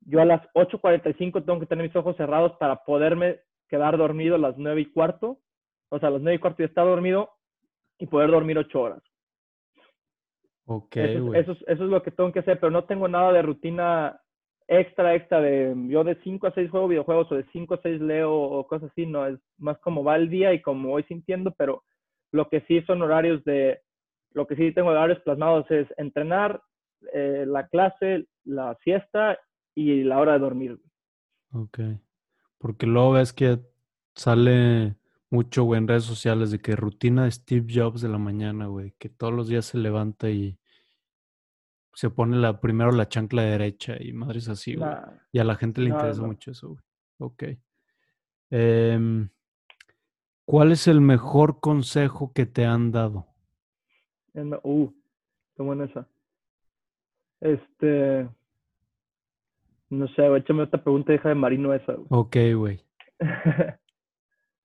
yo 0.00 0.20
a 0.20 0.24
las 0.24 0.42
8.45 0.54 1.44
tengo 1.44 1.60
que 1.60 1.66
tener 1.66 1.86
mis 1.86 1.96
ojos 1.96 2.16
cerrados 2.16 2.52
para 2.58 2.84
poderme 2.84 3.40
quedar 3.68 3.96
dormido 3.96 4.34
a 4.34 4.38
las 4.38 4.58
9 4.58 4.80
y 4.80 4.86
cuarto. 4.86 5.38
O 5.90 5.98
sea, 6.00 6.08
a 6.08 6.12
las 6.12 6.22
9 6.22 6.36
y 6.36 6.38
cuarto 6.38 6.58
ya 6.58 6.66
está 6.66 6.82
dormido 6.82 7.37
y 7.98 8.06
poder 8.06 8.30
dormir 8.30 8.58
8 8.58 8.80
horas. 8.80 9.02
Ok, 10.66 10.96
Eso, 10.96 11.34
eso, 11.34 11.52
es- 11.52 11.62
eso 11.66 11.84
es 11.84 11.90
lo 11.90 12.02
que 12.02 12.10
tengo 12.10 12.32
que 12.32 12.40
hacer, 12.40 12.60
pero 12.60 12.70
no 12.70 12.84
tengo 12.84 13.08
nada 13.08 13.32
de 13.32 13.42
rutina 13.42 14.20
extra, 14.66 15.14
extra 15.14 15.40
de 15.40 15.74
yo 15.88 16.04
de 16.04 16.16
5 16.22 16.46
a 16.46 16.52
6 16.52 16.70
juego 16.70 16.88
videojuegos 16.88 17.32
o 17.32 17.36
de 17.36 17.46
5 17.52 17.74
a 17.74 17.80
6 17.82 18.00
leo 18.00 18.32
o 18.34 18.66
cosas 18.66 18.90
así, 18.90 19.06
no, 19.06 19.26
es 19.26 19.38
más 19.56 19.78
como 19.78 20.04
va 20.04 20.16
el 20.16 20.28
día 20.28 20.52
y 20.52 20.60
como 20.60 20.90
voy 20.90 21.04
sintiendo, 21.04 21.52
pero 21.56 21.84
lo 22.32 22.48
que 22.50 22.60
sí 22.62 22.82
son 22.82 23.00
horarios 23.00 23.42
de, 23.44 23.80
lo 24.32 24.46
que 24.46 24.56
sí 24.56 24.72
tengo 24.72 24.90
horarios 24.90 25.20
plasmados 25.20 25.70
es 25.70 25.86
entrenar, 25.96 26.60
eh, 27.14 27.44
la 27.46 27.66
clase, 27.68 28.26
la 28.44 28.76
siesta 28.84 29.38
y 29.74 30.02
la 30.04 30.18
hora 30.18 30.34
de 30.34 30.38
dormir. 30.40 30.78
Ok. 31.54 31.78
Porque 32.58 32.86
luego 32.86 33.12
ves 33.12 33.32
que 33.32 33.58
sale 34.14 34.96
mucho, 35.30 35.64
güey, 35.64 35.78
en 35.78 35.88
redes 35.88 36.04
sociales 36.04 36.50
de 36.50 36.58
que 36.58 36.76
rutina 36.76 37.24
de 37.24 37.30
Steve 37.30 37.66
Jobs 37.72 38.00
de 38.00 38.08
la 38.08 38.18
mañana, 38.18 38.66
güey, 38.66 38.94
que 38.98 39.08
todos 39.08 39.32
los 39.32 39.48
días 39.48 39.66
se 39.66 39.78
levanta 39.78 40.30
y 40.30 40.58
se 41.92 42.10
pone 42.10 42.36
la, 42.36 42.60
primero 42.60 42.92
la 42.92 43.08
chancla 43.08 43.42
derecha 43.42 43.96
y 44.00 44.12
madres 44.12 44.48
así, 44.48 44.76
güey. 44.76 44.88
Nah, 44.88 45.12
Y 45.32 45.38
a 45.38 45.44
la 45.44 45.56
gente 45.56 45.80
le 45.80 45.90
interesa 45.90 46.22
no. 46.22 46.28
mucho 46.28 46.52
eso, 46.52 46.68
güey. 46.68 46.80
Ok. 47.18 47.44
Em, 48.50 49.28
¿cuál 50.44 50.72
es 50.72 50.86
el 50.86 51.00
mejor 51.00 51.60
consejo 51.60 52.32
que 52.32 52.46
te 52.46 52.64
han 52.64 52.92
dado? 52.92 53.26
es 54.32 54.44
uh, 54.62 54.94
qué 55.56 55.62
buena 55.62 55.84
esa. 55.84 56.06
Este, 57.40 58.28
no 59.90 60.06
sé, 60.08 60.28
güey, 60.28 60.40
échame 60.40 60.62
otra 60.62 60.82
pregunta, 60.82 61.12
deja 61.12 61.28
de 61.28 61.34
Marino 61.34 61.74
esa, 61.74 61.94
güey. 61.94 62.06
Ok, 62.10 62.36
güey. 62.54 62.80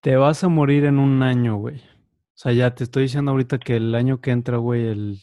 Te 0.04 0.18
vas 0.18 0.44
a 0.44 0.50
morir 0.50 0.84
en 0.86 1.00
un 1.00 1.24
año, 1.24 1.56
güey. 1.56 1.78
O 1.78 2.36
sea, 2.36 2.52
ya 2.52 2.76
te 2.76 2.84
estoy 2.84 3.04
diciendo 3.04 3.32
ahorita 3.32 3.58
que 3.58 3.78
el 3.78 3.96
año 3.96 4.20
que 4.22 4.32
entra, 4.32 4.58
güey, 4.58 4.86
el 4.86 5.20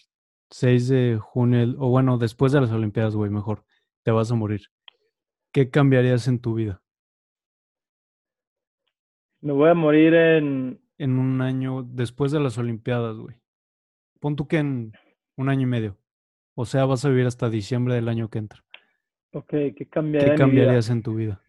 6 0.51 0.89
de 0.89 1.19
junio, 1.21 1.61
el- 1.61 1.77
o 1.79 1.89
bueno, 1.91 2.17
después 2.19 2.51
de 2.53 2.61
las 2.63 2.71
Olimpiadas, 2.73 3.15
güey, 3.15 3.31
mejor, 3.31 3.65
te 4.05 4.11
vas 4.11 4.33
a 4.33 4.35
morir. 4.35 4.63
¿Qué 5.53 5.71
cambiarías 5.71 6.29
en 6.29 6.39
tu 6.41 6.55
vida? 6.55 6.83
Me 9.43 9.53
voy 9.53 9.69
a 9.71 9.75
morir 9.75 10.15
en, 10.15 10.81
En 10.99 11.19
un 11.19 11.43
año, 11.43 11.83
después 11.83 12.33
de 12.33 12.41
las 12.41 12.57
Olimpiadas, 12.59 13.17
güey. 13.17 13.37
Pon 14.19 14.37
tú 14.37 14.49
que 14.49 14.59
en 14.59 14.93
un 15.37 15.49
año 15.49 15.63
y 15.63 15.67
medio. 15.67 15.99
O 16.55 16.65
sea, 16.65 16.85
vas 16.87 17.05
a 17.05 17.09
vivir 17.11 17.27
hasta 17.27 17.51
diciembre 17.51 17.95
del 17.95 18.09
año 18.09 18.29
que 18.31 18.39
entra. 18.39 18.65
ok, 19.33 19.49
¿qué 19.77 19.89
cambiaría 19.91 20.33
¿Qué 20.33 20.33
de 20.33 20.39
mi 20.45 20.51
vida? 20.53 20.73
cambiarías 20.73 20.91
en 20.91 21.03
tu 21.03 21.15
vida? 21.15 21.43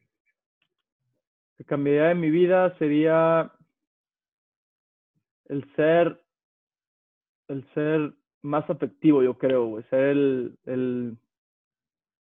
Que 1.62 1.66
cambiaría 1.66 2.08
de 2.08 2.16
mi 2.16 2.32
vida 2.32 2.76
sería 2.80 3.52
el 5.46 5.64
ser 5.76 6.20
el 7.50 7.68
ser 7.76 8.14
más 8.42 8.68
afectivo, 8.68 9.22
yo 9.22 9.38
creo. 9.38 9.80
Ser 9.90 10.00
el, 10.00 10.58
el, 10.66 11.18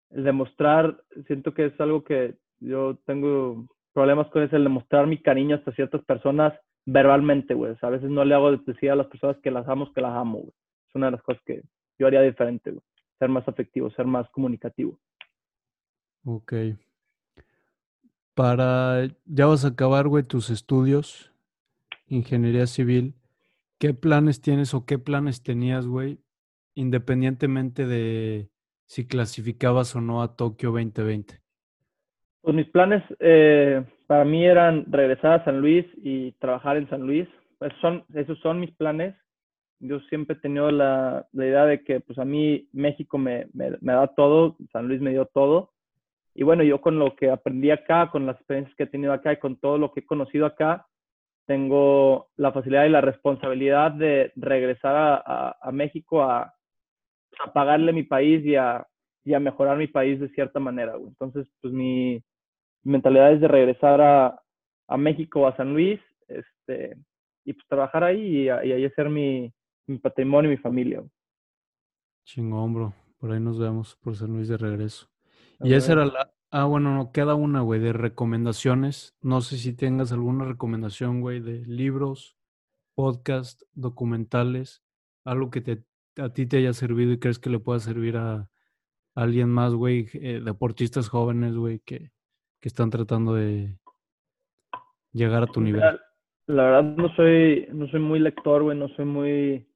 demostrar, 0.10 1.02
siento 1.26 1.56
que 1.56 1.68
es 1.68 1.82
algo 1.82 2.04
que 2.04 2.36
yo 2.60 3.00
tengo 3.06 3.66
problemas 3.94 4.28
con, 4.28 4.44
es 4.44 4.54
el 4.54 4.64
demostrar 4.64 5.08
mi 5.08 5.18
cariño 5.18 5.56
hasta 5.56 5.72
ciertas 5.72 6.04
personas 6.04 6.54
verbalmente, 6.86 7.56
güey. 7.56 7.76
A 7.82 7.90
veces 7.90 8.12
no 8.12 8.24
le 8.24 8.36
hago 8.36 8.56
decir 8.58 8.92
a 8.92 8.96
las 8.96 9.08
personas 9.08 9.38
que 9.42 9.50
las 9.50 9.68
amo, 9.68 9.92
que 9.92 10.02
las 10.02 10.16
amo. 10.16 10.44
Es 10.88 10.94
una 10.94 11.08
de 11.08 11.14
las 11.14 11.24
cosas 11.24 11.42
que 11.46 11.64
yo 11.98 12.06
haría 12.06 12.22
diferente. 12.22 12.76
Ser 13.18 13.30
más 13.30 13.48
afectivo, 13.48 13.90
ser 13.92 14.06
más 14.06 14.30
comunicativo. 14.30 15.00
Ok. 16.26 16.54
Para, 18.34 19.08
ya 19.26 19.45
vas 19.45 19.66
a 19.66 19.70
acabar, 19.70 20.08
güey, 20.08 20.24
tus 20.24 20.49
estudios, 20.49 21.32
ingeniería 22.08 22.68
civil. 22.68 23.16
¿Qué 23.78 23.94
planes 23.94 24.41
tienes 24.41 24.74
o 24.74 24.86
qué 24.86 24.99
planes 24.99 25.44
tenías, 25.44 25.88
güey, 25.88 26.20
independientemente 26.76 27.86
de 27.88 28.49
si 28.86 29.08
clasificabas 29.08 29.95
o 29.95 30.02
no 30.02 30.22
a 30.22 30.36
Tokio 30.36 30.72
2020? 30.72 31.41
Pues 32.41 32.56
mis 32.56 32.68
planes 32.70 33.03
eh, 33.20 33.84
para 34.08 34.26
mí 34.26 34.45
eran 34.45 34.86
regresar 34.91 35.40
a 35.40 35.45
San 35.45 35.62
Luis 35.62 35.86
y 35.98 36.34
trabajar 36.34 36.78
en 36.78 36.90
San 36.90 37.02
Luis. 37.02 37.28
Pues 37.60 37.72
son, 37.82 38.03
esos 38.14 38.38
son 38.40 38.60
mis 38.60 38.72
planes. 38.72 39.16
yo 39.80 39.99
siempre 40.10 40.36
he 40.36 40.40
tenido 40.40 40.72
la, 40.72 41.28
la 41.32 41.45
idea 41.45 41.66
de 41.66 41.84
que 41.84 42.02
pues 42.02 42.20
a 42.20 42.26
mí 42.26 42.68
México 42.74 43.18
me, 43.18 43.48
me, 43.53 43.78
me, 43.82 43.94
da 43.94 44.08
todo, 44.08 44.58
San 44.74 44.88
Luis 44.88 44.99
me 45.02 45.12
dio 45.12 45.26
todo. 45.28 45.72
Y 46.34 46.44
bueno, 46.44 46.64
yo 46.64 46.82
con 46.82 46.98
lo 46.98 47.16
que 47.16 47.30
aprendí 47.30 47.72
acá, 47.72 48.10
con 48.10 48.26
las 48.26 48.38
experiencias 48.38 48.76
que 48.76 48.84
he 48.84 48.88
tenido 48.88 49.14
acá 49.14 49.34
y 49.34 49.38
con 49.38 49.58
todo 49.58 49.78
lo 49.78 49.91
que 49.91 50.02
he 50.02 50.06
conocido 50.06 50.45
acá, 50.45 50.88
tengo 51.45 52.30
la 52.38 52.52
facilidad 52.52 52.86
y 52.86 52.90
la 52.90 53.02
responsabilidad 53.02 53.91
de 53.91 54.32
regresar 54.36 54.95
a, 54.95 55.16
a, 55.26 55.58
a 55.62 55.72
México 55.72 56.22
a, 56.24 56.53
a, 57.40 57.53
pagarle 57.53 57.91
mi 57.91 58.03
país 58.03 58.45
y 58.45 58.56
a, 58.56 58.88
y 59.26 59.34
a 59.34 59.40
mejorar 59.40 59.78
mi 59.78 59.88
país 59.88 60.20
de 60.20 60.30
cierta 60.30 60.60
manera. 60.60 60.95
Güey. 60.95 61.10
Entonces, 61.10 61.48
pues 61.62 61.74
mi, 61.74 62.24
mentalidad 62.84 63.34
es 63.34 63.41
de 63.41 63.48
regresar 63.48 64.02
a, 64.02 64.41
a 64.88 64.98
México, 64.98 65.48
a 65.48 65.56
San 65.56 65.74
Luis, 65.74 65.99
este, 66.28 66.98
y 67.45 67.53
pues 67.53 67.68
trabajar 67.68 68.03
ahí 68.03 68.20
y, 68.20 68.45
y 68.45 68.49
ahí 68.49 68.86
hacer 68.86 69.10
mi, 69.10 69.52
mi 69.88 69.98
patrimonio 69.98 70.52
y 70.52 70.56
mi 70.56 70.62
familia. 70.62 71.03
Chingón, 72.24 72.74
bro. 72.74 72.94
Por 73.20 73.32
ahí 73.32 73.40
nos 73.40 73.60
vemos 73.60 73.95
por 73.98 74.16
San 74.16 74.34
Luis 74.34 74.48
de 74.48 74.58
regreso. 74.58 75.11
Y 75.64 75.74
esa 75.74 75.94
era 75.94 76.06
la... 76.06 76.32
Ah, 76.54 76.66
bueno, 76.66 76.94
no, 76.94 77.14
queda 77.14 77.34
una, 77.34 77.62
güey, 77.62 77.80
de 77.80 77.94
recomendaciones. 77.94 79.16
No 79.22 79.40
sé 79.40 79.58
si 79.58 79.74
tengas 79.74 80.12
alguna 80.12 80.44
recomendación, 80.44 81.22
güey, 81.22 81.40
de 81.40 81.66
libros, 81.66 82.36
podcast, 82.94 83.62
documentales, 83.74 84.84
algo 85.24 85.50
que 85.50 85.62
te, 85.62 85.84
a 86.18 86.34
ti 86.34 86.46
te 86.46 86.58
haya 86.58 86.74
servido 86.74 87.14
y 87.14 87.20
crees 87.20 87.40
que 87.40 87.50
le 87.50 87.60
pueda 87.60 87.80
servir 87.80 88.18
a, 88.18 88.50
alguien 89.16 89.50
más, 89.50 89.74
güey, 89.74 90.08
eh, 90.14 90.42
deportistas 90.44 91.10
jóvenes, 91.10 91.56
güey, 91.56 91.80
que, 91.80 92.12
que 92.60 92.68
están 92.68 92.90
tratando 92.90 93.34
de 93.34 93.78
llegar 95.14 95.44
a 95.44 95.48
tu 95.48 95.62
nivel. 95.62 95.82
La, 95.82 96.00
la 96.48 96.64
verdad 96.64 96.84
no 96.84 97.16
soy, 97.16 97.68
no 97.72 97.88
soy 97.88 98.00
muy 98.00 98.20
lector, 98.20 98.64
güey, 98.64 98.78
no 98.78 98.88
soy 98.90 99.06
muy 99.06 99.70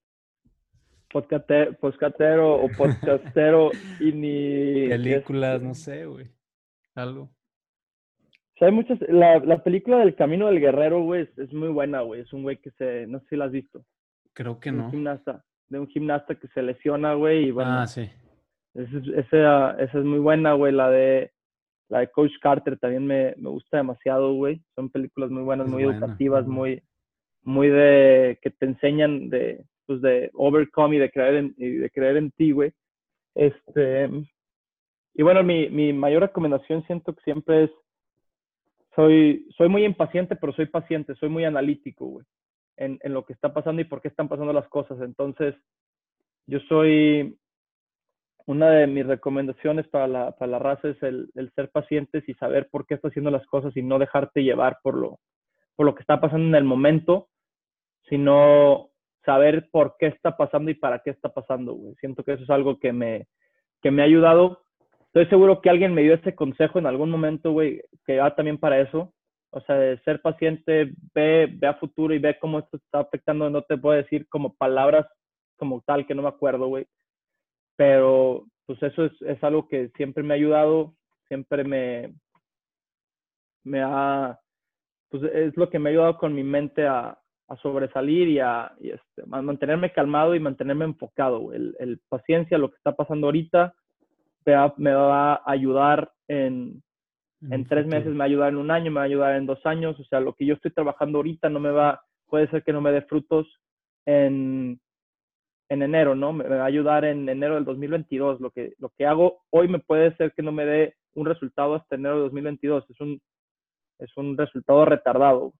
podcastero, 1.16 1.74
podcastero 1.80 2.56
o 2.56 2.68
podcastero 2.78 3.72
y 4.02 4.12
ni... 4.12 4.90
Películas, 4.90 5.62
no 5.62 5.74
sé, 5.74 6.06
güey. 6.06 6.26
Algo. 6.94 7.22
O 7.22 8.58
sea, 8.60 8.68
hay 8.68 8.74
muchas... 8.74 9.00
La, 9.08 9.40
la 9.40 9.64
película 9.64 10.00
del 10.00 10.14
Camino 10.16 10.48
del 10.48 10.60
Guerrero, 10.60 11.04
güey, 11.04 11.22
es, 11.22 11.38
es 11.38 11.54
muy 11.54 11.70
buena, 11.70 12.02
güey. 12.02 12.20
Es 12.20 12.34
un 12.34 12.44
güey 12.44 12.58
que 12.58 12.72
se... 12.72 13.08
No 13.08 13.22
sé 13.22 13.28
si 13.30 13.36
la 13.38 13.46
has 13.46 13.52
visto. 13.54 13.86
Creo 14.34 14.60
que 14.60 14.72
Un 14.72 14.78
no. 14.78 14.92
gimnasta. 14.92 15.46
De 15.70 15.80
un 15.80 15.88
gimnasta 15.88 16.36
que 16.36 16.50
se 16.50 16.62
lesiona, 16.62 17.14
güey, 17.14 17.46
y 17.46 17.52
bueno... 17.52 17.72
Ah, 17.72 17.88
sí. 17.88 18.10
Esa, 18.74 18.98
esa, 19.18 19.72
esa 19.82 20.00
es 20.00 20.04
muy 20.04 20.20
buena, 20.20 20.52
güey. 20.52 20.74
La 20.74 20.90
de... 20.90 21.32
La 21.88 22.00
de 22.00 22.12
Coach 22.12 22.34
Carter 22.42 22.78
también 22.78 23.08
me, 23.08 23.34
me 23.38 23.52
gusta 23.52 23.78
demasiado, 23.78 24.34
güey. 24.34 24.62
Son 24.76 24.90
películas 24.90 25.30
muy 25.30 25.44
buenas, 25.44 25.68
Es 25.68 25.72
muy 25.72 25.86
buena, 25.86 25.98
educativas, 25.98 26.46
muy... 26.46 26.84
Muy 27.44 27.70
de... 27.70 28.38
Que 28.42 28.50
te 28.50 28.66
enseñan 28.66 29.30
de... 29.30 29.64
Pues 29.86 30.02
de 30.02 30.32
overcome 30.34 30.95
y 30.95 30.99
de 30.99 31.12
creer 31.12 31.36
en, 31.36 31.56
y 31.57 31.70
de 31.72 31.90
creer 31.90 32.18
en 32.18 32.32
ti, 32.32 32.52
güey. 32.52 32.72
Este... 33.36 34.10
Y 35.18 35.24
bueno, 35.24 35.44
mi, 35.44 35.70
mi 35.70 35.94
mayor 35.94 36.24
recomendación 36.24 36.86
siento 36.88 37.16
que 37.16 37.22
siempre 37.22 37.64
es, 37.64 37.72
soy, 38.95 39.48
soy 39.56 39.70
muy 39.70 39.86
impaciente, 39.86 40.36
pero 40.36 40.52
soy 40.52 40.66
paciente, 40.66 41.16
soy 41.16 41.30
muy 41.30 41.45
analítico, 41.45 42.06
güey, 42.06 42.26
en, 42.76 42.99
en 43.02 43.14
lo 43.14 43.24
que 43.24 43.32
está 43.32 43.53
pasando 43.53 43.82
y 43.82 43.86
por 43.86 44.02
qué 44.02 44.10
están 44.10 44.28
pasando 44.28 44.52
las 44.52 44.68
cosas. 44.68 44.99
Entonces, 45.02 45.56
yo 46.48 46.60
soy, 46.68 47.38
una 48.45 48.70
de 48.72 48.88
mis 48.88 49.07
recomendaciones 49.07 49.88
para 49.88 50.07
la, 50.07 50.32
para 50.34 50.52
la 50.52 50.60
raza 50.60 50.90
es 50.90 51.02
el, 51.02 51.30
el 51.36 51.49
ser 51.53 51.70
pacientes 51.70 52.28
y 52.28 52.34
saber 52.34 52.68
por 52.70 52.86
qué 52.86 52.95
está 52.95 53.07
haciendo 53.07 53.32
las 53.32 53.45
cosas 53.48 53.76
y 53.78 53.82
no 53.82 53.99
dejarte 53.99 54.44
llevar 54.44 54.80
por 54.84 54.95
lo, 54.95 55.20
por 55.78 55.86
lo 55.86 55.95
que 55.95 56.02
está 56.02 56.20
pasando 56.20 56.45
en 56.48 56.56
el 56.56 56.66
momento, 56.66 57.30
sino 58.10 58.90
saber 59.26 59.69
por 59.72 59.95
qué 59.97 60.07
está 60.07 60.38
pasando 60.38 60.72
y 60.72 60.76
para 60.76 60.99
qué 60.99 61.10
está 61.10 61.30
pasando, 61.30 61.73
güey. 61.73 61.95
Siento 61.95 62.23
que 62.23 62.34
eso 62.34 62.43
es 62.43 62.49
algo 62.49 62.80
que 62.80 62.93
me, 62.93 63.27
que 63.81 63.91
me 63.91 64.02
ha 64.02 64.06
ayudado 64.06 64.65
estoy 65.15 65.27
seguro 65.27 65.61
que 65.61 65.69
alguien 65.69 65.93
me 65.93 66.02
dio 66.02 66.14
este 66.14 66.35
consejo 66.35 66.77
en 66.77 66.85
algún 66.85 67.10
momento, 67.10 67.53
güey, 67.53 67.81
que 68.06 68.18
va 68.18 68.35
también 68.35 68.57
para 68.57 68.81
eso. 68.81 69.14
O 69.52 69.61
sea, 69.61 69.77
de 69.77 69.97
ser 69.99 70.22
paciente, 70.22 70.91
ve, 71.14 71.47
ve 71.49 71.68
a 71.68 71.76
futuro 71.76 72.14
y 72.14 72.19
ve 72.19 72.38
cómo 72.38 72.60
esto 72.60 72.76
está 72.76 72.99
afectando. 72.99 73.49
No 73.49 73.61
te 73.61 73.77
puedo 73.77 73.95
decir 73.95 74.27
como 74.27 74.53
palabras 74.56 75.07
como 75.56 75.81
tal, 75.85 76.06
que 76.06 76.14
no 76.14 76.22
me 76.22 76.27
acuerdo, 76.27 76.68
güey. 76.68 76.85
Pero, 77.77 78.45
pues 78.65 78.84
eso 78.84 79.06
es, 79.06 79.14
es 79.22 79.41
algo 79.41 79.69
que 79.69 79.89
siempre 79.95 80.22
me 80.22 80.34
ha 80.34 80.35
ayudado, 80.35 80.95
siempre 81.30 81.64
me, 81.64 82.14
me 83.64 83.81
ha, 83.81 84.38
pues 85.07 85.23
es 85.23 85.56
lo 85.56 85.69
que 85.69 85.80
me 85.80 85.89
ha 85.89 85.91
ayudado 85.91 86.18
con 86.18 86.35
mi 86.35 86.43
mente 86.43 86.85
a, 86.85 87.18
a 87.47 87.55
sobresalir 87.57 88.27
y 88.30 88.39
a, 88.39 88.73
y 88.80 88.89
este, 88.89 89.23
a 89.31 89.41
mantenerme 89.41 89.91
calmado 89.91 90.35
y 90.35 90.39
mantenerme 90.39 90.85
enfocado. 90.85 91.53
El, 91.53 91.76
el 91.80 91.99
paciencia, 92.09 92.57
lo 92.57 92.69
que 92.72 92.77
está 92.77 92.95
pasando 92.95 93.27
ahorita, 93.27 93.73
me 94.45 94.53
va, 94.53 94.73
me 94.77 94.93
va 94.93 95.34
a 95.35 95.51
ayudar 95.51 96.11
en, 96.27 96.81
En 97.49 97.65
tres 97.67 97.85
futuro. 97.85 97.99
meses, 97.99 98.11
me 98.11 98.17
va 98.19 98.23
a 98.26 98.27
ayudar 98.27 98.49
en 98.49 98.57
un 98.57 98.72
año, 98.72 98.91
me 98.91 98.95
va 98.97 99.01
a 99.01 99.05
ayudar 99.05 99.35
en 99.35 99.45
dos 99.45 99.63
años. 99.65 99.99
O 99.99 100.03
sea, 100.05 100.19
lo 100.19 100.34
que 100.34 100.45
yo 100.45 100.55
estoy 100.55 100.72
trabajando 100.72 101.19
ahorita 101.19 101.49
no 101.49 101.59
me 101.59 101.72
va, 101.72 102.01
puede 102.27 102.47
ser 102.49 102.63
que 102.63 102.73
no 102.73 102.81
me 102.81 102.91
dé 102.91 103.01
frutos 103.03 103.47
en, 104.05 104.80
en 105.69 105.81
enero, 105.84 106.15
¿no? 106.15 106.34
Me, 106.34 106.43
me 106.45 106.57
va 106.57 106.63
a 106.63 106.67
ayudar 106.67 107.05
en 107.05 107.30
enero 107.30 107.55
del 107.55 107.65
2022. 107.65 108.41
Lo 108.41 108.51
que, 108.51 108.73
lo 108.80 108.89
que 108.89 109.05
hago 109.05 109.43
hoy 109.51 109.67
me 109.67 109.80
puede 109.80 110.15
ser 110.17 110.34
que 110.34 110.41
no 110.43 110.51
me 110.51 110.65
dé 110.65 110.95
un 111.13 111.26
resultado 111.27 111.76
hasta 111.76 111.95
enero 111.95 112.15
de 112.15 112.22
2022. 112.23 112.89
Es 112.89 112.99
un, 113.01 113.22
es 113.99 114.17
un 114.17 114.38
resultado 114.38 114.85
retardado. 114.85 115.53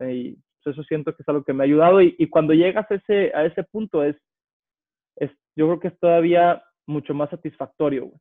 Y 0.00 0.38
pues, 0.62 0.74
eso 0.76 0.82
siento 0.84 1.14
que 1.14 1.22
es 1.22 1.28
algo 1.28 1.44
que 1.44 1.52
me 1.52 1.64
ha 1.64 1.66
ayudado. 1.66 2.00
Y, 2.02 2.28
cuando 2.30 2.54
llegas 2.54 2.86
a 2.90 2.94
ese, 2.94 3.62
punto 3.64 4.04
es, 4.04 4.16
es, 5.16 5.30
yo 5.56 5.66
creo 5.66 5.80
que 5.80 5.88
es 5.88 5.98
todavía 6.00 6.62
mucho 6.86 7.14
más 7.14 7.30
satisfactorio. 7.30 8.06
güey. 8.06 8.20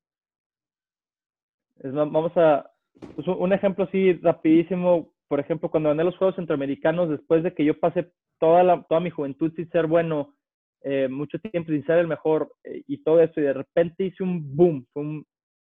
Es, 1.79 1.93
vamos 1.93 2.31
a, 2.37 2.69
pues, 3.15 3.27
un 3.27 3.53
ejemplo 3.53 3.85
así 3.85 4.13
rapidísimo, 4.13 5.13
por 5.27 5.39
ejemplo, 5.39 5.69
cuando 5.69 5.89
gané 5.89 6.03
los 6.03 6.17
Juegos 6.17 6.35
Centroamericanos, 6.35 7.09
después 7.09 7.43
de 7.43 7.53
que 7.53 7.65
yo 7.65 7.79
pasé 7.79 8.11
toda, 8.39 8.63
la, 8.63 8.83
toda 8.83 8.99
mi 9.01 9.09
juventud 9.09 9.51
sin 9.55 9.69
ser 9.69 9.87
bueno, 9.87 10.35
eh, 10.81 11.07
mucho 11.09 11.39
tiempo 11.39 11.71
sin 11.71 11.85
ser 11.85 11.99
el 11.99 12.07
mejor 12.07 12.51
eh, 12.63 12.83
y 12.87 13.03
todo 13.03 13.21
eso, 13.21 13.39
y 13.39 13.43
de 13.43 13.53
repente 13.53 14.05
hice 14.05 14.23
un 14.23 14.55
boom, 14.55 14.85
fue, 14.93 15.03
un- 15.03 15.25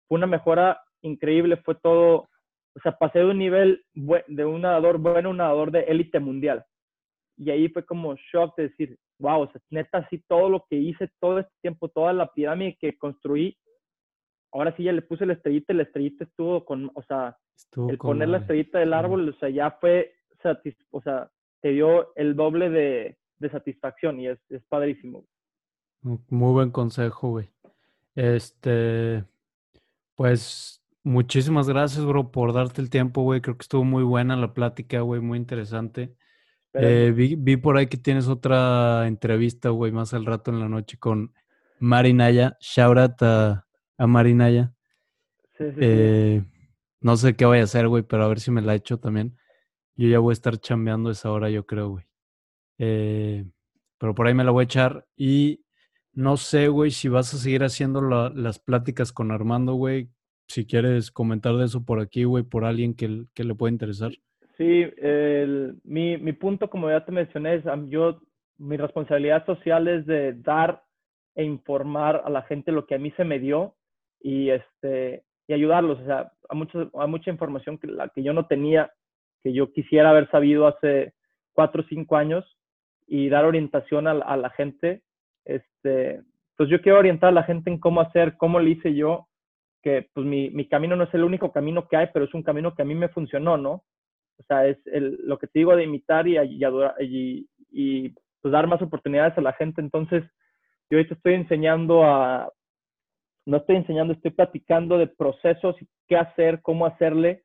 fue 0.08 0.18
una 0.18 0.28
mejora 0.28 0.82
increíble, 1.02 1.58
fue 1.58 1.76
todo, 1.76 2.30
o 2.76 2.80
sea, 2.82 2.98
pasé 2.98 3.20
de 3.20 3.26
un 3.26 3.38
nivel 3.38 3.84
de 3.94 4.46
un 4.46 4.62
nadador 4.62 4.98
bueno 4.98 5.30
a 5.30 5.32
un 5.32 5.38
nadador 5.38 5.72
de 5.72 5.82
élite 5.82 6.20
mundial. 6.20 6.66
Y 7.38 7.50
ahí 7.50 7.68
fue 7.70 7.86
como 7.86 8.16
shock 8.16 8.56
de 8.58 8.70
decir, 8.70 8.98
wow, 9.20 9.42
o 9.42 9.52
sea, 9.52 9.62
neta, 9.70 10.00
así 10.00 10.24
todo 10.28 10.50
lo 10.50 10.66
que 10.70 10.76
hice 10.78 11.10
todo 11.20 11.40
este 11.40 11.54
tiempo, 11.62 11.90
toda 11.90 12.14
la 12.14 12.32
pirámide 12.32 12.78
que 12.80 12.98
construí, 12.98 13.58
ahora 14.52 14.76
sí 14.76 14.84
ya 14.84 14.92
le 14.92 15.02
puse 15.02 15.26
la 15.26 15.34
estrellita 15.34 15.74
y 15.74 15.78
la 15.78 15.84
estrellita 15.84 16.24
estuvo 16.26 16.64
con, 16.66 16.92
o 16.94 17.04
sea, 17.04 17.38
Estuvo 17.56 17.90
el 17.90 17.98
poner 17.98 18.30
la 18.30 18.38
estrellita 18.40 18.80
del 18.80 18.94
árbol, 18.94 19.30
o 19.30 19.34
sea, 19.40 19.50
ya 19.50 19.72
fue, 19.80 20.14
o 20.92 21.02
sea, 21.02 21.32
te 21.62 21.70
dio 21.70 22.14
el 22.16 22.36
doble 22.36 22.70
de, 22.70 23.18
de 23.38 23.50
satisfacción 23.50 24.20
y 24.20 24.28
es, 24.28 24.40
es 24.50 24.64
padrísimo. 24.66 25.26
Mu- 26.02 26.20
Muy 26.30 26.52
buen 26.54 26.72
consejo, 26.72 27.30
güey. 27.30 27.50
Este, 28.16 29.24
pues 30.16 30.83
muchísimas 31.04 31.68
gracias, 31.68 32.06
bro, 32.06 32.32
por 32.32 32.54
darte 32.54 32.82
el 32.82 32.90
tiempo, 32.90 33.22
güey. 33.24 33.42
Creo 33.42 33.58
que 33.58 33.64
estuvo 33.64 33.84
muy 33.84 34.04
buena 34.04 34.36
la 34.36 34.54
plática, 34.54 35.02
güey, 35.02 35.22
muy 35.22 35.38
interesante. 35.38 36.14
Eh, 36.74 37.14
vi, 37.16 37.36
vi 37.36 37.58
por 37.58 37.78
ahí 37.78 37.88
que 37.88 37.98
tienes 37.98 38.28
otra 38.28 39.08
entrevista, 39.08 39.70
güey, 39.70 39.92
más 39.92 40.14
al 40.14 40.26
rato 40.26 40.52
en 40.52 40.60
la 40.60 40.68
noche 40.70 40.98
con 40.98 41.34
Marinaya. 41.80 42.58
Shout 42.60 42.98
out 42.98 43.22
a, 43.22 43.68
a 43.98 44.08
Marinaya. 44.08 44.74
sí, 45.58 45.66
sí, 45.66 45.72
sí. 45.72 45.78
Eh, 45.82 46.44
no 47.02 47.16
sé 47.18 47.36
qué 47.36 47.46
vaya 47.46 47.62
a 47.62 47.66
hacer, 47.66 47.88
güey, 47.88 48.04
pero 48.04 48.24
a 48.24 48.28
ver 48.28 48.40
si 48.40 48.50
me 48.52 48.62
la 48.62 48.74
echo 48.76 48.98
también. 49.00 49.38
Yo 49.96 50.08
ya 50.08 50.20
voy 50.20 50.32
a 50.32 50.34
estar 50.34 50.58
chambeando 50.58 51.12
esa 51.12 51.32
hora, 51.32 51.50
yo 51.50 51.66
creo, 51.68 51.90
güey. 51.90 52.06
Eh, 52.80 53.46
pero 54.00 54.16
por 54.16 54.26
ahí 54.28 54.34
me 54.34 54.44
la 54.44 54.52
voy 54.52 54.64
a 54.64 54.66
echar. 54.66 55.06
Y 55.16 55.64
no 56.14 56.38
sé, 56.38 56.70
güey, 56.70 56.90
si 56.92 57.08
vas 57.10 57.34
a 57.34 57.38
seguir 57.38 57.64
haciendo 57.64 58.02
la- 58.02 58.30
las 58.30 58.58
pláticas 58.60 59.12
con 59.12 59.32
Armando, 59.32 59.74
güey. 59.76 60.10
Si 60.48 60.66
quieres 60.66 61.12
comentar 61.12 61.56
de 61.56 61.66
eso 61.66 61.84
por 61.84 62.00
aquí, 62.00 62.24
güey, 62.26 62.44
por 62.44 62.66
alguien 62.66 62.94
que, 62.96 63.24
que 63.34 63.44
le 63.44 63.56
pueda 63.56 63.72
interesar. 63.72 64.12
Sí, 64.58 64.86
el- 64.98 65.76
mi, 65.84 66.18
mi 66.18 66.34
punto, 66.34 66.70
como 66.70 66.90
ya 66.90 67.04
te 67.06 67.12
mencioné, 67.12 67.56
es 67.56 67.64
yo, 67.88 68.20
mi 68.58 68.78
responsabilidad 68.78 69.46
social 69.46 69.88
es 69.88 70.06
de 70.06 70.34
dar 70.34 70.84
e 71.36 71.44
informar 71.44 72.22
a 72.26 72.30
la 72.30 72.44
gente 72.44 72.72
lo 72.72 72.86
que 72.86 72.96
a 72.96 73.00
mí 73.00 73.10
se 73.18 73.24
me 73.24 73.40
dio 73.40 73.76
y, 74.22 74.50
este, 74.50 75.24
y 75.48 75.54
ayudarlos. 75.54 76.00
O 76.00 76.06
sea, 76.06 76.32
a, 76.48 76.54
mucho, 76.56 76.92
a 76.94 77.08
mucha 77.08 77.32
información 77.32 77.80
que, 77.80 77.88
la 77.88 78.10
que 78.10 78.22
yo 78.22 78.34
no 78.34 78.46
tenía, 78.46 78.92
que 79.42 79.52
yo 79.54 79.72
quisiera 79.72 80.12
haber 80.12 80.30
sabido 80.30 80.68
hace 80.68 81.14
cuatro 81.54 81.82
o 81.82 81.86
cinco 81.90 82.16
años 82.16 82.46
y 83.08 83.30
dar 83.30 83.46
orientación 83.46 84.08
a, 84.08 84.12
a 84.12 84.38
la 84.38 84.52
gente. 84.52 85.02
Este, 85.46 86.22
pues 86.56 86.70
yo 86.70 86.80
quiero 86.82 87.00
orientar 87.00 87.30
a 87.30 87.34
la 87.34 87.44
gente 87.44 87.72
en 87.72 87.80
cómo 87.80 88.02
hacer, 88.02 88.38
cómo 88.38 88.60
lo 88.60 88.68
hice 88.70 88.94
yo, 88.94 89.28
que 89.84 90.10
pues 90.14 90.26
mi, 90.26 90.50
mi 90.50 90.68
camino 90.68 90.96
no 90.96 91.04
es 91.04 91.14
el 91.14 91.24
único 91.24 91.52
camino 91.52 91.88
que 91.88 91.98
hay, 91.98 92.08
pero 92.14 92.26
es 92.26 92.34
un 92.34 92.42
camino 92.42 92.74
que 92.74 92.82
a 92.82 92.86
mí 92.86 92.96
me 92.96 93.10
funcionó, 93.10 93.58
¿no? 93.58 93.84
O 94.40 94.44
sea, 94.48 94.66
es 94.66 94.78
el, 94.88 95.20
lo 95.26 95.38
que 95.38 95.48
te 95.48 95.60
digo 95.60 95.76
de 95.76 95.84
imitar 95.84 96.28
y, 96.28 96.38
y, 96.38 97.48
y, 97.70 98.10
pues, 98.42 98.52
dar 98.52 98.66
más 98.66 98.82
oportunidades 98.82 99.38
a 99.38 99.42
la 99.42 99.54
gente. 99.54 99.82
Entonces, 99.82 100.24
yo 100.90 100.98
ahorita 100.98 101.16
estoy 101.16 101.34
enseñando 101.36 102.04
a, 102.04 102.52
no 103.46 103.58
estoy 103.58 103.76
enseñando, 103.76 104.14
estoy 104.14 104.32
platicando 104.32 104.98
de 104.98 105.08
procesos, 105.08 105.76
qué 106.08 106.16
hacer, 106.16 106.62
cómo 106.62 106.86
hacerle, 106.86 107.44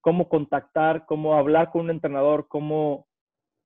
cómo 0.00 0.28
contactar, 0.28 1.06
cómo 1.06 1.34
hablar 1.34 1.70
con 1.70 1.82
un 1.82 1.90
entrenador, 1.90 2.48
cómo, 2.48 3.06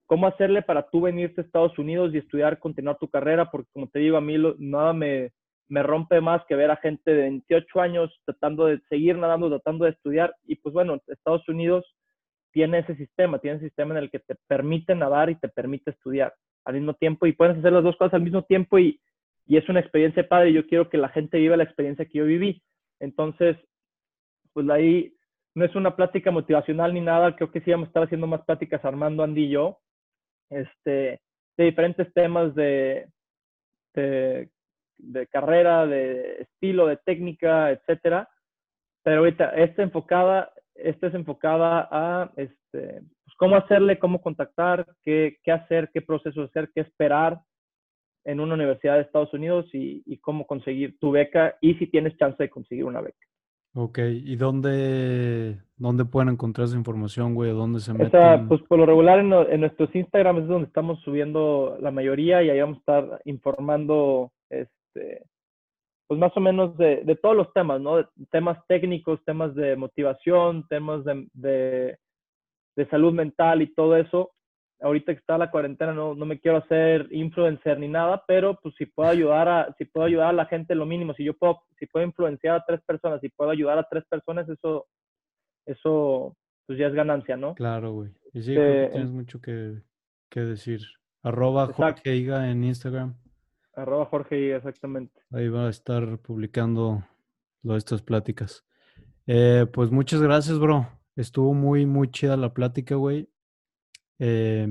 cómo 0.06 0.26
hacerle 0.26 0.62
para 0.62 0.88
tú 0.90 1.02
venirte 1.02 1.40
a 1.40 1.44
Estados 1.44 1.78
Unidos 1.78 2.12
y 2.12 2.18
estudiar, 2.18 2.58
continuar 2.58 2.98
tu 2.98 3.08
carrera, 3.08 3.50
porque 3.50 3.70
como 3.72 3.88
te 3.88 4.00
digo, 4.00 4.16
a 4.16 4.20
mí 4.20 4.36
nada 4.58 4.92
me, 4.92 5.32
me 5.70 5.84
rompe 5.84 6.20
más 6.20 6.44
que 6.46 6.56
ver 6.56 6.70
a 6.72 6.76
gente 6.76 7.12
de 7.12 7.22
28 7.22 7.80
años 7.80 8.20
tratando 8.24 8.66
de 8.66 8.80
seguir 8.88 9.16
nadando, 9.16 9.48
tratando 9.48 9.84
de 9.84 9.92
estudiar. 9.92 10.34
Y 10.44 10.56
pues 10.56 10.72
bueno, 10.74 11.00
Estados 11.06 11.48
Unidos 11.48 11.86
tiene 12.50 12.80
ese 12.80 12.96
sistema, 12.96 13.38
tiene 13.38 13.58
ese 13.58 13.66
sistema 13.66 13.96
en 13.96 14.02
el 14.02 14.10
que 14.10 14.18
te 14.18 14.34
permite 14.48 14.96
nadar 14.96 15.30
y 15.30 15.36
te 15.36 15.48
permite 15.48 15.92
estudiar 15.92 16.34
al 16.64 16.74
mismo 16.74 16.94
tiempo 16.94 17.24
y 17.26 17.32
puedes 17.32 17.56
hacer 17.56 17.72
las 17.72 17.84
dos 17.84 17.96
cosas 17.96 18.14
al 18.14 18.22
mismo 18.22 18.42
tiempo 18.42 18.80
y, 18.80 19.00
y 19.46 19.56
es 19.58 19.68
una 19.68 19.78
experiencia 19.78 20.28
padre. 20.28 20.52
Yo 20.52 20.66
quiero 20.66 20.90
que 20.90 20.98
la 20.98 21.08
gente 21.08 21.38
viva 21.38 21.56
la 21.56 21.64
experiencia 21.64 22.04
que 22.04 22.18
yo 22.18 22.24
viví. 22.24 22.60
Entonces, 22.98 23.56
pues 24.52 24.68
ahí 24.70 25.14
no 25.54 25.64
es 25.64 25.74
una 25.76 25.94
plática 25.94 26.32
motivacional 26.32 26.92
ni 26.92 27.00
nada. 27.00 27.36
Creo 27.36 27.52
que 27.52 27.60
sí 27.60 27.70
vamos 27.70 27.86
a 27.86 27.90
estar 27.90 28.02
haciendo 28.02 28.26
más 28.26 28.42
pláticas 28.42 28.84
Armando, 28.84 29.22
Andy 29.22 29.44
y 29.44 29.50
yo, 29.50 29.78
este, 30.50 31.20
de 31.56 31.64
diferentes 31.64 32.12
temas 32.12 32.56
de, 32.56 33.06
de 33.94 34.50
de 35.02 35.26
carrera, 35.26 35.86
de 35.86 36.42
estilo, 36.42 36.86
de 36.86 36.96
técnica, 36.98 37.70
etcétera. 37.70 38.28
Pero 39.02 39.18
ahorita 39.18 39.50
esta 39.50 39.82
enfocada, 39.82 40.52
esta 40.74 41.06
es 41.06 41.14
enfocada 41.14 41.88
a 41.90 42.30
este, 42.36 43.02
pues, 43.24 43.36
cómo 43.36 43.56
hacerle, 43.56 43.98
cómo 43.98 44.20
contactar, 44.20 44.86
qué, 45.02 45.38
qué, 45.42 45.52
hacer, 45.52 45.90
qué 45.92 46.02
proceso 46.02 46.42
hacer, 46.42 46.70
qué 46.74 46.82
esperar 46.82 47.40
en 48.24 48.40
una 48.40 48.54
universidad 48.54 48.96
de 48.96 49.02
Estados 49.02 49.32
Unidos 49.32 49.66
y, 49.72 50.02
y, 50.04 50.18
cómo 50.18 50.46
conseguir 50.46 50.98
tu 50.98 51.10
beca 51.10 51.56
y 51.62 51.74
si 51.74 51.86
tienes 51.86 52.16
chance 52.18 52.42
de 52.42 52.50
conseguir 52.50 52.84
una 52.84 53.00
beca. 53.00 53.26
Ok, 53.74 53.98
¿y 53.98 54.34
dónde, 54.34 55.58
dónde 55.76 56.04
pueden 56.04 56.30
encontrar 56.30 56.66
esa 56.66 56.76
información, 56.76 57.34
güey? 57.34 57.52
¿Dónde 57.52 57.78
se 57.78 57.94
meten? 57.94 58.48
pues 58.48 58.60
por 58.62 58.78
lo 58.78 58.86
regular 58.86 59.20
en, 59.20 59.32
en, 59.32 59.60
nuestros 59.60 59.94
Instagram 59.94 60.38
es 60.38 60.48
donde 60.48 60.66
estamos 60.66 61.00
subiendo 61.02 61.78
la 61.80 61.92
mayoría 61.92 62.42
y 62.42 62.50
ahí 62.50 62.60
vamos 62.60 62.78
a 62.78 62.80
estar 62.80 63.22
informando 63.26 64.32
este, 64.50 64.79
pues 64.92 66.18
más 66.18 66.36
o 66.36 66.40
menos 66.40 66.76
de, 66.76 67.02
de, 67.04 67.14
todos 67.14 67.36
los 67.36 67.52
temas, 67.52 67.80
¿no? 67.80 68.04
temas 68.30 68.58
técnicos, 68.66 69.24
temas 69.24 69.54
de 69.54 69.76
motivación, 69.76 70.66
temas 70.68 71.04
de, 71.04 71.28
de, 71.34 71.98
de, 72.76 72.88
salud 72.88 73.12
mental 73.12 73.62
y 73.62 73.72
todo 73.74 73.96
eso. 73.96 74.32
Ahorita 74.80 75.12
que 75.12 75.20
está 75.20 75.38
la 75.38 75.50
cuarentena 75.50 75.92
no, 75.92 76.14
no, 76.14 76.26
me 76.26 76.40
quiero 76.40 76.58
hacer 76.58 77.06
influencer 77.10 77.78
ni 77.78 77.86
nada, 77.86 78.24
pero 78.26 78.58
pues 78.60 78.74
si 78.76 78.86
puedo 78.86 79.08
ayudar 79.08 79.48
a, 79.48 79.74
si 79.78 79.84
puedo 79.84 80.06
ayudar 80.06 80.30
a 80.30 80.32
la 80.32 80.46
gente 80.46 80.74
lo 80.74 80.84
mínimo, 80.84 81.14
si 81.14 81.22
yo 81.22 81.34
puedo, 81.34 81.62
si 81.78 81.86
puedo 81.86 82.04
influenciar 82.04 82.56
a 82.56 82.64
tres 82.66 82.80
personas, 82.84 83.20
si 83.20 83.28
puedo 83.28 83.50
ayudar 83.50 83.78
a 83.78 83.86
tres 83.88 84.04
personas, 84.08 84.48
eso, 84.48 84.86
eso 85.66 86.34
pues 86.66 86.78
ya 86.78 86.88
es 86.88 86.94
ganancia, 86.94 87.36
¿no? 87.36 87.54
Claro, 87.54 87.92
güey. 87.92 88.10
Y 88.32 88.42
sí, 88.42 88.52
este, 88.52 88.88
tienes 88.88 89.10
mucho 89.10 89.40
que, 89.40 89.82
que 90.28 90.40
decir. 90.40 90.80
Arroba 91.22 91.66
Jorge 91.66 92.16
Iga 92.16 92.50
en 92.50 92.64
Instagram. 92.64 93.14
Arroba 93.80 94.04
Jorge, 94.04 94.54
exactamente. 94.54 95.22
Ahí 95.30 95.48
va 95.48 95.66
a 95.66 95.70
estar 95.70 96.18
publicando 96.18 97.02
estas 97.64 98.02
pláticas. 98.02 98.66
Eh, 99.26 99.66
pues 99.72 99.90
muchas 99.90 100.20
gracias, 100.20 100.58
bro. 100.58 100.86
Estuvo 101.16 101.54
muy, 101.54 101.86
muy 101.86 102.10
chida 102.10 102.36
la 102.36 102.52
plática, 102.52 102.96
güey. 102.96 103.30
Eh, 104.18 104.68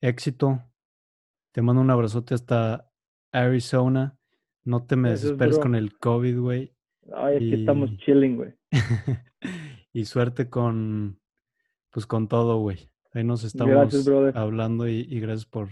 éxito. 0.00 0.62
Te 1.52 1.62
mando 1.62 1.82
un 1.82 1.90
abrazote 1.90 2.34
hasta 2.34 2.88
Arizona. 3.32 4.16
No 4.62 4.86
te 4.86 4.94
me 4.94 5.10
desesperes 5.10 5.58
con 5.58 5.74
el 5.74 5.98
COVID, 5.98 6.38
güey. 6.38 6.76
Ay, 7.12 7.36
aquí 7.36 7.54
estamos 7.54 7.90
chilling, 7.98 8.36
güey. 8.36 8.54
y 9.92 10.04
suerte 10.04 10.48
con, 10.48 11.20
pues 11.90 12.06
con 12.06 12.28
todo, 12.28 12.58
güey. 12.58 12.88
Ahí 13.12 13.24
nos 13.24 13.42
estamos 13.42 14.06
hablando 14.34 14.86
y 14.86 15.18
gracias 15.18 15.46
por 15.46 15.70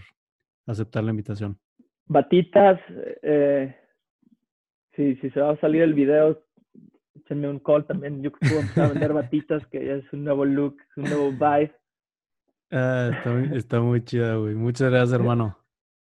aceptar 0.65 1.03
la 1.05 1.11
invitación. 1.11 1.59
Batitas, 2.07 2.79
eh, 3.23 3.75
si, 4.95 5.15
si 5.15 5.29
se 5.31 5.39
va 5.41 5.51
a 5.51 5.59
salir 5.59 5.81
el 5.81 5.93
video, 5.93 6.41
échenme 7.15 7.49
un 7.49 7.59
call 7.59 7.85
también. 7.85 8.21
Yo 8.21 8.31
puedo 8.31 8.59
empezar 8.59 8.85
a 8.85 8.89
vender 8.89 9.13
batitas, 9.13 9.65
que 9.67 9.85
ya 9.85 9.93
es 9.93 10.13
un 10.13 10.23
nuevo 10.23 10.45
look, 10.45 10.77
un 10.97 11.03
nuevo 11.03 11.31
vibe. 11.31 11.73
Ah, 12.71 13.11
está, 13.15 13.31
muy, 13.31 13.57
está 13.57 13.79
muy 13.81 14.03
chida, 14.03 14.35
güey. 14.35 14.55
Muchas 14.55 14.89
gracias, 14.89 15.13
hermano. 15.13 15.57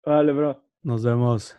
Vale, 0.04 0.32
bro. 0.32 0.62
Nos 0.82 1.04
vemos. 1.04 1.58